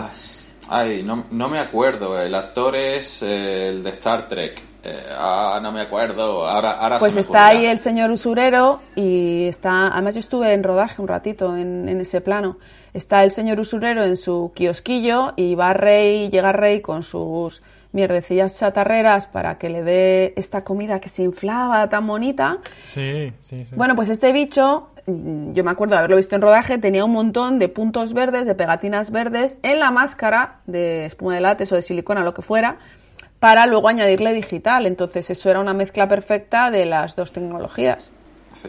Ay, 0.71 1.03
no, 1.03 1.25
no 1.31 1.49
me 1.49 1.59
acuerdo. 1.59 2.21
El 2.21 2.35
actor 2.35 2.75
es 2.77 3.23
eh, 3.23 3.69
el 3.69 3.83
de 3.83 3.91
Star 3.91 4.29
Trek. 4.29 4.63
Eh, 4.83 5.03
ah, 5.19 5.59
no 5.63 5.73
me 5.73 5.81
acuerdo. 5.83 6.47
Ahora, 6.47 6.73
ahora 6.73 6.99
Pues 6.99 7.13
se 7.13 7.17
me 7.17 7.21
está 7.23 7.47
ahí 7.49 7.65
el 7.67 7.79
señor 7.79 8.11
usurero 8.11 8.81
y 8.97 9.47
está, 9.47 9.89
además 9.89 10.15
yo 10.15 10.21
estuve 10.21 10.53
en 10.53 10.63
rodaje 10.63 11.01
un 11.01 11.09
ratito 11.09 11.57
en, 11.57 11.89
en 11.89 12.01
ese 12.01 12.21
plano. 12.21 12.59
Está 12.93 13.25
el 13.25 13.31
señor 13.31 13.61
usurero 13.61 14.05
en 14.05 14.17
su 14.19 14.53
kiosquillo 14.55 15.33
y 15.37 15.55
va 15.55 15.73
Rey, 15.73 16.29
llega 16.29 16.53
Rey 16.53 16.81
con 16.81 17.03
sus 17.03 17.63
mierdecillas 17.95 18.59
chatarreras 18.59 19.27
para 19.27 19.57
que 19.57 19.71
le 19.71 19.83
dé 19.83 20.35
esta 20.37 20.65
comida 20.65 21.01
que 21.01 21.09
se 21.09 21.23
inflaba 21.23 21.89
tan 21.89 22.07
bonita. 22.07 22.59
Sí, 22.89 23.33
sí, 23.41 23.65
sí. 23.65 23.75
Bueno, 23.75 23.97
pues 23.97 24.11
este 24.11 24.33
bicho, 24.33 24.91
mm, 25.07 25.53
yo 25.53 25.65
me 25.65 25.71
acuerdo 25.71 25.95
de 25.95 25.99
haberlo 25.99 26.17
visto 26.17 26.35
en 26.35 26.43
rodaje, 26.43 26.77
tenía 26.79 27.05
un 27.05 27.13
montón 27.13 27.59
de 27.59 27.69
puntos 27.69 28.13
verdes, 28.13 28.47
de 28.47 28.55
pegatinas 28.55 29.11
verdes 29.11 29.59
en 29.63 29.79
la 29.79 29.91
máscara 29.91 30.61
de 30.67 31.07
espuma 31.07 31.35
de 31.37 31.41
látex 31.41 31.73
o 31.73 31.77
de 31.77 31.83
silicona, 31.83 32.23
lo 32.23 32.35
que 32.35 32.43
fuera, 32.43 32.77
para 33.39 33.67
luego 33.67 33.89
añadirle 33.89 34.33
digital. 34.33 34.87
Entonces 34.87 35.31
eso 35.31 35.49
era 35.49 35.61
una 35.61 35.73
mezcla 35.73 36.09
perfecta 36.09 36.71
de 36.71 36.87
las 36.87 37.17
dos 37.17 37.33
tecnologías. 37.33 38.11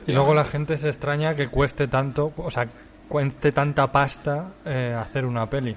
Y 0.05 0.11
luego 0.11 0.33
la 0.33 0.45
gente 0.45 0.77
se 0.77 0.89
extraña 0.89 1.35
que 1.35 1.47
cueste 1.47 1.87
tanto, 1.87 2.33
o 2.37 2.51
sea, 2.51 2.67
cueste 3.07 3.51
tanta 3.51 3.91
pasta 3.91 4.51
eh, 4.65 4.95
hacer 4.97 5.25
una 5.25 5.49
peli. 5.49 5.75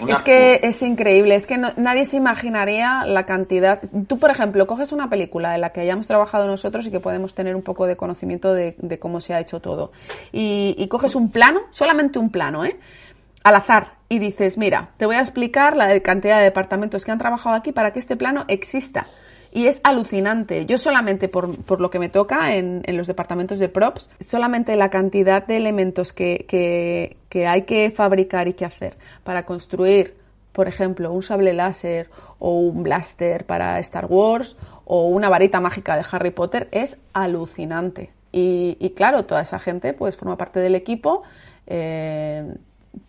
Una- 0.00 0.12
Es 0.12 0.22
que 0.22 0.60
es 0.62 0.80
increíble, 0.82 1.34
es 1.34 1.46
que 1.46 1.58
no- 1.58 1.72
nadie 1.76 2.04
se 2.04 2.16
imaginaría 2.16 3.04
la 3.06 3.26
cantidad. 3.26 3.80
Tú, 4.06 4.18
por 4.18 4.30
ejemplo, 4.30 4.66
coges 4.66 4.92
una 4.92 5.10
película 5.10 5.54
en 5.54 5.60
la 5.60 5.70
que 5.70 5.80
hayamos 5.80 6.06
trabajado 6.06 6.46
nosotros 6.46 6.86
y 6.86 6.90
que 6.90 7.00
podemos 7.00 7.34
tener 7.34 7.56
un 7.56 7.62
poco 7.62 7.86
de 7.86 7.96
conocimiento 7.96 8.54
de, 8.54 8.76
de 8.78 8.98
cómo 8.98 9.20
se 9.20 9.34
ha 9.34 9.40
hecho 9.40 9.60
todo. 9.60 9.92
Y, 10.32 10.74
y 10.78 10.88
coges 10.88 11.14
un 11.14 11.30
plano, 11.30 11.60
solamente 11.70 12.18
un 12.18 12.30
plano, 12.30 12.64
¿eh? 12.64 12.78
Al 13.42 13.56
azar, 13.56 13.94
y 14.08 14.18
dices, 14.20 14.56
mira, 14.56 14.90
te 14.96 15.04
voy 15.06 15.16
a 15.16 15.20
explicar 15.20 15.76
la 15.76 16.00
cantidad 16.00 16.38
de 16.38 16.44
departamentos 16.44 17.04
que 17.04 17.10
han 17.10 17.18
trabajado 17.18 17.54
aquí 17.56 17.72
para 17.72 17.92
que 17.92 17.98
este 17.98 18.16
plano 18.16 18.44
exista. 18.48 19.06
Y 19.54 19.68
es 19.68 19.80
alucinante. 19.84 20.66
Yo 20.66 20.78
solamente 20.78 21.28
por, 21.28 21.56
por 21.62 21.80
lo 21.80 21.88
que 21.88 22.00
me 22.00 22.08
toca 22.08 22.56
en, 22.56 22.82
en 22.86 22.96
los 22.96 23.06
departamentos 23.06 23.60
de 23.60 23.68
props, 23.68 24.10
solamente 24.18 24.74
la 24.74 24.90
cantidad 24.90 25.46
de 25.46 25.56
elementos 25.56 26.12
que, 26.12 26.44
que, 27.30 27.46
hay 27.46 27.62
que 27.62 27.92
fabricar 27.92 28.48
y 28.48 28.54
que 28.54 28.64
hacer 28.64 28.96
para 29.22 29.46
construir, 29.46 30.16
por 30.50 30.66
ejemplo, 30.66 31.12
un 31.12 31.22
sable 31.22 31.52
láser 31.52 32.10
o 32.40 32.58
un 32.58 32.82
blaster 32.82 33.46
para 33.46 33.78
Star 33.78 34.06
Wars 34.06 34.56
o 34.86 35.06
una 35.06 35.28
varita 35.28 35.60
mágica 35.60 35.96
de 35.96 36.04
Harry 36.10 36.32
Potter 36.32 36.68
es 36.72 36.96
alucinante. 37.12 38.10
Y, 38.32 38.92
claro, 38.96 39.24
toda 39.24 39.42
esa 39.42 39.60
gente 39.60 39.92
pues 39.92 40.16
forma 40.16 40.36
parte 40.36 40.58
del 40.58 40.74
equipo. 40.74 41.22
eh, 41.68 42.54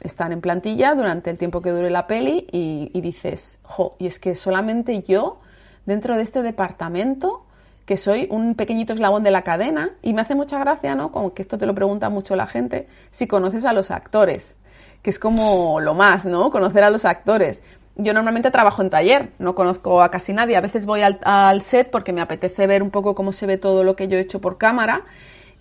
están 0.02 0.32
en 0.32 0.42
plantilla 0.42 0.96
durante 0.96 1.30
el 1.30 1.38
tiempo 1.38 1.62
que 1.62 1.70
dure 1.70 1.92
la 1.92 2.08
peli 2.08 2.48
y 2.52 3.02
dices, 3.02 3.60
jo, 3.62 3.96
y 4.00 4.08
es 4.08 4.18
que 4.18 4.34
solamente 4.34 5.04
yo 5.04 5.38
dentro 5.86 6.16
de 6.16 6.24
este 6.24 6.42
departamento, 6.42 7.46
que 7.86 7.98
soy 7.98 8.28
un 8.32 8.56
pequeñito 8.56 8.94
eslabón 8.94 9.24
de 9.24 9.32
la 9.32 9.44
cadena, 9.44 9.92
y 10.02 10.14
me 10.14 10.22
hace 10.22 10.36
mucha 10.36 10.60
gracia, 10.60 10.96
¿no? 10.96 11.12
Como 11.12 11.34
que 11.34 11.42
esto 11.42 11.58
te 11.58 11.66
lo 11.66 11.76
pregunta 11.76 12.10
mucho 12.10 12.36
la 12.36 12.48
gente, 12.48 12.88
si 13.12 13.28
conoces 13.28 13.66
a 13.66 13.74
los 13.74 13.92
actores, 13.92 14.56
que 15.02 15.12
es 15.12 15.20
como 15.20 15.80
lo 15.80 15.94
más, 15.94 16.26
¿no? 16.26 16.50
Conocer 16.50 16.84
a 16.84 16.90
los 16.90 17.06
actores. 17.06 17.62
Yo 17.96 18.14
normalmente 18.14 18.52
trabajo 18.52 18.82
en 18.82 18.90
taller, 18.90 19.32
no 19.40 19.56
conozco 19.56 20.02
a 20.02 20.12
casi 20.12 20.34
nadie, 20.34 20.58
a 20.58 20.62
veces 20.62 20.86
voy 20.86 21.02
al, 21.02 21.62
set 21.62 21.92
porque 21.92 22.12
me 22.12 22.22
apetece 22.22 22.68
ver 22.68 22.84
un 22.84 22.92
poco 22.92 23.16
cómo 23.16 23.32
se 23.32 23.46
ve 23.46 23.58
todo 23.58 23.84
lo 23.84 23.96
que 23.96 24.08
yo 24.08 24.18
he 24.18 24.22
hecho 24.22 24.42
por 24.42 24.58
cámara 24.58 25.06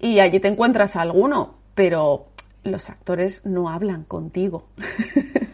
y 0.00 0.18
allí 0.18 0.40
te 0.40 0.48
encuentras 0.48 0.96
a 0.96 1.02
alguno, 1.02 1.54
pero 1.74 2.26
los 2.64 2.88
actores 2.88 3.42
no 3.44 3.68
hablan 3.68 4.04
contigo. 4.04 4.64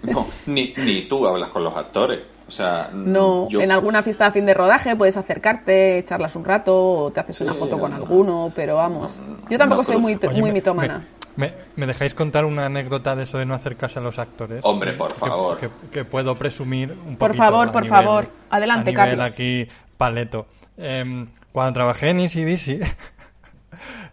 No, 0.03 0.27
ni, 0.47 0.73
ni 0.79 1.07
tú 1.07 1.27
hablas 1.27 1.51
con 1.51 1.63
los 1.63 1.77
actores. 1.77 2.21
O 2.51 2.53
sea, 2.53 2.91
No, 2.93 3.49
yo- 3.49 3.61
en 3.61 3.71
alguna 3.71 4.03
fiesta 4.03 4.25
de 4.25 4.33
fin 4.33 4.45
de 4.45 4.55
rodaje 4.55 4.97
puedes 4.97 5.17
acercarte, 5.17 6.05
charlas 6.09 6.35
un 6.35 6.45
rato 6.45 6.77
o 7.05 7.11
te 7.13 7.21
haces 7.21 7.37
Sí, 7.37 7.45
una 7.45 7.55
foto 7.55 7.79
con 7.79 7.93
no. 7.93 7.97
alguno, 7.97 8.53
pero 8.57 8.75
vamos, 8.75 9.17
yo 9.49 9.57
tampoco 9.57 9.83
no 9.83 9.85
soy 9.85 9.97
muy. 9.99 10.15
Oye, 10.21 10.41
muy 10.41 10.51
me- 10.51 10.55
mitómana. 10.55 10.99
me- 11.37 11.47
¿Me, 11.47 11.55
me 11.77 11.87
dejáis 11.87 12.13
contar 12.13 12.45
una 12.45 12.67
anécdota 12.67 13.15
de 13.15 13.23
eso 13.23 13.39
de 13.39 13.47
no 13.47 13.55
hacer 13.55 13.77
caso 13.77 14.01
a 14.01 14.03
los 14.03 14.19
actores? 14.19 14.65
Hombre, 14.65 14.95
por 14.95 15.13
Que- 15.15 15.21
favor. 15.21 15.59
Que, 15.59 15.71
que 15.93 16.05
puedo 16.05 16.37
presumir 16.37 16.93
un 17.07 17.17
Por 17.17 17.37
favor, 17.37 17.69
a 17.69 17.73
por 17.73 17.83
nivel- 17.85 17.99
favor. 17.99 18.29
Adelante, 18.51 18.91
a 18.91 18.93
nivel 19.05 19.19
Carlos. 19.19 19.33
aquí, 19.33 19.69
paleto. 19.97 20.47
Em, 20.77 21.29
cuando 21.53 21.73
trabajé 21.73 22.11
en 22.11 22.19
Easy 22.21 22.45
Dizzy, 22.45 22.81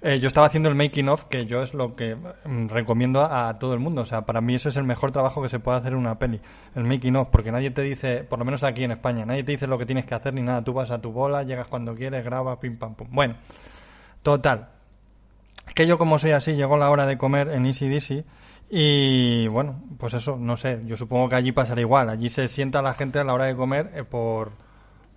eh, 0.01 0.19
yo 0.19 0.27
estaba 0.27 0.47
haciendo 0.47 0.69
el 0.69 0.75
making 0.75 1.09
of, 1.09 1.25
que 1.25 1.45
yo 1.45 1.61
es 1.61 1.73
lo 1.73 1.95
que 1.95 2.15
mm, 2.15 2.67
recomiendo 2.67 3.21
a, 3.23 3.57
todo 3.59 3.73
el 3.73 3.79
mundo. 3.79 4.01
O 4.01 4.05
sea, 4.05 4.25
para 4.25 4.41
mí 4.41 4.55
eso 4.55 4.69
es 4.69 4.77
el 4.77 4.83
mejor 4.83 5.11
trabajo 5.11 5.41
que 5.41 5.49
se 5.49 5.59
puede 5.59 5.77
hacer 5.77 5.93
en 5.93 5.99
una 5.99 6.19
peli. 6.19 6.39
El 6.75 6.83
making 6.83 7.15
of, 7.15 7.29
porque 7.29 7.51
nadie 7.51 7.71
te 7.71 7.81
dice, 7.81 8.23
por 8.23 8.39
lo 8.39 8.45
menos 8.45 8.63
aquí 8.63 8.83
en 8.83 8.91
España, 8.91 9.25
nadie 9.25 9.43
te 9.43 9.53
dice 9.53 9.67
lo 9.67 9.77
que 9.77 9.85
tienes 9.85 10.05
que 10.05 10.15
hacer 10.15 10.33
ni 10.33 10.41
nada. 10.41 10.63
Tú 10.63 10.73
vas 10.73 10.91
a 10.91 11.01
tu 11.01 11.11
bola, 11.11 11.43
llegas 11.43 11.67
cuando 11.67 11.95
quieres, 11.95 12.23
grabas, 12.23 12.57
pim 12.59 12.77
pam 12.77 12.95
pum. 12.95 13.07
Bueno, 13.11 13.35
total. 14.21 14.69
Que 15.73 15.85
yo 15.85 15.97
como 15.97 16.17
soy 16.19 16.31
así, 16.31 16.53
llegó 16.53 16.77
la 16.77 16.89
hora 16.89 17.05
de 17.05 17.17
comer 17.17 17.49
en 17.49 17.65
Easy 17.65 17.89
Dizzy 17.89 18.23
y 18.69 19.47
bueno, 19.47 19.81
pues 19.97 20.13
eso, 20.13 20.35
no 20.37 20.57
sé, 20.57 20.81
yo 20.85 20.97
supongo 20.97 21.29
que 21.29 21.35
allí 21.35 21.51
pasará 21.51 21.81
igual. 21.81 22.09
Allí 22.09 22.29
se 22.29 22.47
sienta 22.47 22.81
la 22.81 22.93
gente 22.93 23.19
a 23.19 23.23
la 23.23 23.33
hora 23.33 23.45
de 23.45 23.55
comer 23.55 23.91
eh, 23.95 24.03
por, 24.03 24.51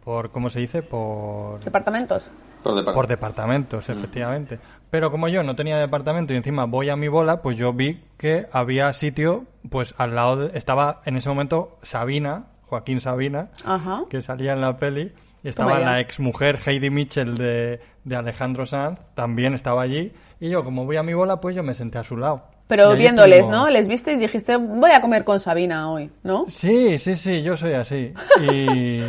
por, 0.04 0.30
¿cómo 0.30 0.50
se 0.50 0.60
dice? 0.60 0.82
Por, 0.82 1.60
¿Departamentos? 1.60 2.30
Por 2.62 2.74
depart- 2.74 2.94
por 2.94 3.06
departamentos, 3.06 3.88
efectivamente. 3.88 4.58
Pero 4.90 5.10
como 5.10 5.28
yo 5.28 5.42
no 5.42 5.54
tenía 5.54 5.78
departamento 5.78 6.32
y 6.32 6.36
encima 6.36 6.64
voy 6.64 6.90
a 6.90 6.96
mi 6.96 7.08
bola, 7.08 7.42
pues 7.42 7.56
yo 7.56 7.72
vi 7.72 8.02
que 8.18 8.46
había 8.52 8.92
sitio, 8.92 9.44
pues 9.70 9.94
al 9.98 10.14
lado 10.14 10.48
de, 10.48 10.58
estaba 10.58 11.00
en 11.04 11.16
ese 11.16 11.28
momento 11.28 11.78
Sabina, 11.82 12.46
Joaquín 12.66 13.00
Sabina, 13.00 13.48
Ajá. 13.64 14.02
que 14.10 14.20
salía 14.20 14.52
en 14.52 14.60
la 14.60 14.76
peli, 14.76 15.12
y 15.42 15.48
estaba 15.48 15.74
Toma 15.78 15.90
la 15.92 16.00
exmujer 16.00 16.58
Heidi 16.66 16.90
Mitchell 16.90 17.36
de, 17.38 17.80
de 18.04 18.16
Alejandro 18.16 18.66
Sanz, 18.66 18.98
también 19.14 19.54
estaba 19.54 19.82
allí, 19.82 20.12
y 20.40 20.50
yo 20.50 20.64
como 20.64 20.84
voy 20.84 20.96
a 20.96 21.02
mi 21.02 21.14
bola, 21.14 21.40
pues 21.40 21.54
yo 21.56 21.62
me 21.62 21.74
senté 21.74 21.98
a 21.98 22.04
su 22.04 22.16
lado. 22.16 22.44
Pero 22.66 22.94
viéndoles, 22.94 23.48
¿no? 23.48 23.68
Les 23.68 23.88
viste 23.88 24.12
y 24.12 24.16
dijiste, 24.16 24.56
voy 24.56 24.92
a 24.92 25.00
comer 25.00 25.24
con 25.24 25.40
Sabina 25.40 25.90
hoy, 25.90 26.10
¿no? 26.22 26.44
Sí, 26.48 26.98
sí, 26.98 27.16
sí, 27.16 27.42
yo 27.42 27.56
soy 27.56 27.72
así. 27.72 28.12
Y, 28.48 29.00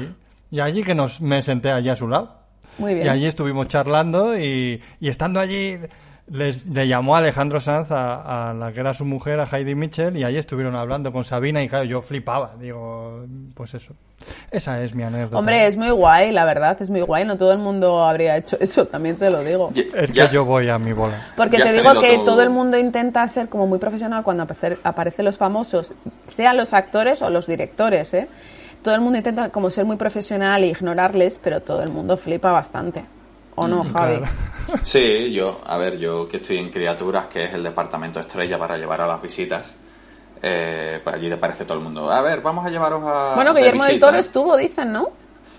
y 0.49 0.59
allí 0.59 0.83
que 0.83 0.95
nos, 0.95 1.21
me 1.21 1.41
senté 1.43 1.71
allí 1.71 1.89
a 1.89 1.95
su 1.95 2.07
lado. 2.07 2.40
Muy 2.77 2.93
bien. 2.95 3.05
Y 3.05 3.09
allí 3.09 3.25
estuvimos 3.25 3.67
charlando 3.67 4.37
y, 4.37 4.81
y 4.99 5.09
estando 5.09 5.39
allí 5.39 5.77
les, 6.27 6.65
le 6.67 6.87
llamó 6.87 7.15
Alejandro 7.17 7.59
Sanz 7.59 7.91
a, 7.91 8.49
a 8.51 8.53
la 8.53 8.71
que 8.71 8.79
era 8.79 8.93
su 8.93 9.03
mujer, 9.03 9.39
a 9.41 9.45
Heidi 9.51 9.75
Mitchell, 9.75 10.15
y 10.15 10.23
allí 10.23 10.37
estuvieron 10.37 10.75
hablando 10.75 11.11
con 11.11 11.25
Sabina 11.25 11.61
y 11.61 11.67
claro, 11.67 11.83
yo 11.83 12.01
flipaba. 12.01 12.53
Digo, 12.59 13.25
pues 13.53 13.73
eso. 13.73 13.93
Esa 14.51 14.81
es 14.83 14.93
mi 14.95 15.03
anécdota. 15.03 15.37
Hombre, 15.39 15.65
es 15.67 15.75
muy 15.75 15.89
guay, 15.89 16.31
la 16.31 16.45
verdad, 16.45 16.77
es 16.79 16.89
muy 16.89 17.01
guay. 17.01 17.25
No 17.25 17.37
todo 17.37 17.51
el 17.51 17.57
mundo 17.59 18.05
habría 18.05 18.37
hecho 18.37 18.55
eso, 18.61 18.85
también 18.87 19.17
te 19.17 19.29
lo 19.31 19.43
digo. 19.43 19.71
Ya- 19.73 19.81
Es 19.95 20.11
ya- 20.13 20.29
que 20.29 20.35
yo 20.35 20.45
voy 20.45 20.69
a 20.69 20.77
mi 20.77 20.93
bola. 20.93 21.15
Porque 21.35 21.57
Ya 21.57 21.65
te 21.65 21.73
digo 21.73 21.99
que 22.01 22.13
todo- 22.15 22.25
todo 22.25 22.41
el 22.43 22.51
mundo 22.51 22.77
intenta 22.77 23.27
ser 23.27 23.49
como 23.49 23.67
muy 23.67 23.79
profesional 23.79 24.23
cuando 24.23 24.43
aparece- 24.43 24.77
aparecen 24.83 25.25
los 25.25 25.37
famosos, 25.37 25.91
sean 26.27 26.55
los 26.55 26.71
actores 26.73 27.21
o 27.23 27.29
los 27.29 27.47
directores, 27.47 28.13
¿eh? 28.13 28.27
Todo 28.83 28.95
el 28.95 29.01
mundo 29.01 29.17
intenta 29.17 29.49
como 29.49 29.69
ser 29.69 29.85
muy 29.85 29.97
profesional 29.97 30.63
e 30.63 30.67
ignorarles, 30.67 31.39
pero 31.41 31.61
todo 31.61 31.83
el 31.83 31.91
mundo 31.91 32.17
flipa 32.17 32.51
bastante. 32.51 33.05
¿O 33.55 33.67
no, 33.67 33.83
Javi? 33.83 34.17
Claro. 34.17 34.33
Sí, 34.83 35.33
yo, 35.33 35.59
a 35.65 35.75
ver, 35.77 35.97
yo 35.97 36.29
que 36.29 36.37
estoy 36.37 36.57
en 36.57 36.69
Criaturas, 36.69 37.25
que 37.25 37.43
es 37.43 37.53
el 37.53 37.63
departamento 37.63 38.21
estrella 38.21 38.57
para 38.57 38.77
llevar 38.77 39.01
a 39.01 39.07
las 39.07 39.21
visitas, 39.21 39.75
eh, 40.41 41.01
pues 41.03 41.15
allí 41.15 41.27
te 41.29 41.35
parece 41.35 41.65
todo 41.65 41.77
el 41.77 41.83
mundo. 41.83 42.09
A 42.09 42.21
ver, 42.21 42.41
vamos 42.41 42.65
a 42.65 42.69
llevaros 42.69 43.03
a. 43.05 43.35
Bueno, 43.35 43.53
Guillermo 43.53 43.83
del 43.83 43.91
visita". 43.93 44.07
Toro 44.07 44.19
estuvo, 44.19 44.55
dicen, 44.55 44.93
¿no? 44.93 45.09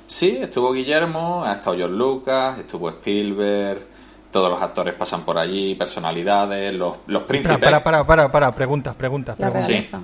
Sí, 0.07 0.39
estuvo 0.41 0.73
Guillermo, 0.73 1.45
ha 1.45 1.55
estado 1.55 1.77
George 1.77 1.95
Lucas, 1.95 2.59
estuvo 2.59 2.89
Spielberg, 2.89 3.83
todos 4.31 4.51
los 4.51 4.63
actores 4.63 4.95
pasan 4.95 5.23
por 5.23 5.37
allí, 5.37 5.75
personalidades, 5.75 6.75
los, 6.75 6.97
los 7.07 7.25
príncipes. 7.25 7.59
Para, 7.59 7.85
para, 7.85 8.07
para, 8.07 8.33
para, 8.33 8.53
preguntas, 8.53 8.95
preguntas, 8.95 9.39
La 9.39 9.51
preguntas. 9.51 10.01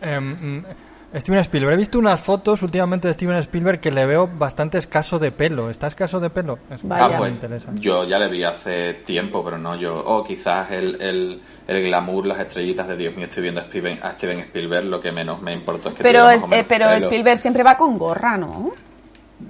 Sí. 0.00 0.72
Steven 1.16 1.40
Spielberg, 1.40 1.74
he 1.74 1.76
visto 1.78 1.98
unas 1.98 2.20
fotos 2.20 2.62
últimamente 2.62 3.08
de 3.08 3.14
Steven 3.14 3.36
Spielberg 3.38 3.80
que 3.80 3.90
le 3.90 4.04
veo 4.06 4.28
bastante 4.28 4.78
escaso 4.78 5.18
de 5.18 5.32
pelo. 5.32 5.70
¿Está 5.70 5.86
escaso 5.86 6.20
de 6.20 6.30
pelo? 6.30 6.58
Es 6.70 6.82
Vaya. 6.82 7.04
Ah, 7.04 7.08
me 7.08 7.16
pues, 7.18 7.32
interesa. 7.32 7.70
yo 7.74 8.04
ya 8.04 8.18
le 8.18 8.28
vi 8.28 8.44
hace 8.44 8.94
tiempo, 9.04 9.42
pero 9.44 9.56
no 9.58 9.76
yo. 9.76 9.96
O 10.04 10.22
quizás 10.22 10.70
el, 10.72 11.00
el, 11.00 11.40
el 11.66 11.82
glamour, 11.82 12.26
las 12.26 12.40
estrellitas 12.40 12.86
de 12.88 12.96
Dios 12.96 13.16
mío, 13.16 13.24
estoy 13.24 13.42
viendo 13.44 13.60
a 13.60 13.64
Steven, 13.64 13.98
a 14.02 14.12
Steven 14.12 14.40
Spielberg, 14.40 14.84
lo 14.86 15.00
que 15.00 15.10
menos 15.12 15.40
me 15.40 15.52
importó 15.52 15.88
es 15.88 15.94
que 15.94 16.02
Pero, 16.02 16.28
es, 16.28 16.42
eh, 16.50 16.64
pero 16.68 16.86
pelo. 16.86 16.98
Spielberg 16.98 17.38
siempre 17.38 17.62
va 17.62 17.76
con 17.76 17.96
gorra, 17.98 18.36
¿no? 18.36 18.72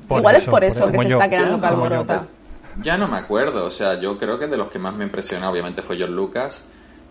Por 0.09 0.19
Igual 0.21 0.37
es 0.37 0.45
por 0.47 0.63
eso 0.65 0.87
que 0.91 0.99
se 0.99 1.09
yo. 1.09 1.17
está 1.21 1.29
quedando 1.31 1.61
calvorota. 1.61 2.27
Ya 2.83 2.97
no 2.97 3.09
me 3.09 3.17
acuerdo, 3.17 3.65
o 3.65 3.71
sea, 3.71 3.99
yo 4.01 4.19
creo 4.19 4.39
que 4.39 4.47
de 4.47 4.57
los 4.57 4.69
que 4.69 4.79
más 4.79 4.95
me 4.95 5.05
impresionó, 5.05 5.49
obviamente, 5.51 5.83
fue 5.83 5.97
George 5.97 6.15
Lucas. 6.15 6.65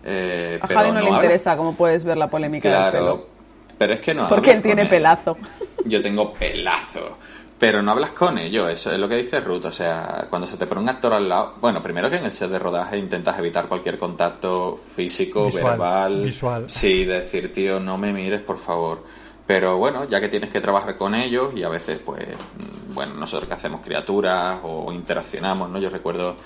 Eh, 0.04 0.58
A 0.62 0.66
pero 0.66 0.80
Javi 0.80 0.92
no, 0.92 1.00
le 1.00 1.10
interesa, 1.10 1.56
como 1.56 1.74
puedes 1.74 2.04
ver 2.04 2.16
la 2.16 2.28
polémica 2.28 2.84
del 2.84 2.92
pelo. 2.92 3.35
Pero 3.78 3.94
es 3.94 4.00
que 4.00 4.14
no. 4.14 4.28
Porque 4.28 4.52
él 4.52 4.62
tiene 4.62 4.86
pelazo. 4.86 5.36
Yo 5.84 6.00
tengo 6.00 6.32
pelazo. 6.34 7.18
Pero 7.58 7.80
no 7.82 7.92
hablas 7.92 8.10
con 8.10 8.36
ellos, 8.36 8.70
eso 8.70 8.92
es 8.92 8.98
lo 8.98 9.08
que 9.08 9.16
dice 9.16 9.40
Ruth. 9.40 9.64
O 9.64 9.72
sea, 9.72 10.26
cuando 10.28 10.46
se 10.46 10.58
te 10.58 10.66
pone 10.66 10.82
un 10.82 10.88
actor 10.90 11.14
al 11.14 11.26
lado. 11.26 11.54
Bueno, 11.58 11.82
primero 11.82 12.10
que 12.10 12.16
en 12.16 12.24
el 12.24 12.32
set 12.32 12.50
de 12.50 12.58
rodaje 12.58 12.98
intentas 12.98 13.38
evitar 13.38 13.66
cualquier 13.66 13.98
contacto 13.98 14.78
físico, 14.94 15.46
Visual, 15.46 15.64
verbal. 15.64 16.22
visual. 16.22 16.64
Sí, 16.68 17.06
decir, 17.06 17.50
tío, 17.54 17.80
no 17.80 17.96
me 17.96 18.12
mires, 18.12 18.42
por 18.42 18.58
favor. 18.58 19.04
Pero 19.46 19.78
bueno, 19.78 20.04
ya 20.06 20.20
que 20.20 20.28
tienes 20.28 20.50
que 20.50 20.60
trabajar 20.60 20.96
con 20.96 21.14
ellos 21.14 21.54
y 21.56 21.62
a 21.62 21.68
veces, 21.70 21.98
pues, 22.04 22.26
mm, 22.26 22.92
bueno, 22.94 23.14
nosotros 23.14 23.48
que 23.48 23.54
hacemos 23.54 23.80
criaturas 23.80 24.58
o 24.62 24.92
interaccionamos, 24.92 25.70
¿no? 25.70 25.78
Yo 25.78 25.88
recuerdo 25.88 26.36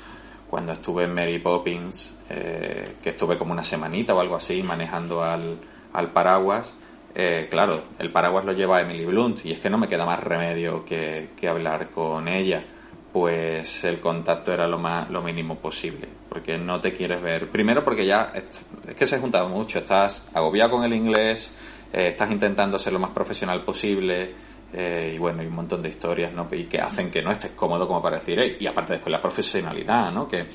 cuando 0.48 0.72
estuve 0.72 1.04
en 1.04 1.14
Mary 1.14 1.38
Poppins, 1.40 2.18
eh, 2.28 2.96
que 3.02 3.08
estuve 3.10 3.36
como 3.36 3.52
una 3.52 3.64
semanita 3.64 4.14
o 4.14 4.20
algo 4.20 4.36
así 4.36 4.62
manejando 4.62 5.24
al, 5.24 5.58
al 5.92 6.12
paraguas. 6.12 6.76
Eh, 7.14 7.48
claro, 7.50 7.82
el 7.98 8.10
paraguas 8.10 8.44
lo 8.44 8.52
lleva 8.52 8.80
Emily 8.80 9.04
Blunt 9.04 9.44
y 9.44 9.52
es 9.52 9.58
que 9.58 9.70
no 9.70 9.78
me 9.78 9.88
queda 9.88 10.04
más 10.04 10.20
remedio 10.20 10.84
que, 10.84 11.30
que 11.36 11.48
hablar 11.48 11.90
con 11.90 12.28
ella. 12.28 12.64
Pues 13.12 13.82
el 13.82 13.98
contacto 13.98 14.52
era 14.52 14.68
lo 14.68 14.78
más 14.78 15.10
lo 15.10 15.20
mínimo 15.20 15.56
posible, 15.56 16.06
porque 16.28 16.56
no 16.56 16.78
te 16.80 16.94
quieres 16.94 17.20
ver. 17.20 17.50
Primero 17.50 17.84
porque 17.84 18.06
ya 18.06 18.30
es, 18.32 18.64
es 18.88 18.94
que 18.94 19.04
se 19.04 19.16
ha 19.16 19.18
juntado 19.18 19.48
mucho, 19.48 19.80
estás 19.80 20.28
agobiado 20.32 20.70
con 20.70 20.84
el 20.84 20.92
inglés, 20.92 21.50
eh, 21.92 22.06
estás 22.08 22.30
intentando 22.30 22.78
ser 22.78 22.92
lo 22.92 23.00
más 23.00 23.10
profesional 23.10 23.64
posible, 23.64 24.32
eh, 24.72 25.12
y 25.16 25.18
bueno, 25.18 25.40
hay 25.40 25.48
un 25.48 25.54
montón 25.54 25.82
de 25.82 25.88
historias, 25.88 26.32
¿no? 26.32 26.46
Y 26.52 26.64
que 26.64 26.80
hacen 26.80 27.10
que 27.10 27.22
no 27.22 27.32
estés 27.32 27.50
cómodo 27.50 27.88
como 27.88 28.00
para 28.00 28.18
decir, 28.18 28.56
y 28.60 28.66
aparte 28.66 28.92
después 28.94 29.10
la 29.10 29.20
profesionalidad, 29.20 30.12
¿no? 30.12 30.28
Que 30.28 30.46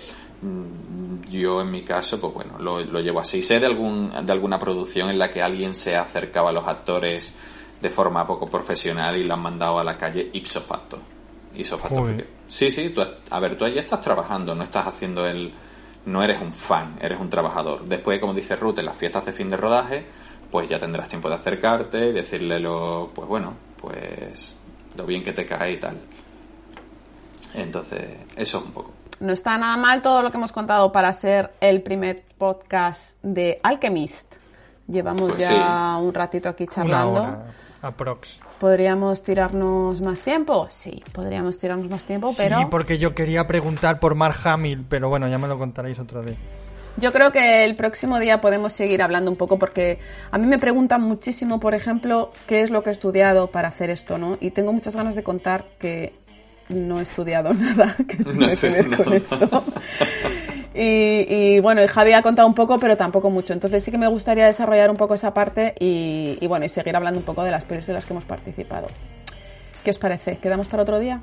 yo 1.29 1.61
en 1.61 1.71
mi 1.71 1.83
caso, 1.83 2.19
pues 2.19 2.33
bueno, 2.33 2.57
lo, 2.59 2.81
lo 2.83 2.99
llevo 2.99 3.19
así. 3.19 3.41
Sé 3.41 3.59
de, 3.59 3.65
algún, 3.65 4.11
de 4.25 4.31
alguna 4.31 4.59
producción 4.59 5.09
en 5.09 5.17
la 5.19 5.29
que 5.31 5.41
alguien 5.41 5.73
se 5.75 5.95
acercaba 5.95 6.49
a 6.49 6.53
los 6.53 6.67
actores 6.67 7.33
de 7.81 7.89
forma 7.89 8.25
poco 8.25 8.49
profesional 8.49 9.17
y 9.17 9.23
la 9.23 9.33
han 9.35 9.41
mandado 9.41 9.79
a 9.79 9.83
la 9.83 9.97
calle 9.97 10.29
ipso 10.33 10.61
facto. 10.61 10.99
Ipso 11.55 11.77
facto 11.77 12.01
porque- 12.01 12.27
sí, 12.47 12.71
sí, 12.71 12.89
tú, 12.89 13.01
a 13.29 13.39
ver, 13.39 13.57
tú 13.57 13.65
allí 13.65 13.77
estás 13.79 13.99
trabajando, 14.01 14.53
no 14.55 14.63
estás 14.63 14.87
haciendo 14.87 15.25
el... 15.27 15.53
No 16.05 16.21
eres 16.21 16.39
un 16.39 16.53
fan, 16.53 16.97
eres 17.01 17.19
un 17.19 17.31
trabajador. 17.31 17.83
Después, 17.85 18.19
como 18.19 18.33
dice 18.35 18.55
Ruth, 18.55 18.77
en 18.77 18.85
las 18.85 18.95
fiestas 18.95 19.25
de 19.25 19.33
fin 19.33 19.49
de 19.49 19.57
rodaje, 19.57 20.05
pues 20.51 20.69
ya 20.69 20.77
tendrás 20.77 21.07
tiempo 21.07 21.29
de 21.29 21.35
acercarte 21.35 22.09
y 22.09 22.11
decirle 22.11 22.59
lo, 22.59 23.09
pues 23.15 23.27
bueno, 23.27 23.55
pues 23.81 24.55
lo 24.95 25.05
bien 25.07 25.23
que 25.23 25.33
te 25.33 25.47
cae 25.47 25.71
y 25.73 25.77
tal. 25.77 25.99
Entonces, 27.55 28.03
eso 28.35 28.57
es 28.59 28.65
un 28.65 28.71
poco. 28.71 28.91
No 29.19 29.31
está 29.33 29.57
nada 29.57 29.77
mal 29.77 30.01
todo 30.01 30.21
lo 30.21 30.31
que 30.31 30.37
hemos 30.37 30.51
contado 30.51 30.91
para 30.91 31.11
ser 31.13 31.51
el 31.61 31.81
primer 31.81 32.23
podcast 32.37 33.17
de 33.23 33.59
Alchemist. 33.63 34.25
Llevamos 34.87 35.31
Pues 35.33 35.49
ya 35.49 35.97
un 35.97 36.13
ratito 36.13 36.49
aquí 36.49 36.63
Una 36.65 36.73
charlando. 36.73 37.11
hora, 37.23 37.45
aprox. 37.81 38.39
¿Podríamos 38.59 39.23
tirarnos 39.23 40.01
más 40.01 40.19
tiempo? 40.21 40.67
Sí, 40.69 41.03
podríamos 41.13 41.57
tirarnos 41.57 41.89
más 41.89 42.03
tiempo, 42.05 42.33
pero 42.35 42.59
Sí, 42.59 42.65
porque 42.69 42.97
yo 42.97 43.15
quería 43.15 43.47
preguntar 43.47 43.99
por 43.99 44.15
Mark 44.15 44.35
Hamill, 44.43 44.85
pero 44.87 45.09
bueno, 45.09 45.27
ya 45.27 45.37
me 45.37 45.47
lo 45.47 45.57
contaréis 45.57 45.99
otro 45.99 46.21
día. 46.21 46.35
yo 46.97 47.11
creo 47.11 47.31
que 47.31 47.65
el 47.65 47.75
próximo 47.75 48.19
día 48.19 48.39
podemos 48.41 48.73
seguir 48.73 49.01
hablando 49.01 49.29
un 49.31 49.37
poco 49.37 49.57
porque 49.59 49.99
a 50.31 50.37
mí 50.37 50.45
me 50.47 50.59
preguntan 50.59 51.01
muchísimo, 51.01 51.59
por 51.59 51.73
ejemplo, 51.73 52.31
qué 52.47 52.61
es 52.61 52.69
lo 52.69 52.83
que 52.83 52.89
he 52.89 52.93
estudiado 52.93 53.47
para 53.47 53.67
hacer 53.69 53.89
esto, 53.89 54.17
¿no? 54.17 54.37
Y 54.39 54.51
tengo 54.51 54.71
muchas 54.71 54.95
ganas 54.95 55.15
de 55.15 55.23
contar 55.23 55.65
que 55.79 56.13
no 56.69 56.99
he 56.99 57.03
estudiado 57.03 57.53
nada 57.55 57.95
que 58.07 58.17
tenga 58.23 58.55
que 58.55 58.69
ver 58.69 58.95
con 58.97 59.09
no. 59.09 59.13
esto. 59.15 59.63
Y, 60.73 61.25
y, 61.29 61.59
bueno, 61.61 61.81
y 61.83 61.87
Javi 61.87 62.11
ha 62.13 62.21
contado 62.21 62.47
un 62.47 62.53
poco, 62.53 62.77
pero 62.79 62.97
tampoco 62.97 63.29
mucho. 63.29 63.53
Entonces 63.53 63.81
sí 63.83 63.91
que 63.91 63.97
me 63.97 64.07
gustaría 64.07 64.45
desarrollar 64.45 64.89
un 64.89 64.97
poco 64.97 65.13
esa 65.13 65.33
parte 65.33 65.73
y, 65.79 66.37
y 66.41 66.47
bueno, 66.47 66.65
y 66.65 66.69
seguir 66.69 66.95
hablando 66.95 67.19
un 67.19 67.25
poco 67.25 67.43
de 67.43 67.51
las 67.51 67.63
pelis 67.63 67.87
en 67.87 67.95
las 67.95 68.05
que 68.05 68.11
hemos 68.13 68.25
participado. 68.25 68.87
¿Qué 69.83 69.91
os 69.91 69.97
parece? 69.97 70.37
¿Quedamos 70.39 70.67
para 70.67 70.83
otro 70.83 70.99
día? 70.99 71.21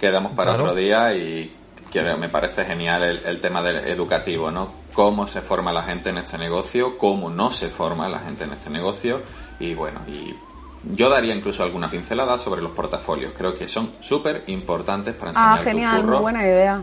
Quedamos 0.00 0.32
para 0.32 0.52
Claro. 0.52 0.64
otro 0.70 0.74
día 0.76 1.12
y 1.14 1.54
que 1.90 2.02
me 2.16 2.28
parece 2.28 2.64
genial 2.64 3.02
el, 3.02 3.20
el 3.26 3.40
tema 3.40 3.62
del 3.62 3.76
educativo, 3.88 4.50
¿no? 4.50 4.72
Cómo 4.94 5.26
se 5.26 5.42
forma 5.42 5.72
la 5.72 5.82
gente 5.82 6.08
en 6.10 6.18
este 6.18 6.38
negocio, 6.38 6.96
cómo 6.96 7.28
no 7.28 7.50
se 7.50 7.68
forma 7.68 8.08
la 8.08 8.20
gente 8.20 8.44
en 8.44 8.52
este 8.52 8.70
negocio 8.70 9.20
y 9.60 9.74
bueno, 9.74 10.00
y 10.08 10.34
yo 10.84 11.10
daría 11.10 11.34
incluso 11.34 11.62
alguna 11.62 11.88
pincelada 11.90 12.38
sobre 12.38 12.62
los 12.62 12.70
portafolios. 12.72 13.32
Creo 13.36 13.54
que 13.54 13.66
son 13.68 13.92
súper 14.00 14.44
importantes 14.46 15.14
para 15.14 15.30
enseñar 15.30 15.58
Ah, 15.58 15.62
genial, 15.62 15.96
tu 15.96 16.02
curro. 16.02 16.12
muy 16.14 16.22
buena 16.22 16.42
idea. 16.44 16.82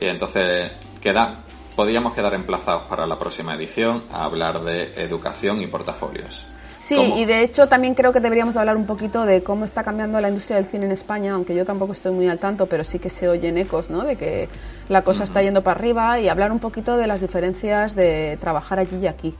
Y 0.00 0.06
entonces 0.06 0.72
queda, 1.00 1.40
podríamos 1.76 2.12
quedar 2.12 2.34
emplazados 2.34 2.84
para 2.84 3.06
la 3.06 3.18
próxima 3.18 3.54
edición 3.54 4.04
a 4.10 4.24
hablar 4.24 4.62
de 4.62 4.92
educación 5.02 5.60
y 5.60 5.66
portafolios. 5.66 6.46
Sí, 6.80 6.96
¿Cómo? 6.96 7.16
y 7.16 7.24
de 7.26 7.42
hecho 7.44 7.68
también 7.68 7.94
creo 7.94 8.12
que 8.12 8.18
deberíamos 8.18 8.56
hablar 8.56 8.76
un 8.76 8.86
poquito 8.86 9.24
de 9.24 9.44
cómo 9.44 9.64
está 9.64 9.84
cambiando 9.84 10.20
la 10.20 10.28
industria 10.28 10.56
del 10.56 10.66
cine 10.66 10.86
en 10.86 10.90
España, 10.90 11.32
aunque 11.34 11.54
yo 11.54 11.64
tampoco 11.64 11.92
estoy 11.92 12.10
muy 12.10 12.28
al 12.28 12.40
tanto, 12.40 12.66
pero 12.66 12.82
sí 12.82 12.98
que 12.98 13.08
se 13.08 13.28
oyen 13.28 13.56
ecos, 13.56 13.88
¿no? 13.88 14.02
De 14.02 14.16
que 14.16 14.48
la 14.88 15.02
cosa 15.02 15.22
está 15.22 15.40
yendo 15.42 15.62
para 15.62 15.78
arriba 15.78 16.18
y 16.18 16.28
hablar 16.28 16.50
un 16.50 16.58
poquito 16.58 16.96
de 16.96 17.06
las 17.06 17.20
diferencias 17.20 17.94
de 17.94 18.36
trabajar 18.40 18.80
allí 18.80 18.96
y 18.96 19.06
aquí. 19.06 19.32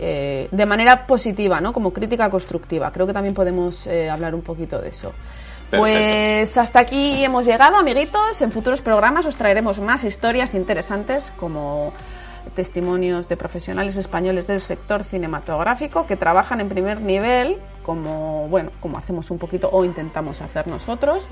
Eh, 0.00 0.48
de 0.52 0.66
manera 0.66 1.06
positiva, 1.06 1.60
¿no? 1.60 1.72
Como 1.72 1.92
crítica 1.92 2.30
constructiva. 2.30 2.92
Creo 2.92 3.06
que 3.06 3.12
también 3.12 3.34
podemos 3.34 3.86
eh, 3.88 4.08
hablar 4.08 4.34
un 4.34 4.42
poquito 4.42 4.80
de 4.80 4.90
eso. 4.90 5.12
Perfecto. 5.70 5.78
Pues 5.78 6.56
hasta 6.56 6.78
aquí 6.78 7.24
hemos 7.24 7.44
llegado, 7.44 7.76
amiguitos. 7.76 8.40
En 8.40 8.52
futuros 8.52 8.80
programas 8.80 9.26
os 9.26 9.34
traeremos 9.34 9.80
más 9.80 10.04
historias 10.04 10.54
interesantes 10.54 11.32
como 11.36 11.92
testimonios 12.54 13.28
de 13.28 13.36
profesionales 13.36 13.96
españoles 13.96 14.46
del 14.46 14.60
sector 14.60 15.04
cinematográfico 15.04 16.06
que 16.06 16.16
trabajan 16.16 16.60
en 16.60 16.68
primer 16.68 17.00
nivel, 17.00 17.58
como 17.82 18.48
bueno, 18.48 18.70
como 18.80 18.98
hacemos 18.98 19.30
un 19.30 19.38
poquito 19.38 19.68
o 19.70 19.84
intentamos 19.84 20.40
hacer 20.40 20.66
nosotros, 20.66 21.26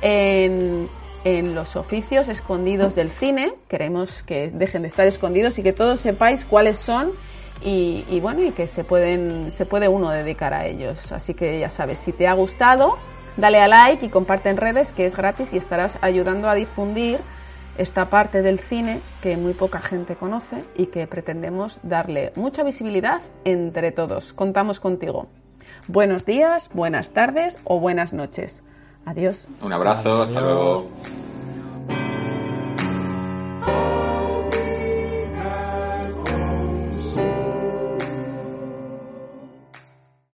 en, 0.00 0.88
en 1.24 1.54
los 1.54 1.76
oficios 1.76 2.28
escondidos 2.28 2.94
del 2.94 3.10
cine. 3.10 3.52
Queremos 3.68 4.22
que 4.22 4.50
dejen 4.52 4.82
de 4.82 4.88
estar 4.88 5.06
escondidos 5.06 5.58
y 5.58 5.62
que 5.62 5.72
todos 5.72 6.00
sepáis 6.00 6.44
cuáles 6.44 6.78
son 6.78 7.12
y, 7.62 8.04
y 8.08 8.20
bueno, 8.20 8.42
y 8.42 8.52
que 8.52 8.66
se 8.66 8.84
pueden, 8.84 9.50
se 9.50 9.66
puede 9.66 9.88
uno 9.88 10.10
dedicar 10.10 10.54
a 10.54 10.66
ellos. 10.66 11.12
Así 11.12 11.34
que 11.34 11.58
ya 11.58 11.70
sabes, 11.70 11.98
si 11.98 12.12
te 12.12 12.28
ha 12.28 12.32
gustado, 12.34 12.98
dale 13.36 13.60
a 13.60 13.68
like 13.68 14.06
y 14.06 14.08
comparte 14.08 14.48
en 14.48 14.56
redes, 14.56 14.92
que 14.92 15.06
es 15.06 15.16
gratis 15.16 15.52
y 15.52 15.56
estarás 15.56 15.98
ayudando 16.00 16.48
a 16.48 16.54
difundir 16.54 17.18
esta 17.78 18.06
parte 18.06 18.42
del 18.42 18.58
cine 18.58 19.00
que 19.20 19.36
muy 19.36 19.52
poca 19.52 19.80
gente 19.80 20.16
conoce 20.16 20.64
y 20.76 20.86
que 20.86 21.06
pretendemos 21.06 21.78
darle 21.82 22.32
mucha 22.34 22.62
visibilidad 22.62 23.20
entre 23.44 23.92
todos. 23.92 24.32
Contamos 24.32 24.80
contigo. 24.80 25.28
Buenos 25.88 26.24
días, 26.24 26.70
buenas 26.72 27.10
tardes 27.10 27.58
o 27.64 27.78
buenas 27.78 28.12
noches. 28.12 28.62
Adiós. 29.04 29.48
Un 29.62 29.72
abrazo, 29.72 30.22
hasta 30.22 30.38
Adiós. 30.38 30.42
luego. 30.42 31.35